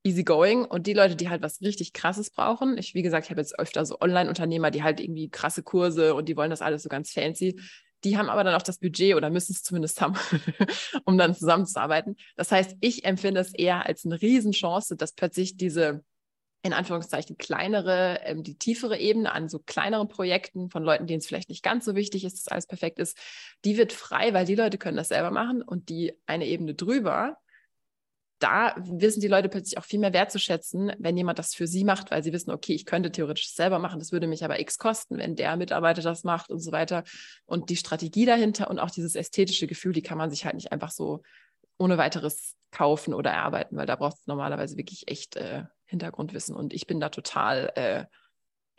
easy 0.09 0.25
going. 0.25 0.65
Und 0.65 0.87
die 0.87 0.95
Leute, 0.95 1.17
die 1.17 1.29
halt 1.29 1.43
was 1.43 1.61
richtig 1.61 1.93
Krasses 1.93 2.31
brauchen, 2.31 2.79
ich, 2.79 2.95
wie 2.95 3.03
gesagt, 3.03 3.27
ich 3.27 3.31
habe 3.31 3.41
jetzt 3.41 3.59
öfter 3.59 3.85
so 3.85 4.01
Online-Unternehmer, 4.01 4.71
die 4.71 4.83
halt 4.83 5.01
irgendwie 5.01 5.31
krasse 5.31 5.63
Kurse 5.63 6.15
und 6.15 6.29
die 6.29 6.37
wollen 6.37 6.51
das 6.51 6.63
alles 6.63 6.83
so 6.83 6.89
ganz 6.89 7.13
fancy. 7.13 7.61
Die 8.05 8.17
haben 8.17 8.29
aber 8.29 8.45
dann 8.45 8.55
auch 8.55 8.63
das 8.63 8.79
Budget 8.79 9.17
oder 9.17 9.29
müssen 9.29 9.53
es 9.53 9.63
zumindest 9.63 10.01
haben, 10.01 10.15
um 11.05 11.19
dann 11.19 11.35
zusammenzuarbeiten. 11.35 12.17
Das 12.37 12.53
heißt, 12.53 12.77
ich 12.81 13.05
empfinde 13.05 13.41
es 13.41 13.53
eher 13.53 13.87
als 13.87 14.05
eine 14.05 14.21
Riesenchance, 14.21 14.97
dass 14.97 15.13
plötzlich 15.13 15.57
diese 15.57 16.05
in 16.63 16.73
Anführungszeichen 16.73 17.39
kleinere, 17.39 18.21
ähm, 18.25 18.43
die 18.43 18.59
tiefere 18.59 18.99
Ebene 18.99 19.33
an 19.33 19.49
so 19.49 19.61
kleineren 19.61 20.09
Projekten 20.09 20.71
von 20.71 20.83
Leuten, 20.83 21.07
denen 21.07 21.21
es 21.21 21.27
vielleicht 21.27 21.49
nicht 21.49 21.63
ganz 21.63 21.85
so 21.85 21.95
wichtig 21.95 22.25
ist, 22.25 22.37
dass 22.37 22.49
alles 22.49 22.67
perfekt 22.67 22.99
ist, 22.99 23.17
die 23.65 23.77
wird 23.77 23.93
frei, 23.93 24.35
weil 24.35 24.45
die 24.45 24.57
Leute 24.57 24.77
können 24.77 24.97
das 24.97 25.09
selber 25.09 25.31
machen 25.31 25.63
und 25.63 25.89
die 25.89 26.15
eine 26.27 26.47
Ebene 26.47 26.75
drüber, 26.75 27.39
da 28.39 28.74
wissen 28.78 29.20
die 29.20 29.28
Leute 29.28 29.49
plötzlich 29.49 29.78
auch 29.78 29.84
viel 29.84 29.99
mehr 29.99 30.12
wertzuschätzen, 30.12 30.93
wenn 30.99 31.16
jemand 31.16 31.39
das 31.39 31.55
für 31.55 31.66
sie 31.66 31.84
macht, 31.84 32.11
weil 32.11 32.22
sie 32.22 32.32
wissen, 32.32 32.51
okay, 32.51 32.72
ich 32.72 32.86
könnte 32.86 33.11
theoretisch 33.11 33.53
selber 33.53 33.78
machen, 33.78 33.99
das 33.99 34.12
würde 34.12 34.26
mich 34.26 34.45
aber 34.45 34.61
X 34.61 34.78
kosten, 34.78 35.18
wenn 35.18 35.36
der 35.36 35.57
Mitarbeiter 35.57 36.03
das 36.03 36.24
macht 36.24 36.51
und 36.51 36.61
so 36.61 36.70
weiter. 36.70 37.05
Und 37.47 37.70
die 37.70 37.76
Strategie 37.76 38.26
dahinter 38.26 38.70
und 38.70 38.78
auch 38.78 38.91
dieses 38.91 39.16
ästhetische 39.16 39.66
Gefühl, 39.66 39.93
die 39.93 40.03
kann 40.03 40.18
man 40.18 40.30
sich 40.30 40.45
halt 40.45 40.55
nicht 40.55 40.72
einfach 40.72 40.91
so 40.91 41.22
ohne 41.78 41.99
weiteres 41.99 42.57
kaufen 42.70 43.14
oder 43.14 43.30
erarbeiten, 43.30 43.76
weil 43.76 43.86
da 43.86 43.97
braucht 43.97 44.18
es 44.18 44.26
normalerweise 44.26 44.76
wirklich 44.76 45.09
echt 45.09 45.36
äh, 45.36 45.64
Hintergrundwissen. 45.86 46.55
Und 46.55 46.74
ich 46.74 46.86
bin 46.86 47.01
da 47.01 47.09
total, 47.09 47.72
äh, 47.76 48.05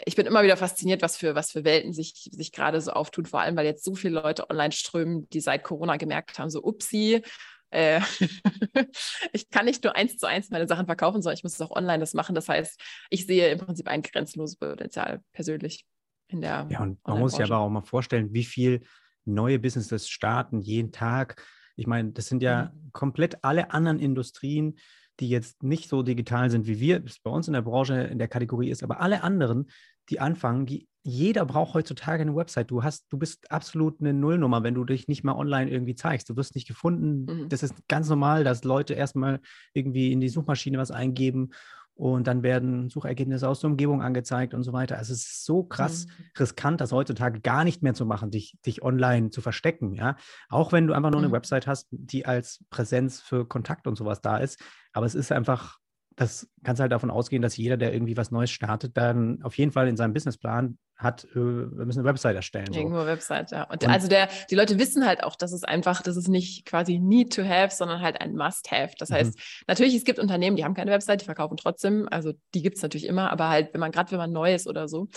ich 0.05 0.16
bin 0.16 0.26
immer 0.26 0.43
wieder 0.43 0.57
fasziniert, 0.57 1.01
was 1.01 1.18
für, 1.18 1.36
was 1.36 1.51
für 1.51 1.64
Welten 1.64 1.91
sich, 1.91 2.30
sich 2.32 2.51
gerade 2.51 2.80
so 2.82 2.91
auftun, 2.91 3.26
vor 3.26 3.41
allem 3.41 3.57
weil 3.57 3.66
jetzt 3.66 3.84
so 3.84 3.95
viele 3.95 4.22
Leute 4.22 4.49
online 4.49 4.72
strömen, 4.72 5.28
die 5.30 5.41
seit 5.41 5.64
Corona 5.64 5.97
gemerkt 5.97 6.39
haben, 6.39 6.49
so 6.49 6.62
upsi, 6.64 7.24
äh, 7.72 8.01
ich 9.34 9.49
kann 9.49 9.65
nicht 9.65 9.84
nur 9.84 9.95
eins 9.95 10.17
zu 10.17 10.28
eins 10.28 10.49
meine 10.49 10.67
Sachen 10.67 10.86
verkaufen, 10.86 11.22
sondern 11.22 11.38
ich 11.38 11.43
muss 11.43 11.53
es 11.53 11.61
auch 11.61 11.72
online 11.72 11.99
das 11.99 12.13
machen. 12.13 12.36
Das 12.36 12.49
heißt, 12.49 12.80
ich 13.09 13.26
sehe 13.26 13.51
im 13.51 13.59
Prinzip 13.59 13.88
ein 13.88 14.01
grenzenloses 14.01 14.57
Potenzial 14.57 15.22
persönlich 15.34 15.86
in 16.28 16.41
der. 16.41 16.67
Ja, 16.70 16.82
und 16.82 16.99
man 17.05 17.20
muss 17.20 17.34
sich 17.34 17.43
aber 17.43 17.59
auch 17.59 17.70
mal 17.70 17.82
vorstellen, 17.82 18.34
wie 18.34 18.45
viel 18.45 18.82
neue 19.26 19.59
Businesses 19.59 20.09
starten 20.09 20.61
jeden 20.61 20.91
Tag. 20.91 21.43
Ich 21.76 21.88
meine, 21.88 22.11
das 22.11 22.28
sind 22.28 22.41
ja 22.41 22.72
mhm. 22.74 22.91
komplett 22.91 23.43
alle 23.43 23.72
anderen 23.72 23.99
Industrien, 23.99 24.78
die 25.20 25.30
jetzt 25.30 25.63
nicht 25.63 25.89
so 25.89 26.01
digital 26.01 26.49
sind, 26.49 26.65
wie 26.67 26.80
wir 26.80 27.03
es 27.05 27.20
bei 27.20 27.30
uns 27.30 27.47
in 27.47 27.53
der 27.53 27.61
Branche 27.61 28.03
in 28.03 28.20
der 28.20 28.28
Kategorie 28.28 28.70
ist, 28.70 28.84
aber 28.84 29.01
alle 29.01 29.22
anderen, 29.22 29.70
die 30.10 30.20
anfangen, 30.20 30.66
die 30.66 30.88
jeder 31.03 31.45
braucht 31.45 31.74
heutzutage 31.74 32.22
eine 32.22 32.36
Website. 32.36 32.70
Du 32.70 32.84
hast, 32.84 33.12
du 33.12 33.18
bist 33.18 33.51
absolut 33.51 33.99
eine 33.99 34.14
Nullnummer, 34.14 34.64
wenn 34.64 34.76
du 34.76 34.84
dich 34.84 35.07
nicht 35.07 35.24
mal 35.24 35.36
online 35.36 35.72
irgendwie 35.72 35.95
zeigst. 35.95 36.30
Du 36.30 36.36
wirst 36.36 36.55
nicht 36.55 36.68
gefunden. 36.68 37.26
Mhm. 37.26 37.49
Das 37.49 37.64
ist 37.64 37.74
ganz 37.88 38.10
normal, 38.10 38.43
dass 38.43 38.64
Leute 38.64 38.93
erstmal 38.93 39.39
irgendwie 39.74 40.12
in 40.12 40.20
die 40.20 40.30
Suchmaschine 40.30 40.78
was 40.78 40.91
eingeben 40.91 41.51
und 41.99 42.28
dann 42.28 42.43
werden 42.43 42.89
Suchergebnisse 42.89 43.47
aus 43.47 43.60
der 43.60 43.72
Umgebung 43.72 44.01
angezeigt 44.01 44.53
und 44.53 44.64
so 44.64 44.72
weiter. 44.72 44.97
Also 44.97 45.12
es 45.12 45.20
ist 45.20 45.45
so 45.45 45.64
krass 45.64 46.05
mhm. 46.05 46.24
riskant, 46.39 46.80
das 46.80 46.93
heutzutage 46.93 47.41
gar 47.41 47.66
nicht 47.66 47.84
mehr 47.84 47.93
zu 47.93 48.05
machen, 48.05 48.32
dich, 48.32 48.57
dich 48.66 48.84
online 48.84 49.32
zu 49.32 49.41
verstecken, 49.41 49.93
ja. 49.93 50.16
Auch 50.47 50.72
wenn 50.72 50.88
du 50.88 50.93
einfach 50.93 51.12
nur 51.12 51.20
eine 51.20 51.28
mhm. 51.28 51.34
Website 51.34 51.68
hast, 51.68 51.88
die 51.91 52.26
als 52.26 52.64
Präsenz 52.70 53.20
für 53.20 53.45
Kontakt 53.45 53.86
und 53.86 53.97
sowas 53.97 54.22
da 54.22 54.38
ist. 54.38 54.64
Aber 54.93 55.05
es 55.05 55.14
ist 55.14 55.34
einfach 55.34 55.78
das 56.20 56.49
kannst 56.65 56.82
halt 56.82 56.91
davon 56.91 57.11
ausgehen, 57.11 57.41
dass 57.41 57.55
jeder, 57.55 57.78
der 57.78 57.93
irgendwie 57.93 58.17
was 58.17 58.30
Neues 58.30 58.51
startet, 58.51 58.97
dann 58.97 59.41
auf 59.41 59.57
jeden 59.57 59.72
Fall 59.72 59.88
in 59.88 59.95
seinem 59.95 60.13
Businessplan 60.13 60.78
hat, 60.97 61.24
äh, 61.32 61.36
wir 61.36 61.86
müssen 61.86 61.99
eine 61.99 62.09
Website 62.09 62.36
erstellen. 62.36 62.67
So. 62.74 62.78
Irgendwo 62.78 63.05
Website, 63.05 63.51
ja. 63.51 63.63
Und, 63.63 63.86
und, 63.86 63.89
also 63.89 64.09
der, 64.09 64.28
die 64.49 64.55
Leute 64.55 64.78
wissen 64.78 65.05
halt 65.05 65.24
auch, 65.24 65.38
dass 65.38 65.53
es 65.53 65.63
einfach, 65.63 66.01
das 66.01 66.17
ist 66.17 66.28
nicht 66.28 66.65
quasi 66.65 66.99
need 66.99 67.34
to 67.34 67.43
have, 67.43 67.74
sondern 67.74 68.01
halt 68.01 68.20
ein 68.20 68.36
must 68.36 68.70
have. 68.70 68.95
Das 68.99 69.11
heißt, 69.11 69.34
mhm. 69.34 69.41
natürlich, 69.67 69.95
es 69.95 70.03
gibt 70.03 70.20
Unternehmen, 70.20 70.57
die 70.57 70.65
haben 70.65 70.74
keine 70.74 70.91
Website, 70.91 71.22
die 71.22 71.26
verkaufen 71.26 71.55
trotzdem. 71.55 72.05
Also 72.11 72.34
die 72.53 72.61
gibt 72.61 72.76
es 72.76 72.84
natürlich 72.84 73.07
immer, 73.07 73.32
aber 73.32 73.47
halt, 73.47 73.74
wenn 73.74 73.80
man, 73.80 73.93
gerade 73.93 74.11
wenn 74.11 74.17
man 74.17 74.34
neu 74.34 74.53
ist 74.53 74.67
oder 74.67 74.89
so. 74.89 75.07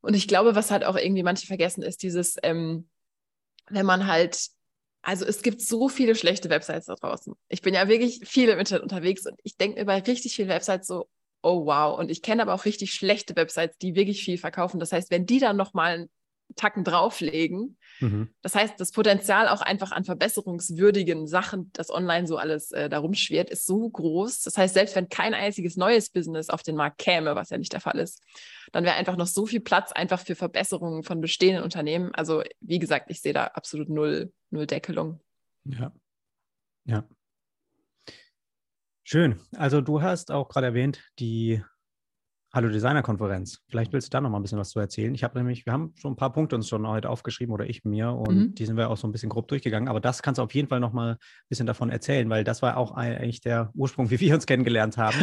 Und 0.00 0.14
ich 0.14 0.28
glaube, 0.28 0.54
was 0.54 0.70
halt 0.70 0.84
auch 0.84 0.96
irgendwie 0.96 1.24
manche 1.24 1.48
vergessen, 1.48 1.82
ist 1.82 2.04
dieses, 2.04 2.36
ähm, 2.44 2.88
wenn 3.68 3.86
man 3.86 4.06
halt 4.06 4.46
Also 5.04 5.26
es 5.26 5.42
gibt 5.42 5.60
so 5.60 5.90
viele 5.90 6.14
schlechte 6.14 6.48
Websites 6.48 6.86
da 6.86 6.94
draußen. 6.94 7.34
Ich 7.48 7.60
bin 7.60 7.74
ja 7.74 7.88
wirklich 7.88 8.20
viel 8.24 8.48
im 8.48 8.58
Internet 8.58 8.82
unterwegs 8.82 9.26
und 9.26 9.38
ich 9.42 9.56
denke 9.56 9.78
mir 9.78 9.84
bei 9.84 9.98
richtig 9.98 10.34
vielen 10.34 10.48
Websites 10.48 10.86
so, 10.86 11.08
oh 11.42 11.66
wow. 11.66 11.98
Und 11.98 12.10
ich 12.10 12.22
kenne 12.22 12.40
aber 12.40 12.54
auch 12.54 12.64
richtig 12.64 12.94
schlechte 12.94 13.36
Websites, 13.36 13.76
die 13.76 13.94
wirklich 13.94 14.24
viel 14.24 14.38
verkaufen. 14.38 14.80
Das 14.80 14.92
heißt, 14.92 15.10
wenn 15.10 15.26
die 15.26 15.38
dann 15.40 15.56
nochmal 15.56 16.08
Tacken 16.56 16.84
drauflegen, 16.84 17.76
mhm. 18.00 18.28
das 18.42 18.54
heißt, 18.54 18.78
das 18.78 18.92
Potenzial 18.92 19.48
auch 19.48 19.60
einfach 19.60 19.92
an 19.92 20.04
verbesserungswürdigen 20.04 21.26
Sachen, 21.26 21.70
das 21.72 21.90
online 21.90 22.26
so 22.26 22.36
alles 22.36 22.70
äh, 22.70 22.88
darum 22.88 23.14
schwirrt, 23.14 23.50
ist 23.50 23.66
so 23.66 23.88
groß. 23.88 24.42
Das 24.42 24.56
heißt, 24.56 24.74
selbst 24.74 24.94
wenn 24.94 25.08
kein 25.08 25.34
einziges 25.34 25.76
neues 25.76 26.10
Business 26.10 26.50
auf 26.50 26.62
den 26.62 26.76
Markt 26.76 26.98
käme, 26.98 27.34
was 27.34 27.50
ja 27.50 27.58
nicht 27.58 27.72
der 27.72 27.80
Fall 27.80 27.98
ist, 27.98 28.22
dann 28.72 28.84
wäre 28.84 28.96
einfach 28.96 29.16
noch 29.16 29.26
so 29.26 29.46
viel 29.46 29.60
Platz 29.60 29.92
einfach 29.92 30.20
für 30.20 30.34
Verbesserungen 30.34 31.02
von 31.02 31.20
bestehenden 31.20 31.64
Unternehmen. 31.64 32.14
Also 32.14 32.42
wie 32.60 32.78
gesagt, 32.78 33.10
ich 33.10 33.20
sehe 33.20 33.32
da 33.32 33.46
absolut 33.46 33.88
null, 33.88 34.32
null 34.50 34.66
Deckelung. 34.66 35.20
Ja. 35.64 35.92
Ja. 36.84 37.04
Schön. 39.02 39.40
Also 39.56 39.80
du 39.80 40.02
hast 40.02 40.30
auch 40.30 40.48
gerade 40.48 40.68
erwähnt, 40.68 41.02
die 41.18 41.62
Hallo 42.54 42.68
Designer 42.68 43.02
Konferenz. 43.02 43.64
Vielleicht 43.68 43.92
willst 43.92 44.06
du 44.06 44.10
da 44.12 44.20
noch 44.20 44.30
mal 44.30 44.38
ein 44.38 44.42
bisschen 44.42 44.60
was 44.60 44.70
zu 44.70 44.78
erzählen. 44.78 45.12
Ich 45.12 45.24
habe 45.24 45.36
nämlich, 45.36 45.66
wir 45.66 45.72
haben 45.72 45.92
schon 45.96 46.12
ein 46.12 46.16
paar 46.16 46.32
Punkte 46.32 46.54
uns 46.54 46.68
schon 46.68 46.86
heute 46.86 47.10
aufgeschrieben 47.10 47.52
oder 47.52 47.68
ich 47.68 47.84
mir 47.84 48.12
und 48.12 48.36
mhm. 48.36 48.54
die 48.54 48.64
sind 48.64 48.76
wir 48.76 48.90
auch 48.90 48.96
so 48.96 49.08
ein 49.08 49.10
bisschen 49.10 49.28
grob 49.28 49.48
durchgegangen. 49.48 49.88
Aber 49.88 49.98
das 49.98 50.22
kannst 50.22 50.38
du 50.38 50.42
auf 50.44 50.54
jeden 50.54 50.68
Fall 50.68 50.78
noch 50.78 50.92
mal 50.92 51.14
ein 51.14 51.18
bisschen 51.48 51.66
davon 51.66 51.90
erzählen, 51.90 52.30
weil 52.30 52.44
das 52.44 52.62
war 52.62 52.76
auch 52.76 52.92
eigentlich 52.92 53.40
der 53.40 53.72
Ursprung, 53.74 54.08
wie 54.12 54.20
wir 54.20 54.36
uns 54.36 54.46
kennengelernt 54.46 54.96
haben 54.98 55.16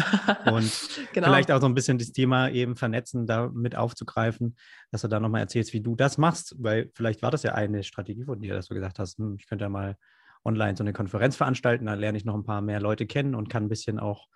und 0.52 0.90
genau. 1.14 1.28
vielleicht 1.28 1.54
auch 1.54 1.62
so 1.62 1.68
ein 1.68 1.74
bisschen 1.74 1.98
das 1.98 2.12
Thema 2.12 2.50
eben 2.50 2.76
vernetzen, 2.76 3.26
da 3.26 3.48
mit 3.48 3.78
aufzugreifen, 3.78 4.58
dass 4.92 5.04
du 5.04 5.08
da 5.08 5.22
noch 5.22 5.30
mal 5.30 5.40
erzählst, 5.40 5.72
wie 5.72 5.80
du 5.80 5.96
das 5.96 6.18
machst, 6.18 6.58
weil 6.60 6.92
vielleicht 6.96 7.22
war 7.22 7.32
das 7.32 7.44
ja 7.44 7.54
eine 7.54 7.84
Strategie 7.84 8.26
von 8.26 8.42
dir, 8.42 8.56
dass 8.56 8.68
du 8.68 8.74
gesagt 8.74 9.00
hast, 9.00 9.20
hm, 9.20 9.38
ich 9.40 9.48
könnte 9.48 9.64
ja 9.64 9.70
mal 9.70 9.96
online 10.44 10.76
so 10.76 10.84
eine 10.84 10.92
Konferenz 10.92 11.38
veranstalten, 11.38 11.86
da 11.86 11.94
lerne 11.94 12.18
ich 12.18 12.26
noch 12.26 12.36
ein 12.36 12.44
paar 12.44 12.62
mehr 12.62 12.82
Leute 12.82 13.08
kennen 13.08 13.36
und 13.36 13.48
kann 13.48 13.64
ein 13.64 13.70
bisschen 13.70 14.00
auch 14.00 14.28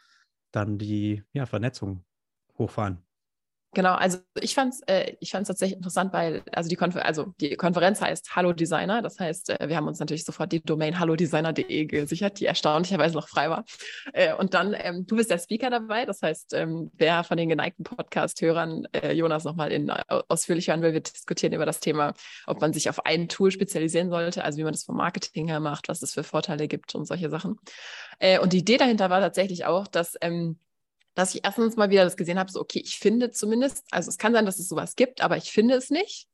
dann 0.53 0.77
die 0.77 1.23
ja, 1.33 1.45
Vernetzung 1.45 2.05
hochfahren. 2.57 3.05
Genau, 3.75 3.93
also 3.93 4.19
ich 4.39 4.55
fand 4.55 4.73
es 4.73 4.81
äh, 4.87 5.15
tatsächlich 5.21 5.75
interessant, 5.75 6.13
weil 6.13 6.43
also 6.53 6.69
die, 6.69 6.77
Konfer 6.77 7.05
also 7.05 7.33
die 7.41 7.57
Konferenz 7.57 7.99
heißt 7.99 8.33
Hallo 8.33 8.53
Designer. 8.53 9.01
Das 9.01 9.19
heißt, 9.19 9.49
äh, 9.49 9.67
wir 9.67 9.75
haben 9.75 9.87
uns 9.87 9.99
natürlich 9.99 10.23
sofort 10.23 10.53
die 10.53 10.63
Domain 10.63 10.97
hallodesigner.de 10.97 11.85
gesichert, 11.85 12.39
die 12.39 12.45
erstaunlicherweise 12.45 13.15
noch 13.15 13.27
frei 13.27 13.49
war. 13.49 13.65
Äh, 14.13 14.33
und 14.33 14.53
dann, 14.53 14.73
ähm, 14.79 15.05
du 15.05 15.17
bist 15.17 15.29
der 15.29 15.39
Speaker 15.39 15.69
dabei. 15.69 16.05
Das 16.05 16.21
heißt, 16.21 16.53
ähm, 16.53 16.89
wer 16.93 17.25
von 17.25 17.35
den 17.35 17.49
geneigten 17.49 17.83
Podcast-Hörern 17.83 18.87
äh, 18.93 19.11
Jonas 19.11 19.43
nochmal 19.43 19.73
in, 19.73 19.89
äh, 19.89 20.03
ausführlich 20.29 20.69
hören 20.69 20.81
will, 20.81 20.93
wir 20.93 21.01
diskutieren 21.01 21.51
über 21.51 21.65
das 21.65 21.81
Thema, 21.81 22.13
ob 22.47 22.61
man 22.61 22.71
sich 22.71 22.89
auf 22.89 23.05
ein 23.05 23.27
Tool 23.27 23.51
spezialisieren 23.51 24.09
sollte, 24.09 24.45
also 24.45 24.57
wie 24.57 24.63
man 24.63 24.71
das 24.71 24.85
vom 24.85 24.95
Marketing 24.95 25.49
her 25.49 25.59
macht, 25.59 25.89
was 25.89 26.01
es 26.01 26.13
für 26.13 26.23
Vorteile 26.23 26.69
gibt 26.69 26.95
und 26.95 27.05
solche 27.05 27.29
Sachen. 27.29 27.59
Äh, 28.19 28.39
und 28.39 28.53
die 28.53 28.59
Idee 28.59 28.77
dahinter 28.77 29.09
war 29.09 29.19
tatsächlich 29.19 29.65
auch, 29.65 29.85
dass 29.87 30.15
ähm, 30.21 30.59
dass 31.15 31.33
ich 31.33 31.43
erstens 31.43 31.75
mal 31.75 31.89
wieder 31.89 32.03
das 32.03 32.17
gesehen 32.17 32.37
habe, 32.37 32.51
so, 32.51 32.59
okay, 32.59 32.81
ich 32.83 32.99
finde 32.99 33.31
zumindest, 33.31 33.83
also 33.91 34.09
es 34.09 34.17
kann 34.17 34.33
sein, 34.33 34.45
dass 34.45 34.59
es 34.59 34.67
sowas 34.67 34.95
gibt, 34.95 35.21
aber 35.21 35.37
ich 35.37 35.51
finde 35.51 35.75
es 35.75 35.89
nicht. 35.89 36.27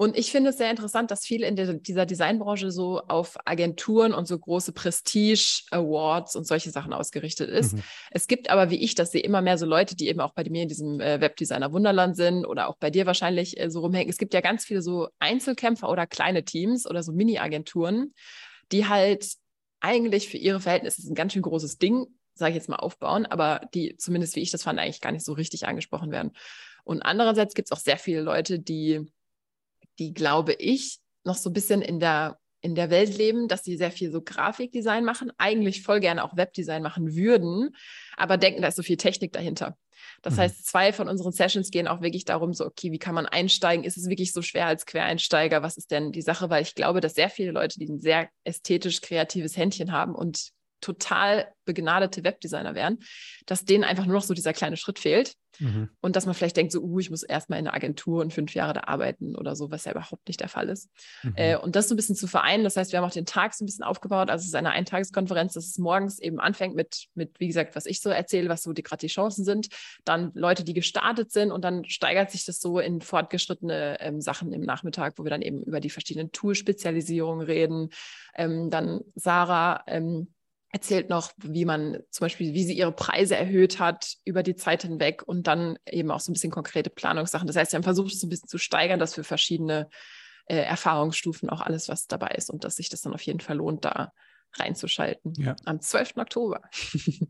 Und 0.00 0.16
ich 0.16 0.30
finde 0.30 0.50
es 0.50 0.58
sehr 0.58 0.70
interessant, 0.70 1.10
dass 1.10 1.26
viele 1.26 1.48
in 1.48 1.56
der, 1.56 1.74
dieser 1.74 2.06
Designbranche 2.06 2.70
so 2.70 3.00
auf 3.00 3.36
Agenturen 3.44 4.14
und 4.14 4.28
so 4.28 4.38
große 4.38 4.72
Prestige-Awards 4.72 6.36
und 6.36 6.46
solche 6.46 6.70
Sachen 6.70 6.92
ausgerichtet 6.92 7.50
ist. 7.50 7.74
Mhm. 7.74 7.82
Es 8.12 8.28
gibt 8.28 8.48
aber, 8.48 8.70
wie 8.70 8.76
ich 8.76 8.94
das 8.94 9.10
sehe, 9.10 9.22
immer 9.22 9.42
mehr 9.42 9.58
so 9.58 9.66
Leute, 9.66 9.96
die 9.96 10.06
eben 10.06 10.20
auch 10.20 10.34
bei 10.34 10.44
mir 10.48 10.62
in 10.62 10.68
diesem 10.68 11.00
äh, 11.00 11.20
Webdesigner 11.20 11.72
Wunderland 11.72 12.14
sind 12.14 12.46
oder 12.46 12.68
auch 12.68 12.76
bei 12.76 12.90
dir 12.90 13.06
wahrscheinlich 13.06 13.58
äh, 13.58 13.70
so 13.70 13.80
rumhängen. 13.80 14.08
Es 14.08 14.18
gibt 14.18 14.34
ja 14.34 14.40
ganz 14.40 14.64
viele 14.64 14.82
so 14.82 15.08
Einzelkämpfer 15.18 15.90
oder 15.90 16.06
kleine 16.06 16.44
Teams 16.44 16.88
oder 16.88 17.02
so 17.02 17.10
Mini-Agenturen, 17.10 18.14
die 18.70 18.86
halt 18.86 19.26
eigentlich 19.80 20.28
für 20.28 20.38
ihre 20.38 20.60
Verhältnisse 20.60 21.10
ein 21.10 21.16
ganz 21.16 21.32
schön 21.32 21.42
großes 21.42 21.78
Ding 21.78 22.06
sage 22.38 22.50
ich 22.50 22.56
jetzt 22.56 22.68
mal, 22.68 22.76
aufbauen, 22.76 23.26
aber 23.26 23.60
die, 23.74 23.96
zumindest 23.96 24.36
wie 24.36 24.42
ich 24.42 24.50
das 24.50 24.62
fand, 24.62 24.78
eigentlich 24.78 25.00
gar 25.00 25.12
nicht 25.12 25.24
so 25.24 25.32
richtig 25.32 25.66
angesprochen 25.66 26.10
werden. 26.10 26.32
Und 26.84 27.02
andererseits 27.02 27.54
gibt 27.54 27.68
es 27.68 27.72
auch 27.72 27.82
sehr 27.82 27.98
viele 27.98 28.22
Leute, 28.22 28.58
die, 28.58 29.10
die, 29.98 30.14
glaube 30.14 30.54
ich, 30.54 30.98
noch 31.24 31.36
so 31.36 31.50
ein 31.50 31.52
bisschen 31.52 31.82
in 31.82 32.00
der, 32.00 32.38
in 32.60 32.74
der 32.74 32.90
Welt 32.90 33.16
leben, 33.16 33.48
dass 33.48 33.64
sie 33.64 33.76
sehr 33.76 33.90
viel 33.90 34.10
so 34.10 34.22
Grafikdesign 34.22 35.04
machen, 35.04 35.32
eigentlich 35.38 35.82
voll 35.82 36.00
gerne 36.00 36.24
auch 36.24 36.36
Webdesign 36.36 36.82
machen 36.82 37.14
würden, 37.14 37.76
aber 38.16 38.36
denken, 38.36 38.62
da 38.62 38.68
ist 38.68 38.76
so 38.76 38.82
viel 38.82 38.96
Technik 38.96 39.32
dahinter. 39.32 39.76
Das 40.22 40.34
mhm. 40.34 40.40
heißt, 40.40 40.66
zwei 40.66 40.92
von 40.92 41.08
unseren 41.08 41.32
Sessions 41.32 41.70
gehen 41.70 41.88
auch 41.88 42.00
wirklich 42.00 42.24
darum, 42.24 42.52
so, 42.52 42.66
okay, 42.66 42.92
wie 42.92 42.98
kann 42.98 43.14
man 43.14 43.26
einsteigen? 43.26 43.84
Ist 43.84 43.96
es 43.96 44.08
wirklich 44.08 44.32
so 44.32 44.42
schwer 44.42 44.66
als 44.66 44.86
Quereinsteiger? 44.86 45.62
Was 45.62 45.76
ist 45.76 45.90
denn 45.90 46.12
die 46.12 46.22
Sache? 46.22 46.50
Weil 46.50 46.62
ich 46.62 46.74
glaube, 46.74 47.00
dass 47.00 47.14
sehr 47.14 47.30
viele 47.30 47.52
Leute, 47.52 47.78
die 47.78 47.88
ein 47.88 48.00
sehr 48.00 48.28
ästhetisch 48.44 49.00
kreatives 49.00 49.56
Händchen 49.56 49.92
haben 49.92 50.14
und 50.14 50.50
total 50.80 51.52
begnadete 51.64 52.24
Webdesigner 52.24 52.74
wären, 52.74 52.98
dass 53.46 53.64
denen 53.64 53.84
einfach 53.84 54.06
nur 54.06 54.14
noch 54.14 54.22
so 54.22 54.34
dieser 54.34 54.52
kleine 54.52 54.76
Schritt 54.76 54.98
fehlt. 54.98 55.34
Mhm. 55.58 55.90
Und 56.00 56.16
dass 56.16 56.26
man 56.26 56.34
vielleicht 56.34 56.56
denkt, 56.56 56.72
so, 56.72 56.80
uh, 56.80 56.98
ich 56.98 57.10
muss 57.10 57.22
erstmal 57.22 57.58
in 57.58 57.66
einer 57.66 57.74
Agentur 57.74 58.20
und 58.20 58.32
fünf 58.32 58.54
Jahre 58.54 58.74
da 58.74 58.80
arbeiten 58.84 59.34
oder 59.34 59.56
so, 59.56 59.70
was 59.70 59.84
ja 59.84 59.92
überhaupt 59.92 60.26
nicht 60.28 60.40
der 60.40 60.48
Fall 60.48 60.68
ist. 60.68 60.88
Mhm. 61.22 61.32
Äh, 61.36 61.56
und 61.56 61.74
das 61.76 61.88
so 61.88 61.94
ein 61.94 61.96
bisschen 61.96 62.14
zu 62.14 62.26
vereinen. 62.26 62.64
Das 62.64 62.76
heißt, 62.76 62.92
wir 62.92 62.98
haben 62.98 63.06
auch 63.06 63.12
den 63.12 63.26
Tag 63.26 63.54
so 63.54 63.64
ein 63.64 63.66
bisschen 63.66 63.84
aufgebaut. 63.84 64.30
Also 64.30 64.42
es 64.42 64.48
ist 64.48 64.54
eine 64.54 64.70
Eintageskonferenz, 64.70 65.54
dass 65.54 65.66
es 65.66 65.78
morgens 65.78 66.20
eben 66.20 66.38
anfängt 66.38 66.74
mit, 66.74 67.06
mit, 67.14 67.38
wie 67.40 67.48
gesagt, 67.48 67.76
was 67.76 67.86
ich 67.86 68.00
so 68.00 68.10
erzähle, 68.10 68.48
was 68.48 68.62
so 68.62 68.72
die, 68.72 68.82
gerade 68.82 69.00
die 69.00 69.08
Chancen 69.08 69.44
sind. 69.44 69.68
Dann 70.04 70.30
Leute, 70.34 70.64
die 70.64 70.74
gestartet 70.74 71.32
sind 71.32 71.50
und 71.50 71.64
dann 71.64 71.84
steigert 71.84 72.30
sich 72.30 72.44
das 72.44 72.60
so 72.60 72.78
in 72.78 73.00
fortgeschrittene 73.00 74.00
ähm, 74.00 74.20
Sachen 74.20 74.52
im 74.52 74.62
Nachmittag, 74.62 75.14
wo 75.16 75.24
wir 75.24 75.30
dann 75.30 75.42
eben 75.42 75.62
über 75.64 75.80
die 75.80 75.90
verschiedenen 75.90 76.30
Tool-Spezialisierungen 76.32 77.44
reden. 77.44 77.90
Ähm, 78.34 78.70
dann 78.70 79.00
Sarah, 79.14 79.82
ähm, 79.86 80.28
erzählt 80.70 81.08
noch, 81.08 81.32
wie 81.38 81.64
man 81.64 81.98
zum 82.10 82.26
Beispiel, 82.26 82.52
wie 82.52 82.64
sie 82.64 82.76
ihre 82.76 82.92
Preise 82.92 83.36
erhöht 83.36 83.78
hat 83.78 84.16
über 84.24 84.42
die 84.42 84.54
Zeit 84.54 84.82
hinweg 84.82 85.22
und 85.26 85.46
dann 85.46 85.78
eben 85.86 86.10
auch 86.10 86.20
so 86.20 86.30
ein 86.30 86.34
bisschen 86.34 86.50
konkrete 86.50 86.90
Planungssachen. 86.90 87.46
Das 87.46 87.56
heißt, 87.56 87.70
sie 87.70 87.76
haben 87.76 87.84
versucht, 87.84 88.12
es 88.12 88.20
so 88.20 88.26
ein 88.26 88.30
bisschen 88.30 88.48
zu 88.48 88.58
steigern, 88.58 89.00
dass 89.00 89.14
für 89.14 89.24
verschiedene 89.24 89.88
äh, 90.46 90.56
Erfahrungsstufen 90.56 91.48
auch 91.48 91.60
alles, 91.60 91.88
was 91.88 92.06
dabei 92.06 92.28
ist 92.36 92.50
und 92.50 92.64
dass 92.64 92.76
sich 92.76 92.90
das 92.90 93.00
dann 93.00 93.14
auf 93.14 93.22
jeden 93.22 93.40
Fall 93.40 93.56
lohnt, 93.56 93.84
da 93.84 94.12
reinzuschalten. 94.54 95.32
Ja. 95.38 95.56
Am 95.64 95.80
12. 95.80 96.16
Oktober. 96.16 96.62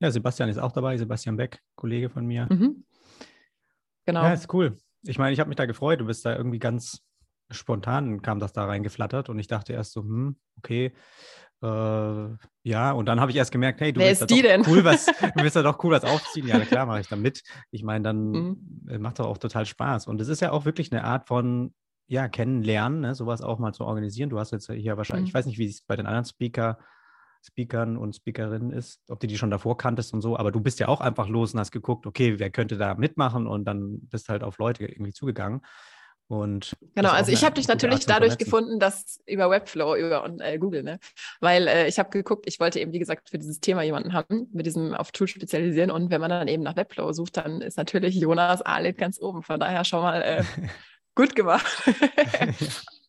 ja, 0.00 0.10
Sebastian 0.10 0.48
ist 0.48 0.58
auch 0.58 0.72
dabei, 0.72 0.96
Sebastian 0.96 1.36
Beck, 1.36 1.60
Kollege 1.76 2.10
von 2.10 2.26
mir. 2.26 2.48
Mhm. 2.50 2.84
Genau. 4.06 4.22
Ja, 4.22 4.32
ist 4.32 4.52
cool. 4.52 4.76
Ich 5.02 5.18
meine, 5.18 5.32
ich 5.32 5.40
habe 5.40 5.48
mich 5.48 5.56
da 5.56 5.66
gefreut. 5.66 6.00
Du 6.00 6.06
bist 6.06 6.24
da 6.26 6.36
irgendwie 6.36 6.58
ganz 6.58 7.02
spontan 7.50 8.22
kam 8.22 8.38
das 8.38 8.52
da 8.52 8.64
reingeflattert 8.64 9.28
und 9.28 9.38
ich 9.38 9.48
dachte 9.48 9.72
erst 9.72 9.92
so, 9.92 10.02
hm, 10.02 10.36
okay, 10.58 10.92
äh, 11.62 12.36
ja, 12.62 12.92
und 12.92 13.06
dann 13.06 13.20
habe 13.20 13.30
ich 13.30 13.36
erst 13.36 13.52
gemerkt, 13.52 13.80
hey, 13.80 13.92
du 13.92 14.00
Wer 14.00 14.08
willst, 14.08 14.22
da 14.22 14.26
doch 14.26 14.36
denn? 14.36 14.64
cool 14.66 14.84
was, 14.84 15.06
du 15.36 15.42
willst 15.42 15.56
da 15.56 15.62
doch 15.62 15.82
cool 15.84 15.92
was 15.92 16.04
aufziehen. 16.04 16.46
Ja, 16.46 16.60
klar, 16.60 16.86
mache 16.86 17.00
ich 17.00 17.08
da 17.08 17.16
mit. 17.16 17.42
Ich 17.70 17.82
meine, 17.82 18.04
dann 18.04 18.30
mhm. 18.30 18.86
Äh, 18.88 18.98
macht 18.98 19.18
doch 19.18 19.26
auch 19.26 19.38
total 19.38 19.66
Spaß. 19.66 20.06
Und 20.06 20.20
es 20.20 20.28
ist 20.28 20.40
ja 20.40 20.52
auch 20.52 20.64
wirklich 20.64 20.92
eine 20.92 21.04
Art 21.04 21.28
von, 21.28 21.74
ja, 22.06 22.28
kennenlernen, 22.28 23.00
ne? 23.00 23.14
sowas 23.14 23.40
auch 23.40 23.58
mal 23.58 23.72
zu 23.72 23.84
organisieren. 23.84 24.30
Du 24.30 24.38
hast 24.38 24.50
jetzt 24.50 24.70
hier 24.70 24.96
wahrscheinlich, 24.96 25.24
mhm. 25.24 25.28
ich 25.28 25.34
weiß 25.34 25.46
nicht, 25.46 25.58
wie 25.58 25.66
es 25.66 25.82
bei 25.82 25.96
den 25.96 26.06
anderen 26.06 26.24
Speaker, 26.24 26.78
Speakern 27.42 27.96
und 27.96 28.16
Speakerinnen 28.16 28.70
ist, 28.70 29.00
ob 29.08 29.20
du 29.20 29.26
die 29.26 29.38
schon 29.38 29.50
davor 29.50 29.76
kanntest 29.76 30.12
und 30.12 30.20
so, 30.20 30.36
aber 30.36 30.52
du 30.52 30.60
bist 30.60 30.78
ja 30.78 30.88
auch 30.88 31.00
einfach 31.00 31.28
los 31.28 31.54
und 31.54 31.60
hast 31.60 31.70
geguckt, 31.70 32.06
okay, 32.06 32.38
wer 32.38 32.50
könnte 32.50 32.76
da 32.76 32.94
mitmachen 32.94 33.46
und 33.46 33.64
dann 33.64 34.00
bist 34.08 34.28
halt 34.28 34.42
auf 34.42 34.58
Leute 34.58 34.84
irgendwie 34.84 35.12
zugegangen. 35.12 35.62
Und 36.30 36.76
genau, 36.94 37.10
also 37.10 37.32
ich 37.32 37.42
habe 37.42 37.56
dich 37.56 37.66
natürlich 37.66 38.06
dadurch 38.06 38.38
gefunden, 38.38 38.78
dass 38.78 39.20
über 39.26 39.50
Webflow, 39.50 39.96
über 39.96 40.22
und, 40.22 40.40
äh, 40.40 40.58
Google, 40.58 40.84
ne? 40.84 41.00
Weil 41.40 41.66
äh, 41.66 41.88
ich 41.88 41.98
habe 41.98 42.10
geguckt, 42.10 42.44
ich 42.46 42.60
wollte 42.60 42.78
eben, 42.78 42.92
wie 42.92 43.00
gesagt, 43.00 43.30
für 43.30 43.38
dieses 43.38 43.58
Thema 43.58 43.82
jemanden 43.82 44.12
haben, 44.12 44.46
mit 44.52 44.64
diesem 44.64 44.94
auf 44.94 45.10
Tool 45.10 45.26
spezialisieren. 45.26 45.90
Und 45.90 46.12
wenn 46.12 46.20
man 46.20 46.30
dann 46.30 46.46
eben 46.46 46.62
nach 46.62 46.76
Webflow 46.76 47.12
sucht, 47.12 47.36
dann 47.36 47.60
ist 47.62 47.76
natürlich 47.76 48.14
Jonas 48.14 48.62
Alet 48.62 48.96
ganz 48.96 49.20
oben. 49.20 49.42
Von 49.42 49.58
daher 49.58 49.84
schon 49.84 50.02
mal 50.02 50.22
äh, 50.22 50.44
gut 51.16 51.34
gemacht. 51.34 51.66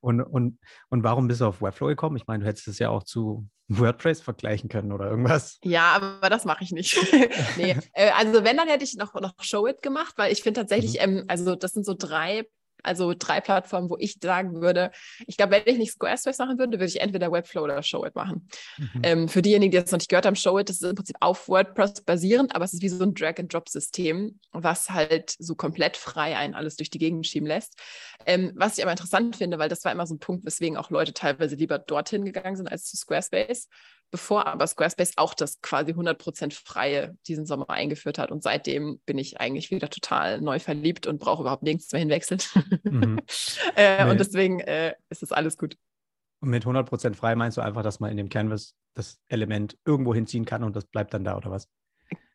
Und, 0.00 0.20
und, 0.20 0.58
und 0.88 1.04
warum 1.04 1.28
bist 1.28 1.40
du 1.40 1.46
auf 1.46 1.60
Webflow 1.60 1.88
gekommen? 1.88 2.16
Ich 2.16 2.26
meine, 2.26 2.42
du 2.42 2.48
hättest 2.48 2.68
es 2.68 2.78
ja 2.78 2.88
auch 2.90 3.02
zu 3.02 3.46
WordPress 3.68 4.20
vergleichen 4.20 4.68
können 4.68 4.92
oder 4.92 5.08
irgendwas. 5.08 5.58
Ja, 5.62 5.92
aber 5.92 6.28
das 6.28 6.44
mache 6.44 6.64
ich 6.64 6.72
nicht. 6.72 6.98
nee. 7.56 7.76
Äh, 7.92 8.10
also 8.10 8.44
wenn, 8.44 8.56
dann 8.56 8.68
hätte 8.68 8.84
ich 8.84 8.96
noch, 8.96 9.14
noch 9.14 9.34
Showit 9.40 9.82
gemacht, 9.82 10.14
weil 10.16 10.32
ich 10.32 10.42
finde 10.42 10.60
tatsächlich, 10.60 10.94
mhm. 10.94 11.18
ähm, 11.18 11.24
also 11.28 11.54
das 11.54 11.72
sind 11.72 11.84
so 11.84 11.94
drei 11.96 12.46
also 12.82 13.14
drei 13.16 13.40
Plattformen, 13.40 13.90
wo 13.90 13.96
ich 13.98 14.18
sagen 14.22 14.60
würde, 14.60 14.90
ich 15.26 15.36
glaube, 15.36 15.52
wenn 15.52 15.62
ich 15.66 15.78
nicht 15.78 15.92
Squarespace 15.92 16.38
machen 16.38 16.58
würde, 16.58 16.72
würde 16.72 16.86
ich 16.86 17.00
entweder 17.00 17.30
Webflow 17.32 17.62
oder 17.62 17.82
Showit 17.82 18.14
machen. 18.14 18.48
Mhm. 18.78 19.00
Ähm, 19.02 19.28
für 19.28 19.42
diejenigen, 19.42 19.70
die 19.70 19.78
das 19.78 19.90
noch 19.90 19.98
nicht 19.98 20.08
gehört 20.08 20.26
haben, 20.26 20.36
Showit, 20.36 20.68
das 20.68 20.76
ist 20.76 20.82
im 20.82 20.94
Prinzip 20.94 21.16
auf 21.20 21.48
WordPress 21.48 22.02
basierend, 22.02 22.54
aber 22.54 22.64
es 22.64 22.74
ist 22.74 22.82
wie 22.82 22.88
so 22.88 23.02
ein 23.02 23.14
Drag-and-Drop-System, 23.14 24.38
was 24.52 24.90
halt 24.90 25.34
so 25.38 25.54
komplett 25.54 25.96
frei 25.96 26.36
ein 26.36 26.54
alles 26.54 26.76
durch 26.76 26.90
die 26.90 26.98
Gegend 26.98 27.26
schieben 27.26 27.46
lässt. 27.46 27.78
Ähm, 28.26 28.52
was 28.54 28.78
ich 28.78 28.84
aber 28.84 28.92
interessant 28.92 29.36
finde, 29.36 29.58
weil 29.58 29.68
das 29.68 29.84
war 29.84 29.92
immer 29.92 30.06
so 30.06 30.14
ein 30.14 30.18
Punkt, 30.18 30.44
weswegen 30.44 30.76
auch 30.76 30.90
Leute 30.90 31.12
teilweise 31.12 31.56
lieber 31.56 31.78
dorthin 31.78 32.24
gegangen 32.24 32.56
sind 32.56 32.68
als 32.68 32.84
zu 32.84 32.96
Squarespace 32.96 33.68
bevor 34.10 34.46
aber 34.46 34.66
Squarespace 34.66 35.12
auch 35.16 35.34
das 35.34 35.60
quasi 35.60 35.92
100% 35.92 36.52
freie 36.52 37.16
diesen 37.26 37.46
Sommer 37.46 37.70
eingeführt 37.70 38.18
hat. 38.18 38.30
Und 38.30 38.42
seitdem 38.42 39.00
bin 39.06 39.18
ich 39.18 39.40
eigentlich 39.40 39.70
wieder 39.70 39.88
total 39.88 40.40
neu 40.40 40.58
verliebt 40.58 41.06
und 41.06 41.18
brauche 41.18 41.42
überhaupt 41.42 41.62
nirgends 41.62 41.90
mehr 41.92 42.00
hinwechseln. 42.00 42.40
Mhm. 42.82 43.20
äh, 43.76 44.04
nee. 44.04 44.10
Und 44.10 44.20
deswegen 44.20 44.60
äh, 44.60 44.94
ist 45.08 45.22
das 45.22 45.32
alles 45.32 45.56
gut. 45.56 45.76
Und 46.40 46.50
mit 46.50 46.64
100% 46.64 47.14
frei 47.14 47.36
meinst 47.36 47.58
du 47.58 47.60
einfach, 47.60 47.82
dass 47.82 48.00
man 48.00 48.10
in 48.10 48.16
dem 48.16 48.28
Canvas 48.28 48.74
das 48.94 49.18
Element 49.28 49.76
irgendwo 49.84 50.14
hinziehen 50.14 50.44
kann 50.44 50.64
und 50.64 50.74
das 50.74 50.86
bleibt 50.86 51.14
dann 51.14 51.24
da 51.24 51.36
oder 51.36 51.50
was? 51.50 51.68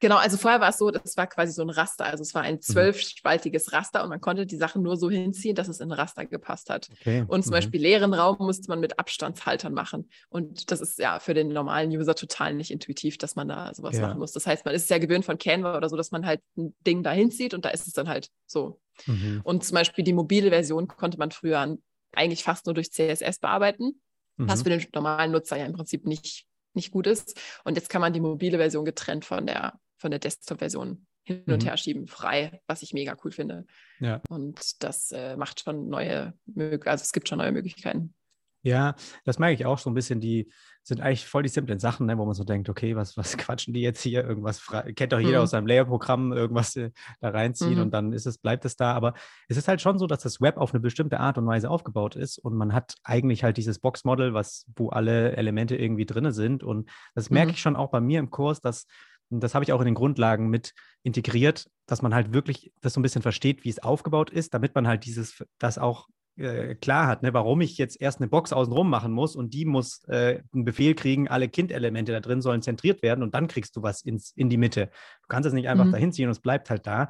Genau, 0.02 0.18
also 0.18 0.38
vorher 0.38 0.60
war 0.60 0.70
es 0.70 0.78
so, 0.78 0.92
das 0.92 1.18
war 1.18 1.26
quasi 1.26 1.54
so 1.54 1.62
ein 1.62 1.70
Raster. 1.70 2.06
Also 2.06 2.22
es 2.22 2.36
war 2.36 2.44
ein 2.44 2.56
mhm. 2.56 2.62
zwölfspaltiges 2.62 3.72
Raster 3.72 4.04
und 4.04 4.10
man 4.10 4.22
konnte 4.22 4.46
die 4.46 4.58
Sachen 4.58 4.84
nur 4.84 4.98
so 4.98 5.10
hinziehen, 5.10 5.56
dass 5.56 5.68
es 5.68 5.80
in 5.80 5.90
ein 5.90 5.98
Raster 5.98 6.26
gepasst 6.26 6.70
hat. 6.70 6.90
Okay. 7.00 7.24
Und 7.28 7.44
zum 7.44 7.52
mhm. 7.52 7.56
Beispiel 7.56 7.82
leeren 7.82 8.14
Raum 8.14 8.38
musste 8.40 8.70
man 8.70 8.80
mit 8.80 9.00
Abstandshaltern 9.00 9.74
machen. 9.74 10.10
Und 10.30 10.70
das 10.70 10.82
ist 10.82 11.00
ja 11.00 11.20
für 11.20 11.34
den 11.34 11.48
normalen 11.48 11.90
User 11.90 12.14
total 12.14 12.54
nicht 12.54 12.72
intuitiv, 12.72 13.18
dass 13.18 13.36
man 13.36 13.48
da 13.48 13.74
sowas 13.74 13.96
ja. 13.96 14.08
machen 14.08 14.20
muss. 14.20 14.34
Das 14.34 14.46
heißt, 14.46 14.66
man 14.66 14.76
ist 14.76 14.90
ja 14.90 14.98
gewöhnt 14.98 15.26
von 15.26 15.38
Canva 15.38 15.78
oder 15.78 15.90
so, 15.90 15.96
dass 15.96 16.12
man 16.12 16.26
halt 16.26 16.42
ein 16.58 16.76
Ding 16.86 17.02
da 17.02 17.12
hinzieht 17.12 17.54
und 17.54 17.66
da 17.66 17.70
ist 17.70 17.88
es 17.88 17.94
dann 17.94 18.10
halt 18.10 18.30
so. 18.46 18.80
Mhm. 19.08 19.42
Und 19.44 19.64
zum 19.64 19.76
Beispiel 19.76 20.04
die 20.04 20.14
mobile 20.14 20.50
Version 20.50 20.88
konnte 20.88 21.18
man 21.18 21.32
früher 21.32 21.78
eigentlich 22.14 22.44
fast 22.44 22.66
nur 22.66 22.76
durch 22.76 22.92
CSS 22.92 23.40
bearbeiten, 23.40 24.02
was 24.38 24.60
mhm. 24.60 24.64
für 24.64 24.70
den 24.70 24.86
normalen 24.94 25.32
Nutzer 25.32 25.58
ja 25.58 25.66
im 25.66 25.74
Prinzip 25.74 26.06
nicht 26.06 26.46
nicht 26.76 26.92
gut 26.92 27.08
ist. 27.08 27.40
Und 27.64 27.76
jetzt 27.76 27.90
kann 27.90 28.02
man 28.02 28.14
die 28.14 28.20
mobile 28.20 28.58
Version 28.58 28.86
getrennt 28.86 29.26
von 29.26 29.46
der, 29.46 29.80
von 29.98 30.12
der 30.12 30.20
Desktop-Version 30.20 31.06
hin 31.24 31.44
und 31.48 31.64
mhm. 31.64 31.68
her 31.68 31.78
schieben, 31.78 32.08
frei, 32.08 32.62
was 32.68 32.84
ich 32.84 32.94
mega 32.94 33.18
cool 33.24 33.32
finde. 33.32 33.66
Ja. 34.00 34.22
Und 34.30 34.84
das 34.84 35.12
äh, 35.12 35.36
macht 35.36 35.62
schon 35.62 35.90
neue, 35.90 36.34
also 36.56 37.02
es 37.02 37.12
gibt 37.12 37.28
schon 37.28 37.40
neue 37.40 37.52
Möglichkeiten. 37.52 38.14
Ja, 38.62 38.96
das 39.26 39.38
merke 39.38 39.54
ich 39.54 39.66
auch 39.66 39.78
so 39.78 39.92
ein 39.92 39.94
bisschen. 39.94 40.20
Die 40.20 40.52
sind 40.88 41.02
eigentlich 41.02 41.26
voll 41.26 41.42
die 41.42 41.50
simplen 41.50 41.80
Sachen, 41.80 42.06
ne, 42.06 42.18
wo 42.18 42.26
man 42.26 42.36
so 42.36 42.44
denkt, 42.44 42.70
okay, 42.70 42.96
was, 42.96 43.18
was 43.18 43.38
quatschen 43.38 43.74
die 43.74 43.82
jetzt 43.82 44.02
hier? 44.02 44.24
Irgendwas 44.24 44.62
kennt 44.96 45.14
doch 45.14 45.20
jeder 45.20 45.40
mhm. 45.40 45.44
aus 45.44 45.50
seinem 45.50 45.66
Layer-Programm, 45.66 46.32
irgendwas 46.32 46.76
äh, 46.76 46.92
da 47.20 47.30
reinziehen 47.30 47.76
mhm. 47.76 47.82
und 47.82 47.92
dann 47.92 48.14
ist 48.14 48.28
es, 48.28 48.38
bleibt 48.38 48.66
es 48.66 48.76
da. 48.76 48.94
Aber 48.94 49.16
es 49.48 49.58
ist 49.58 49.68
halt 49.68 49.82
schon 49.82 49.98
so, 49.98 50.06
dass 50.06 50.22
das 50.22 50.42
Web 50.42 50.58
auf 50.58 50.74
eine 50.74 50.80
bestimmte 50.80 51.20
Art 51.20 51.40
und 51.40 51.48
Weise 51.48 51.70
aufgebaut 51.72 52.16
ist 52.16 52.38
und 52.38 52.56
man 52.56 52.74
hat 52.74 52.96
eigentlich 53.04 53.44
halt 53.44 53.58
dieses 53.58 53.80
Box-Model, 53.80 54.34
was, 54.36 54.68
wo 54.76 54.90
alle 54.90 55.36
Elemente 55.36 55.76
irgendwie 55.76 56.06
drin 56.06 56.32
sind. 56.32 56.64
Und 56.64 56.90
das 57.16 57.32
merke 57.32 57.48
mhm. 57.48 57.54
ich 57.56 57.62
schon 57.62 57.76
auch 57.76 57.90
bei 57.90 58.00
mir 58.00 58.20
im 58.20 58.30
Kurs, 58.30 58.62
dass 58.62 58.86
und 59.30 59.42
das 59.42 59.56
habe 59.56 59.66
ich 59.66 59.74
auch 59.74 59.80
in 59.80 59.86
den 59.86 59.96
Grundlagen 59.96 60.50
mit 60.50 60.74
integriert, 61.02 61.68
dass 61.88 62.02
man 62.02 62.14
halt 62.14 62.34
wirklich 62.34 62.72
das 62.82 62.94
so 62.94 63.00
ein 63.00 63.04
bisschen 63.04 63.24
versteht, 63.24 63.64
wie 63.64 63.70
es 63.70 63.82
aufgebaut 63.82 64.30
ist, 64.30 64.54
damit 64.54 64.76
man 64.76 64.88
halt 64.88 65.06
dieses, 65.06 65.44
das 65.58 65.78
auch 65.78 66.08
äh, 66.38 66.76
klar 66.76 67.08
hat, 67.08 67.24
ne, 67.24 67.34
warum 67.34 67.62
ich 67.62 67.78
jetzt 67.78 68.02
erst 68.02 68.20
eine 68.20 68.28
Box 68.28 68.54
außenrum 68.54 68.90
machen 68.90 69.12
muss 69.12 69.36
und 69.36 69.54
die 69.54 69.66
muss 69.66 70.04
äh, 70.08 70.42
einen 70.54 70.66
Befehl 70.66 70.96
kriegen, 70.96 71.28
alle 71.28 71.50
Kindelemente 71.50 72.12
da 72.12 72.20
drin 72.20 72.42
sollen 72.42 72.62
zentriert 72.62 73.02
werden 73.02 73.24
und 73.24 73.34
dann 73.34 73.48
kriegst 73.48 73.76
du 73.76 73.84
was 73.84 74.02
ins, 74.02 74.32
in 74.36 74.50
die 74.50 74.58
Mitte. 74.58 74.88
Du 75.22 75.28
kannst 75.30 75.48
es 75.48 75.54
nicht 75.54 75.70
einfach 75.70 75.86
mhm. 75.86 75.92
dahin 75.92 76.12
ziehen 76.12 76.28
und 76.28 76.32
es 76.32 76.40
bleibt 76.40 76.70
halt 76.70 76.86
da. 76.88 77.08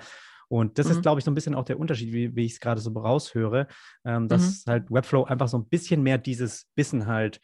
Und 0.48 0.78
das 0.78 0.86
mhm. 0.88 0.92
ist, 0.94 1.02
glaube 1.02 1.20
ich, 1.20 1.26
so 1.26 1.32
ein 1.32 1.36
bisschen 1.36 1.56
auch 1.56 1.66
der 1.66 1.80
Unterschied, 1.80 2.14
wie, 2.14 2.36
wie 2.36 2.46
ich 2.46 2.54
es 2.54 2.60
gerade 2.60 2.80
so 2.80 2.92
raushöre, 2.92 3.68
ähm, 4.06 4.28
dass 4.28 4.66
mhm. 4.66 4.72
halt 4.72 4.92
Webflow 4.92 5.24
einfach 5.24 5.48
so 5.48 5.58
ein 5.58 5.68
bisschen 5.68 6.04
mehr 6.04 6.18
dieses 6.18 6.68
Wissen 6.76 7.08
halt 7.08 7.42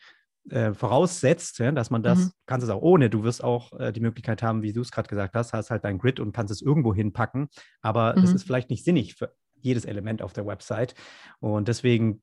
äh, 0.50 0.74
voraussetzt, 0.74 1.60
ja, 1.60 1.72
dass 1.72 1.90
man 1.90 2.04
das, 2.04 2.20
mhm. 2.20 2.32
kannst 2.46 2.64
es 2.66 2.70
auch 2.70 2.82
ohne, 2.82 3.10
du 3.10 3.24
wirst 3.24 3.44
auch 3.44 3.80
äh, 3.80 3.92
die 3.92 4.00
Möglichkeit 4.00 4.42
haben, 4.42 4.64
wie 4.64 4.74
du 4.74 4.82
es 4.82 4.92
gerade 4.92 5.10
gesagt 5.10 5.36
hast, 5.36 5.54
hast 5.54 5.70
halt 5.70 5.84
dein 5.84 6.00
Grid 6.00 6.20
und 6.20 6.32
kannst 6.32 6.52
es 6.52 6.62
irgendwo 6.62 6.94
hinpacken, 6.94 7.50
aber 7.82 8.14
das 8.14 8.30
mhm. 8.30 8.36
ist 8.36 8.44
vielleicht 8.44 8.70
nicht 8.70 8.84
sinnig 8.84 9.16
für 9.16 9.34
jedes 9.64 9.86
Element 9.86 10.22
auf 10.22 10.34
der 10.34 10.45
Website. 10.45 10.95
Und 11.39 11.68
deswegen 11.68 12.22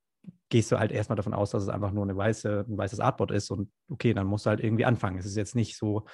gehst 0.49 0.72
du 0.72 0.78
halt 0.78 0.93
erstmal 0.93 1.16
davon 1.16 1.34
aus, 1.34 1.51
dass 1.51 1.62
es 1.62 1.68
einfach 1.68 1.93
nur 1.93 2.05
eine 2.05 2.16
weiße, 2.16 2.66
ein 2.68 2.78
weißes 2.78 3.01
Artboard 3.01 3.30
ist 3.30 3.51
und 3.51 3.70
okay, 3.89 4.14
dann 4.14 4.26
musst 4.26 4.47
du 4.47 4.51
halt 4.51 4.61
irgendwie 4.61 4.84
anfangen. 4.84 5.18
Es 5.18 5.26
ist 5.26 5.36
jetzt 5.36 5.55
nicht 5.55 5.76
so, 5.76 6.07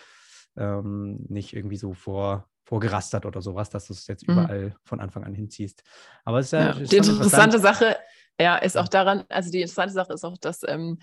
ähm, 0.56 1.24
nicht 1.28 1.54
irgendwie 1.54 1.76
so 1.76 1.94
vor, 1.94 2.48
vorgerastert 2.64 3.26
oder 3.26 3.42
sowas, 3.42 3.70
dass 3.70 3.86
du 3.86 3.92
es 3.92 4.06
jetzt 4.06 4.26
mhm. 4.26 4.34
überall 4.34 4.76
von 4.84 5.00
Anfang 5.00 5.24
an 5.24 5.34
hinziehst. 5.34 5.82
Aber 6.24 6.38
es 6.38 6.46
ist 6.46 6.52
ja, 6.52 6.72
ja 6.72 6.72
die 6.74 6.96
interessante 6.96 7.58
Sache, 7.58 7.96
ja, 8.40 8.56
ist 8.56 8.76
auch 8.76 8.88
daran, 8.88 9.24
also 9.28 9.50
die 9.50 9.60
interessante 9.60 9.92
Sache 9.92 10.12
ist 10.12 10.24
auch, 10.24 10.38
dass 10.38 10.62
ähm, 10.66 10.98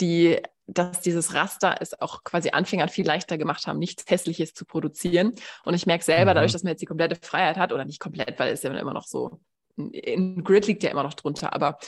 die, 0.00 0.40
dass 0.66 1.00
dieses 1.00 1.34
Raster 1.34 1.76
es 1.80 2.00
auch 2.00 2.24
quasi 2.24 2.50
Anfängern 2.50 2.88
viel 2.88 3.06
leichter 3.06 3.38
gemacht 3.38 3.66
haben, 3.66 3.78
nichts 3.78 4.04
Hässliches 4.08 4.54
zu 4.54 4.64
produzieren. 4.64 5.34
Und 5.64 5.74
ich 5.74 5.86
merke 5.86 6.04
selber, 6.04 6.32
mhm. 6.32 6.36
dadurch, 6.36 6.52
dass 6.52 6.64
man 6.64 6.70
jetzt 6.70 6.82
die 6.82 6.86
komplette 6.86 7.16
Freiheit 7.16 7.56
hat, 7.56 7.72
oder 7.72 7.84
nicht 7.84 8.00
komplett, 8.00 8.38
weil 8.38 8.52
es 8.52 8.62
ja 8.62 8.70
immer 8.76 8.94
noch 8.94 9.06
so 9.06 9.40
ein 9.78 10.44
Grid 10.44 10.66
liegt 10.66 10.82
ja 10.82 10.90
immer 10.90 11.02
noch 11.02 11.14
drunter, 11.14 11.52
aber 11.52 11.78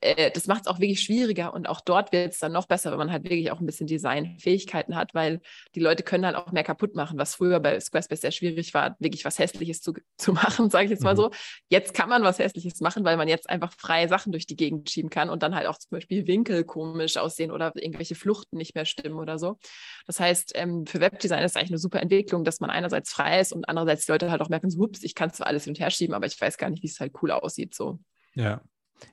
äh, 0.00 0.30
das 0.30 0.46
macht 0.46 0.62
es 0.62 0.66
auch 0.66 0.80
wirklich 0.80 1.00
schwieriger 1.00 1.52
und 1.52 1.68
auch 1.68 1.80
dort 1.80 2.12
wird 2.12 2.32
es 2.32 2.38
dann 2.38 2.52
noch 2.52 2.66
besser, 2.66 2.90
wenn 2.90 2.98
man 2.98 3.12
halt 3.12 3.24
wirklich 3.24 3.50
auch 3.50 3.60
ein 3.60 3.66
bisschen 3.66 3.86
Designfähigkeiten 3.86 4.96
hat, 4.96 5.14
weil 5.14 5.40
die 5.74 5.80
Leute 5.80 6.02
können 6.02 6.24
halt 6.24 6.36
auch 6.36 6.50
mehr 6.52 6.64
kaputt 6.64 6.94
machen, 6.94 7.18
was 7.18 7.34
früher 7.34 7.60
bei 7.60 7.78
Squarespace 7.78 8.22
sehr 8.22 8.30
schwierig 8.30 8.72
war, 8.74 8.96
wirklich 8.98 9.24
was 9.24 9.38
Hässliches 9.38 9.80
zu, 9.82 9.92
zu 10.16 10.32
machen, 10.32 10.70
sage 10.70 10.86
ich 10.86 10.90
jetzt 10.90 11.02
mal 11.02 11.12
mhm. 11.12 11.18
so. 11.18 11.30
Jetzt 11.68 11.94
kann 11.94 12.08
man 12.08 12.22
was 12.22 12.38
Hässliches 12.38 12.80
machen, 12.80 13.04
weil 13.04 13.16
man 13.16 13.28
jetzt 13.28 13.50
einfach 13.50 13.72
freie 13.76 14.08
Sachen 14.08 14.32
durch 14.32 14.46
die 14.46 14.56
Gegend 14.56 14.88
schieben 14.90 15.10
kann 15.10 15.28
und 15.28 15.42
dann 15.42 15.54
halt 15.54 15.66
auch 15.66 15.78
zum 15.78 15.90
Beispiel 15.90 16.26
Winkel 16.26 16.64
komisch 16.64 17.16
aussehen 17.16 17.50
oder 17.50 17.72
irgendwelche 17.74 18.14
Fluchten 18.14 18.56
nicht 18.56 18.74
mehr 18.74 18.86
stimmen 18.86 19.18
oder 19.18 19.38
so. 19.38 19.58
Das 20.06 20.20
heißt, 20.20 20.52
ähm, 20.54 20.86
für 20.86 21.00
Webdesign 21.00 21.44
ist 21.44 21.52
es 21.52 21.56
eigentlich 21.56 21.70
eine 21.70 21.78
super 21.78 22.00
Entwicklung, 22.00 22.44
dass 22.44 22.60
man 22.60 22.70
einerseits 22.70 23.12
frei 23.12 23.40
ist 23.40 23.52
und 23.52 23.68
andererseits 23.68 24.06
die 24.06 24.12
Leute 24.12 24.30
halt 24.30 24.40
auch 24.40 24.48
merken, 24.48 24.70
so, 24.70 24.80
ups, 24.80 25.02
ich 25.02 25.14
kann 25.14 25.32
zwar 25.32 25.46
alles 25.46 25.64
hin 25.64 25.72
und 25.72 25.80
her 25.80 25.90
schieben, 25.90 26.14
aber 26.14 26.26
ich 26.26 26.40
weiß 26.40 26.56
gar 26.56 26.70
nicht, 26.70 26.82
wie 26.82 26.88
es 26.88 26.98
halt 26.98 27.12
cool 27.22 27.30
aussieht 27.30 27.74
so. 27.74 27.98
Ja, 28.34 28.62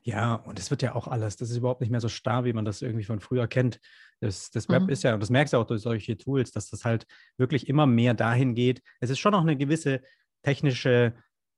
ja, 0.03 0.35
und 0.35 0.59
es 0.59 0.69
wird 0.71 0.81
ja 0.81 0.95
auch 0.95 1.07
alles, 1.07 1.35
das 1.37 1.49
ist 1.49 1.57
überhaupt 1.57 1.81
nicht 1.81 1.89
mehr 1.89 2.01
so 2.01 2.09
starr, 2.09 2.45
wie 2.45 2.53
man 2.53 2.65
das 2.65 2.81
irgendwie 2.81 3.05
von 3.05 3.19
früher 3.19 3.47
kennt. 3.47 3.79
Das, 4.19 4.51
das 4.51 4.69
Web 4.69 4.83
mhm. 4.83 4.89
ist 4.89 5.03
ja, 5.03 5.13
und 5.13 5.21
das 5.21 5.29
merkst 5.29 5.53
du 5.53 5.57
auch 5.57 5.65
durch 5.65 5.81
solche 5.81 6.17
Tools, 6.17 6.51
dass 6.51 6.69
das 6.69 6.85
halt 6.85 7.05
wirklich 7.37 7.67
immer 7.67 7.85
mehr 7.85 8.13
dahin 8.13 8.55
geht. 8.55 8.81
Es 8.99 9.09
ist 9.09 9.19
schon 9.19 9.31
noch 9.31 9.41
eine 9.41 9.57
gewisse 9.57 10.01
technische, 10.43 11.13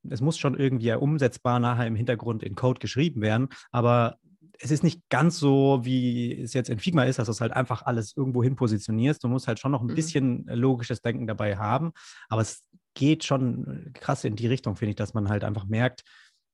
es 0.09 0.21
muss 0.21 0.37
schon 0.37 0.59
irgendwie 0.59 0.93
umsetzbar 0.93 1.59
nachher 1.59 1.87
im 1.87 1.95
Hintergrund 1.95 2.43
in 2.43 2.55
Code 2.55 2.79
geschrieben 2.79 3.21
werden, 3.21 3.49
aber 3.71 4.17
es 4.59 4.71
ist 4.71 4.83
nicht 4.83 5.01
ganz 5.09 5.39
so, 5.39 5.79
wie 5.83 6.39
es 6.39 6.53
jetzt 6.53 6.69
in 6.69 6.79
Figma 6.79 7.03
ist, 7.03 7.17
dass 7.17 7.25
du 7.25 7.31
es 7.31 7.41
halt 7.41 7.51
einfach 7.51 7.81
alles 7.83 8.15
irgendwo 8.15 8.43
hin 8.43 8.55
positionierst. 8.55 9.23
Du 9.23 9.27
musst 9.27 9.47
halt 9.47 9.57
schon 9.57 9.71
noch 9.71 9.81
ein 9.81 9.87
mhm. 9.87 9.95
bisschen 9.95 10.45
logisches 10.45 11.01
Denken 11.01 11.25
dabei 11.25 11.57
haben, 11.57 11.93
aber 12.29 12.41
es 12.41 12.63
geht 12.93 13.23
schon 13.23 13.91
krass 13.93 14.23
in 14.23 14.35
die 14.35 14.47
Richtung, 14.47 14.75
finde 14.75 14.91
ich, 14.91 14.95
dass 14.97 15.13
man 15.13 15.29
halt 15.29 15.43
einfach 15.43 15.65
merkt, 15.65 16.03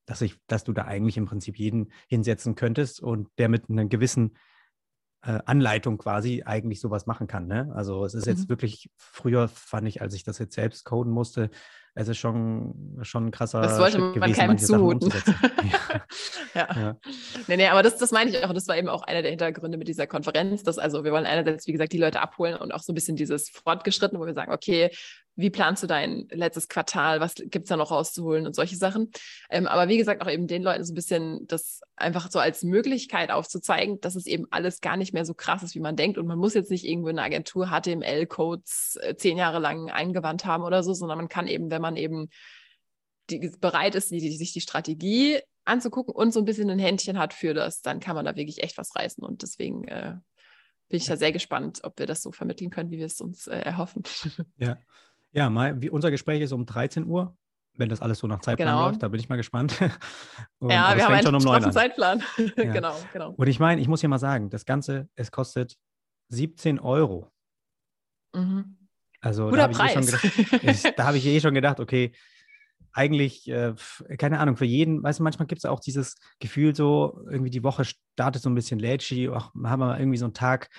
dass, 0.07 0.21
ich, 0.21 0.35
dass 0.47 0.63
du 0.63 0.73
da 0.73 0.85
eigentlich 0.85 1.17
im 1.17 1.25
Prinzip 1.25 1.59
jeden 1.59 1.91
hinsetzen 2.07 2.55
könntest 2.55 3.01
und 3.01 3.27
der 3.37 3.49
mit 3.49 3.69
einer 3.69 3.85
gewissen 3.85 4.35
äh, 5.21 5.39
Anleitung 5.45 5.97
quasi 5.97 6.43
eigentlich 6.45 6.79
sowas 6.79 7.05
machen 7.05 7.27
kann. 7.27 7.45
Ne? 7.45 7.71
Also 7.75 8.05
es 8.05 8.13
ist 8.13 8.25
jetzt 8.25 8.45
mhm. 8.45 8.49
wirklich, 8.49 8.89
früher 8.95 9.47
fand 9.49 9.87
ich, 9.87 10.01
als 10.01 10.13
ich 10.13 10.23
das 10.23 10.39
jetzt 10.39 10.55
selbst 10.55 10.85
coden 10.85 11.11
musste, 11.11 11.49
es 11.93 12.07
ist 12.07 12.19
schon, 12.19 12.99
schon 13.01 13.25
ein 13.25 13.31
krasser 13.31 13.59
das 13.59 13.79
wollte 13.79 13.97
Schritt 13.97 14.01
man 14.01 14.13
gewesen, 14.13 14.35
keinem 14.35 14.57
zumuten. 14.59 15.11
ja. 16.53 16.67
ja. 16.67 16.79
ja. 16.79 16.97
Nee, 17.47 17.57
nee, 17.57 17.67
aber 17.67 17.81
das, 17.81 17.97
das 17.97 18.11
meine 18.11 18.29
ich 18.29 18.45
auch. 18.45 18.53
Das 18.53 18.67
war 18.67 18.77
eben 18.77 18.87
auch 18.87 19.01
einer 19.01 19.23
der 19.23 19.31
Hintergründe 19.31 19.79
mit 19.79 19.87
dieser 19.87 20.05
Konferenz. 20.05 20.61
Dass, 20.61 20.77
also 20.77 21.03
wir 21.03 21.11
wollen 21.11 21.25
einerseits, 21.25 21.65
wie 21.65 21.71
gesagt, 21.71 21.91
die 21.93 21.97
Leute 21.97 22.21
abholen 22.21 22.55
und 22.55 22.71
auch 22.71 22.83
so 22.83 22.91
ein 22.91 22.95
bisschen 22.95 23.15
dieses 23.15 23.49
Fortgeschritten, 23.49 24.19
wo 24.19 24.27
wir 24.27 24.35
sagen, 24.35 24.53
okay, 24.53 24.91
wie 25.37 25.51
planst 25.51 25.83
du 25.83 25.87
dein 25.87 26.27
letztes 26.31 26.67
Quartal, 26.67 27.19
was 27.19 27.35
gibt 27.35 27.65
es 27.65 27.69
da 27.69 27.77
noch 27.77 27.91
rauszuholen 27.91 28.47
und 28.47 28.55
solche 28.55 28.75
Sachen. 28.75 29.11
Ähm, 29.51 29.67
aber 29.67 29.87
wie 29.87 29.97
gesagt, 29.97 30.21
auch 30.23 30.29
eben 30.29 30.47
den 30.47 30.63
Leuten 30.63 30.83
so 30.83 30.91
ein 30.91 30.95
bisschen 30.95 31.45
das 31.47 31.81
einfach 31.95 32.29
so 32.31 32.39
als 32.39 32.63
Möglichkeit 32.63 33.29
aufzuzeigen, 33.29 34.01
dass 34.01 34.15
es 34.15 34.25
eben 34.25 34.47
alles 34.49 34.81
gar 34.81 34.97
nicht 34.97 35.13
mehr 35.13 35.25
so 35.25 35.35
krass 35.35 35.61
ist, 35.61 35.75
wie 35.75 35.79
man 35.79 35.95
denkt. 35.95 36.17
Und 36.17 36.25
man 36.25 36.39
muss 36.39 36.55
jetzt 36.55 36.71
nicht 36.71 36.85
irgendwo 36.85 37.09
in 37.09 37.19
einer 37.19 37.27
Agentur 37.27 37.67
HTML-Codes 37.67 38.97
äh, 39.01 39.15
zehn 39.15 39.37
Jahre 39.37 39.59
lang 39.59 39.91
eingewandt 39.91 40.45
haben 40.45 40.63
oder 40.63 40.81
so, 40.81 40.93
sondern 40.93 41.19
man 41.19 41.29
kann 41.29 41.47
eben, 41.47 41.69
wenn 41.69 41.83
man 41.83 41.97
eben 41.97 42.29
die, 43.29 43.51
bereit 43.61 43.93
ist, 43.93 44.09
die, 44.09 44.19
die, 44.19 44.35
sich 44.35 44.53
die 44.53 44.61
Strategie 44.61 45.39
anzugucken 45.65 46.15
und 46.15 46.33
so 46.33 46.39
ein 46.39 46.45
bisschen 46.45 46.71
ein 46.71 46.79
Händchen 46.79 47.19
hat 47.19 47.35
für 47.35 47.53
das, 47.53 47.81
dann 47.81 47.99
kann 47.99 48.15
man 48.15 48.25
da 48.25 48.35
wirklich 48.35 48.63
echt 48.63 48.79
was 48.79 48.95
reißen. 48.95 49.23
Und 49.23 49.43
deswegen 49.43 49.87
äh, 49.87 50.15
bin 50.89 50.97
ich 50.97 51.05
da 51.05 51.15
sehr 51.15 51.31
gespannt, 51.31 51.81
ob 51.83 51.99
wir 51.99 52.07
das 52.07 52.23
so 52.23 52.31
vermitteln 52.31 52.71
können, 52.71 52.89
wie 52.89 52.97
wir 52.97 53.05
es 53.05 53.21
uns 53.21 53.45
äh, 53.45 53.59
erhoffen. 53.59 54.01
Ja, 54.57 54.77
ja, 55.37 55.51
mal, 55.51 55.79
wie, 55.79 55.91
unser 55.91 56.09
Gespräch 56.09 56.41
ist 56.41 56.51
um 56.51 56.65
13 56.65 57.05
Uhr, 57.05 57.37
wenn 57.75 57.89
das 57.89 58.01
alles 58.01 58.17
so 58.17 58.25
nach 58.25 58.41
Zeitplan 58.41 58.69
genau. 58.69 58.87
läuft. 58.87 59.03
Da 59.03 59.07
bin 59.07 59.19
ich 59.19 59.29
mal 59.29 59.35
gespannt. 59.35 59.79
Und, 60.59 60.71
ja, 60.71 60.95
wir 60.95 61.05
haben 61.05 61.13
einen 61.13 61.23
schon 61.23 61.35
um 61.35 61.43
9 61.43 61.71
Zeitplan. 61.71 62.23
ja. 62.57 62.71
genau, 62.71 62.95
genau. 63.13 63.33
Und 63.37 63.47
ich 63.47 63.59
meine, 63.59 63.79
ich 63.79 63.87
muss 63.87 63.99
hier 63.99 64.09
mal 64.09 64.17
sagen, 64.17 64.49
das 64.49 64.65
Ganze, 64.65 65.09
es 65.15 65.31
kostet 65.31 65.77
17 66.29 66.79
Euro. 66.79 67.31
Mhm. 68.33 68.77
Also 69.21 69.49
Guter 69.49 69.67
da 69.67 69.77
habe 69.77 69.99
ich, 69.99 70.23
eh 70.63 70.71
ich, 70.71 70.81
da 70.95 71.05
hab 71.05 71.13
ich 71.13 71.25
eh 71.27 71.39
schon 71.39 71.53
gedacht, 71.53 71.79
okay, 71.79 72.13
eigentlich, 72.91 73.47
äh, 73.47 73.75
keine 74.17 74.39
Ahnung, 74.39 74.57
für 74.57 74.65
jeden, 74.65 75.03
weißt 75.03 75.19
du, 75.19 75.23
manchmal 75.23 75.45
gibt 75.45 75.59
es 75.59 75.65
auch 75.65 75.79
dieses 75.79 76.15
Gefühl 76.39 76.75
so, 76.75 77.23
irgendwie 77.29 77.51
die 77.51 77.63
Woche 77.63 77.85
startet 77.85 78.41
so 78.41 78.49
ein 78.49 78.55
bisschen 78.55 78.79
lätschig, 78.79 79.29
haben 79.29 79.79
wir 79.79 79.99
irgendwie 79.99 80.17
so 80.17 80.25
einen 80.25 80.33
Tag, 80.33 80.69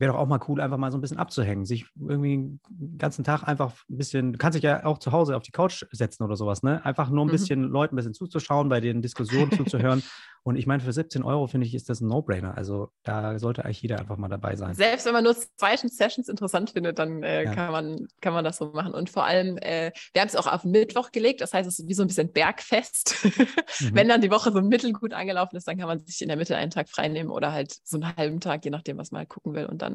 wäre 0.00 0.12
doch 0.12 0.18
auch 0.18 0.26
mal 0.26 0.40
cool, 0.48 0.60
einfach 0.60 0.78
mal 0.78 0.90
so 0.90 0.98
ein 0.98 1.02
bisschen 1.02 1.18
abzuhängen, 1.18 1.66
sich 1.66 1.86
irgendwie 2.00 2.58
den 2.70 2.98
ganzen 2.98 3.22
Tag 3.22 3.42
einfach 3.46 3.74
ein 3.88 3.98
bisschen, 3.98 4.32
du 4.32 4.38
kannst 4.38 4.56
dich 4.56 4.64
ja 4.64 4.84
auch 4.86 4.98
zu 4.98 5.12
Hause 5.12 5.36
auf 5.36 5.42
die 5.42 5.52
Couch 5.52 5.84
setzen 5.92 6.24
oder 6.24 6.36
sowas, 6.36 6.62
ne? 6.62 6.84
Einfach 6.84 7.10
nur 7.10 7.24
ein 7.24 7.28
mhm. 7.28 7.32
bisschen. 7.32 7.62
Leuten 7.64 7.94
ein 7.94 7.96
bisschen 7.96 8.14
zuzuschauen, 8.14 8.68
bei 8.68 8.80
den 8.80 9.02
Diskussionen 9.02 9.52
zuzuhören. 9.56 10.02
Und 10.42 10.56
ich 10.56 10.66
meine, 10.66 10.82
für 10.82 10.92
17 10.92 11.22
Euro 11.22 11.46
finde 11.46 11.66
ich, 11.66 11.74
ist 11.74 11.90
das 11.90 12.00
ein 12.00 12.08
No-Brainer. 12.08 12.56
Also 12.56 12.90
da 13.02 13.38
sollte 13.38 13.64
eigentlich 13.64 13.82
jeder 13.82 13.98
einfach 13.98 14.16
mal 14.16 14.28
dabei 14.28 14.56
sein. 14.56 14.74
Selbst 14.74 15.04
wenn 15.04 15.12
man 15.12 15.24
nur 15.24 15.36
zwei 15.36 15.76
Sessions 15.76 16.28
interessant 16.28 16.70
findet, 16.70 16.98
dann 16.98 17.22
äh, 17.22 17.44
ja. 17.44 17.54
kann, 17.54 17.72
man, 17.72 18.08
kann 18.22 18.32
man 18.32 18.42
das 18.42 18.56
so 18.56 18.70
machen. 18.72 18.94
Und 18.94 19.10
vor 19.10 19.24
allem, 19.24 19.58
äh, 19.58 19.92
wir 20.14 20.22
haben 20.22 20.28
es 20.28 20.36
auch 20.36 20.46
auf 20.46 20.64
Mittwoch 20.64 21.12
gelegt. 21.12 21.42
Das 21.42 21.52
heißt, 21.52 21.68
es 21.68 21.78
ist 21.78 21.88
wie 21.88 21.94
so 21.94 22.02
ein 22.02 22.08
bisschen 22.08 22.32
Bergfest. 22.32 23.16
mhm. 23.24 23.90
Wenn 23.92 24.08
dann 24.08 24.22
die 24.22 24.30
Woche 24.30 24.50
so 24.50 24.62
mittelgut 24.62 25.12
angelaufen 25.12 25.56
ist, 25.56 25.68
dann 25.68 25.76
kann 25.76 25.88
man 25.88 26.00
sich 26.00 26.22
in 26.22 26.28
der 26.28 26.38
Mitte 26.38 26.56
einen 26.56 26.70
Tag 26.70 26.88
freinehmen 26.88 27.30
oder 27.30 27.52
halt 27.52 27.76
so 27.84 27.98
einen 27.98 28.16
halben 28.16 28.40
Tag, 28.40 28.64
je 28.64 28.70
nachdem, 28.70 28.96
was 28.96 29.10
man 29.10 29.20
halt 29.20 29.28
gucken 29.28 29.52
will 29.52 29.66
und 29.66 29.82
dann 29.82 29.89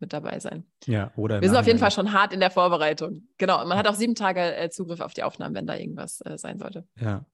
mit 0.00 0.12
dabei 0.12 0.38
sein. 0.40 0.64
Ja, 0.86 1.12
oder. 1.16 1.40
Wir 1.40 1.48
sind 1.48 1.58
auf 1.58 1.66
jeden 1.66 1.78
Fall 1.78 1.90
schon 1.90 2.12
hart 2.12 2.32
in 2.32 2.40
der 2.40 2.50
Vorbereitung. 2.50 3.28
Genau. 3.38 3.64
Man 3.66 3.78
hat 3.78 3.88
auch 3.88 3.94
sieben 3.94 4.14
Tage 4.14 4.54
äh, 4.56 4.70
Zugriff 4.70 5.00
auf 5.00 5.14
die 5.14 5.22
Aufnahmen, 5.22 5.54
wenn 5.54 5.66
da 5.66 5.76
irgendwas 5.76 6.20
äh, 6.22 6.36
sein 6.36 6.58
sollte. 6.58 6.86
Ja, 7.00 7.24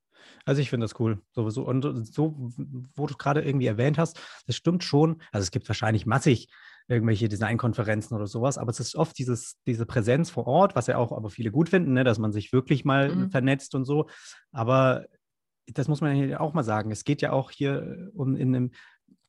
also 0.45 0.61
ich 0.61 0.71
finde 0.71 0.85
das 0.85 0.99
cool, 1.01 1.21
sowieso. 1.33 1.67
Und 1.67 1.83
so, 2.07 2.51
wo 2.97 3.07
du 3.07 3.15
gerade 3.17 3.43
irgendwie 3.43 3.67
erwähnt 3.67 3.99
hast, 3.99 4.21
das 4.47 4.57
stimmt 4.57 4.85
schon. 4.85 5.23
Also 5.33 5.45
es 5.45 5.51
gibt 5.51 5.69
wahrscheinlich 5.69 6.07
massig 6.07 6.49
irgendwelche 6.89 7.29
Designkonferenzen 7.29 8.17
oder 8.17 8.27
sowas, 8.27 8.59
aber 8.59 8.71
es 8.71 8.81
ist 8.81 8.97
oft 8.97 9.17
dieses, 9.17 9.59
diese 9.65 9.87
Präsenz 9.87 10.29
vor 10.29 10.47
Ort, 10.49 10.75
was 10.75 10.89
ja 10.89 10.97
auch 10.97 11.13
aber 11.13 11.31
viele 11.31 11.53
gut 11.53 11.69
finden, 11.69 11.93
ne, 11.93 12.03
dass 12.03 12.19
man 12.19 12.33
sich 12.33 12.53
wirklich 12.53 12.85
mal 12.85 13.15
mhm. 13.15 13.31
vernetzt 13.31 13.77
und 13.77 13.85
so. 13.85 14.09
Aber 14.51 15.07
das 15.69 15.87
muss 15.87 16.01
man 16.01 16.17
ja 16.17 16.41
auch 16.41 16.53
mal 16.53 16.65
sagen. 16.65 16.91
Es 16.91 17.05
geht 17.05 17.23
ja 17.23 17.31
auch 17.31 17.53
hier 17.53 18.11
um 18.15 18.35
in 18.35 18.55
einem 18.55 18.71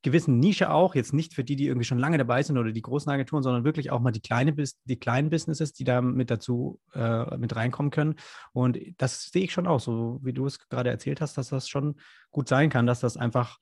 gewissen 0.01 0.39
Nische 0.39 0.71
auch, 0.71 0.95
jetzt 0.95 1.13
nicht 1.13 1.33
für 1.33 1.43
die, 1.43 1.55
die 1.55 1.67
irgendwie 1.67 1.85
schon 1.85 1.99
lange 1.99 2.17
dabei 2.17 2.41
sind 2.41 2.57
oder 2.57 2.71
die 2.71 2.81
großen 2.81 3.11
Agenturen, 3.11 3.43
sondern 3.43 3.63
wirklich 3.63 3.91
auch 3.91 3.99
mal 3.99 4.11
die, 4.11 4.21
kleine, 4.21 4.53
die 4.53 4.99
kleinen 4.99 5.29
Businesses, 5.29 5.73
die 5.73 5.83
da 5.83 6.01
mit 6.01 6.31
dazu 6.31 6.79
äh, 6.93 7.37
mit 7.37 7.55
reinkommen 7.55 7.91
können. 7.91 8.15
Und 8.53 8.79
das 8.97 9.25
sehe 9.25 9.43
ich 9.43 9.53
schon 9.53 9.67
auch, 9.67 9.79
so 9.79 10.19
wie 10.23 10.33
du 10.33 10.45
es 10.45 10.59
gerade 10.59 10.89
erzählt 10.89 11.21
hast, 11.21 11.37
dass 11.37 11.49
das 11.49 11.69
schon 11.69 11.95
gut 12.31 12.47
sein 12.47 12.69
kann, 12.69 12.87
dass 12.87 12.99
das 12.99 13.15
einfach, 13.15 13.59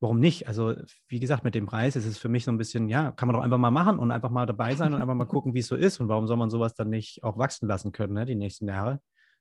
warum 0.00 0.20
nicht? 0.20 0.46
Also, 0.46 0.74
wie 1.08 1.20
gesagt, 1.20 1.44
mit 1.44 1.54
dem 1.54 1.66
Preis 1.66 1.96
ist 1.96 2.06
es 2.06 2.18
für 2.18 2.28
mich 2.28 2.44
so 2.44 2.50
ein 2.50 2.58
bisschen, 2.58 2.88
ja, 2.88 3.10
kann 3.12 3.26
man 3.26 3.36
doch 3.36 3.42
einfach 3.42 3.58
mal 3.58 3.70
machen 3.70 3.98
und 3.98 4.10
einfach 4.10 4.30
mal 4.30 4.46
dabei 4.46 4.74
sein 4.74 4.92
und 4.92 5.00
einfach 5.00 5.14
mal 5.14 5.24
gucken, 5.26 5.54
wie 5.54 5.60
es 5.60 5.68
so 5.68 5.76
ist 5.76 6.00
und 6.00 6.08
warum 6.08 6.26
soll 6.26 6.36
man 6.36 6.50
sowas 6.50 6.74
dann 6.74 6.90
nicht 6.90 7.24
auch 7.24 7.38
wachsen 7.38 7.66
lassen 7.66 7.92
können, 7.92 8.12
ne, 8.12 8.26
die 8.26 8.36
nächsten 8.36 8.68
Jahre. 8.68 9.00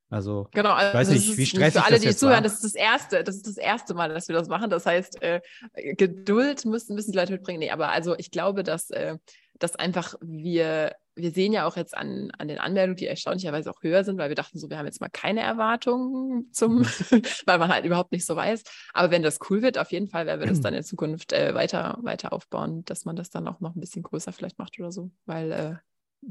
Also, 0.10 0.48
genau, 0.54 0.72
also 0.72 0.88
ich 0.88 0.94
weiß 0.94 1.10
nicht, 1.10 1.38
wie 1.38 1.46
stressig 1.46 1.82
Für 1.82 1.86
alle, 1.86 2.00
die 2.00 2.16
zuhören, 2.16 2.36
war. 2.36 2.42
das 2.42 2.54
ist 2.54 2.64
das 2.64 2.76
erste, 2.76 3.24
das 3.24 3.36
ist 3.36 3.48
das 3.48 3.58
erste 3.58 3.94
Mal, 3.94 4.10
dass 4.10 4.30
wir 4.30 4.36
das 4.36 4.48
machen. 4.48 4.70
Das 4.70 4.86
heißt, 4.86 5.22
äh, 5.22 5.42
Geduld 5.76 6.66
müssen, 6.66 6.96
müssen 6.96 7.12
die 7.12 7.18
Leute 7.18 7.34
mitbringen. 7.34 7.60
Nee, 7.60 7.72
aber 7.72 7.90
also 7.90 8.16
ich 8.18 8.32
glaube, 8.32 8.64
dass, 8.64 8.90
äh, 8.92 9.18
dass 9.60 9.76
einfach 9.76 10.16
wir, 10.22 10.96
wir 11.16 11.32
sehen 11.32 11.52
ja 11.52 11.68
auch 11.68 11.76
jetzt 11.76 11.98
an, 11.98 12.32
an 12.38 12.48
den 12.48 12.58
Anmeldungen, 12.58 12.96
die 12.96 13.08
erstaunlicherweise 13.08 13.70
auch 13.70 13.82
höher 13.84 14.06
sind, 14.06 14.18
weil 14.18 14.30
wir 14.30 14.36
dachten 14.36 14.60
so, 14.60 14.70
wir 14.70 14.78
haben 14.78 14.86
jetzt 14.86 15.02
mal 15.02 15.10
keine 15.10 15.42
Erwartungen 15.42 16.54
zum, 16.54 16.80
mhm. 16.80 16.86
weil 17.46 17.58
man 17.58 17.74
halt 17.74 17.84
überhaupt 17.84 18.14
nicht 18.14 18.26
so 18.26 18.36
weiß. 18.36 18.64
Aber 18.94 19.12
wenn 19.12 19.24
das 19.24 19.40
cool 19.50 19.62
wird, 19.62 19.78
auf 19.78 19.92
jeden 19.92 20.08
Fall 20.08 20.26
werden 20.26 20.40
wir 20.40 20.48
das 20.48 20.62
dann 20.62 20.74
in 20.74 20.84
Zukunft 20.84 21.34
äh, 21.34 21.54
weiter, 21.54 21.98
weiter 22.02 22.32
aufbauen, 22.32 22.86
dass 22.86 23.04
man 23.04 23.18
das 23.18 23.30
dann 23.30 23.46
auch 23.48 23.60
noch 23.60 23.76
ein 23.76 23.82
bisschen 23.82 24.04
größer 24.04 24.32
vielleicht 24.32 24.58
macht 24.58 24.80
oder 24.80 24.94
so. 24.94 25.12
Weil 25.26 25.52
äh, 25.52 25.76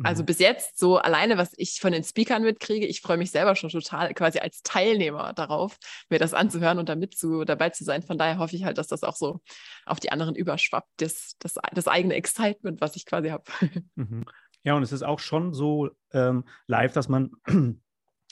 also 0.03 0.23
mhm. 0.23 0.27
bis 0.27 0.39
jetzt, 0.39 0.79
so 0.79 0.99
alleine, 0.99 1.39
was 1.39 1.53
ich 1.57 1.81
von 1.81 1.93
den 1.93 2.05
Speakern 2.05 2.43
mitkriege, 2.43 2.87
ich 2.87 3.01
freue 3.01 3.17
mich 3.17 3.31
selber 3.31 3.57
schon 3.57 3.71
total 3.71 4.13
quasi 4.15 4.39
als 4.39 4.63
Teilnehmer 4.63 5.33
darauf, 5.33 5.79
mir 6.11 6.19
das 6.19 6.35
anzuhören 6.35 6.79
und 6.79 6.89
damit 6.89 7.17
zu, 7.17 7.45
dabei 7.45 7.71
zu 7.71 7.85
sein. 7.85 8.03
Von 8.03 8.19
daher 8.19 8.39
hoffe 8.39 8.57
ich 8.57 8.65
halt, 8.65 8.79
dass 8.79 8.89
das 8.89 9.03
auch 9.03 9.17
so 9.17 9.41
auf 9.85 10.01
die 10.01 10.13
anderen 10.13 10.35
überschwappt, 10.35 10.89
das, 10.99 11.37
das, 11.39 11.55
das 11.73 11.89
eigene 11.89 12.15
Excitement, 12.15 12.81
was 12.81 12.97
ich 12.97 13.07
quasi 13.07 13.29
habe. 13.29 13.45
Mhm. 13.95 14.25
Ja, 14.63 14.75
und 14.75 14.83
es 14.83 14.91
ist 14.91 15.05
auch 15.05 15.21
schon 15.21 15.55
so 15.55 15.91
ähm, 16.13 16.45
live, 16.67 16.93
dass 16.93 17.09
man 17.09 17.31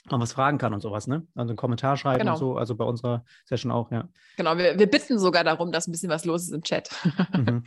man 0.09 0.21
was 0.21 0.33
fragen 0.33 0.57
kann 0.57 0.73
und 0.73 0.81
sowas, 0.81 1.07
ne? 1.07 1.25
Also 1.35 1.51
einen 1.51 1.57
Kommentar 1.57 1.97
schreiben 1.97 2.19
genau. 2.19 2.33
und 2.33 2.37
so, 2.37 2.57
also 2.57 2.75
bei 2.75 2.85
unserer 2.85 3.25
Session 3.45 3.71
auch, 3.71 3.91
ja. 3.91 4.07
Genau, 4.37 4.57
wir, 4.57 4.77
wir 4.77 4.89
bitten 4.89 5.17
sogar 5.17 5.43
darum, 5.43 5.71
dass 5.71 5.87
ein 5.87 5.91
bisschen 5.91 6.09
was 6.09 6.25
los 6.25 6.43
ist 6.43 6.51
im 6.51 6.63
Chat. 6.63 6.89
mhm. 7.33 7.63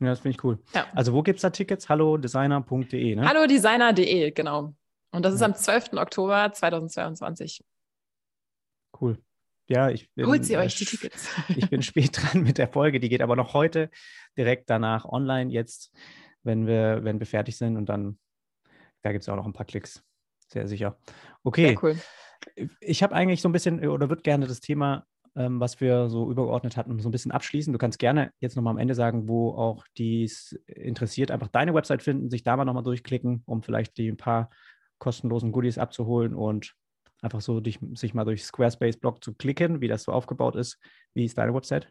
Ja, 0.00 0.08
das 0.08 0.20
finde 0.20 0.36
ich 0.36 0.44
cool. 0.44 0.58
Ja. 0.74 0.86
Also 0.94 1.12
wo 1.12 1.22
gibt 1.22 1.36
es 1.36 1.42
da 1.42 1.50
Tickets? 1.50 1.88
Hallodesigner.de, 1.88 3.16
ne? 3.16 3.28
Hallodesigner.de, 3.28 4.32
genau. 4.32 4.74
Und 5.12 5.24
das 5.24 5.34
ist 5.34 5.40
ja. 5.40 5.46
am 5.46 5.54
12. 5.54 5.92
Oktober 5.94 6.52
2022. 6.52 7.64
Cool. 9.00 9.18
Ja, 9.68 9.90
ich 9.90 10.10
bin, 10.14 10.26
Holt 10.26 10.44
sie 10.44 10.56
euch 10.56 10.74
die 10.76 10.84
Tickets. 10.84 11.28
ich 11.48 11.70
bin 11.70 11.82
spät 11.82 12.18
dran 12.20 12.42
mit 12.42 12.58
der 12.58 12.68
Folge, 12.68 13.00
die 13.00 13.08
geht 13.08 13.22
aber 13.22 13.36
noch 13.36 13.54
heute 13.54 13.90
direkt 14.36 14.68
danach 14.68 15.04
online 15.04 15.52
jetzt, 15.52 15.92
wenn 16.42 16.66
wir, 16.66 17.04
wenn 17.04 17.20
wir 17.20 17.26
fertig 17.26 17.56
sind 17.56 17.76
und 17.76 17.86
dann, 17.86 18.18
da 19.02 19.12
gibt 19.12 19.22
es 19.22 19.28
auch 19.28 19.36
noch 19.36 19.46
ein 19.46 19.52
paar 19.52 19.66
Klicks. 19.66 20.02
Sehr 20.52 20.68
sicher. 20.68 20.98
Okay. 21.42 21.68
Sehr 21.68 21.82
cool. 21.82 21.96
Ich 22.80 23.02
habe 23.02 23.14
eigentlich 23.14 23.40
so 23.40 23.48
ein 23.48 23.52
bisschen 23.52 23.86
oder 23.86 24.08
würde 24.08 24.22
gerne 24.22 24.46
das 24.46 24.60
Thema 24.60 25.06
ähm, 25.34 25.60
was 25.60 25.80
wir 25.80 26.08
so 26.10 26.30
übergeordnet 26.30 26.76
hatten, 26.76 26.98
so 26.98 27.08
ein 27.08 27.12
bisschen 27.12 27.32
abschließen. 27.32 27.72
Du 27.72 27.78
kannst 27.78 27.98
gerne 27.98 28.32
jetzt 28.40 28.56
nochmal 28.56 28.72
am 28.72 28.78
Ende 28.78 28.94
sagen, 28.94 29.28
wo 29.28 29.50
auch 29.52 29.86
dies 29.96 30.58
interessiert, 30.66 31.30
einfach 31.30 31.48
deine 31.48 31.74
Website 31.74 32.02
finden, 32.02 32.30
sich 32.30 32.42
da 32.42 32.56
mal 32.56 32.64
nochmal 32.64 32.82
durchklicken, 32.82 33.42
um 33.46 33.62
vielleicht 33.62 33.96
die 33.96 34.10
ein 34.10 34.16
paar 34.16 34.50
kostenlosen 34.98 35.52
Goodies 35.52 35.78
abzuholen 35.78 36.34
und 36.34 36.74
einfach 37.22 37.40
so 37.40 37.60
dich, 37.60 37.78
sich 37.94 38.14
mal 38.14 38.24
durch 38.24 38.44
Squarespace-Blog 38.44 39.24
zu 39.24 39.34
klicken, 39.34 39.80
wie 39.80 39.88
das 39.88 40.02
so 40.02 40.12
aufgebaut 40.12 40.56
ist. 40.56 40.78
Wie 41.14 41.24
ist 41.24 41.38
deine 41.38 41.54
Website? 41.54 41.88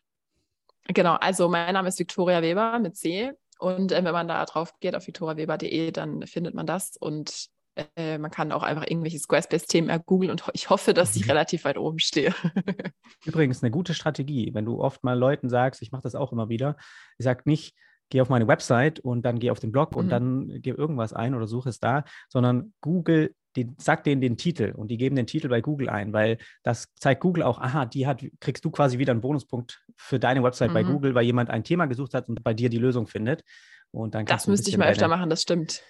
Genau, 0.88 1.16
also 1.16 1.50
mein 1.50 1.74
Name 1.74 1.90
ist 1.90 2.00
Victoria 2.00 2.42
Weber 2.42 2.80
mit 2.80 2.96
C. 2.96 3.32
Und 3.60 3.92
äh, 3.92 4.04
wenn 4.04 4.14
man 4.14 4.28
da 4.28 4.46
drauf 4.46 4.80
geht 4.80 4.96
auf 4.96 5.08
victoriaweber.de, 5.08 5.92
dann 5.92 6.26
findet 6.28 6.54
man 6.54 6.66
das. 6.66 6.98
Und 6.98 7.50
äh, 7.96 8.18
man 8.18 8.32
kann 8.32 8.52
auch 8.52 8.64
einfach 8.64 8.86
irgendwelche 8.88 9.20
Squarespace-Themen 9.20 10.02
googeln 10.06 10.32
und 10.32 10.44
ich 10.54 10.70
hoffe, 10.70 10.94
dass 10.94 11.16
ich 11.16 11.24
mhm. 11.24 11.32
relativ 11.32 11.64
weit 11.64 11.78
oben 11.78 12.00
stehe. 12.00 12.34
Übrigens 13.26 13.64
eine 13.64 13.72
gute 13.72 13.94
Strategie, 13.94 14.54
wenn 14.54 14.66
du 14.66 14.82
oft 14.82 15.04
mal 15.04 15.18
Leuten 15.18 15.50
sagst, 15.50 15.82
ich 15.82 15.92
mache 15.92 16.04
das 16.04 16.16
auch 16.16 16.32
immer 16.32 16.50
wieder, 16.50 16.76
ich 17.18 17.24
sage 17.24 17.44
nicht, 17.46 17.76
geh 18.10 18.20
auf 18.20 18.30
meine 18.30 18.48
Website 18.48 19.00
und 19.00 19.24
dann 19.24 19.40
geh 19.40 19.52
auf 19.52 19.60
den 19.60 19.72
Blog 19.72 19.92
mhm. 19.92 19.98
und 19.98 20.10
dann 20.10 20.62
gib 20.62 20.78
irgendwas 20.78 21.14
ein 21.14 21.34
oder 21.34 21.48
suche 21.48 21.70
es 21.70 21.80
da, 21.80 22.04
sondern 22.28 22.74
Google, 22.82 23.34
die, 23.56 23.70
sag 23.78 24.04
denen 24.04 24.20
den 24.20 24.36
Titel 24.36 24.74
und 24.76 24.90
die 24.90 24.98
geben 24.98 25.16
den 25.16 25.28
Titel 25.28 25.48
bei 25.48 25.62
Google 25.62 25.90
ein, 25.90 26.12
weil 26.12 26.38
das 26.64 26.88
zeigt 26.96 27.22
Google 27.22 27.44
auch, 27.44 27.60
aha, 27.60 27.86
die 27.86 28.06
hat, 28.06 28.24
kriegst 28.42 28.66
du 28.66 28.72
quasi 28.72 28.98
wieder 28.98 29.12
einen 29.12 29.22
Bonuspunkt 29.22 29.82
für 29.96 30.20
deine 30.20 30.44
Website 30.44 30.72
mhm. 30.72 30.74
bei 30.74 30.84
Google, 30.84 31.16
weil 31.16 31.24
jemand 31.24 31.50
ein 31.50 31.64
Thema 31.64 31.86
gesucht 31.86 32.14
hat 32.14 32.28
und 32.28 32.44
bei 32.44 32.54
dir 32.54 32.70
die 32.70 32.80
Lösung 32.80 33.08
findet. 33.08 33.44
Und 33.92 34.16
dann 34.16 34.26
das 34.26 34.48
müsste 34.48 34.70
ich 34.70 34.78
mal 34.78 34.90
öfter 34.90 35.08
machen, 35.08 35.30
das 35.30 35.42
stimmt 35.42 35.82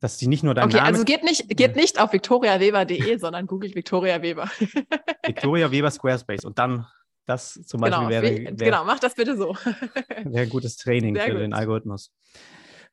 dass 0.00 0.16
die 0.16 0.26
nicht 0.26 0.42
nur 0.42 0.54
dein 0.54 0.64
okay, 0.64 0.76
Name... 0.76 0.88
Okay, 0.88 0.92
also 0.94 1.04
geht 1.04 1.22
nicht, 1.22 1.56
geht 1.56 1.76
nicht 1.76 2.00
auf 2.00 2.12
victoriaweber.de, 2.12 3.18
sondern 3.18 3.46
googelt 3.46 3.74
Victoria 3.74 4.20
Weber. 4.22 4.50
Victoria 5.24 5.70
Weber 5.70 5.90
Squarespace 5.90 6.44
und 6.44 6.58
dann 6.58 6.86
das 7.26 7.54
zum 7.64 7.80
Beispiel 7.80 7.98
genau, 7.98 8.10
wäre, 8.10 8.24
wäre... 8.24 8.54
Genau, 8.54 8.84
mach 8.84 8.98
das 8.98 9.14
bitte 9.14 9.36
so. 9.36 9.54
Wäre 10.24 10.48
gutes 10.48 10.76
Training 10.76 11.14
sehr 11.14 11.26
für 11.26 11.32
gut. 11.32 11.40
den 11.42 11.52
Algorithmus. 11.52 12.12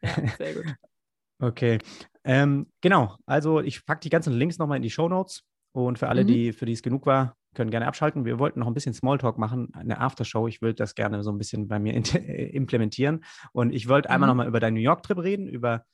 Ja, 0.02 0.16
sehr 0.38 0.54
gut. 0.54 0.66
Okay, 1.40 1.78
ähm, 2.24 2.66
genau. 2.82 3.16
Also 3.28 3.62
ich 3.62 3.86
packe 3.86 4.00
die 4.00 4.10
ganzen 4.10 4.34
Links 4.34 4.58
nochmal 4.58 4.78
in 4.78 4.82
die 4.82 4.90
Show 4.90 5.08
Notes 5.08 5.44
und 5.72 6.00
für 6.00 6.08
alle, 6.08 6.24
mhm. 6.24 6.28
die, 6.28 6.52
für 6.52 6.66
die 6.66 6.72
es 6.72 6.82
genug 6.82 7.06
war, 7.06 7.36
können 7.54 7.70
gerne 7.70 7.86
abschalten. 7.86 8.26
Wir 8.26 8.40
wollten 8.40 8.60
noch 8.60 8.66
ein 8.66 8.74
bisschen 8.74 8.96
Smalltalk 8.96 9.38
machen, 9.38 9.70
eine 9.76 10.00
Aftershow. 10.00 10.48
Ich 10.48 10.64
würde 10.64 10.74
das 10.74 10.96
gerne 10.96 11.22
so 11.22 11.32
ein 11.32 11.38
bisschen 11.38 11.68
bei 11.68 11.78
mir 11.78 11.94
implementieren. 11.94 13.24
Und 13.52 13.72
ich 13.72 13.88
wollte 13.88 14.10
mhm. 14.10 14.16
einmal 14.16 14.30
nochmal 14.30 14.48
über 14.48 14.60
deinen 14.60 14.74
New 14.74 14.80
York-Trip 14.80 15.20
reden, 15.20 15.48
über 15.48 15.86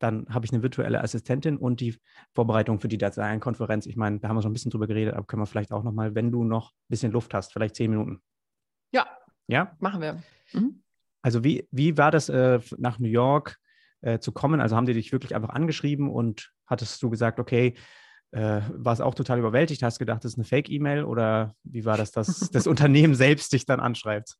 dann 0.00 0.26
habe 0.30 0.46
ich 0.46 0.52
eine 0.52 0.62
virtuelle 0.62 1.02
Assistentin 1.02 1.56
und 1.56 1.80
die 1.80 1.96
Vorbereitung 2.34 2.80
für 2.80 2.88
die 2.88 2.98
Designkonferenz. 2.98 3.86
Ich 3.86 3.96
meine, 3.96 4.18
da 4.18 4.28
haben 4.28 4.36
wir 4.36 4.42
schon 4.42 4.50
ein 4.50 4.54
bisschen 4.54 4.70
drüber 4.70 4.86
geredet, 4.86 5.14
aber 5.14 5.26
können 5.26 5.42
wir 5.42 5.46
vielleicht 5.46 5.72
auch 5.72 5.84
nochmal, 5.84 6.14
wenn 6.14 6.32
du 6.32 6.42
noch 6.42 6.72
ein 6.72 6.88
bisschen 6.88 7.12
Luft 7.12 7.34
hast, 7.34 7.52
vielleicht 7.52 7.76
zehn 7.76 7.90
Minuten. 7.90 8.20
Ja. 8.92 9.06
Ja? 9.46 9.76
Machen 9.78 10.00
wir. 10.00 10.22
Mhm. 10.52 10.82
Also 11.22 11.44
wie, 11.44 11.68
wie 11.70 11.98
war 11.98 12.10
das 12.10 12.30
äh, 12.30 12.60
nach 12.78 12.98
New 12.98 13.08
York 13.08 13.58
äh, 14.00 14.18
zu 14.18 14.32
kommen? 14.32 14.60
Also 14.60 14.74
haben 14.74 14.86
die 14.86 14.94
dich 14.94 15.12
wirklich 15.12 15.34
einfach 15.34 15.50
angeschrieben 15.50 16.10
und 16.10 16.50
hattest 16.66 17.02
du 17.02 17.10
gesagt, 17.10 17.38
okay, 17.38 17.74
äh, 18.32 18.62
war 18.70 18.92
es 18.94 19.00
auch 19.00 19.14
total 19.14 19.38
überwältigt? 19.38 19.82
Hast 19.82 19.98
du 19.98 20.04
gedacht, 20.04 20.24
das 20.24 20.32
ist 20.32 20.38
eine 20.38 20.44
Fake-E-Mail 20.44 21.04
oder 21.04 21.54
wie 21.62 21.84
war 21.84 21.98
das, 21.98 22.10
dass 22.12 22.50
das 22.50 22.66
Unternehmen 22.66 23.14
selbst 23.14 23.52
dich 23.52 23.66
dann 23.66 23.80
anschreibt? 23.80 24.36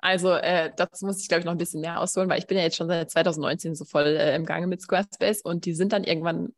Also 0.00 0.32
äh, 0.32 0.70
das 0.76 1.02
muss 1.02 1.20
ich, 1.20 1.28
glaube 1.28 1.40
ich, 1.40 1.44
noch 1.44 1.52
ein 1.52 1.58
bisschen 1.58 1.80
mehr 1.80 2.00
ausholen, 2.00 2.28
weil 2.28 2.38
ich 2.38 2.46
bin 2.46 2.56
ja 2.56 2.62
jetzt 2.62 2.76
schon 2.76 2.88
seit 2.88 3.10
2019 3.10 3.74
so 3.74 3.84
voll 3.84 4.06
äh, 4.06 4.34
im 4.36 4.44
Gange 4.44 4.66
mit 4.66 4.80
Squarespace 4.80 5.42
und 5.42 5.64
die 5.64 5.74
sind 5.74 5.92
dann 5.92 6.04
irgendwann 6.04 6.54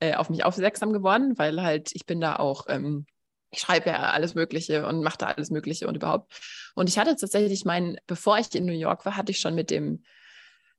äh, 0.00 0.14
auf 0.14 0.28
mich 0.28 0.44
aufmerksam 0.44 0.92
geworden, 0.92 1.38
weil 1.38 1.62
halt 1.62 1.90
ich 1.94 2.04
bin 2.04 2.20
da 2.20 2.36
auch, 2.36 2.66
ähm, 2.68 3.06
ich 3.50 3.60
schreibe 3.60 3.90
ja 3.90 4.10
alles 4.10 4.34
Mögliche 4.34 4.86
und 4.86 5.02
mache 5.02 5.18
da 5.18 5.26
alles 5.26 5.50
Mögliche 5.50 5.86
und 5.86 5.94
überhaupt. 5.94 6.32
Und 6.74 6.88
ich 6.88 6.98
hatte 6.98 7.14
tatsächlich 7.14 7.64
meinen, 7.64 7.96
bevor 8.06 8.38
ich 8.38 8.52
in 8.54 8.66
New 8.66 8.72
York 8.72 9.04
war, 9.04 9.16
hatte 9.16 9.30
ich 9.30 9.38
schon 9.38 9.54
mit 9.54 9.70
dem 9.70 10.02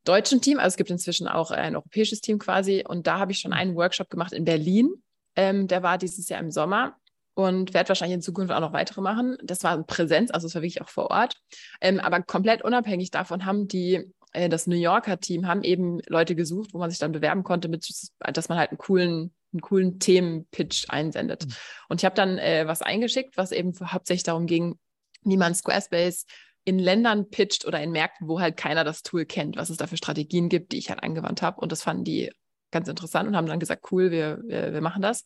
deutschen 0.03 0.41
Team, 0.41 0.57
also 0.57 0.70
es 0.70 0.78
gibt 0.78 0.89
inzwischen 0.89 1.28
auch 1.28 1.51
ein 1.51 1.76
europäisches 1.76 2.22
Team 2.22 2.39
quasi, 2.39 2.84
und 2.88 3.07
da 3.07 3.20
habe 3.20 3.32
ich 3.32 3.39
schon 3.39 3.53
einen 3.53 3.76
Workshop 3.76 4.09
gemacht 4.09 4.34
in 4.34 4.45
Berlin. 4.45 4.91
Ähm, 5.36 5.68
der 5.68 5.84
war 5.84 5.97
dieses 5.97 6.28
Jahr 6.28 6.41
im 6.41 6.51
Sommer 6.51 6.97
und 7.34 7.74
werde 7.74 7.90
wahrscheinlich 7.90 8.16
in 8.16 8.22
Zukunft 8.22 8.54
auch 8.54 8.60
noch 8.60 8.74
weitere 8.74 9.02
machen. 9.02 9.38
Das 9.44 9.64
war 9.64 9.82
Präsenz, 9.84 10.32
also 10.32 10.48
es 10.48 10.56
war 10.56 10.62
wirklich 10.62 10.82
auch 10.82 10.90
vor 10.90 11.12
Ort. 11.12 11.36
Ähm, 11.80 12.00
aber 12.00 12.22
komplett 12.22 12.64
unabhängig 12.64 13.12
davon 13.12 13.46
haben 13.46 13.68
die 13.68 14.12
äh, 14.34 14.50
das 14.50 14.68
New 14.68 14.76
Yorker 14.76 15.20
Team 15.20 15.48
haben 15.48 15.64
eben 15.64 16.00
Leute 16.08 16.36
gesucht, 16.36 16.74
wo 16.74 16.80
man 16.80 16.90
sich 16.90 17.00
dann 17.00 17.12
bewerben 17.12 17.44
konnte, 17.44 17.68
mit, 17.68 17.88
dass 18.20 18.50
man 18.50 18.58
halt 18.58 18.72
einen 18.72 18.78
coolen, 18.78 19.34
einen 19.54 19.62
coolen 19.62 20.00
Themenpitch 20.00 20.86
einsendet. 20.90 21.46
Mhm. 21.46 21.54
Und 21.90 22.02
ich 22.02 22.06
habe 22.06 22.16
dann 22.16 22.38
äh, 22.38 22.68
was 22.68 22.82
eingeschickt, 22.82 23.38
was 23.38 23.52
eben 23.52 23.74
hauptsächlich 23.84 24.24
darum 24.24 24.46
ging, 24.46 24.78
wie 25.24 25.38
man 25.38 25.56
Squarespace 25.56 26.26
in 26.64 26.80
Ländern 26.80 27.30
pitcht 27.30 27.66
oder 27.66 27.82
in 27.82 27.92
Märkten, 27.92 28.28
wo 28.28 28.40
halt 28.40 28.56
keiner 28.56 28.84
das 28.84 29.02
Tool 29.02 29.26
kennt, 29.26 29.58
was 29.58 29.70
es 29.70 29.78
da 29.78 29.88
für 29.88 29.98
Strategien 29.98 30.48
gibt, 30.48 30.72
die 30.72 30.78
ich 30.78 30.90
halt 30.90 31.04
angewandt 31.04 31.42
habe. 31.42 31.60
Und 31.60 31.72
das 31.72 31.82
fanden 31.82 32.04
die 32.04 32.32
ganz 32.70 32.88
interessant 32.88 33.28
und 33.28 33.36
haben 33.36 33.48
dann 33.48 33.60
gesagt, 33.60 33.92
cool, 33.92 34.12
wir, 34.12 34.40
wir, 34.46 34.74
wir 34.74 34.82
machen 34.82 35.02
das. 35.02 35.24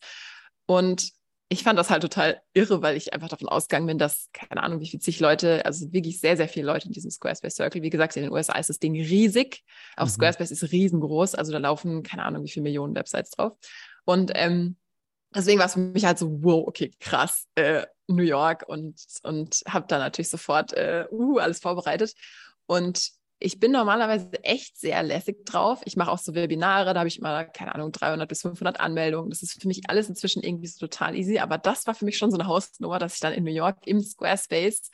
Und 0.66 1.10
ich 1.48 1.62
fand 1.62 1.78
das 1.78 1.90
halt 1.90 2.02
total 2.02 2.42
irre, 2.54 2.82
weil 2.82 2.96
ich 2.96 3.12
einfach 3.12 3.28
davon 3.28 3.48
ausgegangen 3.48 3.86
bin, 3.86 3.98
dass, 3.98 4.30
keine 4.32 4.62
Ahnung, 4.62 4.80
wie 4.80 4.88
viel 4.88 5.00
zig 5.00 5.20
Leute, 5.20 5.64
also 5.64 5.92
wirklich 5.92 6.18
sehr, 6.18 6.36
sehr 6.36 6.48
viele 6.48 6.66
Leute 6.66 6.86
in 6.86 6.92
diesem 6.92 7.10
Squarespace 7.10 7.54
Circle. 7.54 7.82
Wie 7.82 7.90
gesagt, 7.90 8.16
in 8.16 8.24
den 8.24 8.32
USA 8.32 8.58
ist 8.58 8.68
das 8.68 8.80
Ding 8.80 8.94
riesig. 8.94 9.62
Auch 9.96 10.06
mhm. 10.06 10.10
Squarespace 10.10 10.50
ist 10.50 10.72
riesengroß. 10.72 11.36
Also 11.36 11.52
da 11.52 11.58
laufen, 11.58 12.02
keine 12.02 12.24
Ahnung, 12.24 12.42
wie 12.42 12.50
viele 12.50 12.64
Millionen 12.64 12.96
Websites 12.96 13.30
drauf. 13.30 13.52
Und 14.04 14.32
ähm, 14.34 14.76
deswegen 15.34 15.60
war 15.60 15.66
es 15.66 15.74
für 15.74 15.80
mich 15.80 16.04
halt 16.04 16.18
so, 16.18 16.42
wow, 16.42 16.66
okay, 16.66 16.90
krass, 16.98 17.46
äh, 17.54 17.86
New 18.08 18.24
York 18.24 18.64
und, 18.66 19.00
und 19.22 19.62
habe 19.68 19.86
da 19.88 19.98
natürlich 19.98 20.28
sofort 20.28 20.72
äh, 20.72 21.06
uh, 21.12 21.38
alles 21.38 21.60
vorbereitet. 21.60 22.14
Und 22.66 23.12
ich 23.38 23.60
bin 23.60 23.72
normalerweise 23.72 24.30
echt 24.44 24.78
sehr 24.78 25.02
lässig 25.02 25.44
drauf. 25.44 25.80
Ich 25.84 25.96
mache 25.96 26.10
auch 26.10 26.18
so 26.18 26.34
Webinare, 26.34 26.94
da 26.94 27.00
habe 27.00 27.08
ich 27.08 27.18
immer, 27.18 27.44
keine 27.44 27.74
Ahnung, 27.74 27.92
300 27.92 28.28
bis 28.28 28.42
500 28.42 28.80
Anmeldungen. 28.80 29.30
Das 29.30 29.42
ist 29.42 29.60
für 29.60 29.68
mich 29.68 29.82
alles 29.88 30.08
inzwischen 30.08 30.42
irgendwie 30.42 30.66
so 30.68 30.78
total 30.86 31.14
easy. 31.14 31.38
Aber 31.38 31.58
das 31.58 31.86
war 31.86 31.94
für 31.94 32.06
mich 32.06 32.16
schon 32.16 32.30
so 32.30 32.38
eine 32.38 32.48
Hausnummer, 32.48 32.98
dass 32.98 33.14
ich 33.14 33.20
dann 33.20 33.34
in 33.34 33.44
New 33.44 33.52
York 33.52 33.78
im 33.86 34.00
Squarespace 34.00 34.90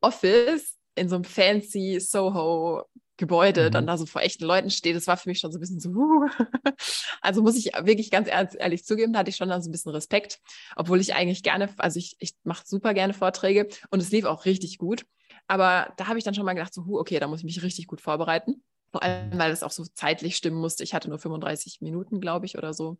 Office 0.00 0.76
in 0.96 1.08
so 1.08 1.16
einem 1.16 1.24
fancy 1.24 2.00
Soho 2.00 2.84
Gebäude 3.16 3.66
mhm. 3.66 3.72
dann 3.72 3.86
da 3.86 3.96
so 3.96 4.06
vor 4.06 4.22
echten 4.22 4.44
Leuten 4.44 4.70
stehe, 4.70 4.94
das 4.94 5.06
war 5.06 5.16
für 5.16 5.28
mich 5.28 5.38
schon 5.38 5.52
so 5.52 5.58
ein 5.58 5.60
bisschen 5.60 5.78
so, 5.78 5.90
uh. 5.90 6.28
also 7.20 7.42
muss 7.42 7.56
ich 7.56 7.66
wirklich 7.82 8.10
ganz 8.10 8.28
ehrlich, 8.28 8.54
ehrlich, 8.58 8.84
zugeben, 8.84 9.12
da 9.12 9.20
hatte 9.20 9.30
ich 9.30 9.36
schon 9.36 9.48
dann 9.48 9.62
so 9.62 9.68
ein 9.68 9.72
bisschen 9.72 9.92
Respekt, 9.92 10.40
obwohl 10.74 11.00
ich 11.00 11.14
eigentlich 11.14 11.42
gerne, 11.42 11.68
also 11.76 11.98
ich, 11.98 12.16
ich 12.18 12.34
mache 12.42 12.64
super 12.66 12.92
gerne 12.92 13.14
Vorträge 13.14 13.68
und 13.90 14.02
es 14.02 14.10
lief 14.10 14.24
auch 14.24 14.46
richtig 14.46 14.78
gut. 14.78 15.06
Aber 15.46 15.92
da 15.96 16.06
habe 16.08 16.18
ich 16.18 16.24
dann 16.24 16.34
schon 16.34 16.44
mal 16.44 16.54
gedacht, 16.54 16.74
so, 16.74 16.82
okay, 16.88 17.18
da 17.18 17.28
muss 17.28 17.40
ich 17.40 17.44
mich 17.44 17.62
richtig 17.62 17.86
gut 17.86 18.00
vorbereiten. 18.00 18.62
Vor 18.90 19.02
allem, 19.02 19.38
weil 19.38 19.50
es 19.50 19.62
auch 19.62 19.70
so 19.70 19.84
zeitlich 19.94 20.36
stimmen 20.36 20.58
musste. 20.60 20.84
Ich 20.84 20.94
hatte 20.94 21.08
nur 21.08 21.18
35 21.18 21.80
Minuten, 21.80 22.20
glaube 22.20 22.46
ich, 22.46 22.56
oder 22.56 22.72
so. 22.72 22.98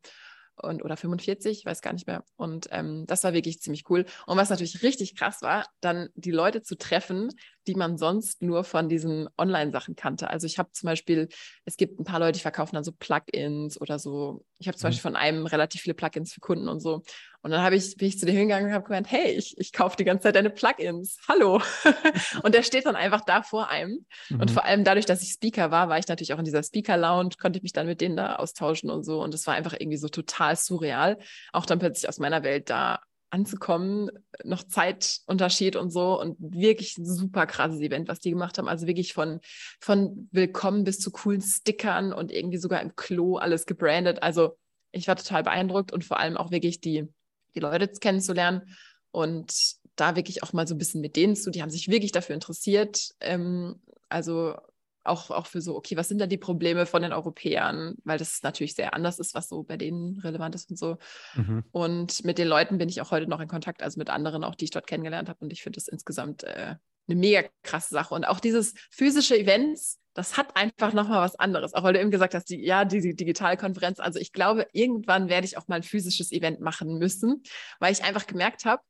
Und, 0.56 0.84
oder 0.84 0.96
45, 0.96 1.64
weiß 1.64 1.80
gar 1.82 1.92
nicht 1.92 2.06
mehr. 2.06 2.24
Und 2.36 2.68
ähm, 2.70 3.06
das 3.06 3.24
war 3.24 3.32
wirklich 3.32 3.60
ziemlich 3.60 3.88
cool. 3.90 4.04
Und 4.26 4.36
was 4.36 4.50
natürlich 4.50 4.82
richtig 4.82 5.16
krass 5.16 5.42
war, 5.42 5.66
dann 5.80 6.10
die 6.14 6.30
Leute 6.30 6.62
zu 6.62 6.76
treffen, 6.76 7.30
die 7.66 7.74
man 7.74 7.96
sonst 7.96 8.42
nur 8.42 8.64
von 8.64 8.88
diesen 8.88 9.28
Online-Sachen 9.38 9.96
kannte. 9.96 10.28
Also 10.30 10.46
ich 10.46 10.58
habe 10.58 10.70
zum 10.72 10.88
Beispiel, 10.88 11.28
es 11.64 11.76
gibt 11.76 11.98
ein 11.98 12.04
paar 12.04 12.20
Leute, 12.20 12.32
die 12.32 12.42
verkaufen 12.42 12.74
dann 12.74 12.84
so 12.84 12.92
Plugins 12.92 13.80
oder 13.80 13.98
so. 13.98 14.44
Ich 14.58 14.68
habe 14.68 14.76
zum 14.76 14.86
mhm. 14.86 14.88
Beispiel 14.88 15.02
von 15.02 15.16
einem 15.16 15.46
relativ 15.46 15.82
viele 15.82 15.94
Plugins 15.94 16.32
für 16.32 16.40
Kunden 16.40 16.68
und 16.68 16.80
so. 16.80 17.02
Und 17.42 17.50
dann 17.50 17.62
habe 17.62 17.76
ich, 17.76 17.96
bin 17.96 18.08
ich 18.08 18.18
zu 18.18 18.24
dem 18.24 18.36
hingegangen 18.36 18.68
und 18.68 18.74
habe 18.74 18.84
gemeint, 18.84 19.10
hey, 19.10 19.32
ich, 19.32 19.54
ich 19.58 19.72
kaufe 19.72 19.96
die 19.96 20.04
ganze 20.04 20.24
Zeit 20.24 20.36
deine 20.36 20.50
Plugins. 20.50 21.18
Hallo. 21.28 21.60
und 22.42 22.54
der 22.54 22.62
steht 22.62 22.86
dann 22.86 22.96
einfach 22.96 23.20
da 23.22 23.42
vor 23.42 23.68
einem. 23.68 24.06
Mhm. 24.30 24.40
Und 24.40 24.50
vor 24.50 24.64
allem 24.64 24.84
dadurch, 24.84 25.06
dass 25.06 25.22
ich 25.22 25.32
Speaker 25.32 25.70
war, 25.70 25.88
war 25.88 25.98
ich 25.98 26.08
natürlich 26.08 26.32
auch 26.32 26.38
in 26.38 26.44
dieser 26.44 26.62
Speaker-Lounge, 26.62 27.36
konnte 27.38 27.58
ich 27.58 27.62
mich 27.62 27.72
dann 27.72 27.86
mit 27.86 28.00
denen 28.00 28.16
da 28.16 28.36
austauschen 28.36 28.90
und 28.90 29.04
so. 29.04 29.22
Und 29.22 29.34
es 29.34 29.46
war 29.46 29.54
einfach 29.54 29.74
irgendwie 29.78 29.98
so 29.98 30.08
total 30.08 30.56
surreal, 30.56 31.18
auch 31.52 31.66
dann 31.66 31.78
plötzlich 31.78 32.08
aus 32.08 32.18
meiner 32.18 32.42
Welt 32.42 32.70
da 32.70 33.00
anzukommen, 33.34 34.10
noch 34.44 34.62
Zeitunterschied 34.62 35.76
und 35.76 35.90
so 35.90 36.20
und 36.20 36.36
wirklich 36.38 36.96
ein 36.96 37.04
super 37.04 37.46
krasses 37.46 37.80
Event, 37.80 38.08
was 38.08 38.20
die 38.20 38.30
gemacht 38.30 38.56
haben. 38.58 38.68
Also 38.68 38.86
wirklich 38.86 39.12
von, 39.12 39.40
von 39.80 40.28
Willkommen 40.32 40.84
bis 40.84 40.98
zu 40.98 41.10
coolen 41.10 41.42
Stickern 41.42 42.12
und 42.12 42.32
irgendwie 42.32 42.58
sogar 42.58 42.80
im 42.80 42.96
Klo 42.96 43.36
alles 43.36 43.66
gebrandet. 43.66 44.22
Also 44.22 44.56
ich 44.92 45.08
war 45.08 45.16
total 45.16 45.42
beeindruckt 45.42 45.92
und 45.92 46.04
vor 46.04 46.18
allem 46.18 46.36
auch 46.36 46.50
wirklich 46.50 46.80
die 46.80 47.08
die 47.54 47.60
Leute 47.60 47.88
kennenzulernen 48.00 48.62
und 49.10 49.76
da 49.96 50.16
wirklich 50.16 50.42
auch 50.42 50.52
mal 50.52 50.66
so 50.66 50.74
ein 50.74 50.78
bisschen 50.78 51.00
mit 51.00 51.16
denen 51.16 51.36
zu, 51.36 51.50
die 51.50 51.62
haben 51.62 51.70
sich 51.70 51.88
wirklich 51.88 52.12
dafür 52.12 52.34
interessiert. 52.34 53.10
Ähm, 53.20 53.80
also 54.08 54.56
auch, 55.04 55.30
auch 55.30 55.46
für 55.46 55.60
so, 55.60 55.76
okay, 55.76 55.96
was 55.96 56.08
sind 56.08 56.18
da 56.18 56.26
die 56.26 56.38
Probleme 56.38 56.86
von 56.86 57.02
den 57.02 57.12
Europäern, 57.12 57.96
weil 58.04 58.18
das 58.18 58.42
natürlich 58.42 58.74
sehr 58.74 58.94
anders 58.94 59.18
ist, 59.18 59.34
was 59.34 59.48
so 59.48 59.62
bei 59.62 59.76
denen 59.76 60.18
relevant 60.20 60.54
ist 60.54 60.70
und 60.70 60.76
so. 60.76 60.96
Mhm. 61.34 61.64
Und 61.72 62.24
mit 62.24 62.38
den 62.38 62.48
Leuten 62.48 62.78
bin 62.78 62.88
ich 62.88 63.00
auch 63.00 63.10
heute 63.10 63.28
noch 63.28 63.40
in 63.40 63.48
Kontakt, 63.48 63.82
also 63.82 63.98
mit 63.98 64.10
anderen 64.10 64.44
auch, 64.44 64.54
die 64.54 64.64
ich 64.64 64.70
dort 64.70 64.86
kennengelernt 64.86 65.28
habe. 65.28 65.38
Und 65.40 65.52
ich 65.52 65.62
finde 65.62 65.76
das 65.76 65.88
insgesamt 65.88 66.44
äh, 66.44 66.76
eine 67.06 67.18
mega 67.18 67.42
krasse 67.62 67.94
Sache. 67.94 68.14
Und 68.14 68.24
auch 68.24 68.40
dieses 68.40 68.74
physische 68.90 69.38
Events, 69.38 70.00
das 70.14 70.36
hat 70.36 70.56
einfach 70.56 70.92
nochmal 70.92 71.20
was 71.20 71.36
anderes. 71.36 71.74
Auch 71.74 71.82
weil 71.82 71.92
du 71.92 72.00
eben 72.00 72.10
gesagt 72.10 72.34
hast, 72.34 72.48
die, 72.48 72.64
ja, 72.64 72.84
die 72.84 73.14
Digitalkonferenz. 73.14 74.00
Also 74.00 74.18
ich 74.18 74.32
glaube, 74.32 74.66
irgendwann 74.72 75.28
werde 75.28 75.46
ich 75.46 75.58
auch 75.58 75.68
mal 75.68 75.76
ein 75.76 75.82
physisches 75.82 76.32
Event 76.32 76.60
machen 76.60 76.98
müssen, 76.98 77.42
weil 77.80 77.92
ich 77.92 78.04
einfach 78.04 78.26
gemerkt 78.26 78.64
habe, 78.64 78.82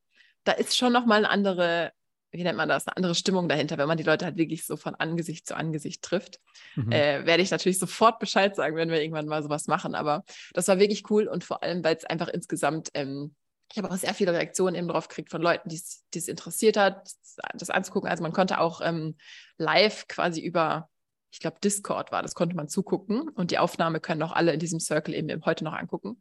da 0.43 0.51
ist 0.53 0.77
schon 0.77 0.93
nochmal 0.93 1.19
eine 1.19 1.29
andere, 1.29 1.91
wie 2.37 2.43
nennt 2.43 2.57
man 2.57 2.69
das, 2.69 2.87
eine 2.87 2.97
andere 2.97 3.15
Stimmung 3.15 3.49
dahinter, 3.49 3.77
wenn 3.77 3.87
man 3.87 3.97
die 3.97 4.03
Leute 4.03 4.25
halt 4.25 4.37
wirklich 4.37 4.65
so 4.65 4.77
von 4.77 4.95
Angesicht 4.95 5.47
zu 5.47 5.55
Angesicht 5.55 6.01
trifft. 6.01 6.39
Mhm. 6.75 6.91
Äh, 6.91 7.25
werde 7.25 7.43
ich 7.43 7.51
natürlich 7.51 7.79
sofort 7.79 8.19
Bescheid 8.19 8.55
sagen, 8.55 8.75
wenn 8.75 8.89
wir 8.89 9.01
irgendwann 9.01 9.27
mal 9.27 9.43
sowas 9.43 9.67
machen. 9.67 9.95
Aber 9.95 10.23
das 10.53 10.67
war 10.67 10.79
wirklich 10.79 11.09
cool 11.09 11.27
und 11.27 11.43
vor 11.43 11.63
allem, 11.63 11.83
weil 11.83 11.95
es 11.95 12.05
einfach 12.05 12.27
insgesamt 12.27 12.89
ähm, 12.93 13.35
ich 13.71 13.77
habe 13.77 13.91
auch 13.91 13.97
sehr 13.97 14.13
viele 14.13 14.33
Reaktionen 14.33 14.75
eben 14.75 14.87
drauf 14.87 15.07
gekriegt 15.07 15.29
von 15.29 15.41
Leuten, 15.41 15.69
die 15.69 15.81
es 16.17 16.27
interessiert 16.27 16.77
hat, 16.77 17.09
das 17.53 17.69
anzugucken. 17.69 18.09
Also 18.09 18.23
man 18.23 18.33
konnte 18.33 18.59
auch 18.59 18.81
ähm, 18.81 19.15
live 19.57 20.07
quasi 20.07 20.41
über, 20.41 20.89
ich 21.31 21.39
glaube, 21.39 21.59
Discord 21.63 22.11
war, 22.11 22.21
das 22.21 22.35
konnte 22.35 22.55
man 22.55 22.69
zugucken 22.69 23.27
und 23.29 23.51
die 23.51 23.57
Aufnahme 23.57 23.99
können 23.99 24.21
auch 24.23 24.31
alle 24.31 24.53
in 24.53 24.59
diesem 24.59 24.79
Circle 24.79 25.13
eben 25.13 25.43
heute 25.45 25.63
noch 25.63 25.73
angucken. 25.73 26.19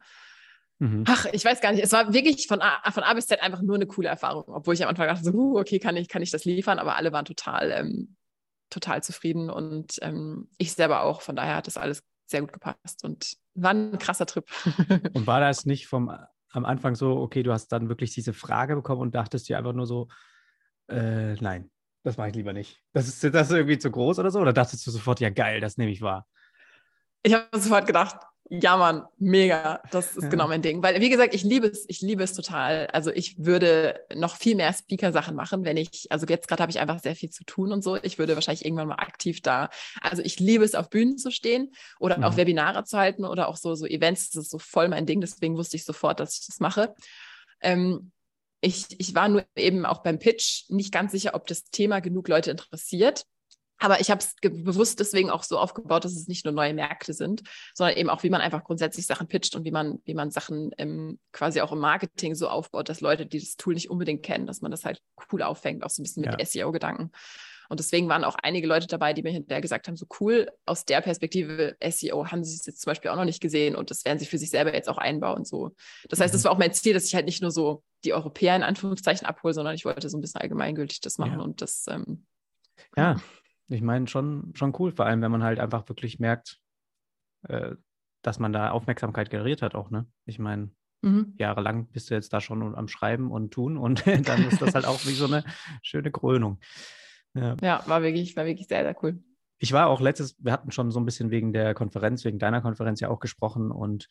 Mhm. 0.85 1.05
Ach, 1.09 1.25
ich 1.33 1.43
weiß 1.43 1.63
gar 1.63 1.73
nicht. 1.73 1.83
Es 1.83 1.93
war 1.93 2.13
wirklich 2.13 2.47
von 2.47 2.61
A, 2.61 2.91
von 2.91 3.03
A 3.03 3.15
bis 3.15 3.27
Z 3.27 3.43
einfach 3.43 3.63
nur 3.63 3.77
eine 3.77 3.87
coole 3.87 4.09
Erfahrung, 4.09 4.45
obwohl 4.49 4.75
ich 4.75 4.83
am 4.83 4.91
Anfang 4.91 5.09
dachte, 5.09 5.25
so, 5.25 5.33
uh, 5.33 5.59
okay, 5.59 5.79
kann 5.79 5.97
ich, 5.97 6.09
kann 6.09 6.21
ich 6.21 6.31
das 6.31 6.45
liefern, 6.45 6.79
aber 6.79 6.97
alle 6.97 7.11
waren 7.11 7.25
total, 7.25 7.71
ähm, 7.71 8.17
total 8.69 9.03
zufrieden 9.03 9.49
und 9.49 9.99
ähm, 10.03 10.51
ich 10.59 10.75
selber 10.75 11.03
auch. 11.03 11.23
Von 11.23 11.37
daher 11.37 11.57
hat 11.57 11.69
das 11.69 11.79
alles 11.79 12.05
sehr 12.27 12.43
gut 12.43 12.53
gepasst 12.53 13.03
und 13.03 13.39
war 13.55 13.71
ein 13.71 13.99
krasser 13.99 14.27
Trip. 14.27 14.47
und 15.15 15.27
war 15.27 15.41
das 15.41 15.65
nicht 15.65 15.87
vom 15.87 16.15
am 16.51 16.65
Anfang 16.67 16.95
so, 16.95 17.17
okay, 17.17 17.43
du 17.43 17.53
hast 17.53 17.69
dann 17.69 17.89
wirklich 17.89 18.13
diese 18.13 18.33
Frage 18.33 18.77
bekommen 18.77 19.01
und 19.01 19.15
dachtest 19.15 19.49
dir 19.49 19.59
einfach 19.59 19.73
nur 19.73 19.87
so, 19.87 20.07
äh, 20.89 21.35
nein, 21.35 21.71
das 22.05 22.17
mache 22.17 22.29
ich 22.29 22.35
lieber 22.35 22.53
nicht. 22.53 22.81
Das 22.93 23.09
ist, 23.09 23.25
das 23.25 23.51
ist 23.51 23.57
irgendwie 23.57 23.79
zu 23.79 23.91
groß 23.91 24.19
oder 24.21 24.31
so? 24.31 24.39
Oder 24.39 24.53
dachtest 24.53 24.87
du 24.87 24.91
sofort, 24.93 25.19
ja 25.19 25.31
geil, 25.31 25.61
das 25.61 25.79
nehme 25.79 25.91
ich 25.91 26.01
wahr? 26.01 26.29
Ich 27.25 27.35
habe 27.35 27.49
sofort 27.59 27.87
gedacht, 27.87 28.19
ja, 28.51 28.77
Mann, 28.77 29.05
mega. 29.19 29.81
Das 29.91 30.17
ist 30.17 30.25
ja. 30.25 30.29
genau 30.29 30.49
mein 30.49 30.61
Ding. 30.61 30.83
Weil, 30.83 31.01
wie 31.01 31.09
gesagt, 31.09 31.35
ich 31.35 31.45
liebe 31.45 31.67
es, 31.67 31.87
ich 31.89 32.03
liebe 32.03 32.23
es 32.23 32.35
total. 32.35 32.89
Also 32.89 33.11
ich 33.11 33.43
würde 33.43 34.01
noch 34.15 34.37
viel 34.37 34.55
mehr 34.55 34.73
Speaker-Sachen 34.73 35.35
machen, 35.35 35.65
wenn 35.65 35.79
ich, 35.79 36.07
also 36.11 36.27
jetzt 36.27 36.47
gerade 36.47 36.63
habe 36.63 36.71
ich 36.71 36.79
einfach 36.79 37.01
sehr 37.01 37.17
viel 37.17 37.31
zu 37.31 37.45
tun 37.45 37.73
und 37.73 37.83
so. 37.83 37.97
Ich 37.97 38.19
würde 38.19 38.35
wahrscheinlich 38.35 38.65
irgendwann 38.65 38.89
mal 38.89 38.97
aktiv 38.97 39.41
da. 39.41 39.71
Also 40.01 40.23
ich 40.23 40.41
liebe 40.41 40.63
es, 40.65 40.75
auf 40.75 40.91
Bühnen 40.91 41.17
zu 41.17 41.31
stehen 41.31 41.73
oder 41.99 42.19
mhm. 42.19 42.25
auch 42.25 42.37
Webinare 42.37 42.85
zu 42.85 42.99
halten 42.99 43.25
oder 43.25 43.49
auch 43.49 43.57
so, 43.57 43.75
so 43.75 43.87
Events. 43.87 44.31
Das 44.31 44.45
ist 44.45 44.51
so 44.51 44.59
voll 44.59 44.89
mein 44.89 45.07
Ding. 45.07 45.23
Deswegen 45.23 45.57
wusste 45.57 45.77
ich 45.77 45.85
sofort, 45.85 46.21
dass 46.21 46.39
ich 46.39 46.47
das 46.47 46.61
mache. 46.61 46.95
Ähm, 47.63 48.13
ich, 48.61 48.87
ich 48.99 49.15
war 49.15 49.29
nur 49.29 49.45
eben 49.57 49.87
auch 49.87 50.03
beim 50.03 50.19
Pitch 50.19 50.65
nicht 50.69 50.93
ganz 50.93 51.13
sicher, 51.13 51.35
ob 51.35 51.47
das 51.47 51.65
Thema 51.65 52.01
genug 52.01 52.29
Leute 52.29 52.51
interessiert. 52.51 53.27
Aber 53.79 54.01
ich 54.01 54.11
habe 54.11 54.21
es 54.21 54.35
bewusst 54.41 55.01
deswegen 55.01 55.31
auch 55.31 55.43
so 55.43 55.59
aufgebaut, 55.59 56.05
dass 56.05 56.13
es 56.13 56.29
nicht 56.29 56.45
nur 56.45 56.55
neue 56.55 56.75
Märkte 56.75 57.13
sind, 57.13 57.43
sondern 57.75 57.97
eben 57.97 58.09
auch, 58.09 58.23
wie 58.23 58.31
man 58.31 58.41
einfach 58.41 58.65
grundsätzlich 58.65 59.07
Sachen 59.07 59.27
pitcht 59.27 59.57
und 59.57 59.65
wie 59.65 59.73
man, 59.73 59.99
wie 60.05 60.15
man 60.15 60.31
Sachen 60.31 60.71
ähm, 60.79 61.19
quasi 61.33 61.61
auch 61.61 61.73
im 61.73 61.81
Marketing 61.81 62.35
so 62.35 62.49
aufbaut, 62.49 62.89
dass 62.89 63.01
Leute, 63.01 63.27
die 63.27 63.41
das 63.41 63.57
Tool 63.57 63.75
nicht 63.75 63.91
unbedingt 63.91 64.23
kennen, 64.23 64.47
dass 64.47 64.61
man 64.61 64.71
das 64.71 64.85
halt 64.85 65.01
cool 65.33 65.43
auffängt, 65.43 65.85
auch 65.85 65.91
so 65.91 66.01
ein 66.01 66.05
bisschen 66.05 66.23
mit 66.23 66.39
ja. 66.39 66.47
SEO-Gedanken. 66.47 67.11
Und 67.69 67.81
deswegen 67.81 68.09
waren 68.09 68.25
auch 68.25 68.37
einige 68.43 68.67
Leute 68.67 68.87
dabei, 68.87 69.15
die 69.15 69.23
mir 69.23 69.33
hinterher 69.33 69.63
gesagt 69.63 69.89
haben, 69.89 69.97
so 69.97 70.07
cool, 70.21 70.51
aus 70.67 70.85
der 70.85 71.01
Perspektive 71.01 71.77
SEO 71.83 72.27
haben 72.27 72.45
sie 72.45 72.55
es 72.55 72.67
jetzt 72.67 72.83
zum 72.83 72.91
Beispiel 72.91 73.11
auch 73.11 73.17
noch 73.17 73.25
nicht 73.25 73.41
gesehen 73.41 73.75
und 73.75 73.91
das 73.91 74.05
werden 74.05 74.19
sie 74.19 74.27
für 74.27 74.39
sich 74.39 74.51
selber 74.51 74.75
jetzt 74.75 74.89
auch 74.89 74.99
einbauen. 74.99 75.45
So. 75.45 75.75
Das 76.09 76.21
heißt, 76.21 76.33
mhm. 76.33 76.37
das 76.37 76.45
war 76.45 76.53
auch 76.53 76.59
mein 76.59 76.75
Ziel, 76.75 76.95
dass 76.95 77.07
ich 77.07 77.15
halt 77.15 77.25
nicht 77.25 77.43
nur 77.43 77.51
so 77.51 77.83
die 78.05 78.13
Europäer 78.13 78.55
in 78.55 78.63
Anführungszeichen 78.63 79.27
abhole, 79.27 79.55
sondern 79.55 79.75
ich 79.75 79.85
wollte 79.85 80.09
so 80.09 80.19
ein 80.19 80.21
bisschen 80.21 80.43
allgemeingültig 80.43 81.01
das 81.01 81.19
machen 81.19 81.39
ja. 81.39 81.45
und 81.45 81.63
das 81.63 81.87
ähm, 81.89 82.27
ja, 82.97 83.17
ich 83.69 83.83
meine, 83.83 84.07
schon, 84.09 84.53
schon 84.55 84.75
cool, 84.79 84.93
vor 84.93 85.07
allem, 85.07 85.23
wenn 85.23 85.31
man 85.31 85.43
halt 85.43 85.59
einfach 85.59 85.89
wirklich 85.89 86.19
merkt, 86.19 86.61
äh, 87.49 87.77
dass 88.23 88.39
man 88.39 88.53
da 88.53 88.71
Aufmerksamkeit 88.71 89.31
generiert 89.31 89.63
hat 89.63 89.75
auch, 89.75 89.91
ne? 89.91 90.07
Ich 90.25 90.39
meine, 90.39 90.71
mhm. 91.03 91.35
jahrelang 91.39 91.87
bist 91.89 92.11
du 92.11 92.15
jetzt 92.15 92.33
da 92.33 92.41
schon 92.41 92.75
am 92.75 92.89
Schreiben 92.89 93.31
und 93.31 93.53
tun 93.53 93.77
und 93.77 94.05
dann 94.29 94.49
ist 94.49 94.61
das 94.61 94.75
halt 94.75 94.87
auch 94.87 95.05
wie 95.07 95.13
so 95.13 95.27
eine 95.27 95.45
schöne 95.83 96.11
Krönung. 96.11 96.61
Ja. 97.35 97.57
ja, 97.61 97.83
war 97.87 98.03
wirklich, 98.03 98.37
war 98.37 98.47
wirklich 98.47 98.69
sehr, 98.69 98.85
sehr 98.85 98.97
cool. 99.03 99.23
Ich 99.59 99.73
war 99.73 99.89
auch 99.89 100.01
letztes, 100.01 100.37
wir 100.45 100.53
hatten 100.53 100.71
schon 100.71 100.91
so 100.91 101.01
ein 101.01 101.05
bisschen 101.05 101.31
wegen 101.31 101.53
der 101.53 101.75
Konferenz, 101.75 102.25
wegen 102.25 102.39
deiner 102.39 102.61
Konferenz 102.61 103.01
ja 103.01 103.09
auch 103.09 103.21
gesprochen 103.21 103.71
und 103.71 104.09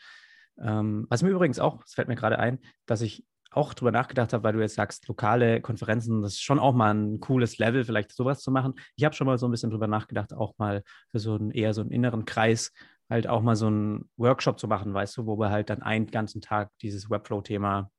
ähm, 0.61 1.07
was 1.09 1.23
mir 1.23 1.29
übrigens 1.29 1.59
auch, 1.59 1.83
es 1.83 1.93
fällt 1.93 2.07
mir 2.07 2.15
gerade 2.15 2.37
ein, 2.37 2.59
dass 2.85 3.01
ich 3.01 3.25
auch 3.55 3.73
drüber 3.73 3.91
nachgedacht 3.91 4.33
habe, 4.33 4.43
weil 4.43 4.53
du 4.53 4.61
jetzt 4.61 4.75
sagst, 4.75 5.07
lokale 5.07 5.61
Konferenzen, 5.61 6.21
das 6.21 6.33
ist 6.33 6.41
schon 6.41 6.59
auch 6.59 6.73
mal 6.73 6.93
ein 6.93 7.19
cooles 7.19 7.57
Level, 7.57 7.83
vielleicht 7.83 8.11
sowas 8.11 8.41
zu 8.41 8.51
machen. 8.51 8.73
Ich 8.95 9.03
habe 9.03 9.15
schon 9.15 9.27
mal 9.27 9.37
so 9.37 9.47
ein 9.47 9.51
bisschen 9.51 9.69
drüber 9.69 9.87
nachgedacht, 9.87 10.33
auch 10.33 10.57
mal 10.57 10.83
für 11.11 11.19
so 11.19 11.35
einen 11.35 11.51
eher 11.51 11.73
so 11.73 11.81
einen 11.81 11.91
inneren 11.91 12.25
Kreis 12.25 12.71
halt 13.09 13.27
auch 13.27 13.41
mal 13.41 13.55
so 13.55 13.67
einen 13.67 14.09
Workshop 14.17 14.59
zu 14.59 14.67
machen, 14.67 14.93
weißt 14.93 15.17
du, 15.17 15.25
wo 15.25 15.37
wir 15.37 15.49
halt 15.49 15.69
dann 15.69 15.81
einen 15.83 16.07
ganzen 16.07 16.41
Tag 16.41 16.71
dieses 16.81 17.09
Webflow-Thema 17.09 17.91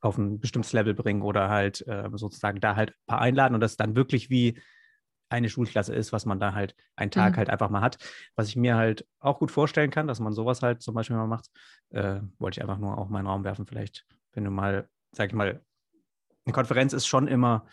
auf 0.00 0.18
ein 0.18 0.40
bestimmtes 0.40 0.72
Level 0.72 0.94
bringen 0.94 1.22
oder 1.22 1.48
halt 1.48 1.86
äh, 1.86 2.08
sozusagen 2.14 2.60
da 2.60 2.76
halt 2.76 2.90
ein 2.90 3.06
paar 3.06 3.20
einladen 3.20 3.54
und 3.54 3.60
das 3.60 3.76
dann 3.76 3.96
wirklich 3.96 4.30
wie 4.30 4.60
eine 5.32 5.48
Schulklasse 5.48 5.94
ist, 5.94 6.12
was 6.12 6.26
man 6.26 6.38
da 6.38 6.54
halt 6.54 6.74
einen 6.94 7.10
Tag 7.10 7.32
mhm. 7.32 7.36
halt 7.38 7.50
einfach 7.50 7.70
mal 7.70 7.80
hat. 7.80 7.98
Was 8.36 8.48
ich 8.48 8.56
mir 8.56 8.76
halt 8.76 9.06
auch 9.18 9.38
gut 9.38 9.50
vorstellen 9.50 9.90
kann, 9.90 10.06
dass 10.06 10.20
man 10.20 10.32
sowas 10.32 10.62
halt 10.62 10.82
zum 10.82 10.94
Beispiel 10.94 11.16
mal 11.16 11.26
macht, 11.26 11.50
äh, 11.90 12.20
wollte 12.38 12.58
ich 12.58 12.62
einfach 12.62 12.78
nur 12.78 12.98
auch 12.98 13.08
meinen 13.08 13.26
Raum 13.26 13.44
werfen. 13.44 13.66
Vielleicht, 13.66 14.06
wenn 14.32 14.44
du 14.44 14.50
mal, 14.50 14.88
sag 15.12 15.28
ich 15.28 15.34
mal, 15.34 15.62
eine 16.44 16.52
Konferenz 16.52 16.92
ist 16.92 17.06
schon 17.06 17.28
immer, 17.28 17.66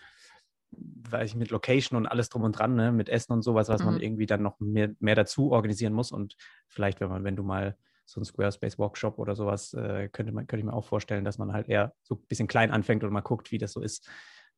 weiß 0.71 1.31
ich, 1.31 1.35
mit 1.35 1.49
Location 1.49 1.97
und 1.97 2.07
alles 2.07 2.29
drum 2.29 2.43
und 2.43 2.57
dran, 2.57 2.75
ne, 2.75 2.91
mit 2.91 3.09
Essen 3.09 3.33
und 3.33 3.41
sowas, 3.41 3.67
was 3.67 3.81
mhm. 3.81 3.87
man 3.87 4.01
irgendwie 4.01 4.25
dann 4.25 4.41
noch 4.41 4.59
mehr, 4.59 4.91
mehr 4.99 5.15
dazu 5.15 5.51
organisieren 5.51 5.93
muss. 5.93 6.11
Und 6.11 6.35
vielleicht, 6.67 7.01
wenn 7.01 7.09
man, 7.09 7.23
wenn 7.23 7.35
du 7.35 7.43
mal 7.43 7.77
so 8.05 8.21
ein 8.21 8.25
Squarespace-Workshop 8.25 9.19
oder 9.19 9.35
sowas, 9.35 9.73
äh, 9.73 10.09
könnte, 10.09 10.31
man, 10.31 10.47
könnte 10.47 10.61
ich 10.61 10.65
mir 10.65 10.73
auch 10.73 10.85
vorstellen, 10.85 11.25
dass 11.25 11.37
man 11.37 11.53
halt 11.53 11.67
eher 11.67 11.93
so 12.03 12.15
ein 12.15 12.25
bisschen 12.27 12.47
klein 12.47 12.71
anfängt 12.71 13.03
und 13.03 13.11
mal 13.11 13.21
guckt, 13.21 13.51
wie 13.51 13.57
das 13.57 13.73
so 13.73 13.81
ist 13.81 14.09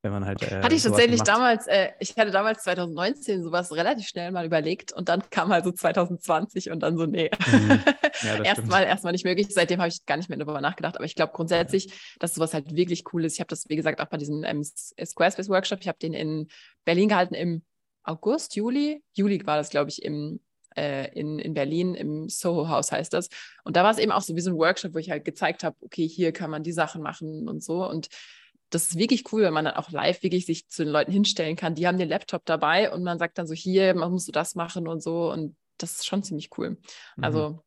wenn 0.02 0.12
man 0.12 0.26
halt. 0.26 0.42
Äh, 0.42 0.62
hatte 0.62 0.74
ich 0.74 0.82
tatsächlich 0.82 1.18
macht. 1.18 1.28
damals, 1.28 1.66
äh, 1.68 1.90
ich 2.00 2.16
hatte 2.16 2.32
damals 2.32 2.64
2019 2.64 3.42
sowas 3.42 3.72
relativ 3.72 4.06
schnell 4.08 4.32
mal 4.32 4.44
überlegt 4.44 4.92
und 4.92 5.08
dann 5.08 5.22
kam 5.30 5.50
halt 5.50 5.64
so 5.64 5.72
2020 5.72 6.70
und 6.70 6.80
dann 6.80 6.98
so, 6.98 7.06
nee. 7.06 7.30
Mhm. 7.46 7.80
Ja, 8.22 8.40
erstmal, 8.42 8.84
erstmal 8.84 9.12
nicht 9.12 9.24
möglich. 9.24 9.48
Seitdem 9.50 9.80
habe 9.80 9.88
ich 9.88 10.04
gar 10.06 10.16
nicht 10.16 10.28
mehr 10.28 10.38
darüber 10.38 10.60
nachgedacht. 10.60 10.96
Aber 10.96 11.04
ich 11.04 11.16
glaube 11.16 11.32
grundsätzlich, 11.34 11.92
dass 12.20 12.34
sowas 12.34 12.54
halt 12.54 12.72
wirklich 12.72 13.02
cool 13.12 13.24
ist. 13.24 13.34
Ich 13.34 13.40
habe 13.40 13.48
das, 13.48 13.68
wie 13.68 13.74
gesagt, 13.74 14.00
auch 14.00 14.06
bei 14.06 14.16
diesem 14.16 14.44
ähm, 14.44 14.62
Squarespace 14.62 15.48
Workshop, 15.48 15.80
ich 15.80 15.88
habe 15.88 15.98
den 15.98 16.12
in 16.12 16.46
Berlin 16.84 17.08
gehalten 17.08 17.34
im 17.34 17.62
August, 18.04 18.54
Juli. 18.54 19.02
Juli 19.14 19.44
war 19.44 19.56
das, 19.56 19.70
glaube 19.70 19.90
ich, 19.90 20.04
im 20.04 20.40
äh, 20.76 21.12
in, 21.18 21.38
in 21.38 21.54
Berlin 21.54 21.94
im 21.94 22.28
Soho-Haus 22.28 22.92
heißt 22.92 23.12
das. 23.12 23.28
Und 23.64 23.76
da 23.76 23.84
war 23.84 23.90
es 23.90 23.98
eben 23.98 24.12
auch 24.12 24.22
so 24.22 24.36
wie 24.36 24.40
so 24.40 24.50
ein 24.50 24.56
Workshop, 24.56 24.94
wo 24.94 24.98
ich 24.98 25.10
halt 25.10 25.24
gezeigt 25.24 25.64
habe, 25.64 25.76
okay, 25.80 26.06
hier 26.06 26.32
kann 26.32 26.50
man 26.50 26.62
die 26.62 26.72
Sachen 26.72 27.02
machen 27.02 27.48
und 27.48 27.62
so. 27.62 27.88
Und 27.88 28.08
das 28.74 28.88
ist 28.88 28.98
wirklich 28.98 29.32
cool, 29.32 29.42
wenn 29.42 29.52
man 29.52 29.66
dann 29.66 29.74
auch 29.74 29.90
live 29.90 30.22
wirklich 30.22 30.46
sich 30.46 30.68
zu 30.68 30.84
den 30.84 30.92
Leuten 30.92 31.12
hinstellen 31.12 31.56
kann. 31.56 31.74
Die 31.74 31.86
haben 31.86 31.98
den 31.98 32.08
Laptop 32.08 32.44
dabei 32.44 32.90
und 32.90 33.02
man 33.02 33.18
sagt 33.18 33.38
dann 33.38 33.46
so, 33.46 33.54
hier, 33.54 33.94
man 33.94 34.10
musst 34.10 34.28
du 34.28 34.32
das 34.32 34.54
machen 34.54 34.88
und 34.88 35.02
so. 35.02 35.30
Und 35.30 35.56
das 35.78 35.92
ist 35.92 36.06
schon 36.06 36.22
ziemlich 36.22 36.50
cool. 36.56 36.70
Mhm. 37.16 37.24
Also, 37.24 37.64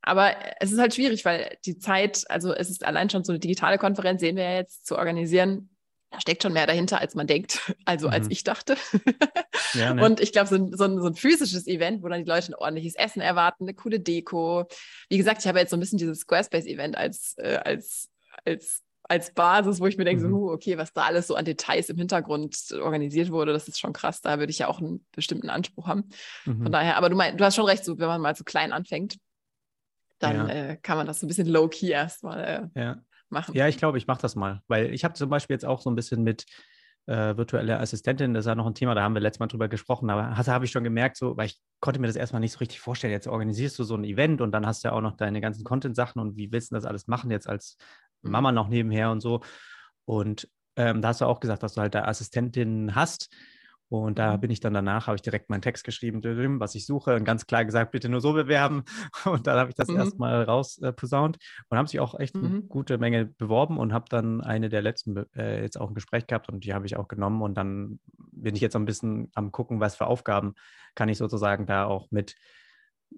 aber 0.00 0.34
es 0.60 0.72
ist 0.72 0.80
halt 0.80 0.94
schwierig, 0.94 1.24
weil 1.24 1.56
die 1.64 1.78
Zeit, 1.78 2.24
also 2.28 2.52
es 2.52 2.70
ist 2.70 2.84
allein 2.84 3.08
schon 3.08 3.24
so 3.24 3.32
eine 3.32 3.38
digitale 3.38 3.78
Konferenz, 3.78 4.20
sehen 4.20 4.36
wir 4.36 4.44
ja 4.44 4.56
jetzt, 4.56 4.84
zu 4.86 4.98
organisieren. 4.98 5.70
Da 6.10 6.20
steckt 6.20 6.42
schon 6.42 6.52
mehr 6.52 6.66
dahinter, 6.66 7.00
als 7.00 7.14
man 7.14 7.26
denkt, 7.26 7.72
also 7.84 8.08
mhm. 8.08 8.12
als 8.14 8.26
ich 8.28 8.42
dachte. 8.42 8.76
Ja, 9.74 9.94
ne? 9.94 10.04
Und 10.04 10.20
ich 10.20 10.32
glaube, 10.32 10.48
so, 10.48 10.56
so, 10.72 11.00
so, 11.00 11.06
ein 11.06 11.14
physisches 11.14 11.66
Event, 11.66 12.02
wo 12.02 12.08
dann 12.08 12.24
die 12.24 12.28
Leute 12.28 12.52
ein 12.52 12.54
ordentliches 12.54 12.94
Essen 12.96 13.22
erwarten, 13.22 13.64
eine 13.64 13.74
coole 13.74 14.00
Deko. 14.00 14.66
Wie 15.08 15.16
gesagt, 15.16 15.40
ich 15.40 15.46
habe 15.46 15.60
jetzt 15.60 15.70
so 15.70 15.76
ein 15.76 15.80
bisschen 15.80 15.98
dieses 15.98 16.20
Squarespace-Event 16.20 16.96
als, 16.96 17.34
äh, 17.38 17.58
als, 17.64 18.10
als 18.44 18.82
als 19.12 19.34
Basis, 19.34 19.78
wo 19.78 19.86
ich 19.86 19.98
mir 19.98 20.06
denke, 20.06 20.24
mhm. 20.24 20.30
so, 20.30 20.50
okay, 20.50 20.78
was 20.78 20.94
da 20.94 21.02
alles 21.02 21.26
so 21.26 21.34
an 21.34 21.44
Details 21.44 21.90
im 21.90 21.98
Hintergrund 21.98 22.56
organisiert 22.80 23.30
wurde, 23.30 23.52
das 23.52 23.68
ist 23.68 23.78
schon 23.78 23.92
krass. 23.92 24.22
Da 24.22 24.38
würde 24.38 24.50
ich 24.50 24.60
ja 24.60 24.68
auch 24.68 24.80
einen 24.80 25.04
bestimmten 25.12 25.50
Anspruch 25.50 25.86
haben. 25.86 26.08
Mhm. 26.46 26.62
Von 26.62 26.72
daher, 26.72 26.96
aber 26.96 27.10
du, 27.10 27.16
mein, 27.16 27.36
du 27.36 27.44
hast 27.44 27.54
schon 27.54 27.66
recht, 27.66 27.84
so, 27.84 27.98
wenn 27.98 28.06
man 28.06 28.22
mal 28.22 28.34
so 28.34 28.42
klein 28.42 28.72
anfängt, 28.72 29.18
dann 30.18 30.48
ja. 30.48 30.48
äh, 30.48 30.76
kann 30.78 30.96
man 30.96 31.06
das 31.06 31.20
so 31.20 31.26
ein 31.26 31.28
bisschen 31.28 31.46
low-key 31.46 31.90
erstmal 31.90 32.70
äh, 32.74 32.80
ja. 32.80 33.02
machen. 33.28 33.54
Ja, 33.54 33.68
ich 33.68 33.76
glaube, 33.76 33.98
ich 33.98 34.06
mache 34.06 34.22
das 34.22 34.34
mal, 34.34 34.62
weil 34.66 34.94
ich 34.94 35.04
habe 35.04 35.12
zum 35.12 35.28
Beispiel 35.28 35.54
jetzt 35.54 35.66
auch 35.66 35.82
so 35.82 35.90
ein 35.90 35.94
bisschen 35.94 36.22
mit 36.22 36.46
äh, 37.06 37.36
virtuelle 37.36 37.80
Assistentin, 37.80 38.32
das 38.32 38.46
ist 38.46 38.48
ja 38.48 38.54
noch 38.54 38.66
ein 38.66 38.74
Thema, 38.74 38.94
da 38.94 39.02
haben 39.02 39.14
wir 39.14 39.20
letztes 39.20 39.40
Mal 39.40 39.48
drüber 39.48 39.68
gesprochen, 39.68 40.08
aber 40.08 40.36
habe 40.36 40.64
ich 40.64 40.70
schon 40.70 40.84
gemerkt, 40.84 41.18
so, 41.18 41.36
weil 41.36 41.46
ich 41.46 41.60
konnte 41.80 42.00
mir 42.00 42.06
das 42.06 42.16
erstmal 42.16 42.40
nicht 42.40 42.52
so 42.52 42.60
richtig 42.60 42.80
vorstellen. 42.80 43.12
Jetzt 43.12 43.26
organisierst 43.26 43.78
du 43.78 43.84
so 43.84 43.94
ein 43.94 44.04
Event 44.04 44.40
und 44.40 44.52
dann 44.52 44.66
hast 44.66 44.84
du 44.84 44.88
ja 44.88 44.94
auch 44.94 45.00
noch 45.00 45.16
deine 45.16 45.40
ganzen 45.40 45.64
Content-Sachen 45.64 46.22
und 46.22 46.36
wie 46.36 46.50
willst 46.50 46.70
du 46.70 46.76
das 46.76 46.86
alles 46.86 47.08
machen 47.08 47.30
jetzt 47.30 47.48
als 47.48 47.76
Mama 48.22 48.52
noch 48.52 48.68
nebenher 48.68 49.10
und 49.10 49.20
so. 49.20 49.40
Und 50.04 50.48
ähm, 50.76 51.02
da 51.02 51.08
hast 51.08 51.20
du 51.20 51.26
auch 51.26 51.40
gesagt, 51.40 51.62
dass 51.62 51.74
du 51.74 51.80
halt 51.80 51.94
da 51.94 52.04
Assistentin 52.04 52.94
hast. 52.94 53.28
Und 53.92 54.18
da 54.18 54.36
mhm. 54.36 54.40
bin 54.40 54.50
ich 54.50 54.60
dann 54.60 54.72
danach, 54.72 55.06
habe 55.06 55.16
ich 55.16 55.22
direkt 55.22 55.50
meinen 55.50 55.60
Text 55.60 55.84
geschrieben, 55.84 56.22
was 56.60 56.74
ich 56.74 56.86
suche 56.86 57.14
und 57.14 57.24
ganz 57.24 57.46
klar 57.46 57.66
gesagt, 57.66 57.92
bitte 57.92 58.08
nur 58.08 58.22
so 58.22 58.32
bewerben. 58.32 58.84
Und 59.26 59.46
dann 59.46 59.58
habe 59.58 59.68
ich 59.68 59.74
das 59.74 59.88
mhm. 59.88 59.96
erstmal 59.96 60.44
rausposaunt 60.44 61.36
äh, 61.36 61.62
und 61.68 61.76
habe 61.76 61.88
sich 61.88 62.00
auch 62.00 62.18
echt 62.18 62.34
mhm. 62.34 62.44
eine 62.46 62.62
gute 62.62 62.96
Menge 62.96 63.26
beworben 63.26 63.76
und 63.76 63.92
habe 63.92 64.06
dann 64.08 64.40
eine 64.40 64.70
der 64.70 64.80
letzten 64.80 65.26
äh, 65.36 65.60
jetzt 65.60 65.78
auch 65.78 65.90
ein 65.90 65.94
Gespräch 65.94 66.26
gehabt 66.26 66.48
und 66.48 66.64
die 66.64 66.72
habe 66.72 66.86
ich 66.86 66.96
auch 66.96 67.06
genommen. 67.06 67.42
Und 67.42 67.54
dann 67.54 68.00
bin 68.16 68.54
ich 68.54 68.62
jetzt 68.62 68.76
ein 68.76 68.86
bisschen 68.86 69.30
am 69.34 69.52
gucken, 69.52 69.78
was 69.78 69.96
für 69.96 70.06
Aufgaben 70.06 70.54
kann 70.94 71.10
ich 71.10 71.18
sozusagen 71.18 71.66
da 71.66 71.84
auch 71.84 72.10
mit 72.10 72.36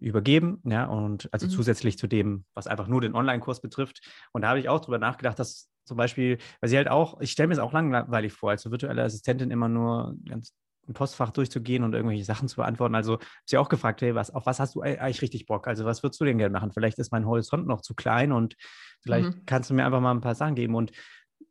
übergeben, 0.00 0.60
ja, 0.64 0.86
und 0.86 1.28
also 1.32 1.46
mhm. 1.46 1.50
zusätzlich 1.50 1.98
zu 1.98 2.06
dem, 2.06 2.44
was 2.54 2.66
einfach 2.66 2.88
nur 2.88 3.00
den 3.00 3.14
Online-Kurs 3.14 3.60
betrifft. 3.60 4.00
Und 4.32 4.42
da 4.42 4.48
habe 4.48 4.60
ich 4.60 4.68
auch 4.68 4.80
drüber 4.80 4.98
nachgedacht, 4.98 5.38
dass 5.38 5.70
zum 5.84 5.96
Beispiel, 5.96 6.38
weil 6.60 6.70
sie 6.70 6.76
halt 6.76 6.88
auch, 6.88 7.20
ich 7.20 7.30
stelle 7.32 7.48
mir 7.48 7.54
es 7.54 7.60
auch 7.60 7.72
langweilig 7.72 8.32
vor, 8.32 8.50
als 8.50 8.70
virtuelle 8.70 9.02
Assistentin 9.02 9.50
immer 9.50 9.68
nur 9.68 10.16
ganz 10.28 10.54
ein 10.88 10.94
Postfach 10.94 11.30
durchzugehen 11.30 11.82
und 11.82 11.94
irgendwelche 11.94 12.24
Sachen 12.24 12.48
zu 12.48 12.56
beantworten. 12.56 12.94
Also 12.94 13.14
habe 13.14 13.24
sie 13.46 13.56
auch 13.56 13.68
gefragt, 13.68 14.02
hey, 14.02 14.14
was, 14.14 14.30
auf 14.30 14.46
was 14.46 14.60
hast 14.60 14.74
du 14.74 14.82
eigentlich 14.82 15.22
richtig 15.22 15.46
Bock? 15.46 15.66
Also 15.66 15.84
was 15.84 16.02
würdest 16.02 16.20
du 16.20 16.24
denn 16.24 16.38
gerne 16.38 16.52
machen? 16.52 16.72
Vielleicht 16.72 16.98
ist 16.98 17.12
mein 17.12 17.26
Horizont 17.26 17.66
noch 17.66 17.80
zu 17.80 17.94
klein 17.94 18.32
und 18.32 18.54
vielleicht 19.00 19.34
mhm. 19.34 19.46
kannst 19.46 19.70
du 19.70 19.74
mir 19.74 19.86
einfach 19.86 20.00
mal 20.00 20.12
ein 20.12 20.20
paar 20.20 20.34
Sachen 20.34 20.54
geben. 20.54 20.74
Und 20.74 20.92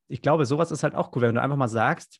ich 0.07 0.21
glaube, 0.21 0.45
sowas 0.45 0.71
ist 0.71 0.83
halt 0.83 0.95
auch 0.95 1.15
cool, 1.15 1.23
wenn 1.23 1.35
du 1.35 1.41
einfach 1.41 1.57
mal 1.57 1.67
sagst, 1.67 2.19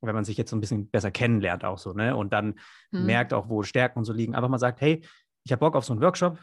wenn 0.00 0.14
man 0.14 0.24
sich 0.24 0.36
jetzt 0.36 0.50
so 0.50 0.56
ein 0.56 0.60
bisschen 0.60 0.90
besser 0.90 1.10
kennenlernt 1.10 1.64
auch 1.64 1.78
so, 1.78 1.92
ne? 1.92 2.14
Und 2.14 2.32
dann 2.32 2.58
mhm. 2.90 3.06
merkt 3.06 3.32
auch, 3.32 3.48
wo 3.48 3.62
Stärken 3.62 3.98
und 3.98 4.04
so 4.04 4.12
liegen, 4.12 4.34
einfach 4.34 4.50
mal 4.50 4.58
sagt, 4.58 4.80
hey, 4.80 5.02
ich 5.44 5.52
habe 5.52 5.60
Bock 5.60 5.76
auf 5.76 5.84
so 5.84 5.92
einen 5.92 6.02
Workshop, 6.02 6.38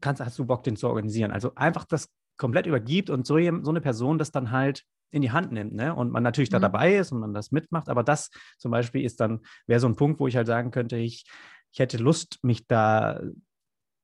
kannst, 0.00 0.20
hast 0.20 0.38
du 0.38 0.46
Bock, 0.46 0.62
den 0.62 0.76
zu 0.76 0.88
organisieren? 0.88 1.30
Also 1.30 1.54
einfach 1.54 1.84
das 1.84 2.08
komplett 2.36 2.66
übergibt 2.66 3.10
und 3.10 3.26
so, 3.26 3.34
so 3.36 3.70
eine 3.70 3.80
Person 3.80 4.18
das 4.18 4.30
dann 4.30 4.50
halt 4.50 4.84
in 5.10 5.22
die 5.22 5.32
Hand 5.32 5.52
nimmt, 5.52 5.74
ne? 5.74 5.94
Und 5.94 6.10
man 6.10 6.22
natürlich 6.22 6.50
mhm. 6.50 6.54
da 6.54 6.58
dabei 6.60 6.96
ist 6.96 7.12
und 7.12 7.20
man 7.20 7.34
das 7.34 7.50
mitmacht, 7.50 7.88
aber 7.88 8.02
das 8.02 8.30
zum 8.58 8.70
Beispiel 8.70 9.04
ist 9.04 9.20
dann, 9.20 9.40
wäre 9.66 9.80
so 9.80 9.88
ein 9.88 9.96
Punkt, 9.96 10.20
wo 10.20 10.26
ich 10.26 10.36
halt 10.36 10.46
sagen 10.46 10.70
könnte, 10.70 10.96
ich, 10.96 11.24
ich 11.72 11.78
hätte 11.78 11.98
Lust, 11.98 12.38
mich 12.42 12.66
da 12.66 13.20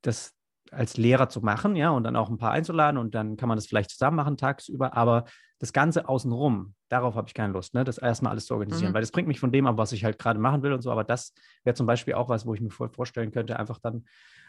das 0.02 0.32
als 0.70 0.96
Lehrer 0.96 1.28
zu 1.28 1.40
machen, 1.40 1.76
ja, 1.76 1.90
und 1.90 2.04
dann 2.04 2.16
auch 2.16 2.30
ein 2.30 2.38
paar 2.38 2.52
einzuladen 2.52 2.98
und 2.98 3.14
dann 3.14 3.36
kann 3.36 3.48
man 3.48 3.56
das 3.56 3.66
vielleicht 3.66 3.90
zusammen 3.90 4.16
machen 4.16 4.36
tagsüber, 4.36 4.94
aber 4.94 5.24
das 5.58 5.72
Ganze 5.72 6.08
außenrum, 6.08 6.74
darauf 6.88 7.14
habe 7.14 7.28
ich 7.28 7.34
keine 7.34 7.52
Lust, 7.52 7.74
ne, 7.74 7.84
das 7.84 7.98
erstmal 7.98 8.32
alles 8.32 8.46
zu 8.46 8.54
organisieren, 8.54 8.90
mhm. 8.90 8.94
weil 8.94 9.02
das 9.02 9.12
bringt 9.12 9.28
mich 9.28 9.40
von 9.40 9.52
dem 9.52 9.66
ab, 9.66 9.78
was 9.78 9.92
ich 9.92 10.04
halt 10.04 10.18
gerade 10.18 10.38
machen 10.38 10.62
will 10.62 10.72
und 10.72 10.82
so, 10.82 10.90
aber 10.90 11.04
das 11.04 11.32
wäre 11.62 11.74
zum 11.74 11.86
Beispiel 11.86 12.14
auch 12.14 12.28
was, 12.28 12.46
wo 12.46 12.54
ich 12.54 12.60
mir 12.60 12.70
vorstellen 12.70 13.30
könnte, 13.30 13.58
einfach 13.58 13.78
dann 13.78 14.04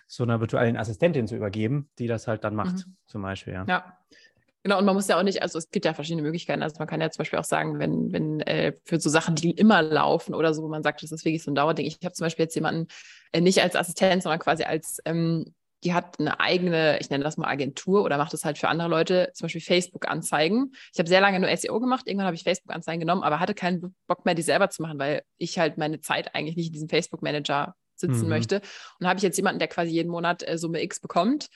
so 0.07 0.23
einer 0.23 0.39
virtuellen 0.39 0.77
Assistentin 0.77 1.27
zu 1.27 1.35
übergeben, 1.35 1.89
die 1.99 2.07
das 2.07 2.27
halt 2.27 2.43
dann 2.43 2.55
macht, 2.55 2.75
mhm. 2.75 2.95
zum 3.07 3.21
Beispiel, 3.21 3.53
ja. 3.53 3.65
Ja. 3.67 3.97
Genau, 4.63 4.79
und 4.79 4.85
man 4.85 4.95
muss 4.95 5.07
ja 5.07 5.19
auch 5.19 5.23
nicht, 5.23 5.43
also 5.43 5.59
es 5.59 5.69
gibt 5.69 5.85
ja 5.85 5.93
verschiedene 5.93 6.23
Möglichkeiten. 6.23 6.63
Also 6.63 6.77
man 6.79 6.87
kann 6.87 6.99
ja 6.99 7.11
zum 7.11 7.19
Beispiel 7.19 7.37
auch 7.37 7.43
sagen, 7.43 7.77
wenn, 7.77 8.11
wenn 8.11 8.39
äh, 8.39 8.73
für 8.83 8.99
so 8.99 9.11
Sachen, 9.11 9.35
die 9.35 9.51
immer 9.51 9.83
laufen 9.83 10.33
oder 10.33 10.55
so, 10.55 10.63
wo 10.63 10.67
man 10.67 10.81
sagt, 10.81 11.03
das 11.03 11.11
ist 11.11 11.23
wirklich 11.23 11.43
so 11.43 11.51
ein 11.51 11.55
Dauerding. 11.55 11.85
Ich 11.85 11.99
habe 12.03 12.13
zum 12.13 12.25
Beispiel 12.25 12.45
jetzt 12.45 12.55
jemanden 12.55 12.87
äh, 13.31 13.41
nicht 13.41 13.61
als 13.61 13.75
Assistent, 13.75 14.23
sondern 14.23 14.39
quasi 14.39 14.63
als 14.63 14.97
ähm, 15.05 15.53
die 15.85 15.93
hat 15.93 16.19
eine 16.19 16.39
eigene, 16.39 16.99
ich 16.99 17.09
nenne 17.11 17.23
das 17.23 17.37
mal 17.37 17.47
Agentur 17.47 18.03
oder 18.03 18.17
macht 18.17 18.33
das 18.33 18.43
halt 18.43 18.57
für 18.57 18.67
andere 18.67 18.89
Leute, 18.89 19.29
zum 19.33 19.45
Beispiel 19.45 19.61
Facebook-Anzeigen. 19.61 20.73
Ich 20.91 20.99
habe 20.99 21.07
sehr 21.07 21.21
lange 21.21 21.39
nur 21.39 21.55
SEO 21.55 21.79
gemacht, 21.79 22.07
irgendwann 22.07 22.25
habe 22.25 22.35
ich 22.35 22.43
Facebook-Anzeigen 22.43 22.99
genommen, 22.99 23.21
aber 23.23 23.39
hatte 23.39 23.53
keinen 23.53 23.95
Bock 24.07 24.25
mehr, 24.25 24.33
die 24.33 24.41
selber 24.41 24.69
zu 24.71 24.81
machen, 24.81 24.97
weil 24.97 25.21
ich 25.37 25.59
halt 25.59 25.77
meine 25.77 26.01
Zeit 26.01 26.33
eigentlich 26.33 26.55
nicht 26.55 26.67
in 26.67 26.73
diesem 26.73 26.89
Facebook-Manager 26.89 27.75
sitzen 27.95 28.23
mhm. 28.23 28.29
möchte. 28.29 28.61
Und 28.99 29.07
habe 29.07 29.17
ich 29.17 29.23
jetzt 29.23 29.37
jemanden, 29.37 29.59
der 29.59 29.67
quasi 29.67 29.91
jeden 29.91 30.09
Monat 30.09 30.45
äh, 30.47 30.57
Summe 30.57 30.81
X 30.81 30.99
bekommt. 30.99 31.47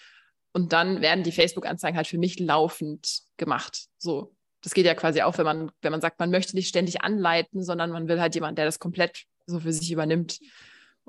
Und 0.53 0.73
dann 0.73 1.01
werden 1.01 1.23
die 1.23 1.31
Facebook-Anzeigen 1.31 1.97
halt 1.97 2.07
für 2.07 2.18
mich 2.18 2.39
laufend 2.39 3.22
gemacht. 3.38 3.88
So. 3.97 4.35
Das 4.61 4.73
geht 4.73 4.85
ja 4.85 4.93
quasi 4.93 5.22
auch, 5.22 5.38
wenn 5.38 5.45
man, 5.45 5.72
wenn 5.81 5.91
man 5.91 6.01
sagt, 6.01 6.19
man 6.19 6.31
möchte 6.31 6.56
nicht 6.56 6.68
ständig 6.68 7.01
anleiten, 7.01 7.64
sondern 7.64 7.91
man 7.91 8.07
will 8.07 8.22
halt 8.22 8.35
jemanden, 8.35 8.57
der 8.57 8.65
das 8.65 8.80
komplett 8.80 9.23
so 9.45 9.60
für 9.60 9.73
sich 9.73 9.91
übernimmt. 9.91 10.39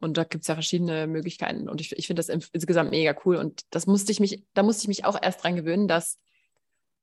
Und 0.01 0.17
da 0.17 0.25
gibt 0.25 0.43
es 0.43 0.49
ja 0.49 0.55
verschiedene 0.55 1.07
Möglichkeiten. 1.07 1.69
Und 1.69 1.81
ich, 1.81 1.97
ich 1.97 2.07
finde 2.07 2.23
das 2.23 2.29
insgesamt 2.29 2.91
mega 2.91 3.15
cool. 3.25 3.37
Und 3.37 3.63
das 3.71 3.87
musste 3.87 4.13
ich 4.13 4.21
mich, 4.21 4.45
da 4.55 4.63
musste 4.63 4.83
ich 4.83 4.89
mich 4.89 5.05
auch 5.05 5.21
erst 5.21 5.43
dran 5.43 5.57
gewöhnen, 5.57 5.89
dass, 5.89 6.19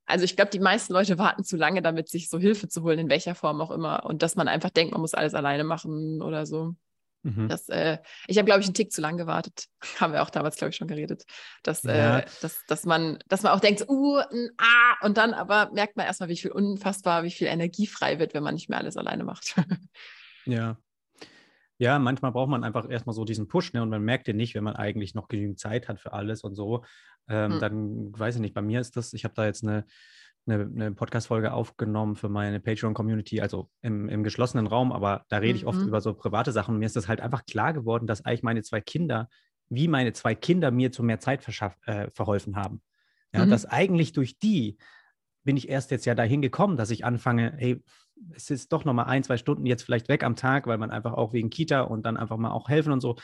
also 0.05 0.25
ich 0.25 0.35
glaube, 0.35 0.51
die 0.51 0.59
meisten 0.59 0.93
Leute 0.93 1.17
warten 1.17 1.43
zu 1.43 1.57
lange 1.57 1.81
damit, 1.81 2.09
sich 2.09 2.29
so 2.29 2.39
Hilfe 2.39 2.67
zu 2.67 2.83
holen, 2.83 2.99
in 2.99 3.09
welcher 3.09 3.35
Form 3.35 3.61
auch 3.61 3.71
immer. 3.71 4.05
Und 4.05 4.23
dass 4.23 4.35
man 4.35 4.47
einfach 4.47 4.69
denkt, 4.69 4.93
man 4.93 5.01
muss 5.01 5.13
alles 5.13 5.33
alleine 5.33 5.63
machen 5.63 6.21
oder 6.21 6.45
so. 6.45 6.75
Mhm. 7.23 7.49
Das, 7.49 7.67
äh, 7.69 7.97
ich 8.27 8.37
habe, 8.37 8.45
glaube 8.45 8.61
ich, 8.61 8.67
einen 8.67 8.73
Tick 8.73 8.91
zu 8.91 9.01
lang 9.01 9.17
gewartet. 9.17 9.65
Haben 9.99 10.13
wir 10.13 10.23
auch 10.23 10.29
damals, 10.29 10.55
glaube 10.55 10.69
ich, 10.69 10.77
schon 10.77 10.87
geredet. 10.87 11.25
Dass, 11.63 11.83
ja. 11.83 12.19
äh, 12.19 12.25
dass, 12.41 12.65
dass, 12.67 12.85
man, 12.85 13.19
dass 13.27 13.43
man 13.43 13.51
auch 13.51 13.59
denkt, 13.59 13.85
uh, 13.89 14.19
n, 14.19 14.51
ah, 14.57 15.05
und 15.05 15.17
dann 15.17 15.33
aber 15.33 15.71
merkt 15.73 15.97
man 15.97 16.05
erstmal, 16.05 16.29
wie 16.29 16.37
viel 16.37 16.51
unfassbar, 16.51 17.23
wie 17.23 17.31
viel 17.31 17.47
Energie 17.47 17.87
frei 17.87 18.19
wird, 18.19 18.33
wenn 18.33 18.43
man 18.43 18.55
nicht 18.55 18.69
mehr 18.69 18.79
alles 18.79 18.97
alleine 18.97 19.23
macht. 19.23 19.55
ja, 20.45 20.77
ja, 21.77 21.99
manchmal 21.99 22.31
braucht 22.31 22.49
man 22.49 22.63
einfach 22.63 22.89
erstmal 22.89 23.13
so 23.13 23.25
diesen 23.25 23.47
Push, 23.47 23.73
ne? 23.73 23.81
Und 23.83 23.89
man 23.89 24.03
merkt 24.03 24.27
den 24.27 24.37
nicht, 24.37 24.55
wenn 24.55 24.63
man 24.63 24.75
eigentlich 24.75 25.13
noch 25.15 25.27
genügend 25.27 25.59
Zeit 25.59 25.87
hat 25.87 25.99
für 25.99 26.13
alles 26.13 26.43
und 26.43 26.55
so. 26.55 26.83
Ähm, 27.27 27.55
mhm. 27.55 27.59
Dann 27.59 28.19
weiß 28.19 28.35
ich 28.35 28.41
nicht, 28.41 28.53
bei 28.53 28.61
mir 28.61 28.79
ist 28.81 28.97
das, 28.97 29.13
ich 29.13 29.23
habe 29.23 29.33
da 29.35 29.45
jetzt 29.45 29.63
eine 29.63 29.85
eine, 30.49 30.63
eine 30.63 30.91
Podcast-Folge 30.93 31.51
aufgenommen 31.51 32.15
für 32.15 32.29
meine 32.29 32.59
Patreon-Community, 32.59 33.41
also 33.41 33.69
im, 33.81 34.07
im 34.09 34.23
geschlossenen 34.23 34.67
Raum, 34.67 34.91
aber 34.91 35.25
da 35.27 35.37
rede 35.37 35.57
ich 35.57 35.65
oft 35.65 35.79
Mhm. 35.79 35.87
über 35.87 36.01
so 36.01 36.13
private 36.13 36.51
Sachen. 36.51 36.75
Und 36.75 36.79
mir 36.79 36.85
ist 36.85 36.95
das 36.95 37.07
halt 37.07 37.21
einfach 37.21 37.45
klar 37.45 37.73
geworden, 37.73 38.07
dass 38.07 38.23
eigentlich 38.23 38.43
meine 38.43 38.63
zwei 38.63 38.81
Kinder, 38.81 39.29
wie 39.69 39.87
meine 39.87 40.13
zwei 40.13 40.35
Kinder 40.35 40.71
mir 40.71 40.91
zu 40.91 41.03
mehr 41.03 41.19
Zeit 41.19 41.45
äh, 41.85 42.09
verholfen 42.11 42.55
haben. 42.55 42.81
Ja, 43.33 43.45
Mhm. 43.45 43.49
dass 43.49 43.65
eigentlich 43.65 44.13
durch 44.13 44.39
die 44.39 44.77
bin 45.43 45.57
ich 45.57 45.69
erst 45.69 45.91
jetzt 45.91 46.05
ja 46.05 46.15
dahin 46.15 46.41
gekommen, 46.41 46.77
dass 46.77 46.91
ich 46.91 47.05
anfange, 47.05 47.53
hey, 47.57 47.83
es 48.35 48.49
ist 48.49 48.71
doch 48.73 48.85
nochmal 48.85 49.05
ein, 49.05 49.23
zwei 49.23 49.37
Stunden 49.37 49.65
jetzt 49.65 49.83
vielleicht 49.83 50.09
weg 50.09 50.23
am 50.23 50.35
Tag, 50.35 50.67
weil 50.67 50.77
man 50.77 50.91
einfach 50.91 51.13
auch 51.13 51.33
wegen 51.33 51.49
Kita 51.49 51.81
und 51.81 52.05
dann 52.05 52.17
einfach 52.17 52.37
mal 52.37 52.51
auch 52.51 52.69
helfen 52.69 52.91
und 52.93 53.01
so. 53.01 53.15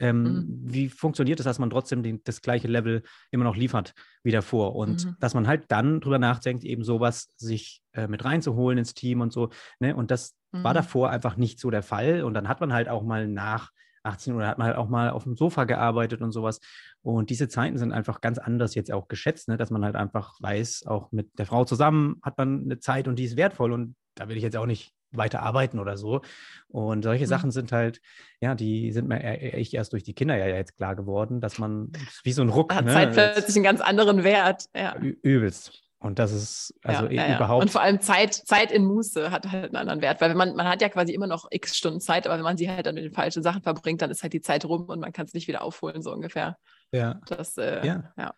Ähm, 0.00 0.22
Mhm. 0.24 0.60
Wie 0.62 0.88
funktioniert 0.88 1.38
es, 1.40 1.44
dass 1.44 1.58
man 1.60 1.70
trotzdem 1.70 2.02
den, 2.02 2.20
das 2.24 2.42
gleiche 2.42 2.66
Level 2.66 3.02
immer 3.30 3.44
noch 3.44 3.56
liefert 3.56 3.94
wie 4.24 4.32
davor? 4.32 4.74
Und 4.74 5.04
Mhm. 5.04 5.16
dass 5.20 5.34
man 5.34 5.46
halt 5.46 5.66
dann 5.68 6.00
drüber 6.00 6.18
nachdenkt, 6.18 6.64
eben 6.64 6.82
sowas 6.82 7.32
sich 7.36 7.80
äh, 7.92 8.08
mit 8.08 8.24
reinzuholen 8.24 8.78
ins 8.78 8.94
Team 8.94 9.20
und 9.20 9.32
so. 9.32 9.50
Ne? 9.78 9.94
Und 9.94 10.10
das 10.10 10.34
war 10.50 10.72
Mhm. 10.72 10.76
davor 10.76 11.10
einfach 11.10 11.36
nicht 11.36 11.60
so 11.60 11.70
der 11.70 11.82
Fall. 11.82 12.22
Und 12.24 12.34
dann 12.34 12.48
hat 12.48 12.60
man 12.60 12.72
halt 12.72 12.88
auch 12.88 13.02
mal 13.04 13.28
nach 13.28 13.70
18 14.02 14.34
Uhr 14.34 14.46
hat 14.46 14.58
man 14.58 14.66
halt 14.66 14.76
auch 14.76 14.88
mal 14.88 15.08
auf 15.10 15.22
dem 15.24 15.34
Sofa 15.36 15.64
gearbeitet 15.64 16.20
und 16.20 16.32
sowas. 16.32 16.60
Und 17.00 17.30
diese 17.30 17.48
Zeiten 17.48 17.78
sind 17.78 17.90
einfach 17.92 18.20
ganz 18.20 18.38
anders 18.38 18.74
jetzt 18.74 18.92
auch 18.92 19.08
geschätzt, 19.08 19.48
ne? 19.48 19.56
dass 19.56 19.70
man 19.70 19.82
halt 19.84 19.94
einfach 19.96 20.34
weiß, 20.40 20.84
auch 20.86 21.10
mit 21.12 21.38
der 21.38 21.46
Frau 21.46 21.64
zusammen 21.64 22.16
hat 22.22 22.36
man 22.36 22.64
eine 22.64 22.78
Zeit 22.80 23.08
und 23.08 23.18
die 23.18 23.24
ist 23.24 23.36
wertvoll 23.38 23.72
und 23.72 23.94
da 24.14 24.28
will 24.28 24.36
ich 24.36 24.42
jetzt 24.42 24.56
auch 24.56 24.66
nicht 24.66 24.92
weiter 25.12 25.42
arbeiten 25.42 25.78
oder 25.78 25.96
so. 25.96 26.22
Und 26.68 27.02
solche 27.04 27.24
Mhm. 27.24 27.28
Sachen 27.28 27.50
sind 27.52 27.70
halt, 27.72 28.00
ja, 28.40 28.54
die 28.54 28.90
sind 28.92 29.06
mir 29.08 29.22
e- 29.22 29.50
echt 29.52 29.72
erst 29.74 29.92
durch 29.92 30.02
die 30.02 30.14
Kinder 30.14 30.36
ja 30.36 30.46
jetzt 30.46 30.76
klar 30.76 30.96
geworden, 30.96 31.40
dass 31.40 31.58
man 31.58 31.92
wie 32.24 32.32
so 32.32 32.42
ein 32.42 32.48
Ruck, 32.48 32.74
Hat 32.74 32.84
ne? 32.84 32.92
Zeit 32.92 33.12
plötzlich 33.12 33.54
einen 33.56 33.64
ganz 33.64 33.80
anderen 33.80 34.24
Wert. 34.24 34.64
Ja. 34.74 34.96
Übelst. 34.96 35.80
Und 36.00 36.18
das 36.18 36.32
ist 36.32 36.74
also 36.82 37.06
ja, 37.06 37.28
ja. 37.28 37.36
überhaupt. 37.36 37.62
Und 37.62 37.70
vor 37.70 37.80
allem 37.80 37.98
Zeit, 38.00 38.34
Zeit 38.34 38.70
in 38.72 38.84
Muße 38.84 39.30
hat 39.30 39.50
halt 39.50 39.66
einen 39.66 39.76
anderen 39.76 40.02
Wert, 40.02 40.20
weil 40.20 40.28
wenn 40.30 40.36
man, 40.36 40.54
man 40.54 40.68
hat 40.68 40.82
ja 40.82 40.90
quasi 40.90 41.14
immer 41.14 41.26
noch 41.26 41.46
x 41.50 41.76
Stunden 41.76 42.00
Zeit, 42.00 42.26
aber 42.26 42.36
wenn 42.36 42.42
man 42.42 42.58
sie 42.58 42.68
halt 42.68 42.84
dann 42.84 42.94
mit 42.96 43.04
den 43.04 43.12
falschen 43.14 43.42
Sachen 43.42 43.62
verbringt, 43.62 44.02
dann 44.02 44.10
ist 44.10 44.22
halt 44.22 44.34
die 44.34 44.42
Zeit 44.42 44.66
rum 44.66 44.82
und 44.86 45.00
man 45.00 45.12
kann 45.12 45.24
es 45.24 45.32
nicht 45.32 45.48
wieder 45.48 45.62
aufholen, 45.62 46.02
so 46.02 46.12
ungefähr. 46.12 46.58
ja. 46.92 47.20
Das, 47.26 47.56
äh, 47.56 47.86
Ja. 47.86 48.12
ja. 48.18 48.34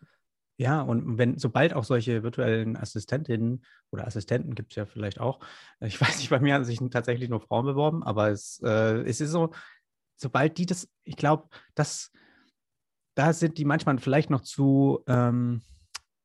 Ja, 0.58 0.80
und 0.80 1.18
wenn, 1.18 1.38
sobald 1.38 1.74
auch 1.74 1.84
solche 1.84 2.22
virtuellen 2.22 2.76
Assistentinnen 2.76 3.62
oder 3.90 4.06
Assistenten 4.06 4.54
gibt 4.54 4.72
es 4.72 4.76
ja 4.76 4.86
vielleicht 4.86 5.20
auch, 5.20 5.40
ich 5.80 6.00
weiß 6.00 6.18
nicht, 6.18 6.30
bei 6.30 6.40
mir 6.40 6.54
haben 6.54 6.64
sich 6.64 6.80
tatsächlich 6.90 7.28
nur 7.28 7.40
Frauen 7.40 7.66
beworben, 7.66 8.02
aber 8.02 8.30
es, 8.30 8.60
äh, 8.64 9.02
es 9.02 9.20
ist 9.20 9.30
so, 9.30 9.52
sobald 10.16 10.56
die 10.56 10.66
das, 10.66 10.88
ich 11.04 11.16
glaube, 11.16 11.48
das, 11.74 12.10
da 13.14 13.32
sind 13.32 13.58
die 13.58 13.66
manchmal 13.66 13.98
vielleicht 13.98 14.30
noch 14.30 14.40
zu, 14.40 15.02
ähm, 15.06 15.60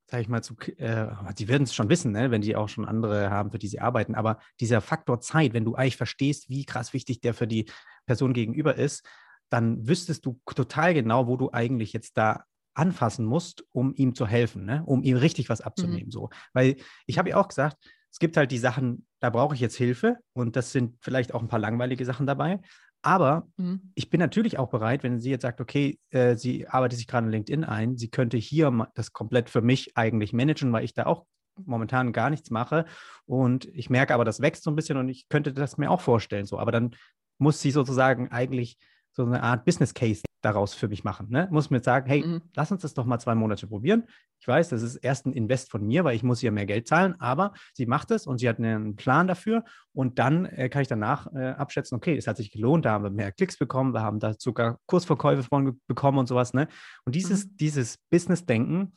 sag 0.09 0.21
ich 0.21 0.29
mal, 0.29 0.41
zu, 0.41 0.55
äh, 0.77 1.07
die 1.37 1.49
werden 1.49 1.63
es 1.63 1.75
schon 1.75 1.89
wissen, 1.89 2.13
ne, 2.13 2.31
wenn 2.31 2.41
die 2.41 2.55
auch 2.55 2.69
schon 2.69 2.87
andere 2.87 3.29
haben, 3.29 3.51
für 3.51 3.59
die 3.59 3.67
sie 3.67 3.81
arbeiten, 3.81 4.15
aber 4.15 4.39
dieser 4.61 4.79
Faktor 4.79 5.19
Zeit, 5.19 5.53
wenn 5.53 5.65
du 5.65 5.75
eigentlich 5.75 5.97
verstehst, 5.97 6.49
wie 6.49 6.65
krass 6.65 6.93
wichtig 6.93 7.19
der 7.19 7.33
für 7.33 7.47
die 7.47 7.69
Person 8.05 8.31
gegenüber 8.31 8.75
ist, 8.75 9.05
dann 9.49 9.85
wüsstest 9.85 10.25
du 10.25 10.39
total 10.45 10.93
genau, 10.93 11.27
wo 11.27 11.35
du 11.35 11.51
eigentlich 11.51 11.91
jetzt 11.91 12.17
da 12.17 12.45
anfassen 12.73 13.25
musst, 13.25 13.63
um 13.71 13.93
ihm 13.95 14.15
zu 14.15 14.25
helfen, 14.27 14.65
ne? 14.65 14.83
um 14.85 15.03
ihm 15.03 15.17
richtig 15.17 15.49
was 15.49 15.61
abzunehmen. 15.61 16.11
So. 16.11 16.29
Weil 16.53 16.77
ich 17.05 17.17
habe 17.17 17.29
ja 17.29 17.37
auch 17.37 17.47
gesagt, 17.47 17.77
es 18.11 18.19
gibt 18.19 18.37
halt 18.37 18.51
die 18.51 18.57
Sachen, 18.57 19.05
da 19.19 19.29
brauche 19.29 19.55
ich 19.55 19.61
jetzt 19.61 19.75
Hilfe 19.75 20.17
und 20.33 20.55
das 20.55 20.71
sind 20.71 20.97
vielleicht 21.01 21.33
auch 21.33 21.41
ein 21.41 21.47
paar 21.47 21.59
langweilige 21.59 22.05
Sachen 22.05 22.25
dabei. 22.27 22.59
Aber 23.03 23.47
Mhm. 23.57 23.91
ich 23.95 24.09
bin 24.09 24.19
natürlich 24.19 24.59
auch 24.59 24.69
bereit, 24.69 25.03
wenn 25.03 25.19
sie 25.19 25.31
jetzt 25.31 25.41
sagt, 25.41 25.59
okay, 25.59 25.99
äh, 26.11 26.35
sie 26.35 26.67
arbeitet 26.67 26.97
sich 26.97 27.07
gerade 27.07 27.25
in 27.25 27.31
LinkedIn 27.31 27.63
ein, 27.63 27.97
sie 27.97 28.09
könnte 28.09 28.37
hier 28.37 28.87
das 28.95 29.11
komplett 29.11 29.49
für 29.49 29.61
mich 29.61 29.97
eigentlich 29.97 30.33
managen, 30.33 30.71
weil 30.71 30.83
ich 30.85 30.93
da 30.93 31.07
auch 31.07 31.25
momentan 31.65 32.13
gar 32.13 32.29
nichts 32.29 32.51
mache. 32.51 32.85
Und 33.25 33.65
ich 33.73 33.89
merke 33.89 34.13
aber, 34.13 34.23
das 34.25 34.39
wächst 34.39 34.63
so 34.63 34.71
ein 34.71 34.75
bisschen 34.75 34.97
und 34.97 35.09
ich 35.09 35.27
könnte 35.29 35.51
das 35.51 35.77
mir 35.77 35.89
auch 35.89 36.01
vorstellen. 36.01 36.45
So. 36.45 36.59
Aber 36.59 36.71
dann 36.71 36.95
muss 37.39 37.59
sie 37.59 37.71
sozusagen 37.71 38.31
eigentlich 38.31 38.77
so 39.13 39.25
eine 39.25 39.41
Art 39.43 39.65
Business 39.65 39.93
Case 39.93 40.21
daraus 40.41 40.73
für 40.73 40.87
mich 40.87 41.03
machen. 41.03 41.27
Ne? 41.29 41.47
Muss 41.51 41.69
mir 41.69 41.77
jetzt 41.77 41.85
sagen, 41.85 42.07
hey, 42.07 42.23
Mhm. 42.25 42.41
lass 42.55 42.71
uns 42.71 42.81
das 42.81 42.93
doch 42.93 43.05
mal 43.05 43.19
zwei 43.19 43.35
Monate 43.35 43.67
probieren. 43.67 44.03
Ich 44.39 44.47
weiß, 44.47 44.69
das 44.69 44.81
ist 44.81 44.95
erst 44.97 45.25
ein 45.27 45.33
Invest 45.33 45.69
von 45.69 45.85
mir, 45.85 46.03
weil 46.03 46.15
ich 46.15 46.23
muss 46.23 46.41
ihr 46.41 46.51
mehr 46.51 46.65
Geld 46.65 46.87
zahlen, 46.87 47.15
aber 47.19 47.53
sie 47.73 47.85
macht 47.85 48.09
es 48.11 48.25
und 48.27 48.39
sie 48.39 48.49
hat 48.49 48.57
einen 48.57 48.95
Plan 48.95 49.27
dafür 49.27 49.63
und 49.93 50.17
dann 50.19 50.45
äh, 50.45 50.67
kann 50.69 50.81
ich 50.81 50.87
danach 50.87 51.31
äh, 51.33 51.49
abschätzen, 51.51 51.95
okay, 51.95 52.15
es 52.17 52.27
hat 52.27 52.37
sich 52.37 52.51
gelohnt, 52.51 52.85
da 52.85 52.91
haben 52.93 53.03
wir 53.03 53.11
mehr 53.11 53.31
Klicks 53.31 53.57
bekommen, 53.57 53.93
wir 53.93 54.01
haben 54.01 54.19
da 54.19 54.33
sogar 54.37 54.79
Kursverkäufe 54.87 55.43
von 55.43 55.79
bekommen 55.87 56.17
und 56.17 56.27
sowas. 56.27 56.53
Ne? 56.53 56.67
Und 57.05 57.15
dieses, 57.15 57.55
dieses 57.55 57.97
Business-Denken, 58.09 58.93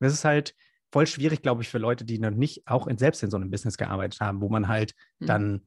das 0.00 0.12
ist 0.12 0.24
halt 0.24 0.54
voll 0.92 1.06
schwierig, 1.06 1.42
glaube 1.42 1.62
ich, 1.62 1.68
für 1.68 1.78
Leute, 1.78 2.04
die 2.04 2.18
noch 2.18 2.30
nicht 2.30 2.66
auch 2.66 2.86
in, 2.86 2.98
selbst 2.98 3.22
in 3.22 3.30
so 3.30 3.36
einem 3.36 3.50
Business 3.50 3.76
gearbeitet 3.76 4.20
haben, 4.20 4.40
wo 4.40 4.48
man 4.48 4.68
halt 4.68 4.94
Mhm. 5.18 5.26
dann 5.26 5.66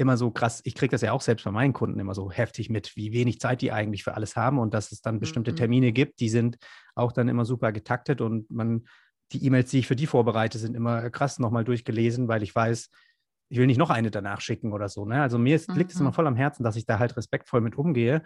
immer 0.00 0.16
so 0.16 0.30
krass, 0.30 0.60
ich 0.64 0.74
kriege 0.74 0.90
das 0.90 1.02
ja 1.02 1.12
auch 1.12 1.20
selbst 1.20 1.44
bei 1.44 1.50
meinen 1.50 1.72
Kunden 1.72 2.00
immer 2.00 2.14
so 2.14 2.30
heftig 2.30 2.70
mit, 2.70 2.96
wie 2.96 3.12
wenig 3.12 3.40
Zeit 3.40 3.60
die 3.62 3.70
eigentlich 3.72 4.02
für 4.04 4.14
alles 4.14 4.36
haben 4.36 4.58
und 4.58 4.74
dass 4.74 4.92
es 4.92 5.00
dann 5.02 5.20
bestimmte 5.20 5.52
Mhm. 5.52 5.56
Termine 5.56 5.92
gibt, 5.92 6.20
die 6.20 6.28
sind 6.28 6.56
auch 6.94 7.12
dann 7.12 7.28
immer 7.28 7.44
super 7.44 7.72
getaktet 7.72 8.20
und 8.20 8.50
man, 8.50 8.86
die 9.32 9.44
E-Mails, 9.44 9.70
die 9.70 9.78
ich 9.80 9.86
für 9.86 9.96
die 9.96 10.06
vorbereite, 10.06 10.58
sind 10.58 10.74
immer 10.74 11.08
krass 11.10 11.38
nochmal 11.38 11.64
durchgelesen, 11.64 12.26
weil 12.26 12.42
ich 12.42 12.54
weiß, 12.54 12.90
ich 13.50 13.58
will 13.58 13.66
nicht 13.66 13.78
noch 13.78 13.90
eine 13.90 14.10
danach 14.10 14.40
schicken 14.40 14.72
oder 14.72 14.88
so. 14.88 15.04
Ne? 15.04 15.20
Also 15.22 15.38
mir 15.38 15.56
ist, 15.56 15.68
liegt 15.74 15.90
es 15.92 15.96
Mhm. 15.98 16.06
immer 16.06 16.12
voll 16.12 16.26
am 16.26 16.36
Herzen, 16.36 16.62
dass 16.64 16.76
ich 16.76 16.86
da 16.86 16.98
halt 16.98 17.16
respektvoll 17.16 17.60
mit 17.60 17.76
umgehe 17.76 18.22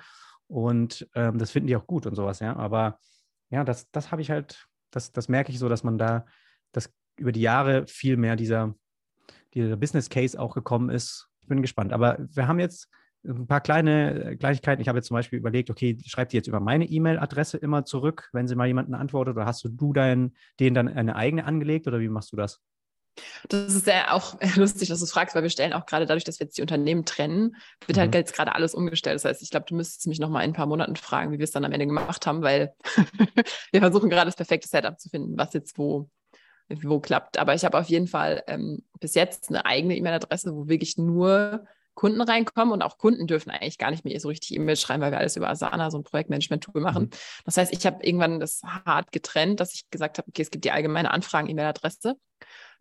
und 0.47 1.07
ähm, 1.15 1.39
das 1.39 1.51
finden 1.51 1.67
die 1.67 1.77
auch 1.77 1.87
gut 1.87 2.07
und 2.07 2.15
sowas, 2.15 2.41
ja. 2.41 2.57
Aber 2.57 2.99
ja, 3.51 3.65
das, 3.65 3.91
das 3.91 4.11
habe 4.11 4.23
ich 4.23 4.31
halt, 4.31 4.67
das, 4.91 5.13
das 5.13 5.29
merke 5.29 5.51
ich 5.53 5.59
so, 5.59 5.69
dass 5.69 5.83
man 5.85 5.99
da, 5.99 6.27
dass 6.73 6.93
über 7.17 7.33
die 7.33 7.41
Jahre 7.43 7.87
viel 7.87 8.17
mehr 8.17 8.37
dieser, 8.37 8.75
dieser 9.55 9.77
Business 9.77 10.11
Case 10.11 10.39
auch 10.39 10.55
gekommen 10.55 10.91
ist. 10.91 11.29
Ich 11.45 11.49
bin 11.49 11.61
gespannt. 11.61 11.93
Aber 11.93 12.17
wir 12.19 12.49
haben 12.49 12.59
jetzt 12.59 12.89
ein 13.23 13.47
paar 13.47 13.61
kleine 13.61 14.33
äh, 14.33 14.37
Kleinigkeiten. 14.37 14.81
Ich 14.81 14.89
habe 14.89 14.99
jetzt 14.99 15.09
zum 15.09 15.15
Beispiel 15.15 15.39
überlegt, 15.39 15.69
okay, 15.69 15.99
schreibt 16.07 16.33
die 16.33 16.37
jetzt 16.39 16.47
über 16.47 16.59
meine 16.61 16.87
E-Mail-Adresse 16.87 17.59
immer 17.59 17.85
zurück, 17.85 18.31
wenn 18.33 18.49
sie 18.49 18.55
mal 18.55 18.67
jemanden 18.67 18.95
antwortet, 18.95 19.37
oder 19.37 19.45
hast 19.45 19.63
du, 19.63 19.69
du 19.69 19.93
dein, 19.93 20.35
denen 20.59 20.75
dann 20.75 20.89
eine 20.89 21.17
eigene 21.17 21.45
angelegt 21.45 21.87
oder 21.87 22.01
wie 22.01 22.09
machst 22.09 22.33
du 22.33 22.37
das? 22.37 22.63
Das 23.49 23.75
ist 23.75 23.87
ja 23.87 24.13
auch 24.13 24.41
lustig, 24.57 24.89
dass 24.89 25.01
du 25.01 25.05
es 25.05 25.13
fragst, 25.13 25.35
weil 25.35 25.43
wir 25.43 25.51
stellen 25.51 25.75
auch 25.75 25.85
gerade 25.85 26.07
dadurch, 26.07 26.25
dass 26.25 26.41
wir 26.41 26.47
jetzt 26.47 26.57
die 26.57 26.63
Unternehmen 26.63 27.05
trennen, 27.05 27.57
wird 27.87 27.97
Mhm. 27.97 28.01
halt 28.01 28.15
jetzt 28.15 28.35
gerade 28.35 28.55
alles 28.55 28.75
umgestellt. 28.75 29.17
Das 29.17 29.27
heißt, 29.27 29.43
ich 29.43 29.51
glaube, 29.51 29.67
du 29.69 29.75
müsstest 29.75 30.07
mich 30.07 30.19
noch 30.19 30.31
mal 30.31 30.43
in 30.43 30.51
ein 30.51 30.55
paar 30.55 30.67
Monaten 30.67 30.97
fragen, 30.97 31.31
wie 31.31 31.39
wir 31.39 31.45
es 31.45 31.53
dann 31.53 31.65
am 31.67 31.73
Ende 31.73 31.87
gemacht 31.87 32.27
haben, 32.27 32.41
weil 32.43 32.75
wir 33.71 33.81
versuchen 33.81 34.09
gerade 34.09 34.27
das 34.29 34.37
perfekte 34.37 34.69
Setup 34.69 34.99
zu 34.99 35.11
finden, 35.11 35.37
was 35.37 35.53
jetzt 35.53 35.77
wo, 35.77 36.09
wo 36.69 37.01
klappt. 37.01 37.39
Aber 37.39 37.55
ich 37.55 37.65
habe 37.65 37.79
auf 37.79 37.89
jeden 37.89 38.07
Fall 38.07 38.43
ähm, 38.47 38.83
bis 39.01 39.15
jetzt 39.15 39.49
eine 39.49 39.65
eigene 39.67 39.97
E-Mail-Adresse, 39.97 40.55
wo 40.55 40.69
wirklich 40.69 40.99
nur 40.99 41.67
Kunden 41.95 42.21
reinkommen 42.21 42.73
und 42.73 42.83
auch 42.83 42.99
Kunden 42.99 43.27
dürfen 43.27 43.51
eigentlich 43.51 43.79
gar 43.79 43.91
nicht 43.91 44.05
mehr 44.05 44.19
so 44.19 44.29
richtig 44.29 44.57
E-Mails 44.57 44.81
schreiben, 44.81 45.03
weil 45.03 45.13
wir 45.13 45.19
alles 45.19 45.37
über 45.37 45.49
Asana, 45.49 45.91
so 45.91 45.99
ein 45.99 46.05
Projektmanagement-Tool 46.05 46.81
machen. 46.81 47.05
Mhm. 47.05 47.11
Das 47.45 47.57
heißt, 47.57 47.73
ich 47.73 47.87
habe 47.87 48.05
irgendwann 48.05 48.41
das 48.41 48.63
hart 48.85 49.13
getrennt, 49.13 49.61
dass 49.61 49.75
ich 49.75 49.89
gesagt 49.91 50.19
habe, 50.19 50.29
okay, 50.29 50.43
es 50.43 50.51
gibt 50.51 50.65
die 50.65 50.73
allgemeine 50.73 51.13
Anfragen-E-Mail-Adresse. 51.13 52.17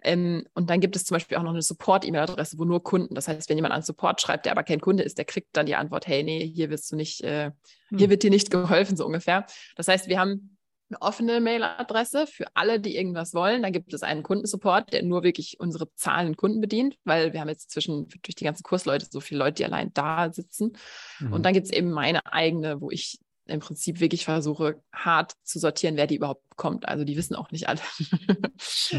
Ähm, 0.02 0.46
und 0.54 0.70
dann 0.70 0.82
gibt 0.82 0.96
es 0.96 1.06
zum 1.06 1.16
Beispiel 1.16 1.38
auch 1.38 1.44
noch 1.44 1.52
eine 1.52 1.62
Support-E-Mail-Adresse, 1.62 2.58
wo 2.58 2.66
nur 2.66 2.84
Kunden, 2.84 3.16
das 3.16 3.28
heißt, 3.28 3.50
wenn 3.50 3.58
jemand 3.58 3.74
an 3.74 3.84
Support 3.84 4.20
schreibt, 4.20 4.46
der 4.46 4.52
aber 4.52 4.64
kein 4.64 4.82
Kunde 4.82 5.04
ist, 5.04 5.18
der 5.18 5.26
kriegt 5.26 5.56
dann 5.56 5.66
die 5.66 5.76
Antwort, 5.76 6.08
hey, 6.08 6.24
nee, 6.24 6.46
hier 6.46 6.70
wirst 6.70 6.92
du 6.92 6.96
nicht, 6.96 7.22
äh, 7.22 7.52
hier 7.96 8.10
wird 8.10 8.24
dir 8.24 8.32
nicht 8.32 8.50
geholfen, 8.50 8.98
so 8.98 9.06
ungefähr. 9.06 9.46
Das 9.76 9.88
heißt, 9.88 10.08
wir 10.08 10.20
haben 10.20 10.58
eine 10.90 11.02
offene 11.02 11.40
Mail-Adresse 11.40 12.28
für 12.28 12.46
alle, 12.54 12.80
die 12.80 12.96
irgendwas 12.96 13.34
wollen. 13.34 13.64
Dann 13.64 13.72
gibt 13.72 13.94
es 13.94 14.04
einen 14.04 14.24
Kundensupport, 14.24 14.94
der 14.94 15.04
nur 15.04 15.24
wirklich 15.24 15.60
unsere 15.60 15.94
zahlenden 15.96 16.36
Kunden 16.36 16.62
bedient, 16.62 16.98
weil 17.04 17.34
wir 17.34 17.42
haben 17.42 17.50
jetzt 17.50 17.72
zwischen 17.72 18.08
durch 18.08 18.36
die 18.36 18.44
ganzen 18.44 18.64
Kursleute 18.64 19.08
so 19.10 19.20
viele 19.20 19.40
Leute, 19.40 19.56
die 19.56 19.66
allein 19.66 19.94
da 19.94 20.32
sitzen. 20.32 20.74
Mhm. 21.20 21.34
Und 21.34 21.44
dann 21.44 21.54
gibt 21.54 21.66
es 21.66 21.74
eben 21.74 21.92
meine 21.92 22.32
eigene, 22.32 22.82
wo 22.82 22.92
ich 22.92 23.20
im 23.46 23.60
Prinzip 23.60 24.00
wirklich 24.00 24.26
versuche, 24.26 24.82
hart 24.94 25.34
zu 25.44 25.60
sortieren, 25.60 25.98
wer 25.98 26.08
die 26.08 26.16
überhaupt 26.16 26.48
bekommt. 26.50 26.88
Also 26.88 27.04
die 27.04 27.18
wissen 27.18 27.36
auch 27.36 27.52
nicht 27.52 27.68
alle. 27.68 27.82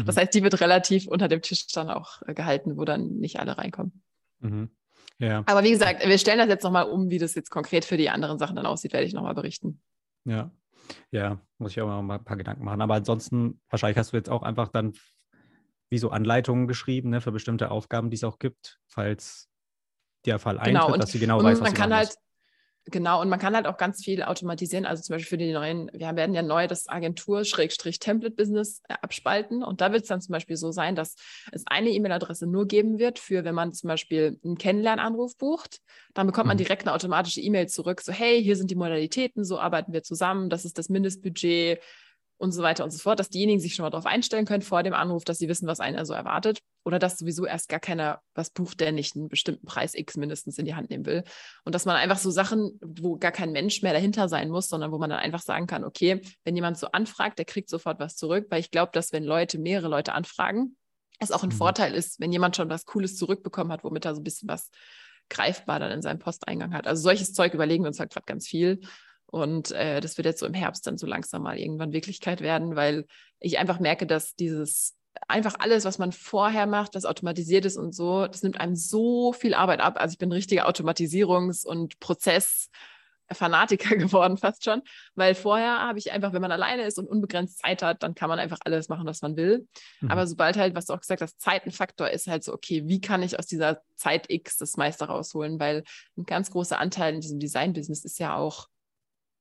Das 0.05 0.17
heißt, 0.17 0.33
die 0.33 0.43
wird 0.43 0.59
relativ 0.61 1.07
unter 1.07 1.27
dem 1.27 1.41
Tisch 1.41 1.67
dann 1.67 1.89
auch 1.89 2.21
äh, 2.27 2.33
gehalten, 2.33 2.77
wo 2.77 2.85
dann 2.85 3.15
nicht 3.17 3.39
alle 3.39 3.57
reinkommen. 3.57 4.03
Mhm. 4.39 4.69
Ja, 5.17 5.43
Aber 5.45 5.63
wie 5.63 5.71
gesagt, 5.71 6.05
wir 6.05 6.17
stellen 6.17 6.39
das 6.39 6.49
jetzt 6.49 6.63
nochmal 6.63 6.89
um, 6.89 7.09
wie 7.09 7.17
das 7.17 7.35
jetzt 7.35 7.49
konkret 7.49 7.85
für 7.85 7.97
die 7.97 8.09
anderen 8.09 8.37
Sachen 8.37 8.55
dann 8.55 8.65
aussieht, 8.65 8.93
werde 8.93 9.07
ich 9.07 9.13
nochmal 9.13 9.33
berichten. 9.33 9.81
ja. 10.25 10.51
Ja, 11.11 11.39
muss 11.57 11.71
ich 11.71 11.81
auch 11.81 12.01
mal 12.01 12.15
ein 12.15 12.23
paar 12.25 12.37
Gedanken 12.37 12.63
machen. 12.65 12.81
Aber 12.81 12.95
ansonsten, 12.95 13.59
wahrscheinlich 13.69 13.97
hast 13.97 14.13
du 14.13 14.17
jetzt 14.17 14.29
auch 14.29 14.43
einfach 14.43 14.69
dann 14.69 14.93
wie 15.89 15.97
so 15.97 16.09
Anleitungen 16.09 16.67
geschrieben, 16.67 17.09
ne, 17.11 17.21
für 17.21 17.31
bestimmte 17.31 17.71
Aufgaben, 17.71 18.09
die 18.09 18.15
es 18.15 18.23
auch 18.23 18.39
gibt, 18.39 18.79
falls 18.87 19.49
der 20.25 20.39
Fall 20.39 20.57
eintritt, 20.57 20.73
Genau, 20.73 20.93
und- 20.93 20.99
dass 20.99 21.11
sie 21.11 21.19
genau 21.19 21.37
und 21.39 21.45
weiß, 21.45 21.61
was 21.61 21.71
man 21.71 21.73
kann 21.77 21.93
halt. 21.93 22.15
Genau, 22.85 23.21
und 23.21 23.29
man 23.29 23.39
kann 23.39 23.55
halt 23.55 23.67
auch 23.67 23.77
ganz 23.77 24.03
viel 24.03 24.23
automatisieren. 24.23 24.85
Also 24.85 25.03
zum 25.03 25.15
Beispiel 25.15 25.29
für 25.29 25.37
die 25.37 25.51
neuen, 25.51 25.89
wir 25.93 26.15
werden 26.15 26.33
ja 26.35 26.41
neu 26.41 26.67
das 26.67 26.87
Agentur-Template-Business 26.87 28.81
äh, 28.87 28.95
abspalten. 29.01 29.63
Und 29.63 29.81
da 29.81 29.91
wird 29.91 30.03
es 30.03 30.07
dann 30.07 30.21
zum 30.21 30.33
Beispiel 30.33 30.55
so 30.57 30.71
sein, 30.71 30.95
dass 30.95 31.15
es 31.51 31.63
eine 31.67 31.89
E-Mail-Adresse 31.89 32.47
nur 32.47 32.67
geben 32.67 32.99
wird 32.99 33.19
für, 33.19 33.43
wenn 33.43 33.55
man 33.55 33.73
zum 33.73 33.87
Beispiel 33.87 34.39
einen 34.43 34.57
Kennenlernanruf 34.57 35.37
bucht, 35.37 35.81
dann 36.13 36.27
bekommt 36.27 36.47
man 36.47 36.57
Mhm. 36.57 36.63
direkt 36.63 36.83
eine 36.83 36.93
automatische 36.93 37.41
E-Mail 37.41 37.67
zurück, 37.67 38.01
so 38.01 38.11
hey, 38.11 38.41
hier 38.41 38.55
sind 38.55 38.71
die 38.71 38.75
Modalitäten, 38.75 39.43
so 39.43 39.59
arbeiten 39.59 39.91
wir 39.93 40.03
zusammen, 40.03 40.49
das 40.49 40.65
ist 40.65 40.77
das 40.77 40.89
Mindestbudget, 40.89 41.79
und 42.37 42.51
so 42.51 42.61
weiter 42.63 42.83
und 42.83 42.91
so 42.91 42.99
fort, 42.99 43.19
dass 43.19 43.29
diejenigen 43.29 43.59
sich 43.59 43.75
schon 43.75 43.83
mal 43.83 43.89
darauf 43.89 44.05
einstellen 44.05 44.45
können 44.45 44.61
vor 44.61 44.83
dem 44.83 44.93
Anruf, 44.93 45.23
dass 45.23 45.37
sie 45.37 45.47
wissen, 45.47 45.67
was 45.67 45.79
einen 45.79 45.97
also 45.97 46.13
erwartet 46.13 46.59
oder 46.83 46.99
dass 46.99 47.17
sowieso 47.17 47.45
erst 47.45 47.69
gar 47.69 47.79
keiner 47.79 48.21
was 48.33 48.49
bucht, 48.49 48.79
der 48.81 48.91
nicht 48.91 49.15
einen 49.15 49.29
bestimmten 49.29 49.65
Preis 49.65 49.95
X 49.95 50.17
mindestens 50.17 50.57
in 50.57 50.65
die 50.65 50.75
Hand 50.75 50.89
nehmen 50.89 51.05
will. 51.05 51.23
Und 51.63 51.73
dass 51.73 51.85
man 51.85 51.95
einfach 51.95 52.17
so 52.17 52.31
Sachen, 52.31 52.79
wo 52.83 53.17
gar 53.17 53.31
kein 53.31 53.51
Mensch 53.51 53.81
mehr 53.81 53.93
dahinter 53.93 54.27
sein 54.27 54.49
muss, 54.49 54.67
sondern 54.67 54.91
wo 54.91 54.97
man 54.97 55.09
dann 55.09 55.19
einfach 55.19 55.41
sagen 55.41 55.65
kann, 55.65 55.83
okay, 55.83 56.21
wenn 56.43 56.55
jemand 56.55 56.77
so 56.77 56.87
anfragt, 56.87 57.39
der 57.39 57.45
kriegt 57.45 57.69
sofort 57.69 57.99
was 57.99 58.17
zurück, 58.17 58.47
weil 58.49 58.59
ich 58.59 58.71
glaube, 58.71 58.91
dass 58.93 59.13
wenn 59.13 59.23
Leute, 59.23 59.57
mehrere 59.57 59.87
Leute 59.87 60.13
anfragen, 60.13 60.75
es 61.19 61.31
auch 61.31 61.43
ein 61.43 61.49
mhm. 61.49 61.53
Vorteil 61.53 61.93
ist, 61.93 62.19
wenn 62.19 62.33
jemand 62.33 62.57
schon 62.57 62.69
was 62.69 62.85
Cooles 62.85 63.15
zurückbekommen 63.15 63.71
hat, 63.71 63.83
womit 63.83 64.05
er 64.05 64.13
so 64.13 64.21
ein 64.21 64.25
bisschen 64.25 64.49
was 64.49 64.69
greifbar 65.29 65.79
dann 65.79 65.91
in 65.91 66.01
seinem 66.01 66.19
Posteingang 66.19 66.73
hat. 66.73 66.87
Also 66.87 67.01
solches 67.01 67.33
Zeug 67.33 67.53
überlegen 67.53 67.83
wir 67.83 67.87
uns 67.87 67.99
halt 67.99 68.11
gerade 68.11 68.25
ganz 68.25 68.47
viel. 68.47 68.81
Und 69.27 69.71
äh, 69.71 70.01
das 70.01 70.17
wird 70.17 70.25
jetzt 70.25 70.39
so 70.39 70.45
im 70.45 70.53
Herbst 70.53 70.87
dann 70.87 70.97
so 70.97 71.07
langsam 71.07 71.43
mal 71.43 71.57
irgendwann 71.57 71.93
Wirklichkeit 71.93 72.41
werden, 72.41 72.75
weil 72.75 73.05
ich 73.39 73.57
einfach 73.57 73.79
merke, 73.79 74.05
dass 74.05 74.35
dieses 74.35 74.95
einfach 75.27 75.55
alles, 75.59 75.85
was 75.85 75.97
man 75.97 76.11
vorher 76.11 76.67
macht, 76.67 76.95
was 76.95 77.05
automatisiert 77.05 77.65
ist 77.65 77.77
und 77.77 77.93
so, 77.93 78.27
das 78.27 78.43
nimmt 78.43 78.59
einem 78.59 78.75
so 78.75 79.33
viel 79.33 79.53
Arbeit 79.53 79.79
ab. 79.79 79.95
Also 79.99 80.13
ich 80.13 80.19
bin 80.19 80.31
richtiger 80.31 80.67
Automatisierungs- 80.67 81.65
und 81.65 81.99
Prozess- 81.99 82.69
Fanatiker 83.31 83.95
geworden 83.95 84.37
fast 84.37 84.63
schon, 84.63 84.81
weil 85.15 85.35
vorher 85.35 85.79
habe 85.79 85.97
ich 85.97 86.11
einfach, 86.11 86.33
wenn 86.33 86.41
man 86.41 86.51
alleine 86.51 86.83
ist 86.83 86.99
und 86.99 87.07
unbegrenzt 87.07 87.59
Zeit 87.59 87.81
hat, 87.81 88.03
dann 88.03 88.15
kann 88.15 88.29
man 88.29 88.39
einfach 88.39 88.59
alles 88.63 88.89
machen, 88.89 89.07
was 89.07 89.21
man 89.21 89.35
will. 89.35 89.67
Mhm. 90.01 90.11
Aber 90.11 90.27
sobald 90.27 90.57
halt, 90.57 90.75
was 90.75 90.85
du 90.85 90.93
auch 90.93 90.99
gesagt 90.99 91.21
hast, 91.21 91.41
Zeit 91.41 91.65
ein 91.65 91.71
Faktor 91.71 92.09
ist 92.09 92.27
halt 92.27 92.43
so, 92.43 92.53
okay, 92.53 92.83
wie 92.85 93.01
kann 93.01 93.23
ich 93.23 93.39
aus 93.39 93.47
dieser 93.47 93.81
Zeit 93.95 94.29
X 94.29 94.57
das 94.57 94.77
meiste 94.77 95.05
rausholen? 95.05 95.59
Weil 95.59 95.83
ein 96.17 96.25
ganz 96.25 96.51
großer 96.51 96.79
Anteil 96.79 97.15
in 97.15 97.21
diesem 97.21 97.39
Design-Business 97.39 98.05
ist 98.05 98.19
ja 98.19 98.35
auch 98.35 98.67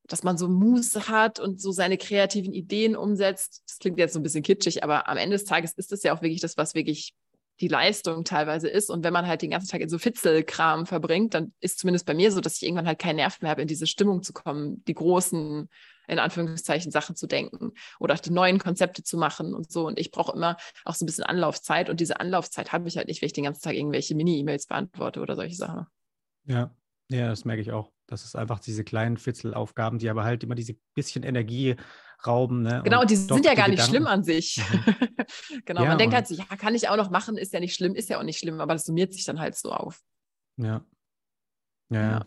dass 0.06 0.22
man 0.22 0.36
so 0.36 0.48
Muße 0.48 1.08
hat 1.08 1.40
und 1.40 1.60
so 1.60 1.72
seine 1.72 1.96
kreativen 1.96 2.52
Ideen 2.52 2.96
umsetzt. 2.96 3.62
Das 3.66 3.78
klingt 3.78 3.98
jetzt 3.98 4.12
so 4.12 4.20
ein 4.20 4.22
bisschen 4.22 4.42
kitschig, 4.42 4.84
aber 4.84 5.08
am 5.08 5.16
Ende 5.16 5.36
des 5.36 5.44
Tages 5.44 5.72
ist 5.74 5.92
das 5.92 6.02
ja 6.02 6.14
auch 6.14 6.22
wirklich 6.22 6.40
das, 6.40 6.56
was 6.56 6.74
wirklich 6.74 7.14
die 7.60 7.68
Leistung 7.68 8.24
teilweise 8.24 8.68
ist. 8.68 8.90
Und 8.90 9.04
wenn 9.04 9.12
man 9.12 9.26
halt 9.26 9.42
den 9.42 9.50
ganzen 9.50 9.68
Tag 9.68 9.80
in 9.80 9.88
so 9.88 9.98
Fitzelkram 9.98 10.86
verbringt, 10.86 11.34
dann 11.34 11.52
ist 11.60 11.78
zumindest 11.78 12.06
bei 12.06 12.14
mir 12.14 12.32
so, 12.32 12.40
dass 12.40 12.56
ich 12.56 12.64
irgendwann 12.64 12.86
halt 12.86 12.98
keinen 12.98 13.16
Nerv 13.16 13.40
mehr 13.40 13.50
habe, 13.50 13.62
in 13.62 13.68
diese 13.68 13.86
Stimmung 13.86 14.22
zu 14.22 14.32
kommen, 14.32 14.82
die 14.84 14.94
großen, 14.94 15.68
in 16.08 16.18
Anführungszeichen, 16.18 16.90
Sachen 16.90 17.14
zu 17.16 17.26
denken 17.26 17.72
oder 18.00 18.14
die 18.16 18.30
neuen 18.30 18.58
Konzepte 18.58 19.02
zu 19.04 19.16
machen 19.16 19.54
und 19.54 19.70
so. 19.70 19.86
Und 19.86 19.98
ich 19.98 20.10
brauche 20.10 20.32
immer 20.32 20.56
auch 20.84 20.94
so 20.94 21.04
ein 21.04 21.06
bisschen 21.06 21.24
Anlaufzeit. 21.24 21.88
Und 21.88 22.00
diese 22.00 22.18
Anlaufzeit 22.18 22.72
habe 22.72 22.88
ich 22.88 22.96
halt 22.96 23.08
nicht, 23.08 23.22
wenn 23.22 23.28
ich 23.28 23.32
den 23.32 23.44
ganzen 23.44 23.62
Tag 23.62 23.74
irgendwelche 23.74 24.14
Mini-E-Mails 24.14 24.66
beantworte 24.66 25.20
oder 25.20 25.36
solche 25.36 25.54
Sachen. 25.54 25.86
Ja, 26.46 26.74
ja, 27.08 27.28
das 27.28 27.44
merke 27.44 27.62
ich 27.62 27.70
auch. 27.70 27.93
Das 28.06 28.24
ist 28.24 28.36
einfach 28.36 28.60
diese 28.60 28.84
kleinen 28.84 29.16
Fitzelaufgaben, 29.16 29.98
die 29.98 30.10
aber 30.10 30.24
halt 30.24 30.44
immer 30.44 30.54
diese 30.54 30.74
bisschen 30.94 31.22
Energie 31.22 31.76
rauben. 32.26 32.62
Ne? 32.62 32.82
Genau, 32.84 33.00
und 33.00 33.10
die 33.10 33.16
sind 33.16 33.44
ja 33.44 33.54
gar 33.54 33.68
nicht 33.68 33.82
schlimm 33.82 34.06
an 34.06 34.24
sich. 34.24 34.62
Mhm. 34.70 35.64
genau, 35.64 35.82
ja, 35.82 35.88
man 35.88 35.98
denkt 35.98 36.14
halt 36.14 36.26
so, 36.26 36.34
ja, 36.34 36.44
kann 36.56 36.74
ich 36.74 36.88
auch 36.88 36.96
noch 36.96 37.10
machen, 37.10 37.36
ist 37.36 37.52
ja 37.52 37.60
nicht 37.60 37.74
schlimm, 37.74 37.94
ist 37.94 38.08
ja 38.08 38.18
auch 38.18 38.22
nicht 38.22 38.38
schlimm, 38.38 38.60
aber 38.60 38.74
das 38.74 38.84
summiert 38.84 39.12
sich 39.12 39.24
dann 39.24 39.40
halt 39.40 39.56
so 39.56 39.72
auf. 39.72 40.00
Ja. 40.56 40.84
Ja. 41.90 42.10
ja. 42.10 42.26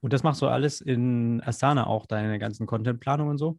Und 0.00 0.12
das 0.12 0.22
machst 0.22 0.40
du 0.42 0.46
alles 0.46 0.80
in 0.80 1.42
Asana 1.42 1.86
auch, 1.86 2.06
deine 2.06 2.38
ganzen 2.38 2.66
Contentplanungen 2.66 3.32
und 3.32 3.38
so? 3.38 3.58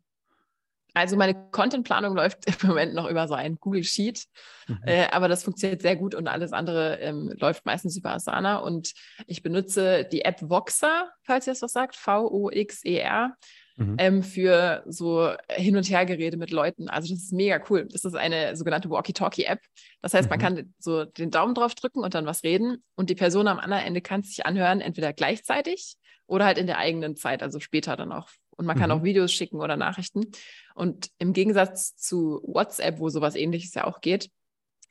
Also 0.95 1.17
meine 1.17 1.35
Contentplanung 1.51 2.15
läuft 2.15 2.45
im 2.63 2.67
Moment 2.69 2.95
noch 2.95 3.09
über 3.09 3.27
so 3.27 3.33
ein 3.33 3.57
Google 3.59 3.83
Sheet, 3.83 4.23
mhm. 4.67 4.79
äh, 4.85 5.07
aber 5.11 5.27
das 5.27 5.43
funktioniert 5.43 5.81
sehr 5.81 5.97
gut 5.97 6.15
und 6.15 6.27
alles 6.27 6.53
andere 6.53 6.99
ähm, 7.01 7.33
läuft 7.37 7.65
meistens 7.65 7.97
über 7.97 8.13
Asana 8.13 8.57
und 8.57 8.93
ich 9.27 9.43
benutze 9.43 10.05
die 10.09 10.21
App 10.21 10.41
Voxer, 10.41 11.09
falls 11.23 11.47
ihr 11.47 11.51
das 11.51 11.61
was 11.61 11.73
sagt, 11.73 11.95
V-O-X-E-R. 11.95 13.35
Mhm. 13.77 13.95
Ähm, 13.97 14.23
für 14.23 14.83
so 14.87 15.33
Hin- 15.51 15.75
und 15.75 15.89
Hergeräte 15.89 16.37
mit 16.37 16.51
Leuten. 16.51 16.87
Also 16.87 17.13
das 17.13 17.23
ist 17.23 17.33
mega 17.33 17.61
cool. 17.69 17.85
Das 17.91 18.05
ist 18.05 18.15
eine 18.15 18.55
sogenannte 18.55 18.89
Walkie-Talkie-App. 18.89 19.59
Das 20.01 20.13
heißt, 20.13 20.29
mhm. 20.29 20.29
man 20.29 20.39
kann 20.39 20.73
so 20.79 21.03
den 21.03 21.29
Daumen 21.29 21.55
drauf 21.55 21.75
drücken 21.75 21.99
und 21.99 22.13
dann 22.13 22.25
was 22.25 22.43
reden 22.43 22.81
und 22.95 23.09
die 23.09 23.15
Person 23.15 23.49
am 23.49 23.59
anderen 23.59 23.83
Ende 23.83 23.99
kann 23.99 24.23
sich 24.23 24.45
anhören, 24.45 24.79
entweder 24.79 25.11
gleichzeitig 25.11 25.97
oder 26.27 26.45
halt 26.45 26.57
in 26.57 26.67
der 26.67 26.77
eigenen 26.77 27.15
Zeit, 27.15 27.43
also 27.43 27.59
später 27.59 27.95
dann 27.95 28.11
auch 28.11 28.29
und 28.57 28.65
man 28.65 28.77
kann 28.77 28.89
mhm. 28.89 28.97
auch 28.97 29.03
Videos 29.03 29.31
schicken 29.31 29.57
oder 29.57 29.77
Nachrichten. 29.77 30.31
Und 30.75 31.09
im 31.17 31.33
Gegensatz 31.33 31.95
zu 31.95 32.41
WhatsApp, 32.43 32.99
wo 32.99 33.09
sowas 33.09 33.35
ähnliches 33.35 33.73
ja 33.73 33.85
auch 33.85 34.01
geht, 34.01 34.29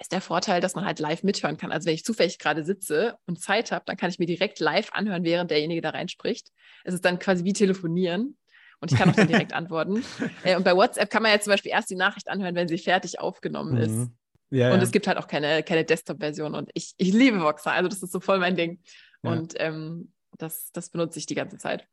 ist 0.01 0.13
der 0.13 0.21
Vorteil, 0.21 0.61
dass 0.61 0.75
man 0.75 0.85
halt 0.85 0.99
live 0.99 1.23
mithören 1.23 1.57
kann. 1.57 1.73
Also 1.73 1.87
wenn 1.87 1.95
ich 1.95 2.05
zufällig 2.05 2.39
gerade 2.39 2.65
sitze 2.65 3.17
und 3.27 3.41
Zeit 3.41 3.71
habe, 3.73 3.85
dann 3.87 3.97
kann 3.97 4.11
ich 4.11 4.19
mir 4.19 4.27
direkt 4.27 4.59
live 4.61 4.91
anhören, 4.93 5.25
während 5.25 5.51
derjenige 5.51 5.81
da 5.81 5.91
reinspricht. 5.91 6.49
Es 6.85 6.95
ist 6.95 7.05
dann 7.05 7.19
quasi 7.19 7.45
wie 7.45 7.53
telefonieren. 7.53 8.37
Und 8.81 8.93
ich 8.93 8.99
kann 8.99 9.09
auch 9.09 9.15
dann 9.15 9.29
direkt 9.29 9.53
antworten. 9.55 10.05
Äh, 10.43 10.57
und 10.57 10.65
bei 10.65 10.75
WhatsApp 10.75 11.11
kann 11.11 11.23
man 11.23 11.33
ja 11.33 11.41
zum 11.41 11.53
Beispiel 11.53 11.71
erst 11.71 11.91
die 11.91 11.97
Nachricht 11.97 12.29
anhören, 12.29 12.55
wenn 12.55 12.69
sie 12.69 12.77
fertig 12.77 13.21
aufgenommen 13.21 13.77
ist. 13.77 13.91
Mhm. 13.91 14.17
Ja, 14.51 14.73
und 14.73 14.79
ja. 14.79 14.83
es 14.83 14.91
gibt 14.91 15.07
halt 15.07 15.17
auch 15.17 15.27
keine, 15.27 15.63
keine 15.63 15.85
Desktop-Version. 15.85 16.55
Und 16.55 16.71
ich, 16.75 16.93
ich 16.97 17.13
liebe 17.13 17.41
Voxer. 17.41 17.73
Also 17.73 17.89
das 17.89 18.03
ist 18.03 18.13
so 18.13 18.21
voll 18.21 18.39
mein 18.39 18.57
Ding. 18.57 18.81
Ja. 19.23 19.31
Und 19.31 19.55
ähm, 19.57 20.13
das, 20.39 20.71
das 20.73 20.91
benutze 20.91 21.19
ich 21.19 21.27
die 21.27 21.35
ganze 21.35 21.57
Zeit. 21.57 21.87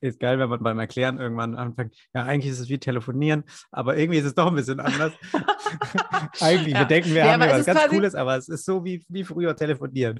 Ist 0.00 0.20
geil, 0.20 0.38
wenn 0.38 0.48
man 0.48 0.62
beim 0.62 0.78
Erklären 0.78 1.18
irgendwann 1.18 1.54
anfängt. 1.54 1.94
Ja, 2.14 2.24
eigentlich 2.24 2.52
ist 2.52 2.60
es 2.60 2.68
wie 2.68 2.78
telefonieren, 2.78 3.44
aber 3.70 3.96
irgendwie 3.96 4.18
ist 4.18 4.24
es 4.26 4.34
doch 4.34 4.46
ein 4.48 4.54
bisschen 4.54 4.80
anders. 4.80 5.12
eigentlich, 6.40 6.74
ja. 6.74 6.80
wir 6.80 6.86
denken, 6.86 7.10
wir 7.10 7.24
ja, 7.24 7.32
haben 7.32 7.40
was 7.40 7.66
ganz 7.66 7.86
Cooles, 7.88 8.14
aber 8.14 8.36
es 8.36 8.48
ist 8.48 8.64
so 8.64 8.84
wie, 8.84 9.04
wie 9.08 9.24
früher 9.24 9.56
telefonieren. 9.56 10.18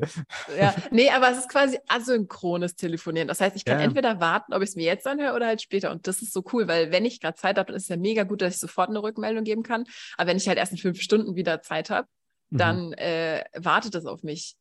ja, 0.58 0.74
nee, 0.90 1.10
aber 1.10 1.30
es 1.30 1.38
ist 1.38 1.48
quasi 1.48 1.78
asynchrones 1.88 2.76
Telefonieren. 2.76 3.28
Das 3.28 3.40
heißt, 3.40 3.56
ich 3.56 3.64
kann 3.64 3.78
ja. 3.78 3.84
entweder 3.84 4.20
warten, 4.20 4.52
ob 4.52 4.62
ich 4.62 4.70
es 4.70 4.76
mir 4.76 4.84
jetzt 4.84 5.06
anhöre 5.06 5.34
oder 5.34 5.46
halt 5.46 5.62
später. 5.62 5.90
Und 5.90 6.06
das 6.06 6.22
ist 6.22 6.32
so 6.32 6.44
cool, 6.52 6.68
weil 6.68 6.92
wenn 6.92 7.04
ich 7.04 7.20
gerade 7.20 7.36
Zeit 7.36 7.58
habe, 7.58 7.68
dann 7.68 7.76
ist 7.76 7.84
es 7.84 7.88
ja 7.88 7.96
mega 7.96 8.24
gut, 8.24 8.42
dass 8.42 8.54
ich 8.54 8.60
sofort 8.60 8.90
eine 8.90 9.02
Rückmeldung 9.02 9.44
geben 9.44 9.62
kann. 9.62 9.84
Aber 10.16 10.28
wenn 10.28 10.36
ich 10.36 10.48
halt 10.48 10.58
erst 10.58 10.72
in 10.72 10.78
fünf 10.78 11.00
Stunden 11.00 11.36
wieder 11.36 11.62
Zeit 11.62 11.90
habe, 11.90 12.08
mhm. 12.50 12.58
dann 12.58 12.92
äh, 12.94 13.44
wartet 13.54 13.94
das 13.94 14.06
auf 14.06 14.22
mich. 14.22 14.56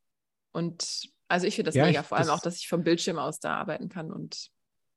Und 0.52 1.10
also 1.28 1.48
ich 1.48 1.56
finde 1.56 1.72
das 1.72 1.76
mega, 1.76 2.02
ich, 2.02 2.06
vor 2.06 2.18
allem 2.18 2.30
auch, 2.30 2.40
dass 2.40 2.58
ich 2.58 2.68
vom 2.68 2.84
Bildschirm 2.84 3.18
aus 3.18 3.40
da 3.40 3.56
arbeiten 3.56 3.90
kann 3.90 4.12
und 4.12 4.50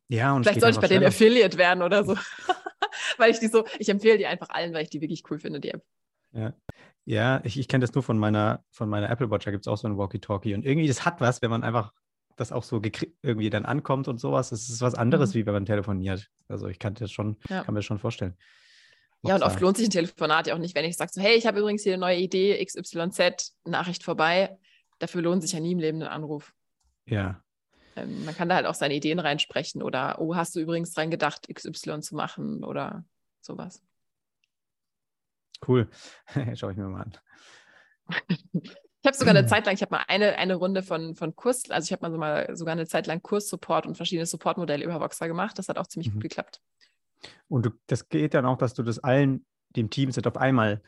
ja, 0.08 0.34
und 0.34 0.44
vielleicht 0.44 0.60
soll 0.60 0.70
ich 0.70 0.80
bei 0.80 0.88
denen 0.88 1.04
Affiliate 1.04 1.56
werden 1.58 1.82
oder 1.82 2.04
so. 2.04 2.16
weil 3.18 3.30
ich 3.30 3.38
die 3.38 3.48
so, 3.48 3.64
ich 3.78 3.88
empfehle 3.88 4.18
die 4.18 4.26
einfach 4.26 4.48
allen, 4.50 4.72
weil 4.72 4.82
ich 4.82 4.90
die 4.90 5.00
wirklich 5.00 5.22
cool 5.30 5.38
finde, 5.38 5.60
die 5.60 5.70
App. 5.70 5.84
Ja. 6.32 6.54
Ja, 7.04 7.40
ich, 7.44 7.58
ich 7.58 7.68
kenne 7.68 7.82
das 7.82 7.94
nur 7.94 8.02
von 8.02 8.18
meiner, 8.18 8.62
von 8.70 8.88
meiner 8.88 9.08
Apple 9.08 9.30
Watch, 9.30 9.46
da 9.46 9.50
gibt 9.50 9.64
es 9.64 9.68
auch 9.68 9.78
so 9.78 9.88
ein 9.88 9.96
Walkie-Talkie. 9.96 10.54
Und 10.54 10.66
irgendwie, 10.66 10.88
das 10.88 11.06
hat 11.06 11.22
was, 11.22 11.40
wenn 11.40 11.50
man 11.50 11.62
einfach 11.62 11.92
das 12.36 12.52
auch 12.52 12.62
so 12.62 12.80
irgendwie 13.22 13.50
dann 13.50 13.64
ankommt 13.64 14.08
und 14.08 14.18
sowas. 14.20 14.50
Das 14.50 14.68
ist 14.68 14.80
was 14.80 14.94
anderes, 14.94 15.30
mhm. 15.30 15.38
wie 15.38 15.46
wenn 15.46 15.54
man 15.54 15.66
telefoniert. 15.66 16.28
Also 16.48 16.68
ich 16.68 16.78
kann 16.78 16.94
das 16.94 17.10
schon, 17.10 17.36
ja. 17.48 17.64
kann 17.64 17.74
mir 17.74 17.78
das 17.78 17.86
schon 17.86 17.98
vorstellen. 17.98 18.36
Ja, 19.22 19.34
und 19.34 19.42
oft 19.42 19.58
lohnt 19.60 19.76
sich 19.76 19.88
ein 19.88 19.90
Telefonat 19.90 20.46
ja 20.46 20.54
auch 20.54 20.58
nicht, 20.58 20.76
wenn 20.76 20.84
ich 20.84 20.96
sage 20.96 21.10
so, 21.12 21.20
hey, 21.20 21.34
ich 21.34 21.46
habe 21.46 21.58
übrigens 21.58 21.82
hier 21.82 21.94
eine 21.94 22.00
neue 22.00 22.18
Idee, 22.18 22.64
XYZ, 22.64 23.56
Nachricht 23.64 24.04
vorbei. 24.04 24.56
Dafür 25.00 25.22
lohnt 25.22 25.42
sich 25.42 25.52
ja 25.52 25.60
nie 25.60 25.72
im 25.72 25.80
Leben 25.80 26.02
ein 26.02 26.08
Anruf. 26.08 26.54
Ja, 27.06 27.42
ähm, 28.02 28.24
man 28.24 28.34
kann 28.34 28.48
da 28.48 28.54
halt 28.56 28.66
auch 28.66 28.74
seine 28.74 28.94
Ideen 28.94 29.18
reinsprechen 29.18 29.82
oder, 29.82 30.20
oh, 30.20 30.36
hast 30.36 30.54
du 30.54 30.60
übrigens 30.60 30.92
dran 30.92 31.10
gedacht, 31.10 31.48
XY 31.52 32.00
zu 32.00 32.14
machen 32.14 32.64
oder 32.64 33.04
sowas. 33.40 33.82
Cool. 35.66 35.88
Schau 36.54 36.70
ich 36.70 36.76
mir 36.76 36.84
mal 36.84 37.02
an. 37.02 37.16
Ich 39.00 39.06
habe 39.06 39.16
sogar 39.16 39.34
eine 39.34 39.46
Zeit 39.48 39.66
lang, 39.66 39.74
ich 39.74 39.82
habe 39.82 39.94
mal 39.94 40.04
eine, 40.08 40.36
eine 40.38 40.54
Runde 40.54 40.82
von, 40.82 41.14
von 41.14 41.34
Kurs, 41.34 41.70
also 41.70 41.86
ich 41.86 41.92
habe 41.92 42.02
mal, 42.02 42.12
so 42.12 42.18
mal 42.18 42.56
sogar 42.56 42.72
eine 42.72 42.86
Zeit 42.86 43.06
lang 43.06 43.22
Kurssupport 43.22 43.86
und 43.86 43.96
verschiedene 43.96 44.26
Supportmodelle 44.26 44.84
über 44.84 45.00
Voxer 45.00 45.28
gemacht. 45.28 45.58
Das 45.58 45.68
hat 45.68 45.78
auch 45.78 45.86
ziemlich 45.86 46.08
mhm. 46.08 46.14
gut 46.14 46.22
geklappt. 46.22 46.60
Und 47.48 47.66
du, 47.66 47.70
das 47.86 48.08
geht 48.08 48.34
dann 48.34 48.46
auch, 48.46 48.58
dass 48.58 48.74
du 48.74 48.82
das 48.82 48.98
allen, 48.98 49.44
dem 49.70 49.90
Teamset 49.90 50.26
auf 50.26 50.36
einmal 50.36 50.82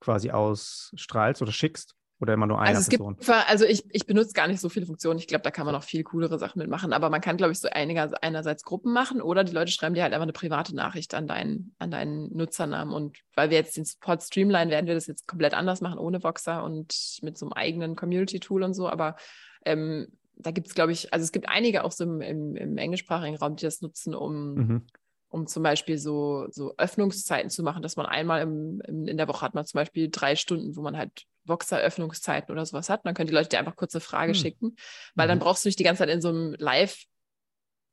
quasi 0.00 0.30
ausstrahlst 0.30 1.40
oder 1.40 1.52
schickst? 1.52 1.94
Oder 2.22 2.34
immer 2.34 2.46
nur 2.46 2.60
eine 2.60 2.76
also 2.76 2.88
Person? 2.88 3.16
Gibt, 3.16 3.28
also 3.28 3.64
ich, 3.64 3.84
ich 3.90 4.06
benutze 4.06 4.32
gar 4.32 4.46
nicht 4.46 4.60
so 4.60 4.68
viele 4.68 4.86
Funktionen. 4.86 5.18
Ich 5.18 5.26
glaube, 5.26 5.42
da 5.42 5.50
kann 5.50 5.66
man 5.66 5.74
noch 5.74 5.82
viel 5.82 6.04
coolere 6.04 6.38
Sachen 6.38 6.60
mitmachen. 6.60 6.92
Aber 6.92 7.10
man 7.10 7.20
kann, 7.20 7.36
glaube 7.36 7.50
ich, 7.50 7.58
so 7.58 7.68
einiger, 7.68 8.12
einerseits 8.22 8.62
Gruppen 8.62 8.92
machen 8.92 9.20
oder 9.20 9.42
die 9.42 9.52
Leute 9.52 9.72
schreiben 9.72 9.96
dir 9.96 10.04
halt 10.04 10.12
einfach 10.12 10.22
eine 10.22 10.32
private 10.32 10.72
Nachricht 10.72 11.14
an 11.14 11.26
deinen, 11.26 11.74
an 11.80 11.90
deinen 11.90 12.32
Nutzernamen. 12.32 12.94
Und 12.94 13.18
weil 13.34 13.50
wir 13.50 13.56
jetzt 13.56 13.76
den 13.76 13.84
Support 13.84 14.22
streamline, 14.22 14.70
werden 14.70 14.86
wir 14.86 14.94
das 14.94 15.08
jetzt 15.08 15.26
komplett 15.26 15.52
anders 15.52 15.80
machen, 15.80 15.98
ohne 15.98 16.22
Voxer 16.22 16.62
und 16.62 16.94
mit 17.22 17.36
so 17.36 17.46
einem 17.46 17.54
eigenen 17.54 17.96
Community-Tool 17.96 18.62
und 18.62 18.74
so. 18.74 18.88
Aber 18.88 19.16
ähm, 19.64 20.06
da 20.36 20.52
gibt 20.52 20.68
es, 20.68 20.74
glaube 20.76 20.92
ich, 20.92 21.12
also 21.12 21.24
es 21.24 21.32
gibt 21.32 21.48
einige 21.48 21.82
auch 21.82 21.90
so 21.90 22.04
im, 22.04 22.20
im, 22.20 22.54
im 22.54 22.78
englischsprachigen 22.78 23.36
Raum, 23.36 23.56
die 23.56 23.64
das 23.64 23.80
nutzen, 23.80 24.14
um, 24.14 24.54
mhm. 24.54 24.86
um 25.28 25.48
zum 25.48 25.64
Beispiel 25.64 25.98
so, 25.98 26.46
so 26.50 26.72
Öffnungszeiten 26.76 27.50
zu 27.50 27.64
machen, 27.64 27.82
dass 27.82 27.96
man 27.96 28.06
einmal 28.06 28.42
im, 28.42 28.80
im, 28.86 29.08
in 29.08 29.16
der 29.16 29.26
Woche 29.26 29.44
hat 29.44 29.54
man 29.54 29.66
zum 29.66 29.78
Beispiel 29.78 30.08
drei 30.08 30.36
Stunden, 30.36 30.76
wo 30.76 30.82
man 30.82 30.96
halt 30.96 31.26
Voxer-Öffnungszeiten 31.44 32.52
oder 32.52 32.64
sowas 32.64 32.88
hat. 32.88 33.04
dann 33.04 33.14
können 33.14 33.28
die 33.28 33.34
Leute 33.34 33.48
dir 33.48 33.58
einfach 33.58 33.76
kurze 33.76 34.00
Frage 34.00 34.32
hm. 34.32 34.38
schicken, 34.38 34.76
weil 35.14 35.26
mhm. 35.26 35.30
dann 35.30 35.38
brauchst 35.40 35.64
du 35.64 35.68
nicht 35.68 35.78
die 35.78 35.84
ganze 35.84 36.00
Zeit 36.00 36.10
in 36.10 36.20
so 36.20 36.28
einem 36.28 36.54
Live- 36.58 37.06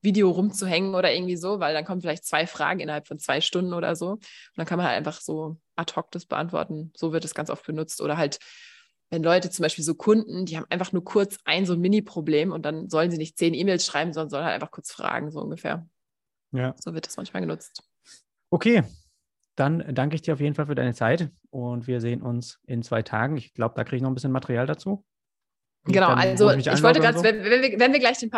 Video 0.01 0.29
rumzuhängen 0.29 0.95
oder 0.95 1.13
irgendwie 1.13 1.35
so, 1.35 1.59
weil 1.59 1.73
dann 1.73 1.85
kommen 1.85 2.01
vielleicht 2.01 2.25
zwei 2.25 2.47
Fragen 2.47 2.79
innerhalb 2.79 3.07
von 3.07 3.19
zwei 3.19 3.41
Stunden 3.41 3.73
oder 3.73 3.95
so. 3.95 4.11
Und 4.11 4.23
dann 4.55 4.65
kann 4.65 4.77
man 4.77 4.87
halt 4.87 4.97
einfach 4.97 5.19
so 5.19 5.57
ad 5.75 5.93
hoc 5.95 6.11
das 6.11 6.25
beantworten. 6.25 6.91
So 6.95 7.11
wird 7.11 7.25
es 7.25 7.33
ganz 7.33 7.49
oft 7.49 7.65
benutzt. 7.65 8.01
Oder 8.01 8.17
halt, 8.17 8.39
wenn 9.09 9.23
Leute 9.23 9.49
zum 9.49 9.63
Beispiel 9.63 9.83
so 9.83 9.95
Kunden, 9.95 10.45
die 10.45 10.57
haben 10.57 10.65
einfach 10.69 10.91
nur 10.91 11.03
kurz 11.03 11.37
ein 11.43 11.65
so 11.65 11.73
ein 11.73 11.81
Mini-Problem 11.81 12.51
und 12.51 12.65
dann 12.65 12.89
sollen 12.89 13.11
sie 13.11 13.17
nicht 13.17 13.37
zehn 13.37 13.53
E-Mails 13.53 13.85
schreiben, 13.85 14.13
sondern 14.13 14.29
sollen 14.29 14.45
halt 14.45 14.55
einfach 14.55 14.71
kurz 14.71 14.91
fragen, 14.91 15.31
so 15.31 15.41
ungefähr. 15.41 15.87
Ja. 16.51 16.75
So 16.79 16.93
wird 16.93 17.05
das 17.05 17.17
manchmal 17.17 17.41
genutzt. 17.41 17.83
Okay, 18.49 18.83
dann 19.59 19.83
danke 19.93 20.15
ich 20.15 20.21
dir 20.21 20.33
auf 20.33 20.39
jeden 20.39 20.55
Fall 20.55 20.67
für 20.67 20.75
deine 20.75 20.93
Zeit 20.93 21.31
und 21.49 21.87
wir 21.87 21.99
sehen 22.01 22.21
uns 22.21 22.59
in 22.65 22.81
zwei 22.81 23.01
Tagen. 23.01 23.37
Ich 23.37 23.53
glaube, 23.53 23.75
da 23.75 23.83
kriege 23.83 23.97
ich 23.97 24.01
noch 24.01 24.09
ein 24.09 24.15
bisschen 24.15 24.31
Material 24.31 24.65
dazu. 24.65 25.05
Genau, 25.85 26.09
also 26.09 26.51
ich, 26.51 26.67
ich 26.67 26.83
wollte 26.83 26.99
gerade, 26.99 27.17
so. 27.17 27.23
wenn, 27.23 27.43
wenn, 27.43 27.61
wir, 27.61 27.79
wenn 27.79 27.93
wir 27.93 27.99
gleich 27.99 28.17
den, 28.19 28.29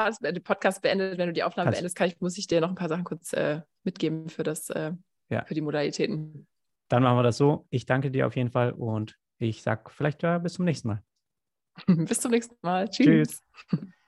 Podcast 0.43 0.81
beendet, 0.81 1.17
wenn 1.17 1.27
du 1.27 1.33
die 1.33 1.43
Aufnahme 1.43 1.67
Kannst. 1.67 1.79
beendest, 1.79 1.95
kann 1.95 2.07
ich, 2.07 2.19
muss 2.21 2.37
ich 2.37 2.47
dir 2.47 2.61
noch 2.61 2.69
ein 2.69 2.75
paar 2.75 2.89
Sachen 2.89 3.03
kurz 3.03 3.33
äh, 3.33 3.61
mitgeben 3.83 4.29
für 4.29 4.43
das, 4.43 4.69
äh, 4.69 4.93
ja. 5.29 5.43
für 5.45 5.53
die 5.53 5.61
Modalitäten. 5.61 6.47
Dann 6.87 7.03
machen 7.03 7.17
wir 7.17 7.23
das 7.23 7.37
so. 7.37 7.65
Ich 7.69 7.85
danke 7.85 8.11
dir 8.11 8.27
auf 8.27 8.35
jeden 8.35 8.51
Fall 8.51 8.71
und 8.73 9.17
ich 9.39 9.63
sage 9.63 9.89
vielleicht 9.89 10.23
ja 10.23 10.37
bis 10.37 10.53
zum 10.53 10.65
nächsten 10.65 10.89
Mal. 10.89 11.03
bis 11.87 12.19
zum 12.19 12.31
nächsten 12.31 12.55
Mal. 12.61 12.89
Tschüss. 12.89 13.41
Tschüss. 13.69 13.81